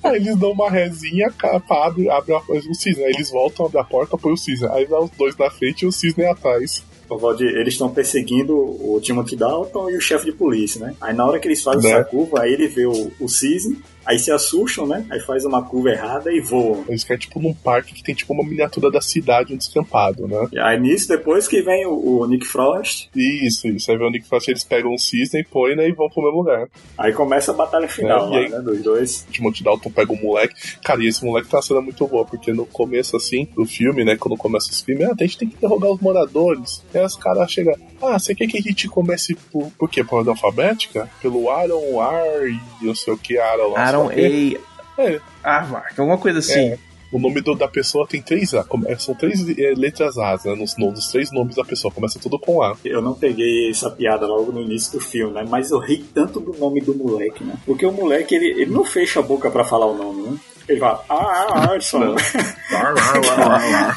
Aí 0.03 0.16
eles 0.16 0.37
dão 0.37 0.53
uma 0.53 0.70
resinha, 0.70 1.31
capa, 1.31 1.87
abre, 1.87 2.09
abre 2.11 2.35
a, 2.35 2.39
o 2.39 2.74
cisne. 2.74 3.05
Aí 3.05 3.12
eles 3.12 3.31
voltam, 3.31 3.66
abre 3.66 3.78
a 3.78 3.85
porta, 3.85 4.16
põe 4.16 4.33
o 4.33 4.37
cisne. 4.37 4.69
Aí 4.70 4.85
vai 4.85 5.01
os 5.01 5.11
dois 5.11 5.37
na 5.37 5.51
frente 5.51 5.83
e 5.83 5.87
o 5.87 5.93
cisne 5.93 6.24
atrás. 6.24 6.83
Ô, 7.09 7.16
Valdir, 7.19 7.49
eles 7.49 7.74
estão 7.74 7.89
perseguindo 7.89 8.55
o 8.57 9.01
Timothy 9.01 9.37
Dalton 9.37 9.91
e 9.91 9.97
o 9.97 10.01
chefe 10.01 10.24
de 10.27 10.33
polícia, 10.33 10.81
né? 10.81 10.95
Aí 11.01 11.15
na 11.15 11.24
hora 11.24 11.39
que 11.39 11.47
eles 11.47 11.62
fazem 11.62 11.89
Né? 11.91 12.01
essa 12.01 12.05
curva, 12.05 12.43
aí 12.43 12.53
ele 12.53 12.66
vê 12.66 12.85
o, 12.87 13.12
o 13.20 13.28
cisne, 13.28 13.78
aí 14.07 14.19
se 14.19 14.31
assustam, 14.31 14.87
né? 14.87 15.05
Aí 15.11 15.20
faz 15.20 15.45
uma 15.45 15.62
curva 15.62 15.91
errada 15.91 16.33
e 16.33 16.41
voam. 16.41 16.85
Eles 16.89 17.05
querem 17.05 17.20
tipo 17.20 17.41
num 17.41 17.53
parque 17.53 17.93
que 17.95 18.03
tem 18.03 18.15
tipo 18.15 18.33
uma 18.33 18.45
miniatura 18.45 18.91
da 18.91 19.01
cidade, 19.01 19.53
um 19.53 19.57
descampado, 19.57 20.27
né? 20.28 20.49
E 20.53 20.59
aí 20.59 20.78
nisso, 20.81 21.09
depois 21.09 21.49
que 21.49 21.61
vem 21.62 21.87
o, 21.87 22.20
o 22.20 22.27
Nick 22.27 22.47
Frost, 22.47 23.09
Isso, 23.15 23.66
isso. 23.69 23.91
Aí 23.91 23.97
vem 23.99 24.07
o 24.07 24.11
Nick 24.11 24.27
Frost, 24.28 24.49
eles 24.49 24.65
pegam 24.65 24.93
um 24.95 24.99
cisne 24.99 25.41
e 25.41 25.45
põem, 25.45 25.74
né? 25.77 25.89
E 25.89 25.93
vão 25.93 26.09
pro 26.09 26.23
mesmo 26.23 26.39
lugar. 26.39 26.69
aí 26.97 27.12
começa 27.12 27.51
a 27.51 27.55
batalha 27.55 27.89
final 27.89 28.28
É, 28.28 28.31
lá, 28.31 28.39
aí- 28.39 28.49
né? 28.49 28.61
Dos 28.61 28.83
dois. 28.83 29.27
O 29.28 29.33
Timothy 29.33 29.65
Dalton 29.65 29.91
pega 29.91 30.12
o 30.12 30.16
moleque. 30.16 30.55
Cara, 30.83 31.03
e 31.03 31.09
esse 31.09 31.24
moleque 31.24 31.49
uma 31.53 31.62
cena 31.62 31.81
muito 31.81 32.07
boa, 32.07 32.24
porque 32.24 32.53
no 32.53 32.66
começo, 32.66 33.16
assim, 33.16 33.49
do 33.57 33.65
filme, 33.65 34.05
né? 34.05 34.16
Quando 34.16 34.37
começa 34.37 34.70
os 34.70 34.81
filmes, 34.83 35.09
ah, 35.09 35.15
a 35.19 35.23
gente 35.23 35.39
tem 35.39 35.49
que 35.49 35.57
interrogar 35.57 35.91
os 35.91 36.01
moradores. 36.01 36.83
Aí 36.95 37.05
os 37.05 37.16
caras 37.16 37.51
chegam, 37.51 37.74
ah, 38.03 38.19
você 38.19 38.35
quer 38.35 38.47
que 38.47 38.59
a 38.59 38.61
gente 38.61 38.89
comece 38.89 39.35
por, 39.51 39.70
por 39.78 39.89
quê? 39.91 40.05
Por 40.05 40.19
ordem 40.19 40.33
alfabética? 40.33 41.09
Pelo 41.20 41.51
Aaron, 41.51 42.03
R 42.03 42.59
e 42.83 42.85
não 42.85 42.95
sei 42.95 43.12
o 43.15 43.19
que, 43.19 43.39
Aaron. 43.39 43.74
Aaron. 44.02 44.56
A. 44.98 45.02
É, 45.02 45.20
Arvark, 45.43 45.98
alguma 46.01 46.16
coisa 46.18 46.39
assim. 46.39 46.59
É. 46.70 46.78
O 47.12 47.18
nome 47.20 47.40
do- 47.40 47.55
da 47.55 47.68
pessoa 47.68 48.06
tem 48.06 48.20
três 48.20 48.52
A. 48.52 48.64
come- 48.64 48.94
São 48.98 49.14
três 49.14 49.47
é, 49.59 49.74
letras 49.77 50.18
A, 50.18 50.39
né? 50.44 50.55
Nos, 50.56 50.77
nos 50.77 51.06
três 51.09 51.31
nomes 51.31 51.55
da 51.55 51.64
pessoa. 51.64 51.93
Começa 51.93 52.18
tudo 52.18 52.39
com 52.39 52.60
A. 52.62 52.77
Eu 52.85 53.01
não 53.01 53.14
peguei 53.14 53.70
essa 53.70 53.89
piada 53.90 54.27
logo 54.27 54.51
no 54.51 54.60
início 54.60 54.93
do 54.93 55.01
filme, 55.01 55.32
né? 55.32 55.47
Mas 55.48 55.70
eu 55.70 55.78
ri 55.78 55.98
tanto 55.98 56.40
do 56.40 56.52
nome 56.59 56.81
do 56.81 56.94
moleque, 56.94 57.44
né? 57.44 57.55
Porque 57.64 57.86
o 57.86 57.93
moleque, 57.93 58.35
ele, 58.35 58.48
ele 58.62 58.70
não 58.73 58.85
fecha 58.85 59.20
a 59.20 59.23
boca 59.23 59.48
pra 59.51 59.64
falar 59.64 59.86
o 59.86 59.97
nome, 59.97 60.23
né? 60.31 60.36
Ele 60.68 60.80
fala, 60.80 61.05
ah, 61.09 61.47
ah, 61.51 61.72
Arson. 61.72 62.16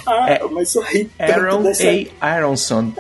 ah, 0.06 0.40
mas 0.52 0.76
eu 0.76 0.82
ri 0.84 1.10
Aaron 1.18 1.64
dessa... 1.64 1.90
A. 2.22 2.38
Ironson. 2.38 2.94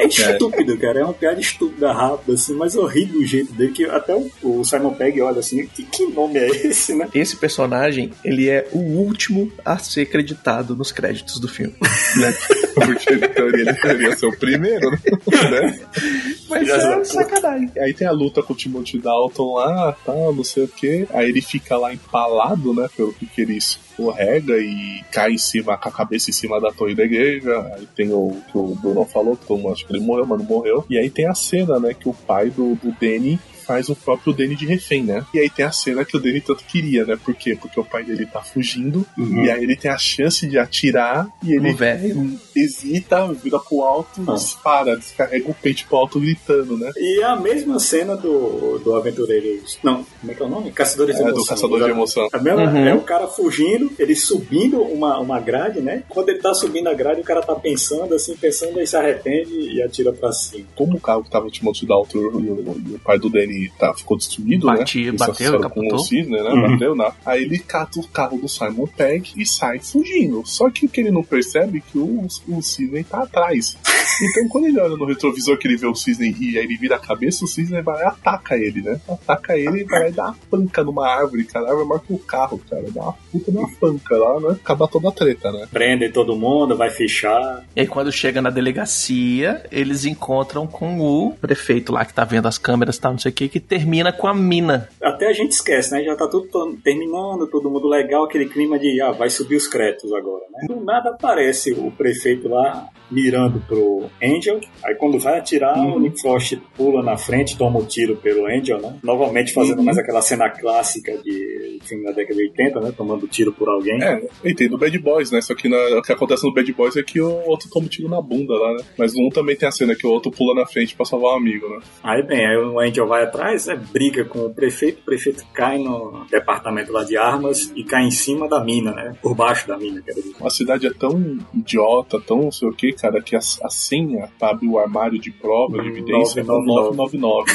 É 0.00 0.06
estúpido, 0.06 0.78
cara. 0.78 1.00
É 1.00 1.04
uma 1.04 1.12
piada 1.12 1.40
estúpida, 1.40 1.92
rápida, 1.92 2.32
assim, 2.32 2.54
mas 2.54 2.74
eu 2.74 2.86
ri 2.86 3.04
do 3.04 3.24
jeito 3.24 3.52
dele, 3.52 3.72
que 3.72 3.84
até 3.84 4.14
o, 4.14 4.30
o 4.42 4.64
Simon 4.64 4.94
Pegg 4.94 5.20
olha 5.20 5.40
assim, 5.40 5.66
que, 5.66 5.84
que 5.84 6.06
nome 6.06 6.38
é 6.38 6.48
esse, 6.48 6.94
né? 6.94 7.08
Esse 7.14 7.36
personagem, 7.36 8.12
ele 8.24 8.48
é 8.48 8.66
o 8.72 8.78
último 8.78 9.52
a 9.64 9.78
ser 9.78 10.06
creditado 10.06 10.74
nos 10.74 10.90
créditos 10.90 11.38
do 11.38 11.48
filme. 11.48 11.74
Porque 12.74 13.14
em 13.14 13.20
teoria 13.20 13.62
ele 13.62 13.72
deveria 13.72 14.16
ser 14.16 14.26
o 14.26 14.36
primeiro, 14.36 14.90
né? 14.90 15.80
Mas 16.50 16.68
é 16.68 17.04
sacanagem. 17.04 17.70
Aí 17.78 17.94
tem 17.94 18.06
a 18.06 18.12
luta 18.12 18.42
com 18.42 18.52
o 18.52 18.56
Timothy 18.56 18.98
Dalton 18.98 19.54
lá, 19.54 19.96
tal, 20.04 20.34
não 20.34 20.44
sei 20.44 20.64
o 20.64 20.68
que. 20.68 21.06
Aí 21.12 21.28
ele 21.28 21.40
fica 21.40 21.76
lá 21.76 21.94
empalado, 21.94 22.74
né? 22.74 22.88
Pelo 22.96 23.12
que 23.12 23.26
que 23.26 23.42
ele 23.42 23.58
escorrega 24.00 24.56
e 24.58 25.02
cai 25.12 25.32
em 25.32 25.38
cima, 25.38 25.76
com 25.76 25.88
a 25.88 25.92
cabeça 25.92 26.30
em 26.30 26.32
cima 26.32 26.60
da 26.60 26.72
torre 26.72 26.94
da 26.94 27.04
igreja. 27.04 27.60
Aí 27.76 27.86
tem 27.94 28.12
o 28.12 28.36
que 28.50 28.56
o 28.58 28.74
Bruno 28.74 29.04
falou, 29.04 29.36
que 29.36 29.46
todo 29.46 29.58
mundo 29.58 29.72
acha 29.72 29.86
que 29.86 29.92
ele 29.92 30.04
morreu, 30.04 30.26
mas 30.26 30.38
não 30.38 30.46
morreu. 30.46 30.84
E 30.88 30.98
aí 30.98 31.10
tem 31.10 31.26
a 31.26 31.34
cena, 31.34 31.78
né? 31.78 31.94
Que 31.94 32.08
o 32.08 32.14
pai 32.14 32.50
do, 32.50 32.74
do 32.76 32.92
Danny 33.00 33.38
faz 33.66 33.88
o 33.88 33.94
próprio 33.94 34.32
Danny 34.32 34.56
de 34.56 34.66
refém, 34.66 35.04
né? 35.04 35.24
E 35.32 35.38
aí 35.38 35.48
tem 35.48 35.64
a 35.64 35.70
cena 35.70 36.04
que 36.04 36.16
o 36.16 36.20
Danny 36.20 36.40
tanto 36.40 36.64
queria, 36.64 37.04
né? 37.04 37.16
Por 37.24 37.32
quê? 37.34 37.56
Porque 37.60 37.78
o 37.78 37.84
pai 37.84 38.02
dele 38.02 38.26
tá 38.26 38.42
fugindo 38.42 39.06
e 39.16 39.48
aí 39.48 39.62
ele 39.62 39.76
tem 39.76 39.88
a 39.88 39.98
chance 39.98 40.44
de 40.48 40.58
atirar 40.58 41.28
e 41.40 41.52
ele 41.54 41.72
velho. 41.72 42.36
hesita, 42.56 43.32
vira 43.32 43.60
pro 43.60 43.82
alto, 43.82 44.22
Ah. 44.26 44.34
dispara, 44.34 44.96
descarrega 44.96 45.48
o 45.48 45.54
peito 45.54 45.86
pro 45.86 45.98
alto 45.98 46.18
gritando, 46.18 46.76
né? 46.76 46.90
E 46.96 47.20
é 47.20 47.24
a 47.24 47.36
mesma 47.36 47.78
cena 47.78 48.16
do, 48.16 48.78
do 48.80 48.94
Aventureiro. 48.96 49.62
Não, 49.84 50.04
como 50.20 50.32
é 50.32 50.34
que 50.34 50.42
é 50.42 50.46
o 50.46 50.48
nome? 50.48 50.72
Caçadores 50.72 51.14
de 51.14 51.22
É, 51.22 51.24
Emoção. 51.26 51.42
do 51.44 51.48
Caçador 51.48 51.84
de 51.84 51.90
Emoção. 51.90 52.28
A 52.32 52.38
mesma, 52.38 52.60
Uhum. 52.64 52.86
É 52.88 52.94
o 52.94 53.00
cara 53.02 53.28
fugindo, 53.28 53.89
ele 53.98 54.14
subindo 54.14 54.80
uma, 54.82 55.18
uma 55.18 55.40
grade, 55.40 55.80
né? 55.80 56.02
Quando 56.08 56.28
ele 56.30 56.38
tá 56.38 56.54
subindo 56.54 56.88
a 56.88 56.94
grade, 56.94 57.20
o 57.20 57.24
cara 57.24 57.42
tá 57.42 57.54
pensando, 57.54 58.14
assim, 58.14 58.36
pensando, 58.36 58.78
aí 58.78 58.86
se 58.86 58.96
arrepende 58.96 59.52
e 59.52 59.82
atira 59.82 60.12
pra 60.12 60.32
cima. 60.32 60.64
Como 60.74 60.96
o 60.96 61.00
carro 61.00 61.22
que 61.24 61.30
tava 61.30 61.46
o 61.46 61.50
Timothy 61.50 61.86
Dalton 61.86 62.18
e 62.18 62.20
o, 62.22 62.80
e 62.90 62.94
o 62.94 62.98
pai 62.98 63.18
do 63.18 63.28
Danny 63.30 63.70
tá, 63.78 63.92
ficou 63.94 64.16
destruído, 64.16 64.66
Bati- 64.66 65.10
né? 65.10 65.12
Bateu, 65.18 65.60
com 65.70 65.94
o 65.94 65.98
cisne, 65.98 66.32
né? 66.32 66.68
Bateu, 66.68 66.94
né? 66.94 67.12
Aí 67.24 67.42
ele 67.42 67.58
cata 67.58 67.98
o 68.00 68.06
carro 68.08 68.38
do 68.38 68.48
Simon 68.48 68.86
Pegg 68.86 69.32
e 69.36 69.46
sai 69.46 69.78
fugindo. 69.78 70.42
Só 70.44 70.70
que 70.70 70.86
o 70.86 70.88
que 70.88 71.00
ele 71.00 71.10
não 71.10 71.22
percebe 71.22 71.78
é 71.78 71.82
que 71.92 71.98
o, 71.98 72.26
o 72.48 72.62
cisne 72.62 73.04
tá 73.04 73.22
atrás. 73.22 73.76
Então 74.22 74.48
quando 74.48 74.66
ele 74.66 74.78
olha 74.80 74.96
no 74.96 75.04
retrovisor 75.04 75.56
que 75.58 75.66
ele 75.66 75.76
vê 75.76 75.86
o 75.86 75.94
cisne 75.94 76.34
e 76.40 76.58
aí 76.58 76.64
ele 76.64 76.76
vira 76.76 76.96
a 76.96 76.98
cabeça, 76.98 77.44
o 77.44 77.48
cisne 77.48 77.80
vai 77.82 77.96
lá 77.96 78.02
e 78.02 78.06
ataca 78.06 78.56
ele, 78.56 78.82
né? 78.82 79.00
Ataca 79.08 79.56
ele 79.56 79.80
e 79.80 79.84
vai 79.84 80.10
dá 80.12 80.24
uma 80.26 80.36
panca 80.50 80.82
numa 80.84 81.08
árvore, 81.08 81.44
cara. 81.44 81.66
A 81.66 81.68
árvore 81.70 81.84
é 81.84 81.88
maior 81.88 82.00
que 82.00 82.12
o 82.12 82.18
carro, 82.18 82.60
cara. 82.68 82.84
Dá 82.90 83.02
uma 83.02 83.12
puta 83.32 83.50
de 83.50 83.56
uma 83.58 83.68
panca 83.78 84.16
lá, 84.16 84.40
né? 84.40 84.56
Acaba 84.62 84.88
toda 84.88 85.08
a 85.08 85.12
treta, 85.12 85.50
né? 85.52 85.66
Prendem 85.70 86.10
todo 86.10 86.36
mundo, 86.36 86.76
vai 86.76 86.90
fechar. 86.90 87.64
E 87.74 87.80
aí 87.80 87.86
quando 87.86 88.12
chega 88.12 88.40
na 88.42 88.50
delegacia, 88.50 89.64
eles 89.70 90.04
encontram 90.04 90.66
com 90.66 91.00
o 91.00 91.34
prefeito 91.34 91.92
lá 91.92 92.04
que 92.04 92.14
tá 92.14 92.24
vendo 92.24 92.48
as 92.48 92.58
câmeras 92.58 92.96
e 92.96 93.00
tal, 93.00 93.12
não 93.12 93.18
sei 93.18 93.30
o 93.30 93.34
que, 93.34 93.48
que 93.48 93.60
termina 93.60 94.12
com 94.12 94.26
a 94.26 94.34
mina. 94.34 94.88
Até 95.02 95.28
a 95.28 95.32
gente 95.32 95.52
esquece, 95.52 95.92
né? 95.92 96.02
Já 96.02 96.16
tá 96.16 96.28
tudo 96.28 96.48
terminando, 96.82 97.48
todo 97.50 97.70
mundo 97.70 97.88
legal, 97.88 98.24
aquele 98.24 98.48
clima 98.48 98.78
de, 98.78 99.00
ah, 99.00 99.12
vai 99.12 99.30
subir 99.30 99.56
os 99.56 99.66
créditos 99.66 100.12
agora, 100.12 100.44
né? 100.52 100.66
Do 100.68 100.84
nada 100.84 101.10
aparece 101.10 101.72
o 101.72 101.90
prefeito 101.90 102.48
lá 102.48 102.88
mirando 103.10 103.60
pro 103.66 104.04
Angel. 104.22 104.60
Aí 104.84 104.94
quando 104.94 105.18
vai 105.18 105.38
atirar, 105.38 105.78
o 105.78 105.98
Nick 105.98 106.20
Frost 106.20 106.56
pula 106.76 107.02
na 107.02 107.16
frente, 107.16 107.56
toma 107.56 107.78
o 107.80 107.84
tiro 107.86 108.16
pelo 108.16 108.46
Angel, 108.46 108.80
né? 108.80 108.96
Novamente 109.02 109.52
fazendo 109.52 109.82
mais 109.82 109.98
aquela 109.98 110.22
cena 110.22 110.48
clássica 110.48 111.16
de 111.18 111.78
filme 111.82 112.04
da 112.04 112.12
década 112.12 112.34
de 112.36 112.42
80, 112.48 112.80
né? 112.80 112.92
Tomando 112.96 113.26
tiro 113.26 113.52
por 113.52 113.68
alguém. 113.68 114.02
É, 114.02 114.22
eu 114.44 114.50
entendo 114.50 114.74
o 114.74 114.78
Bad 114.78 114.98
Boys, 114.98 115.30
né? 115.30 115.40
Só 115.40 115.54
que 115.54 115.68
na- 115.68 115.98
o 115.98 116.02
que 116.02 116.12
acontece 116.12 116.44
no 116.46 116.52
Bad 116.54 116.72
Boys 116.72 116.96
é 116.96 117.02
que 117.02 117.20
o 117.20 117.30
outro 117.48 117.68
toma 117.70 117.86
um 117.86 117.88
tiro 117.88 118.08
na 118.08 118.20
bunda 118.20 118.54
lá, 118.54 118.74
né? 118.74 118.84
Mas 118.98 119.14
no 119.14 119.26
um 119.26 119.30
também 119.30 119.56
tem 119.56 119.68
a 119.68 119.72
cena 119.72 119.94
que 119.94 120.06
o 120.06 120.10
outro 120.10 120.30
pula 120.30 120.54
na 120.54 120.66
frente 120.66 120.94
pra 120.94 121.04
salvar 121.06 121.34
um 121.34 121.36
amigo, 121.38 121.68
né? 121.68 121.78
Aí 122.02 122.22
bem, 122.22 122.46
aí 122.46 122.56
o 122.56 122.78
Angel 122.78 123.06
vai 123.06 123.22
atrás, 123.24 123.68
é 123.68 123.76
briga 123.76 124.24
com 124.24 124.40
o 124.46 124.50
prefeito, 124.54 125.00
o 125.00 125.04
prefeito 125.04 125.44
cai 125.52 125.78
no 125.78 126.24
departamento 126.30 126.92
lá 126.92 127.02
de 127.04 127.16
armas 127.16 127.72
e 127.74 127.82
cai 127.84 128.04
em 128.04 128.10
cima 128.10 128.48
da 128.48 128.62
mina, 128.62 128.92
né? 128.92 129.14
Por 129.22 129.34
baixo 129.34 129.66
da 129.66 129.76
mina, 129.78 130.02
quero 130.02 130.22
dizer. 130.22 130.34
A 130.44 130.50
cidade 130.50 130.86
é 130.86 130.90
tão 130.92 131.38
idiota, 131.54 132.20
tão 132.20 132.42
não 132.42 132.52
sei 132.52 132.68
o 132.68 132.72
que, 132.72 132.92
cara, 133.00 133.22
que 133.22 133.34
a, 133.34 133.38
a 133.38 133.70
senha 133.70 134.28
pra 134.38 134.50
abrir 134.50 134.68
o 134.68 134.78
armário 134.78 135.18
de 135.18 135.30
prova, 135.30 135.80
de 135.82 135.88
evidência, 135.88 136.40
é 136.40 136.44
999. 136.44 137.50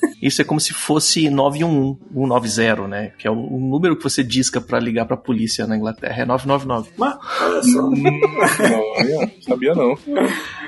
999. 0.00 0.20
Isso 0.22 0.42
é 0.42 0.44
como 0.44 0.60
se 0.60 0.72
fosse 0.72 1.30
911, 1.30 1.98
190, 2.12 2.88
né? 2.88 3.12
Que 3.18 3.26
é 3.26 3.30
o, 3.30 3.34
o 3.34 3.58
número 3.58 3.96
que 3.96 4.02
você 4.02 4.22
disca 4.22 4.60
pra 4.60 4.78
ligar 4.78 5.06
pra 5.06 5.16
polícia 5.16 5.66
na 5.66 5.76
Inglaterra. 5.76 6.22
É 6.22 6.26
999. 6.26 6.90
Mas, 6.96 7.18
olha 7.40 7.62
só. 7.62 7.80
Hum, 7.80 8.02
não, 8.02 9.04
eu 9.04 9.30
sabia 9.40 9.74
não. 9.74 9.94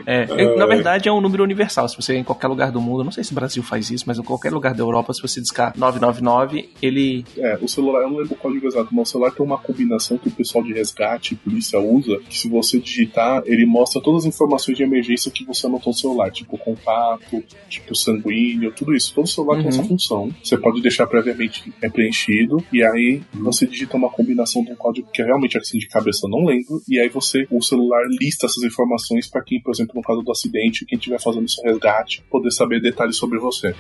É, 0.07 0.23
é, 0.23 0.57
na 0.57 0.67
verdade, 0.67 1.09
é 1.09 1.13
um 1.13 1.21
número 1.21 1.43
universal. 1.43 1.89
Se 1.89 1.97
você 1.97 2.15
ir 2.15 2.19
em 2.19 2.25
qualquer 2.25 2.49
lugar 2.49 2.73
do 2.73 2.81
mundo, 2.81 3.05
não 3.05 3.13
sei 3.13 3.23
se 3.25 3.33
o 3.33 3.35
Brasil 3.35 3.63
faz 3.63 3.91
isso, 3.91 4.05
mas 4.07 4.19
em 4.19 4.23
qualquer 4.23 4.53
lugar 4.53 4.75
da 4.75 4.83
Europa, 4.83 5.13
se 5.13 5.23
você 5.23 5.41
discar 5.41 5.73
999, 5.77 6.71
ele. 6.81 7.25
É, 7.37 7.59
o 7.61 7.69
celular, 7.69 8.03
eu 8.03 8.11
não 8.11 8.19
lembro 8.19 8.35
o 8.35 8.39
código 8.39 8.67
exato, 8.67 8.89
mas 8.93 9.09
o 9.09 9.13
celular 9.13 9.31
tem 9.33 9.45
uma 9.45 9.59
combinação 9.59 10.19
que 10.19 10.29
o 10.29 10.33
pessoal 10.33 10.65
de 10.65 10.73
resgate 10.73 11.35
e 11.35 11.37
polícia 11.37 11.79
usa, 11.79 12.19
que 12.29 12.39
se 12.39 12.49
você 12.49 12.79
digitar, 12.79 13.43
ele 13.45 13.67
mostra 13.67 14.01
todas 14.01 14.23
as 14.23 14.35
informações 14.35 14.77
de 14.77 14.83
emergência 14.83 15.31
que 15.31 15.45
você 15.45 15.67
anotou 15.67 15.93
no 15.93 15.99
celular, 15.99 16.31
tipo 16.31 16.57
contato, 16.59 17.43
tipo 17.69 17.95
sanguíneo, 17.95 18.73
tudo 18.73 18.95
isso. 18.95 19.13
Todo 19.23 19.29
celular 19.29 19.59
tem 19.59 19.69
essa 19.69 19.85
função. 19.85 20.31
Você 20.43 20.57
pode 20.57 20.83
deixar 20.83 21.07
previamente 21.07 21.73
é 21.81 21.89
preenchido, 21.89 22.65
e 22.73 22.83
aí 22.83 23.23
você 23.35 23.67
digita 23.67 23.97
uma 23.97 24.11
combinação 24.11 24.65
de 24.65 24.73
um 24.73 24.77
código 24.77 25.09
que 25.13 25.23
é 25.23 25.25
realmente 25.25 25.57
assim 25.57 25.79
de 25.79 25.87
cabeça 25.87 26.27
eu 26.27 26.31
não 26.31 26.45
lembro, 26.45 26.83
e 26.89 26.99
aí 26.99 27.09
você, 27.09 27.47
o 27.51 27.63
celular 27.63 28.03
lista 28.21 28.47
essas 28.47 28.63
informações 28.65 29.29
para 29.29 29.43
quem, 29.43 29.61
por 29.61 29.73
exemplo, 29.73 29.95
no 29.95 30.03
caso 30.03 30.23
do 30.23 30.31
acidente, 30.33 30.85
quem 30.85 30.99
estiver 30.99 31.21
fazendo 31.21 31.45
esse 31.45 31.63
resgate, 31.63 32.25
poder 32.31 32.51
saber 32.51 32.81
detalhes 32.81 33.17
sobre 33.17 33.39
você. 33.39 33.75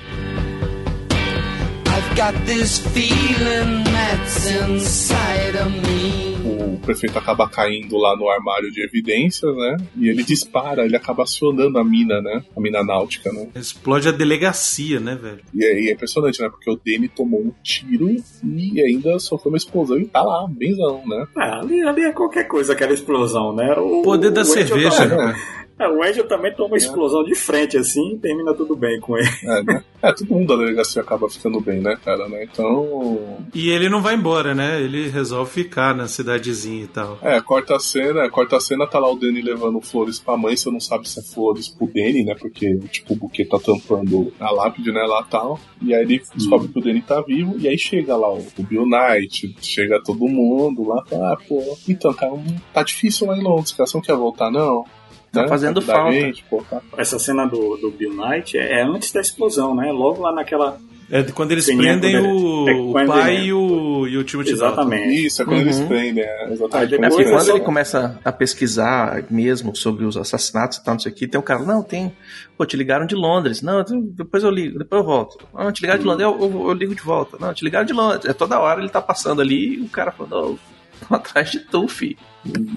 O 6.75 6.79
prefeito 6.79 7.19
acaba 7.19 7.49
caindo 7.49 7.97
lá 7.97 8.17
no 8.17 8.29
armário 8.29 8.71
de 8.71 8.83
evidências, 8.83 9.55
né? 9.55 9.77
E 9.97 10.09
ele 10.09 10.23
dispara, 10.23 10.85
ele 10.85 10.97
acaba 10.97 11.23
acionando 11.23 11.79
a 11.79 11.85
mina, 11.85 12.21
né? 12.21 12.43
A 12.57 12.61
mina 12.61 12.83
náutica, 12.83 13.33
né? 13.33 13.49
Explode 13.55 14.09
a 14.09 14.13
delegacia, 14.13 14.99
né, 14.99 15.15
velho? 15.15 15.41
E 15.55 15.65
é, 15.65 15.81
e 15.81 15.89
é 15.91 15.93
impressionante, 15.93 16.41
né? 16.41 16.49
Porque 16.49 16.71
o 16.71 16.77
Danny 16.77 17.09
tomou 17.09 17.41
um 17.41 17.53
tiro 17.63 18.09
e 18.43 18.81
ainda 18.81 19.19
sofreu 19.19 19.53
uma 19.53 19.59
explosão 19.59 19.99
e 19.99 20.07
tá 20.07 20.23
lá, 20.23 20.47
benzão, 20.49 21.03
né? 21.07 21.27
Ah, 21.37 21.61
ali, 21.61 21.83
ali 21.83 22.03
é 22.03 22.13
qualquer 22.13 22.45
coisa, 22.45 22.73
aquela 22.73 22.93
explosão, 22.93 23.55
né? 23.55 23.73
O 23.75 24.03
Poder 24.03 24.31
da 24.31 24.43
o 24.43 24.45
cerveja, 24.45 25.07
né? 25.07 25.35
É, 25.79 25.89
o 25.89 26.03
Angel 26.03 26.27
também 26.27 26.53
toma 26.53 26.69
uma 26.69 26.77
explosão 26.77 27.25
de 27.25 27.35
frente, 27.35 27.77
assim, 27.77 28.15
e 28.15 28.19
termina 28.19 28.55
tudo 28.55 28.77
bem 28.77 29.01
com 29.01 29.17
ele. 29.17 29.29
É, 29.45 29.63
né? 29.63 29.85
É, 30.03 30.13
todo 30.13 30.35
mundo 30.35 30.49
da 30.49 30.57
delegacia 30.57 31.03
acaba 31.03 31.29
ficando 31.29 31.61
bem, 31.61 31.81
né, 31.81 31.97
cara, 32.05 32.29
né? 32.29 32.45
Então. 32.45 33.39
E 33.55 33.71
ele 33.71 33.89
não 33.89 34.03
vai 34.03 34.15
embora, 34.15 34.55
né? 34.55 34.81
Ele 34.81 35.09
resolve 35.09 35.51
ficar 35.51 35.95
na 35.95 36.09
cidadezinha 36.09 36.85
e 36.85 36.89
tal. 36.89 37.19
É, 37.23 37.41
corta 37.41 37.77
a 37.77 37.81
cena, 37.81 38.29
corta 38.29 38.57
a 38.57 38.61
cena, 38.61 38.87
tá 38.87 38.99
lá 38.99 39.11
o 39.11 39.17
Danny 39.17 39.41
levando 39.41 39.81
flores 39.81 40.19
pra 40.19 40.37
mãe, 40.37 40.57
você 40.57 40.71
não 40.71 40.81
sabe 40.81 41.09
se 41.09 41.21
é 41.21 41.23
flores 41.23 41.69
pro 41.69 41.87
Danny, 41.87 42.25
né? 42.25 42.35
Porque, 42.39 42.79
tipo, 42.91 43.15
o 43.15 43.17
buquê 43.17 43.45
tá 43.45 43.59
tampando 43.59 44.33
a 44.41 44.51
lápide, 44.51 44.93
né, 44.93 45.03
lá 45.03 45.23
tal. 45.23 45.59
E 45.81 45.95
aí 45.95 46.03
ele 46.03 46.23
descobre 46.35 46.69
que 46.69 46.79
o 46.79 46.83
Danny 46.83 47.03
tá 47.03 47.21
vivo, 47.21 47.57
e 47.59 47.69
aí 47.69 47.79
chega 47.79 48.17
lá 48.17 48.33
o, 48.33 48.45
o 48.59 48.63
Bill 48.63 48.87
Knight, 48.87 49.55
chega 49.61 50.03
todo 50.03 50.29
mundo 50.29 50.87
lá, 50.87 51.05
fala, 51.07 51.33
ah, 51.33 51.37
pô, 51.49 51.77
então, 51.89 52.13
cara, 52.13 52.33
tá 52.73 52.83
difícil 52.83 53.27
lá 53.27 53.37
em 53.37 53.43
Londres, 53.43 53.73
cara, 53.73 53.87
você 53.87 53.97
não 53.97 54.03
quer 54.03 54.17
voltar, 54.17 54.51
não? 54.51 54.85
Tá 55.33 55.43
Né? 55.43 55.49
fazendo 55.49 55.81
Da 55.81 55.87
falta. 55.95 56.13
gente, 56.13 56.45
pô, 56.51 56.63
tá. 56.69 56.81
Essa 56.97 57.19
cena 57.19 57.47
do, 57.47 57.77
do 57.79 57.91
Bill 57.91 58.13
Knight 58.15 58.59
é, 58.59 58.81
é 58.81 58.83
antes 58.85 59.11
da 59.13 59.21
explosão, 59.21 59.75
né? 59.75 59.91
Logo 59.91 60.21
lá 60.21 60.31
naquela. 60.33 60.79
É 61.11 61.21
de 61.23 61.33
quando 61.33 61.53
eles 61.53 61.67
prendem 61.67 62.13
quando 62.13 62.27
ele- 62.27 62.29
o, 62.29 62.69
é, 62.69 63.03
o 63.05 63.07
pai 63.07 63.37
ele- 63.37 63.47
e 63.47 63.53
o, 63.53 64.07
e 64.09 64.17
o 64.17 64.25
Timothy 64.25 64.55
Dalton. 64.57 64.67
Exatamente. 64.83 65.27
Isso, 65.27 65.43
é 65.43 65.45
quando 65.45 65.57
Uhum. 65.57 65.63
eles 65.63 65.81
prendem, 65.81 66.25
é, 66.25 66.53
exatamente. 66.53 66.91
depois 66.91 67.19
É 67.27 67.31
quando 67.31 67.49
ele 67.51 67.61
começa 67.61 68.19
a 68.25 68.33
pesquisar 68.33 69.23
mesmo 69.31 69.75
sobre 69.77 70.05
os 70.07 70.17
assassinatos 70.17 70.79
e 70.79 70.85
tal, 70.85 70.95
não 70.95 71.01
sei 71.01 71.13
o 71.13 71.15
que, 71.15 71.27
tem 71.27 71.39
um 71.41 71.45
cara, 71.45 71.63
não, 71.65 71.83
tem. 71.83 72.13
Pô, 72.57 72.65
te 72.65 72.77
ligaram 72.77 73.05
de 73.07 73.15
Londres. 73.15 73.61
Não, 73.63 73.83
depois 74.15 74.43
eu 74.45 74.51
ligo, 74.51 74.79
depois 74.79 75.01
eu 75.01 75.07
volto. 75.07 75.47
Não, 75.55 75.71
te 75.73 75.81
ligaram 75.83 76.01
de 76.01 76.07
Londres, 76.07 76.25
eu, 76.29 76.41
eu- 76.41 76.69
eu 76.69 76.73
ligo 76.73 76.95
de 76.95 77.03
volta. 77.03 77.37
Não, 77.41 77.53
te 77.53 77.63
ligaram 77.65 77.85
de 77.87 77.93
Londres. 77.93 78.25
É 78.27 78.33
toda 78.33 78.59
hora 78.61 78.81
ele 78.81 78.89
tá 78.91 79.01
passando 79.03 79.41
ali 79.43 79.75
e 79.77 79.81
o 79.81 79.89
cara 79.89 80.13
falando, 80.13 80.59
oh, 80.59 80.73
tô 81.09 81.15
atrás 81.15 81.51
de 81.51 81.61
tu, 81.61 81.89
filho. 81.89 82.17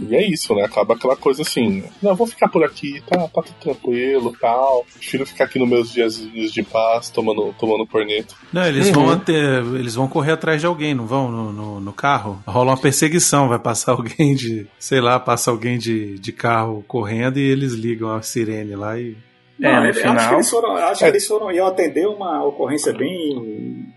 E 0.07 0.15
é 0.15 0.23
isso, 0.29 0.53
né? 0.53 0.63
Acaba 0.63 0.93
aquela 0.93 1.15
coisa 1.15 1.41
assim, 1.41 1.83
não, 1.99 2.11
eu 2.11 2.15
vou 2.15 2.27
ficar 2.27 2.47
por 2.49 2.63
aqui, 2.63 3.01
tá, 3.07 3.17
tá 3.27 3.41
tudo 3.41 3.55
tranquilo, 3.59 4.31
tal. 4.39 4.85
Prefiro 4.93 5.25
ficar 5.25 5.45
aqui 5.45 5.57
nos 5.57 5.67
meus 5.67 5.91
dias 5.91 6.19
de 6.53 6.61
paz, 6.61 7.09
tomando, 7.09 7.51
tomando 7.57 7.87
corneto. 7.87 8.35
Não, 8.53 8.63
eles 8.65 8.87
Uhum. 8.87 8.93
vão 8.93 9.09
até. 9.09 9.33
Eles 9.57 9.95
vão 9.95 10.07
correr 10.07 10.33
atrás 10.33 10.61
de 10.61 10.67
alguém, 10.67 10.93
não 10.93 11.07
vão? 11.07 11.31
No, 11.31 11.51
no, 11.51 11.79
no 11.79 11.93
carro? 11.93 12.39
Rola 12.45 12.71
uma 12.71 12.77
perseguição, 12.77 13.49
vai 13.49 13.57
passar 13.57 13.93
alguém 13.97 14.35
de. 14.35 14.67
Sei 14.77 15.01
lá, 15.01 15.19
passa 15.19 15.49
alguém 15.49 15.79
de, 15.79 16.19
de 16.19 16.31
carro 16.31 16.83
correndo 16.87 17.37
e 17.39 17.41
eles 17.41 17.73
ligam 17.73 18.13
a 18.13 18.21
sirene 18.21 18.75
lá 18.75 18.99
e. 18.99 19.17
É, 19.59 19.71
no 19.79 19.79
ele- 19.85 19.89
Acho 19.89 19.99
que 20.01 20.07
final- 20.07 20.33
eles 20.35 20.49
foram, 20.51 20.75
acho 20.75 20.99
que 20.99 21.05
É. 21.05 21.07
eles 21.07 21.25
foram 21.27 21.51
iam 21.51 21.65
atender 21.65 22.05
uma 22.07 22.45
ocorrência 22.45 22.93
bem. 22.93 23.87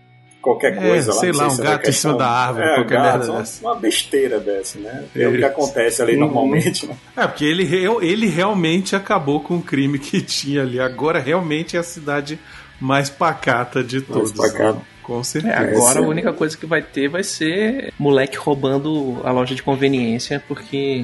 Qualquer 0.49 0.77
É, 0.77 0.87
coisa 0.89 1.13
lá. 1.13 1.19
sei 1.19 1.31
lá, 1.31 1.47
um 1.47 1.49
se 1.51 1.61
era 1.61 1.69
gato 1.71 1.89
em 1.89 1.93
cima 1.93 2.13
da 2.15 2.27
árvore, 2.27 2.65
é, 2.65 2.75
qualquer 2.75 2.95
gato, 2.97 3.17
merda 3.17 3.31
uma, 3.31 3.39
dessa. 3.39 3.61
uma 3.65 3.75
besteira 3.75 4.39
dessa, 4.39 4.79
né? 4.79 5.03
É 5.15 5.27
o 5.27 5.31
que 5.37 5.43
acontece 5.43 6.01
ali 6.01 6.13
Uhum. 6.13 6.19
normalmente, 6.21 6.87
né? 6.87 6.95
É, 7.15 7.27
porque 7.27 7.45
ele, 7.45 7.63
ele 8.01 8.27
realmente 8.27 8.95
acabou 8.95 9.39
com 9.41 9.57
o 9.57 9.61
crime 9.61 9.99
que 9.99 10.21
tinha 10.23 10.61
ali. 10.61 10.79
Agora 10.79 11.19
realmente 11.19 11.75
é 11.77 11.79
a 11.79 11.83
cidade 11.83 12.39
mais 12.79 13.09
pacata 13.09 13.83
de 13.83 14.01
todos. 14.01 14.31
pacata. 14.31 14.73
né? 14.73 14.81
Com 15.03 15.19
É, 15.21 15.23
certeza. 15.23 15.55
agora 15.57 15.93
sim. 15.93 16.05
a 16.05 16.07
única 16.07 16.31
coisa 16.33 16.55
que 16.55 16.65
vai 16.67 16.81
ter 16.83 17.09
vai 17.09 17.23
ser 17.23 17.91
moleque 17.97 18.37
roubando 18.37 19.19
a 19.23 19.31
loja 19.31 19.55
de 19.55 19.63
conveniência, 19.63 20.41
porque 20.47 21.03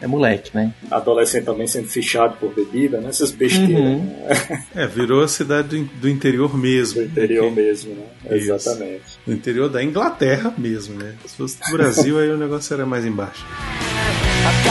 é 0.00 0.06
moleque, 0.06 0.50
né? 0.54 0.72
Adolescente 0.90 1.44
também 1.44 1.66
sendo 1.66 1.88
fichado 1.88 2.36
por 2.36 2.52
bebida, 2.54 3.00
né? 3.00 3.08
Essas 3.08 3.30
besteiras 3.30 3.70
Uhum. 3.80 4.04
né? 4.04 4.64
É, 4.74 4.86
virou 4.86 5.22
a 5.22 5.28
cidade 5.28 5.68
do, 5.68 5.76
in- 5.76 5.88
do 6.00 6.08
interior 6.08 6.56
mesmo. 6.56 7.00
do 7.00 7.06
interior 7.06 7.46
Porque- 7.46 7.60
mesmo, 7.62 7.94
né? 7.94 8.36
Isso. 8.36 8.52
Exatamente. 8.52 9.02
Do 9.26 9.32
interior 9.32 9.68
da 9.68 9.82
Inglaterra 9.82 10.52
mesmo, 10.58 10.94
né? 10.98 11.14
Se 11.26 11.36
fosse 11.36 11.58
do 11.60 11.72
Brasil, 11.76 12.18
aí 12.18 12.28
o 12.30 12.36
negócio 12.36 12.74
era 12.74 12.84
mais 12.84 13.04
embaixo. 13.04 13.44
I've 14.46 14.64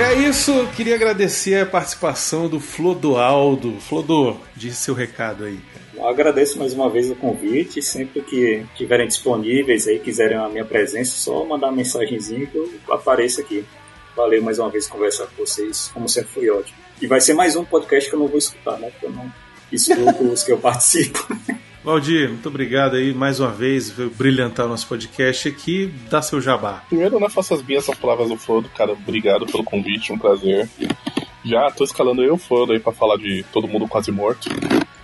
É 0.00 0.14
isso, 0.14 0.68
queria 0.76 0.94
agradecer 0.94 1.60
a 1.60 1.66
participação 1.66 2.48
do 2.48 2.60
Flodoaldo. 2.60 3.80
Flodo, 3.80 4.40
diz 4.54 4.76
seu 4.76 4.94
recado 4.94 5.44
aí. 5.44 5.58
Eu 5.92 6.06
agradeço 6.06 6.56
mais 6.56 6.72
uma 6.72 6.88
vez 6.88 7.10
o 7.10 7.16
convite. 7.16 7.82
Sempre 7.82 8.22
que 8.22 8.64
estiverem 8.72 9.08
disponíveis 9.08 9.88
aí, 9.88 9.98
quiserem 9.98 10.38
a 10.38 10.48
minha 10.48 10.64
presença, 10.64 11.10
só 11.16 11.44
mandar 11.44 11.66
uma 11.66 11.76
mensagenzinha 11.76 12.46
que 12.46 12.56
eu 12.56 12.70
apareço 12.90 13.40
aqui. 13.40 13.64
Valeu 14.16 14.40
mais 14.40 14.60
uma 14.60 14.70
vez 14.70 14.86
conversar 14.86 15.26
com 15.26 15.44
vocês. 15.44 15.90
Como 15.92 16.08
sempre 16.08 16.30
foi 16.30 16.48
ótimo. 16.48 16.78
E 17.02 17.06
vai 17.08 17.20
ser 17.20 17.34
mais 17.34 17.56
um 17.56 17.64
podcast 17.64 18.08
que 18.08 18.14
eu 18.14 18.20
não 18.20 18.28
vou 18.28 18.38
escutar, 18.38 18.78
né? 18.78 18.90
Porque 18.90 19.06
eu 19.06 19.10
não 19.10 19.32
escuto 19.72 20.24
os 20.24 20.44
que 20.44 20.52
eu 20.52 20.58
participo. 20.58 21.26
Valdir, 21.84 22.28
muito 22.28 22.48
obrigado 22.48 22.96
aí 22.96 23.14
mais 23.14 23.40
uma 23.40 23.50
vez 23.50 23.90
por 23.90 24.10
brilhantar 24.10 24.66
o 24.66 24.68
nosso 24.68 24.86
podcast 24.86 25.48
aqui. 25.48 25.92
Dá 26.10 26.20
seu 26.20 26.40
jabá. 26.40 26.82
Primeiro, 26.88 27.20
né, 27.20 27.28
faço 27.28 27.54
as 27.54 27.62
minhas 27.62 27.88
as 27.88 27.96
palavras 27.96 28.28
do 28.28 28.36
Frodo, 28.36 28.68
cara. 28.70 28.92
Obrigado 28.92 29.46
pelo 29.46 29.64
convite, 29.64 30.12
um 30.12 30.18
prazer. 30.18 30.68
Já 31.44 31.70
tô 31.70 31.84
escalando 31.84 32.22
eu 32.22 32.28
e 32.28 32.30
o 32.32 32.38
Frodo 32.38 32.72
aí 32.72 32.80
pra 32.80 32.92
falar 32.92 33.16
de 33.16 33.44
Todo 33.52 33.68
Mundo 33.68 33.86
Quase 33.86 34.10
Morto. 34.10 34.48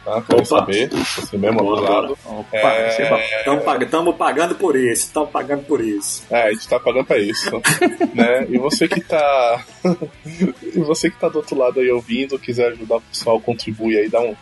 Tá? 0.05 0.21
Quero 0.21 0.45
saber. 0.45 0.91
Você 0.91 1.39
mesmo 1.39 1.63
Bora, 1.63 1.79
abusado. 1.79 2.19
Opa, 2.27 2.59
É. 2.59 3.83
Estamos 3.83 4.17
pagando 4.17 4.55
por 4.57 4.77
isso, 4.77 5.07
estamos 5.07 5.31
pagando 5.31 5.63
por 5.63 5.81
isso. 5.81 6.25
É, 6.29 6.49
a 6.49 6.53
gente 6.53 6.69
tá 6.69 6.79
pagando 6.79 7.07
pra 7.07 7.19
isso. 7.19 7.51
né? 8.13 8.47
E 8.51 8.59
você 8.59 8.87
que 8.87 9.01
tá. 9.01 9.65
e 10.63 10.81
você 10.81 11.09
que 11.11 11.19
tá 11.19 11.29
do 11.29 11.39
outro 11.39 11.57
lado 11.57 11.81
aí 11.81 11.91
ouvindo, 11.91 12.39
quiser 12.39 12.73
ajudar 12.73 12.97
o 12.97 13.01
pessoal, 13.01 13.41
contribui 13.41 13.97
aí, 13.97 14.11
dá 14.11 14.21
um, 14.21 14.37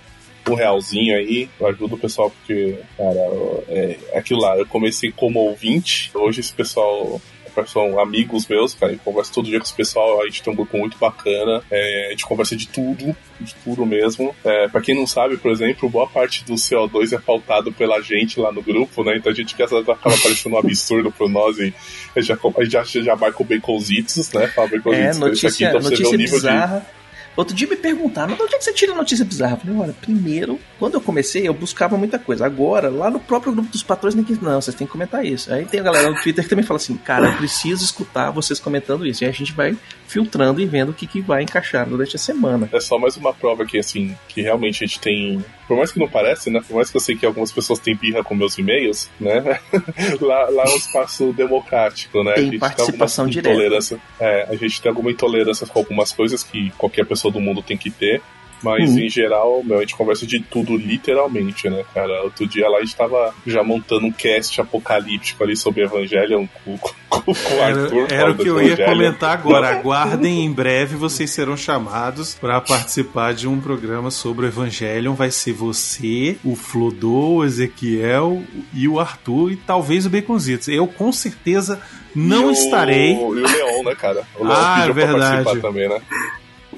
um 0.51 0.55
realzinho 0.55 1.16
aí. 1.16 1.48
Eu 1.60 1.69
ajudo 1.69 1.94
o 1.94 1.98
pessoal 1.98 2.31
porque, 2.31 2.78
cara, 2.97 3.20
é, 3.69 3.98
é 4.12 4.19
aquilo 4.19 4.40
lá. 4.40 4.56
Eu 4.56 4.66
comecei 4.66 5.12
como 5.12 5.40
ouvinte, 5.40 6.10
hoje 6.14 6.40
esse 6.40 6.52
pessoal. 6.52 7.20
São 7.66 8.01
amigos 8.01 8.48
meus, 8.48 8.73
cara. 8.73 8.93
Eu 8.93 8.98
converso 9.05 9.31
todo 9.31 9.44
dia 9.44 9.59
com 9.59 9.64
esse 9.66 9.74
pessoal. 9.74 10.23
A 10.23 10.24
gente 10.24 10.43
tem 10.43 10.51
um 10.51 10.56
grupo 10.56 10.78
muito 10.78 10.97
bacana. 10.97 11.62
É, 11.70 12.06
a 12.06 12.10
gente 12.12 12.24
conversa 12.24 12.56
de 12.56 12.66
tudo, 12.66 13.14
de 13.39 13.55
tudo 13.56 13.85
mesmo. 13.85 14.35
É, 14.43 14.69
pra 14.69 14.81
quem 14.81 14.94
não 14.94 15.06
sabe, 15.06 15.36
por 15.36 15.51
exemplo, 15.51 15.86
boa 15.90 16.06
parte 16.06 16.43
do 16.47 16.55
CO2 16.55 17.12
é 17.12 17.19
pautado 17.19 17.70
pela 17.70 18.01
gente 18.01 18.40
lá 18.40 18.51
no 18.51 18.62
grupo, 18.62 19.05
né? 19.05 19.19
Então 19.19 19.31
a 19.31 19.35
gente 19.35 19.55
acaba 19.62 19.94
parecendo 20.01 20.55
um 20.55 20.59
absurdo 20.59 21.12
pra 21.12 21.28
nós 21.28 21.59
e 21.59 21.74
a 22.16 22.23
gente 22.23 22.35
já, 22.69 22.85
já, 22.85 23.02
já 23.02 23.16
marca 23.16 23.43
o 23.43 23.44
baconzitos, 23.44 24.32
né? 24.32 24.47
Fala 24.47 24.69
baconzitos, 24.69 25.19
É, 25.19 25.20
deixa 25.20 25.48
aqui 25.48 25.64
notícia, 25.64 25.70
pra 25.73 25.81
você 25.81 25.89
ver 25.90 25.94
o 25.94 25.98
notícia 25.98 26.16
nível 26.16 26.36
bizarra. 26.36 27.01
Outro 27.36 27.54
dia 27.54 27.66
me 27.66 27.76
perguntaram, 27.76 28.28
mas 28.30 28.38
de 28.38 28.44
onde 28.44 28.54
é 28.54 28.59
que 28.59 28.64
você 28.64 28.72
tira 28.72 28.94
notícia 28.94 29.24
bizarra? 29.24 29.54
Eu 29.54 29.59
falei, 29.59 29.76
olha, 29.76 29.92
primeiro, 29.94 30.60
quando 30.78 30.94
eu 30.94 31.00
comecei, 31.00 31.48
eu 31.48 31.54
buscava 31.54 31.96
muita 31.96 32.18
coisa. 32.18 32.44
Agora, 32.44 32.90
lá 32.90 33.10
no 33.10 33.18
próprio 33.18 33.52
grupo 33.52 33.70
dos 33.70 33.82
patrões, 33.82 34.14
ninguém 34.14 34.38
não, 34.42 34.60
vocês 34.60 34.76
têm 34.76 34.86
que 34.86 34.92
comentar 34.92 35.24
isso. 35.24 35.52
Aí 35.52 35.64
tem 35.64 35.80
a 35.80 35.82
galera 35.82 36.10
no 36.10 36.20
Twitter 36.20 36.44
que 36.44 36.50
também 36.50 36.64
fala 36.64 36.76
assim, 36.76 36.96
cara, 36.96 37.28
eu 37.28 37.36
preciso 37.36 37.84
escutar 37.84 38.30
vocês 38.30 38.60
comentando 38.60 39.06
isso. 39.06 39.24
E 39.24 39.26
a 39.26 39.32
gente 39.32 39.52
vai 39.52 39.76
filtrando 40.06 40.60
e 40.60 40.66
vendo 40.66 40.90
o 40.90 40.94
que, 40.94 41.06
que 41.06 41.20
vai 41.20 41.42
encaixar 41.42 41.88
durante 41.88 42.16
a 42.16 42.18
semana. 42.18 42.68
É 42.70 42.80
só 42.80 42.98
mais 42.98 43.16
uma 43.16 43.32
prova 43.32 43.64
que, 43.64 43.78
assim, 43.78 44.14
que 44.28 44.42
realmente 44.42 44.84
a 44.84 44.86
gente 44.86 45.00
tem. 45.00 45.42
Por 45.72 45.78
mais 45.78 45.90
que 45.90 45.98
não 45.98 46.06
pareça, 46.06 46.50
né? 46.50 46.60
Por 46.60 46.76
mais 46.76 46.90
que 46.90 46.98
eu 46.98 47.00
sei 47.00 47.16
que 47.16 47.24
algumas 47.24 47.50
pessoas 47.50 47.78
têm 47.78 47.96
birra 47.96 48.22
com 48.22 48.34
meus 48.34 48.58
e-mails, 48.58 49.08
né? 49.18 49.58
lá, 50.20 50.50
lá 50.50 50.64
é 50.64 50.68
um 50.68 50.76
espaço 50.76 51.32
democrático, 51.32 52.22
né? 52.22 52.34
Tem 52.34 52.42
a 52.42 52.50
gente 52.50 52.58
participação 52.58 53.24
tem 53.24 53.40
direta. 53.40 53.98
É, 54.20 54.48
a 54.50 54.54
gente 54.54 54.82
tem 54.82 54.90
alguma 54.90 55.10
intolerância 55.10 55.66
com 55.66 55.78
algumas 55.78 56.12
coisas 56.12 56.42
que 56.42 56.70
qualquer 56.76 57.06
pessoa 57.06 57.32
do 57.32 57.40
mundo 57.40 57.62
tem 57.62 57.78
que 57.78 57.90
ter. 57.90 58.20
Mas 58.62 58.90
Uhum. 58.90 58.98
em 59.01 59.09
geral, 59.09 59.62
meu, 59.64 59.78
a 59.78 59.80
gente 59.80 59.97
conversa 59.97 60.24
de 60.26 60.39
tudo 60.40 60.76
literalmente, 60.76 61.68
né, 61.68 61.84
cara? 61.93 62.22
Outro 62.22 62.47
dia 62.47 62.68
lá 62.68 62.78
a 62.78 62.80
gente 62.80 62.94
tava 62.94 63.34
já 63.47 63.62
montando 63.62 64.06
um 64.06 64.12
cast 64.12 64.60
apocalíptico 64.60 65.43
ali 65.43 65.56
sobre 65.56 65.82
Evangelion 65.82 66.47
com, 66.64 66.78
com, 66.78 66.93
com 67.10 67.32
o 67.32 67.62
Arthur. 67.62 68.05
Era, 68.09 68.14
era 68.14 68.30
o 68.30 68.34
que 68.36 68.47
eu 68.48 68.55
do 68.55 68.60
ia 68.62 68.66
Evangelion. 68.74 68.89
comentar 68.94 69.32
agora. 69.32 69.68
Aguardem, 69.70 70.44
em 70.44 70.52
breve 70.52 70.94
vocês 70.97 71.30
serão 71.30 71.56
chamados 71.56 72.34
para 72.34 72.60
participar 72.60 73.34
de 73.34 73.48
um 73.48 73.60
programa 73.60 74.10
sobre 74.10 74.47
o 74.47 74.48
Evangelion. 74.48 75.14
Vai 75.14 75.30
ser 75.32 75.52
você, 75.52 76.36
o 76.44 76.55
Flodô, 76.55 77.36
o 77.39 77.44
Ezequiel 77.44 78.43
e 78.72 78.86
o 78.86 79.01
Arthur 79.01 79.52
e 79.52 79.56
talvez 79.56 80.06
o 80.06 80.10
Baconzitos. 80.10 80.68
Eu 80.68 80.86
com 80.86 81.10
certeza 81.12 81.80
não 82.14 82.43
E 82.43 82.47
o- 82.47 82.52
estarei. 82.52 83.12
E 83.14 83.18
o 83.18 83.30
Leon, 83.30 83.82
né, 83.84 83.94
cara? 83.97 84.22
O 84.39 84.44
Leon 84.44 84.55
Ah, 84.56 84.74
pediu 84.80 84.94
pra 84.94 85.05
verdade. 85.06 85.44
participar 85.44 85.68
também, 85.68 85.89
né? 85.89 86.01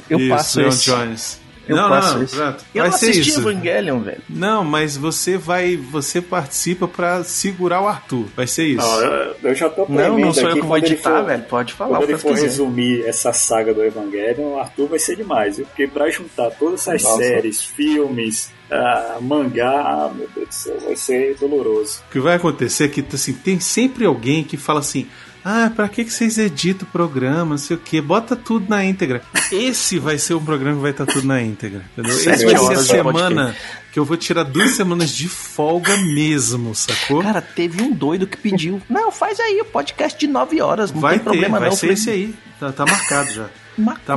Eu 0.09 0.19
Isso, 0.19 0.29
passo 0.29 0.59
Leon 0.61 0.69
esse. 0.69 0.85
Jones. 0.87 1.44
Eu 1.67 1.77
não, 1.77 1.89
passo 1.89 2.19
não, 2.19 2.27
pronto. 2.27 2.65
Eu 2.75 2.83
Vai 2.83 2.91
não 2.91 2.99
ser 2.99 3.11
assisti 3.11 3.31
isso. 3.31 3.41
Evangelion, 3.41 4.01
velho. 4.01 4.21
Não, 4.29 4.63
mas 4.65 4.97
você 4.97 5.37
vai, 5.39 5.77
você 5.77 6.21
participa 6.21 6.87
pra 6.89 7.25
segurar 7.25 7.81
o 7.81 7.89
Arthur. 7.89 8.27
Vai 8.37 8.47
ser 8.47 8.67
isso. 8.67 8.87
Não, 8.87 9.01
eu, 9.03 9.37
eu 9.45 9.55
já 9.55 9.69
tô 9.71 9.87
Não, 9.89 10.19
não 10.19 10.33
sou 10.35 10.49
eu 10.51 10.57
que 10.57 10.67
vou 10.67 10.77
editar, 10.79 11.19
for- 11.21 11.25
velho. 11.27 11.43
Pode 11.45 11.73
falar 11.73 11.99
Quando 11.99 12.11
ele 12.11 12.19
for 12.19 12.33
quiser. 12.33 12.43
resumir 12.47 13.05
essa 13.07 13.33
saga 13.33 13.73
do 13.73 13.83
Evangelion, 13.83 14.55
o 14.55 14.59
Arthur 14.59 14.89
vai 14.89 14.99
ser 14.99 15.17
demais, 15.17 15.57
viu? 15.57 15.67
Porque 15.67 15.87
pra 15.87 16.11
juntar 16.11 16.51
todas 16.51 16.81
essas 16.87 17.03
Nossa. 17.03 17.17
séries, 17.19 17.63
filmes, 17.63 18.51
ah, 18.71 19.19
mangá, 19.21 19.71
ah, 19.71 20.11
meu 20.15 20.29
Deus 20.35 20.49
do 20.49 20.55
céu, 20.55 20.77
vai 20.85 20.97
ser 20.97 21.37
doloroso. 21.39 22.01
O 22.09 22.13
que 22.13 22.19
vai 22.21 22.37
acontecer 22.37 22.85
é 22.85 22.89
que 22.89 23.05
assim, 23.13 23.33
tem 23.33 23.61
sempre 23.61 24.05
alguém 24.05 24.43
que 24.45 24.57
fala 24.57 24.81
assim: 24.81 25.07
Ah, 25.45 25.71
pra 25.75 25.89
que, 25.89 26.05
que 26.05 26.11
vocês 26.11 26.39
editam 26.39 26.89
o 26.89 26.91
programa? 26.91 27.45
Não 27.51 27.59
sei 27.59 27.77
o 27.77 27.81
que, 27.81 28.01
bota 28.01 28.35
tudo 28.35 28.67
na 28.69 28.83
íntegra. 28.85 29.21
Esse 29.53 29.99
vai 29.99 30.17
ser 30.19 30.33
um 30.35 30.45
programa 30.45 30.77
que 30.77 30.83
vai 30.83 30.91
estar 30.93 31.05
tudo 31.07 31.27
na 31.27 31.43
íntegra. 31.43 31.85
Entendeu? 31.93 32.13
Esse 32.17 32.25
Sete 32.25 32.45
vai 32.47 32.57
ser 32.57 32.73
a 32.75 32.83
semana 32.83 33.57
que 33.93 33.99
eu 33.99 34.05
vou 34.07 34.17
tirar 34.17 34.43
duas 34.45 34.71
semanas 34.71 35.11
de 35.11 35.29
folga 35.29 35.97
mesmo, 35.99 36.75
sacou? 36.75 37.23
Cara, 37.23 37.43
teve 37.43 37.83
um 37.83 37.93
doido 37.93 38.27
que 38.27 38.37
pediu. 38.39 38.81
Não, 38.89 39.13
faz 39.13 39.39
aí 39.39 39.61
o 39.61 39.67
podcast 39.67 40.19
de 40.19 40.27
9 40.27 40.61
horas. 40.63 40.91
Não 40.91 41.01
vai 41.01 41.13
tem 41.17 41.19
ter, 41.21 41.25
problema 41.25 41.61
vai 41.61 41.69
não. 41.69 41.77
ser 41.77 41.93
esse 41.93 42.09
aí. 42.09 42.35
Tá, 42.59 42.73
tá 42.73 42.87
marcado 42.87 43.31
já. 43.33 43.45
Tá 43.45 43.51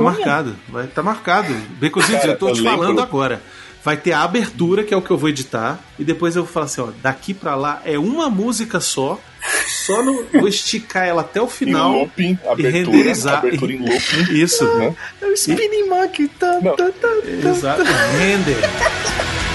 marcado. 0.00 0.56
Vai, 0.68 0.86
tá 0.86 1.02
marcado. 1.02 1.52
Becositos, 1.78 2.20
Cara, 2.22 2.32
eu 2.32 2.38
tô 2.38 2.48
eu 2.48 2.54
te 2.54 2.60
lembro- 2.62 2.78
falando 2.78 3.00
agora. 3.02 3.42
Vai 3.84 3.96
ter 3.96 4.12
a 4.12 4.22
abertura, 4.22 4.82
que 4.82 4.92
é 4.92 4.96
o 4.96 5.02
que 5.02 5.10
eu 5.10 5.16
vou 5.18 5.28
editar, 5.28 5.78
e 5.98 6.04
depois 6.04 6.34
eu 6.36 6.44
vou 6.44 6.52
falar 6.52 6.66
assim, 6.66 6.80
ó, 6.80 6.88
daqui 7.02 7.32
pra 7.34 7.54
lá 7.54 7.80
é 7.84 7.98
uma 7.98 8.28
música 8.28 8.80
só, 8.80 9.20
só 9.66 10.02
no, 10.02 10.24
vou 10.32 10.48
esticar 10.48 11.06
ela 11.06 11.22
até 11.22 11.40
o 11.40 11.46
Em 11.46 11.48
final 11.48 11.92
looping, 11.92 12.38
e 12.44 12.48
abertura, 12.48 12.70
renderizar. 12.70 13.38
abertura 13.38 13.72
em 13.72 13.78
looping. 13.78 14.32
Isso, 14.32 14.64
Né? 14.78 14.94
É 15.22 15.26
o 15.26 15.32
Spinning 15.32 15.88
Monkey. 15.88 16.28
Tá, 16.28 16.60
tá, 16.60 16.70
tá, 16.76 16.90
tá. 16.92 17.48
Exato. 17.48 17.82
Render. 18.18 19.47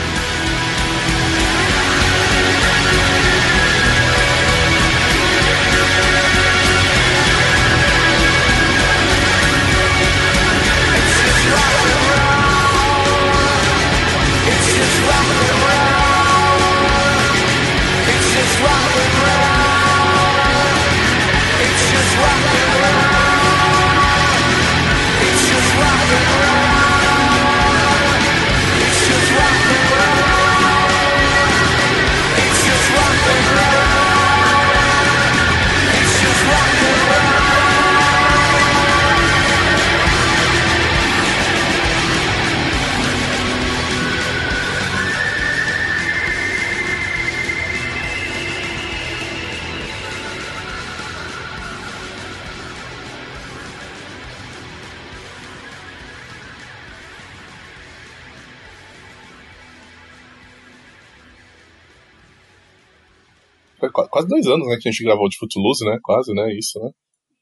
Dois 64.43 64.55
anos, 64.55 64.67
né, 64.67 64.77
que 64.81 64.87
a 64.87 64.91
gente 64.91 65.03
gravou 65.03 65.29
de 65.29 65.37
Footloose, 65.37 65.85
né? 65.85 65.97
Quase, 66.03 66.33
né? 66.33 66.53
Isso, 66.57 66.79
né? 66.79 66.89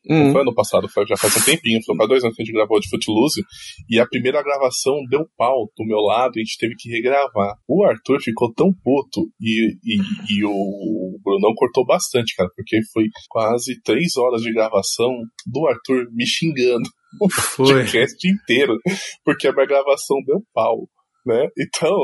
Não 0.09 0.29
Hum. 0.29 0.31
foi 0.31 0.41
ano 0.41 0.53
passado, 0.55 0.89
foi, 0.89 1.05
já 1.05 1.15
faz 1.15 1.37
um 1.37 1.41
tempinho. 1.45 1.79
Foi 1.85 1.95
quase 1.95 2.09
dois 2.09 2.23
anos 2.23 2.35
que 2.35 2.41
a 2.41 2.45
gente 2.45 2.55
gravou 2.55 2.79
de 2.79 2.89
Footloose. 2.89 3.41
E 3.87 3.99
a 3.99 4.07
primeira 4.07 4.41
gravação 4.41 4.95
deu 5.09 5.27
pau 5.37 5.69
do 5.77 5.85
meu 5.85 5.99
lado 5.99 6.31
e 6.37 6.41
a 6.41 6.43
gente 6.43 6.57
teve 6.57 6.73
que 6.75 6.89
regravar. 6.89 7.53
O 7.67 7.83
Arthur 7.83 8.19
ficou 8.19 8.51
tão 8.51 8.73
puto 8.83 9.29
e, 9.39 9.75
e, 9.83 9.97
e 10.39 10.43
o 10.43 11.19
Brunão 11.23 11.53
cortou 11.55 11.85
bastante, 11.85 12.35
cara, 12.35 12.49
porque 12.55 12.79
foi 12.91 13.05
quase 13.29 13.79
três 13.83 14.17
horas 14.17 14.41
de 14.41 14.51
gravação 14.51 15.11
do 15.45 15.67
Arthur 15.67 16.07
me 16.11 16.25
xingando 16.25 16.89
o 17.21 17.27
podcast 17.57 18.27
inteiro, 18.27 18.77
porque 19.23 19.47
a 19.47 19.53
minha 19.53 19.67
gravação 19.67 20.17
deu 20.25 20.41
pau, 20.51 20.87
né? 21.27 21.47
Então, 21.59 21.95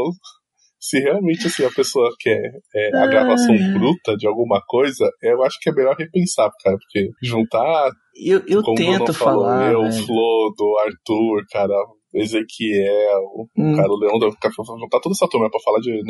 se 0.90 1.00
realmente 1.00 1.48
assim, 1.48 1.66
a 1.66 1.72
pessoa 1.72 2.10
quer 2.20 2.40
é, 2.76 2.98
a 2.98 3.08
gravação 3.08 3.56
bruta 3.74 4.16
de 4.18 4.28
alguma 4.28 4.62
coisa, 4.68 5.10
eu 5.22 5.44
acho 5.44 5.58
que 5.62 5.70
é 5.70 5.74
melhor 5.74 5.96
repensar, 5.98 6.50
cara, 6.64 6.78
porque 6.78 7.10
juntar, 7.24 7.90
Eu, 8.24 8.42
eu 8.48 8.62
como 8.64 8.74
o 8.74 8.76
tento 8.78 9.14
falou, 9.14 9.44
falar. 9.46 9.72
eu, 9.74 9.82
velho. 9.84 10.06
Flo, 10.06 10.54
do 10.58 10.78
Arthur, 10.86 11.44
cara, 11.52 11.74
Ezequiel, 12.14 13.22
Hum. 13.58 13.76
cara, 13.76 13.88
o 13.92 13.98
Leão, 14.00 14.20
juntar 14.20 15.00
toda 15.00 15.14
essa 15.14 15.28
turma 15.30 15.50
pra 15.50 15.60
falar 15.60 15.80
de 15.80 16.02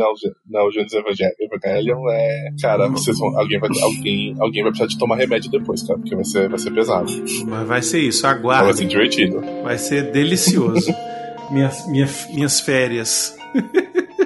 Neogênesis 0.47 0.93
Evangelion 0.93 2.09
é. 2.09 2.49
Cara, 2.61 2.87
vocês 2.87 3.17
vão, 3.17 3.37
alguém, 3.37 3.59
vai, 3.59 3.69
alguém, 3.81 4.35
alguém 4.39 4.63
vai 4.63 4.71
precisar 4.71 4.87
de 4.87 4.97
tomar 4.97 5.15
remédio 5.17 5.49
depois, 5.51 5.81
cara, 5.85 5.99
porque 5.99 6.15
vai 6.15 6.23
ser, 6.25 6.49
vai 6.49 6.59
ser 6.59 6.71
pesado. 6.73 7.11
Mas 7.47 7.67
vai 7.67 7.81
ser 7.81 7.99
isso, 7.99 8.23
Mas 8.23 8.41
vai 8.41 8.41
ser 8.41 8.59
aguarde. 8.63 8.85
divertido. 8.85 9.41
Vai 9.63 9.77
ser 9.77 10.11
delicioso. 10.11 10.93
Minhas, 11.51 11.87
minha, 11.87 12.07
minhas 12.33 12.59
férias. 12.59 13.33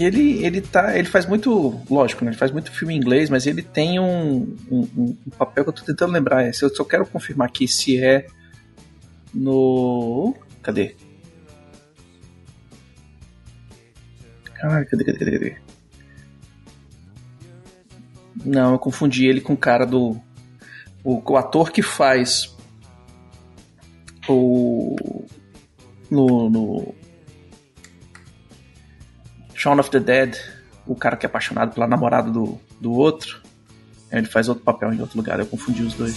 E 0.00 0.04
ele, 0.04 0.42
ele 0.42 0.62
tá. 0.62 0.96
Ele 0.96 1.06
faz 1.06 1.26
muito. 1.26 1.78
Lógico, 1.90 2.24
né? 2.24 2.30
Ele 2.30 2.38
faz 2.38 2.50
muito 2.50 2.72
filme 2.72 2.94
em 2.94 2.96
inglês, 2.96 3.28
mas 3.28 3.46
ele 3.46 3.60
tem 3.60 4.00
um, 4.00 4.56
um, 4.70 4.88
um 4.96 5.30
papel 5.36 5.62
que 5.62 5.68
eu 5.68 5.74
tô 5.74 5.84
tentando 5.84 6.14
lembrar. 6.14 6.54
se 6.54 6.62
Eu 6.62 6.74
só 6.74 6.84
quero 6.84 7.04
confirmar 7.04 7.48
aqui 7.48 7.68
se 7.68 8.02
é 8.02 8.26
no. 9.34 10.34
Cadê? 10.62 10.96
Caralho, 14.54 14.88
cadê, 14.88 15.04
cadê, 15.04 15.18
cadê, 15.18 15.32
cadê? 15.32 15.56
Não, 18.42 18.72
eu 18.72 18.78
confundi 18.78 19.26
ele 19.26 19.42
com 19.42 19.52
o 19.52 19.58
cara 19.58 19.84
do. 19.84 20.18
O, 21.04 21.22
o 21.30 21.36
ator 21.36 21.70
que 21.70 21.82
faz 21.82 22.56
o. 24.26 24.96
No, 26.10 26.48
no 26.48 26.94
Shaun 29.60 29.78
of 29.78 29.90
the 29.90 30.00
Dead, 30.00 30.38
o 30.86 30.94
cara 30.94 31.18
que 31.18 31.26
é 31.26 31.28
apaixonado 31.28 31.74
pela 31.74 31.86
namorada 31.86 32.30
do, 32.30 32.58
do 32.80 32.92
outro, 32.94 33.42
ele 34.10 34.26
faz 34.26 34.48
outro 34.48 34.64
papel 34.64 34.90
em 34.90 35.02
outro 35.02 35.18
lugar, 35.18 35.38
eu 35.38 35.44
confundi 35.44 35.82
os 35.82 35.92
dois. 35.92 36.16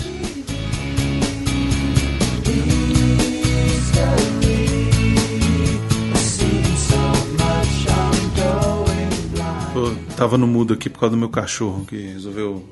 Eu 9.76 10.16
tava 10.16 10.38
no 10.38 10.48
mudo 10.48 10.74
aqui 10.74 10.90
por 10.90 11.02
causa 11.02 11.14
do 11.14 11.20
meu 11.20 11.28
cachorro 11.28 11.86
que 11.86 11.98
resolveu 11.98 12.64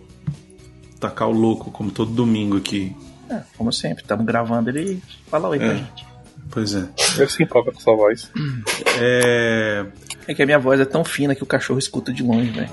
tacar 1.01 1.27
o 1.27 1.33
louco, 1.33 1.69
como 1.69 1.91
todo 1.91 2.13
domingo 2.13 2.55
aqui. 2.55 2.95
É, 3.29 3.41
como 3.57 3.73
sempre, 3.73 4.03
estamos 4.03 4.25
gravando 4.25 4.69
ele 4.69 5.03
fala 5.27 5.49
oi 5.49 5.57
é. 5.57 5.59
pra 5.59 5.73
gente. 5.73 6.07
Pois 6.49 6.73
é. 6.75 6.87
Eu 7.17 7.29
se 7.29 7.43
importa 7.43 7.73
com 7.73 7.79
sua 7.81 7.95
voz. 7.95 8.31
É. 9.01 9.85
É 10.27 10.33
que 10.33 10.41
a 10.41 10.45
minha 10.45 10.59
voz 10.59 10.79
é 10.79 10.85
tão 10.85 11.03
fina 11.03 11.35
que 11.35 11.43
o 11.43 11.45
cachorro 11.45 11.79
escuta 11.79 12.11
de 12.13 12.23
longe, 12.23 12.51
velho. 12.51 12.69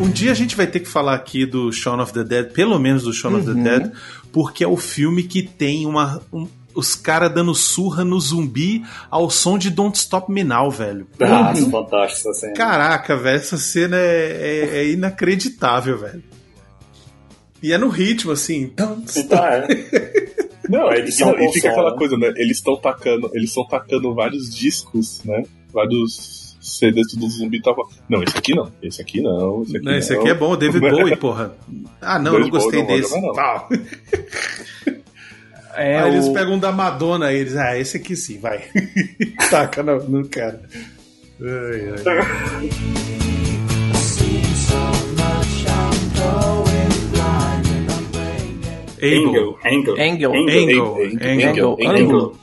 Um 0.00 0.08
dia 0.10 0.30
a 0.30 0.34
gente 0.34 0.54
vai 0.56 0.66
ter 0.66 0.80
que 0.80 0.88
falar 0.88 1.14
aqui 1.14 1.44
do 1.44 1.72
Shaun 1.72 2.00
of 2.00 2.12
the 2.12 2.22
Dead, 2.24 2.52
pelo 2.52 2.78
menos 2.78 3.02
do 3.02 3.12
Shaun 3.12 3.36
of 3.38 3.46
the 3.46 3.54
Dead, 3.54 3.92
porque 4.32 4.62
é 4.62 4.68
o 4.68 4.76
filme 4.76 5.22
que 5.24 5.42
tem 5.42 5.86
uma. 5.86 6.20
um- 6.32 6.46
os 6.74 6.94
caras 6.94 7.34
dando 7.34 7.52
surra 7.56 8.04
no 8.04 8.20
zumbi 8.20 8.84
ao 9.10 9.28
som 9.30 9.58
de 9.58 9.68
Don't 9.68 9.98
Stop 9.98 10.30
Me 10.30 10.44
Now, 10.44 10.70
velho. 10.70 11.08
Ah, 11.20 11.52
fantástico 11.52 12.28
essa 12.30 12.32
cena. 12.34 12.52
Caraca, 12.54 13.16
velho, 13.16 13.36
essa 13.36 13.56
cena 13.56 13.96
é, 13.96 14.36
é- 14.42 14.76
é 14.78 14.90
inacreditável, 14.92 15.98
velho. 15.98 16.22
E 17.62 17.72
é 17.72 17.78
no 17.78 17.88
ritmo, 17.88 18.32
assim. 18.32 18.62
Então 18.64 19.02
é. 19.16 19.66
Não, 20.68 20.86
A 20.88 20.98
e, 20.98 21.08
não, 21.20 21.38
e 21.40 21.50
fica 21.54 21.70
aquela 21.70 21.96
coisa, 21.96 22.14
né? 22.18 22.26
Eles 22.36 22.58
estão 22.58 22.76
tacando, 22.76 23.30
eles 23.32 23.48
estão 23.48 23.66
tacando 23.66 24.14
vários 24.14 24.54
discos, 24.54 25.22
né? 25.24 25.42
Vários 25.72 26.58
CDs 26.60 27.14
do 27.14 27.26
zumbi 27.30 27.62
tava. 27.62 27.82
Não, 28.06 28.22
esse 28.22 28.36
aqui 28.36 28.54
não, 28.54 28.70
esse 28.82 29.00
aqui 29.00 29.22
não, 29.22 29.62
esse 29.62 29.76
aqui 29.78 29.84
Não, 29.86 29.92
não. 29.92 29.98
esse 29.98 30.12
aqui 30.14 30.28
é 30.28 30.34
bom, 30.34 30.50
o 30.52 30.56
David 30.58 30.80
Bowie, 30.90 31.16
porra. 31.16 31.54
Ah, 32.02 32.18
não, 32.18 32.34
eu 32.34 32.40
não 32.40 32.50
David 32.50 32.50
gostei 32.50 32.82
Bowie 32.82 33.00
não 33.00 33.08
desse. 33.08 33.18
jogar, 33.18 33.34
Tal. 33.34 33.68
É, 35.74 36.00
Aí 36.00 36.10
eles 36.12 36.26
o- 36.26 36.32
pegam 36.34 36.54
um 36.54 36.58
da 36.58 36.72
Madonna 36.72 37.26
aí 37.26 37.36
eles, 37.38 37.54
ah, 37.56 37.78
esse 37.78 37.96
aqui 37.98 38.16
sim, 38.16 38.38
vai. 38.40 38.64
Taca 39.48 39.80
no, 39.82 40.02
no 40.08 40.28
cara. 40.28 40.60
Ai, 41.40 41.92
ai. 42.04 43.37
Engel. 49.00 49.58
Engel. 49.64 49.96
Engel. 49.96 50.34
Engel. 50.34 51.76
Engel. 51.80 52.36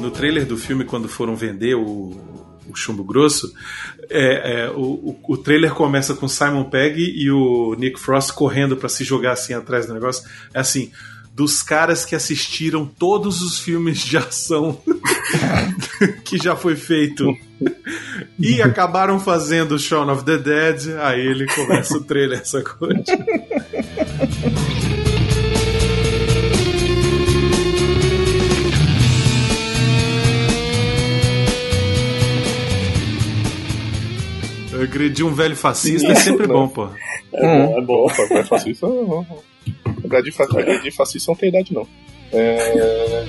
No 0.00 0.10
trailer 0.10 0.46
do 0.46 0.56
filme, 0.56 0.84
quando 0.84 1.08
foram 1.08 1.36
vender 1.36 1.74
o, 1.74 2.16
o 2.68 2.74
Chumbo 2.74 3.04
Grosso, 3.04 3.52
é, 4.08 4.62
é, 4.62 4.70
o, 4.70 5.16
o 5.28 5.36
trailer 5.36 5.74
começa 5.74 6.14
com 6.14 6.26
Simon 6.26 6.64
Pegg 6.64 7.00
e 7.00 7.30
o 7.30 7.74
Nick 7.78 7.98
Frost 8.00 8.32
correndo 8.32 8.76
para 8.76 8.88
se 8.88 9.04
jogar 9.04 9.32
assim 9.32 9.52
atrás 9.52 9.86
do 9.86 9.94
negócio. 9.94 10.28
É 10.54 10.60
assim, 10.60 10.90
dos 11.36 11.62
caras 11.62 12.06
que 12.06 12.14
assistiram 12.14 12.86
todos 12.86 13.42
os 13.42 13.58
filmes 13.58 13.98
de 13.98 14.16
ação 14.16 14.80
que 16.24 16.38
já 16.38 16.56
foi 16.56 16.74
feito 16.74 17.26
e 18.38 18.62
acabaram 18.62 19.20
fazendo 19.20 19.78
Shaun 19.78 20.10
of 20.10 20.24
the 20.24 20.38
Dead, 20.38 20.96
aí 20.98 21.20
ele 21.20 21.46
começa 21.46 21.98
o 21.98 22.02
trailer, 22.02 22.40
essa 22.40 22.62
coisa. 22.62 23.04
Agredir 34.82 35.26
um 35.26 35.34
velho 35.34 35.56
fascista 35.56 36.12
é 36.12 36.14
sempre 36.14 36.46
bom, 36.46 36.66
pô. 36.66 36.88
É 37.34 37.42
bom, 37.42 37.78
é 37.78 37.82
bom. 37.82 38.06
Opa, 38.06 38.26
vai 38.30 38.44
fascista 38.44 38.86
não. 38.86 39.26
Não. 39.66 40.04
Agredir 40.04 40.32
fa- 40.32 40.46
fascista 40.92 41.30
não 41.30 41.36
tem 41.36 41.48
idade, 41.48 41.72
não. 41.74 41.86
É... 42.32 43.24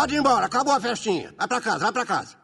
Pode 0.00 0.14
ir 0.14 0.18
embora, 0.18 0.46
acabou 0.46 0.72
a 0.72 0.80
festinha. 0.80 1.30
Vai 1.36 1.46
pra 1.46 1.60
casa, 1.60 1.80
vai 1.80 1.92
pra 1.92 2.06
casa. 2.06 2.40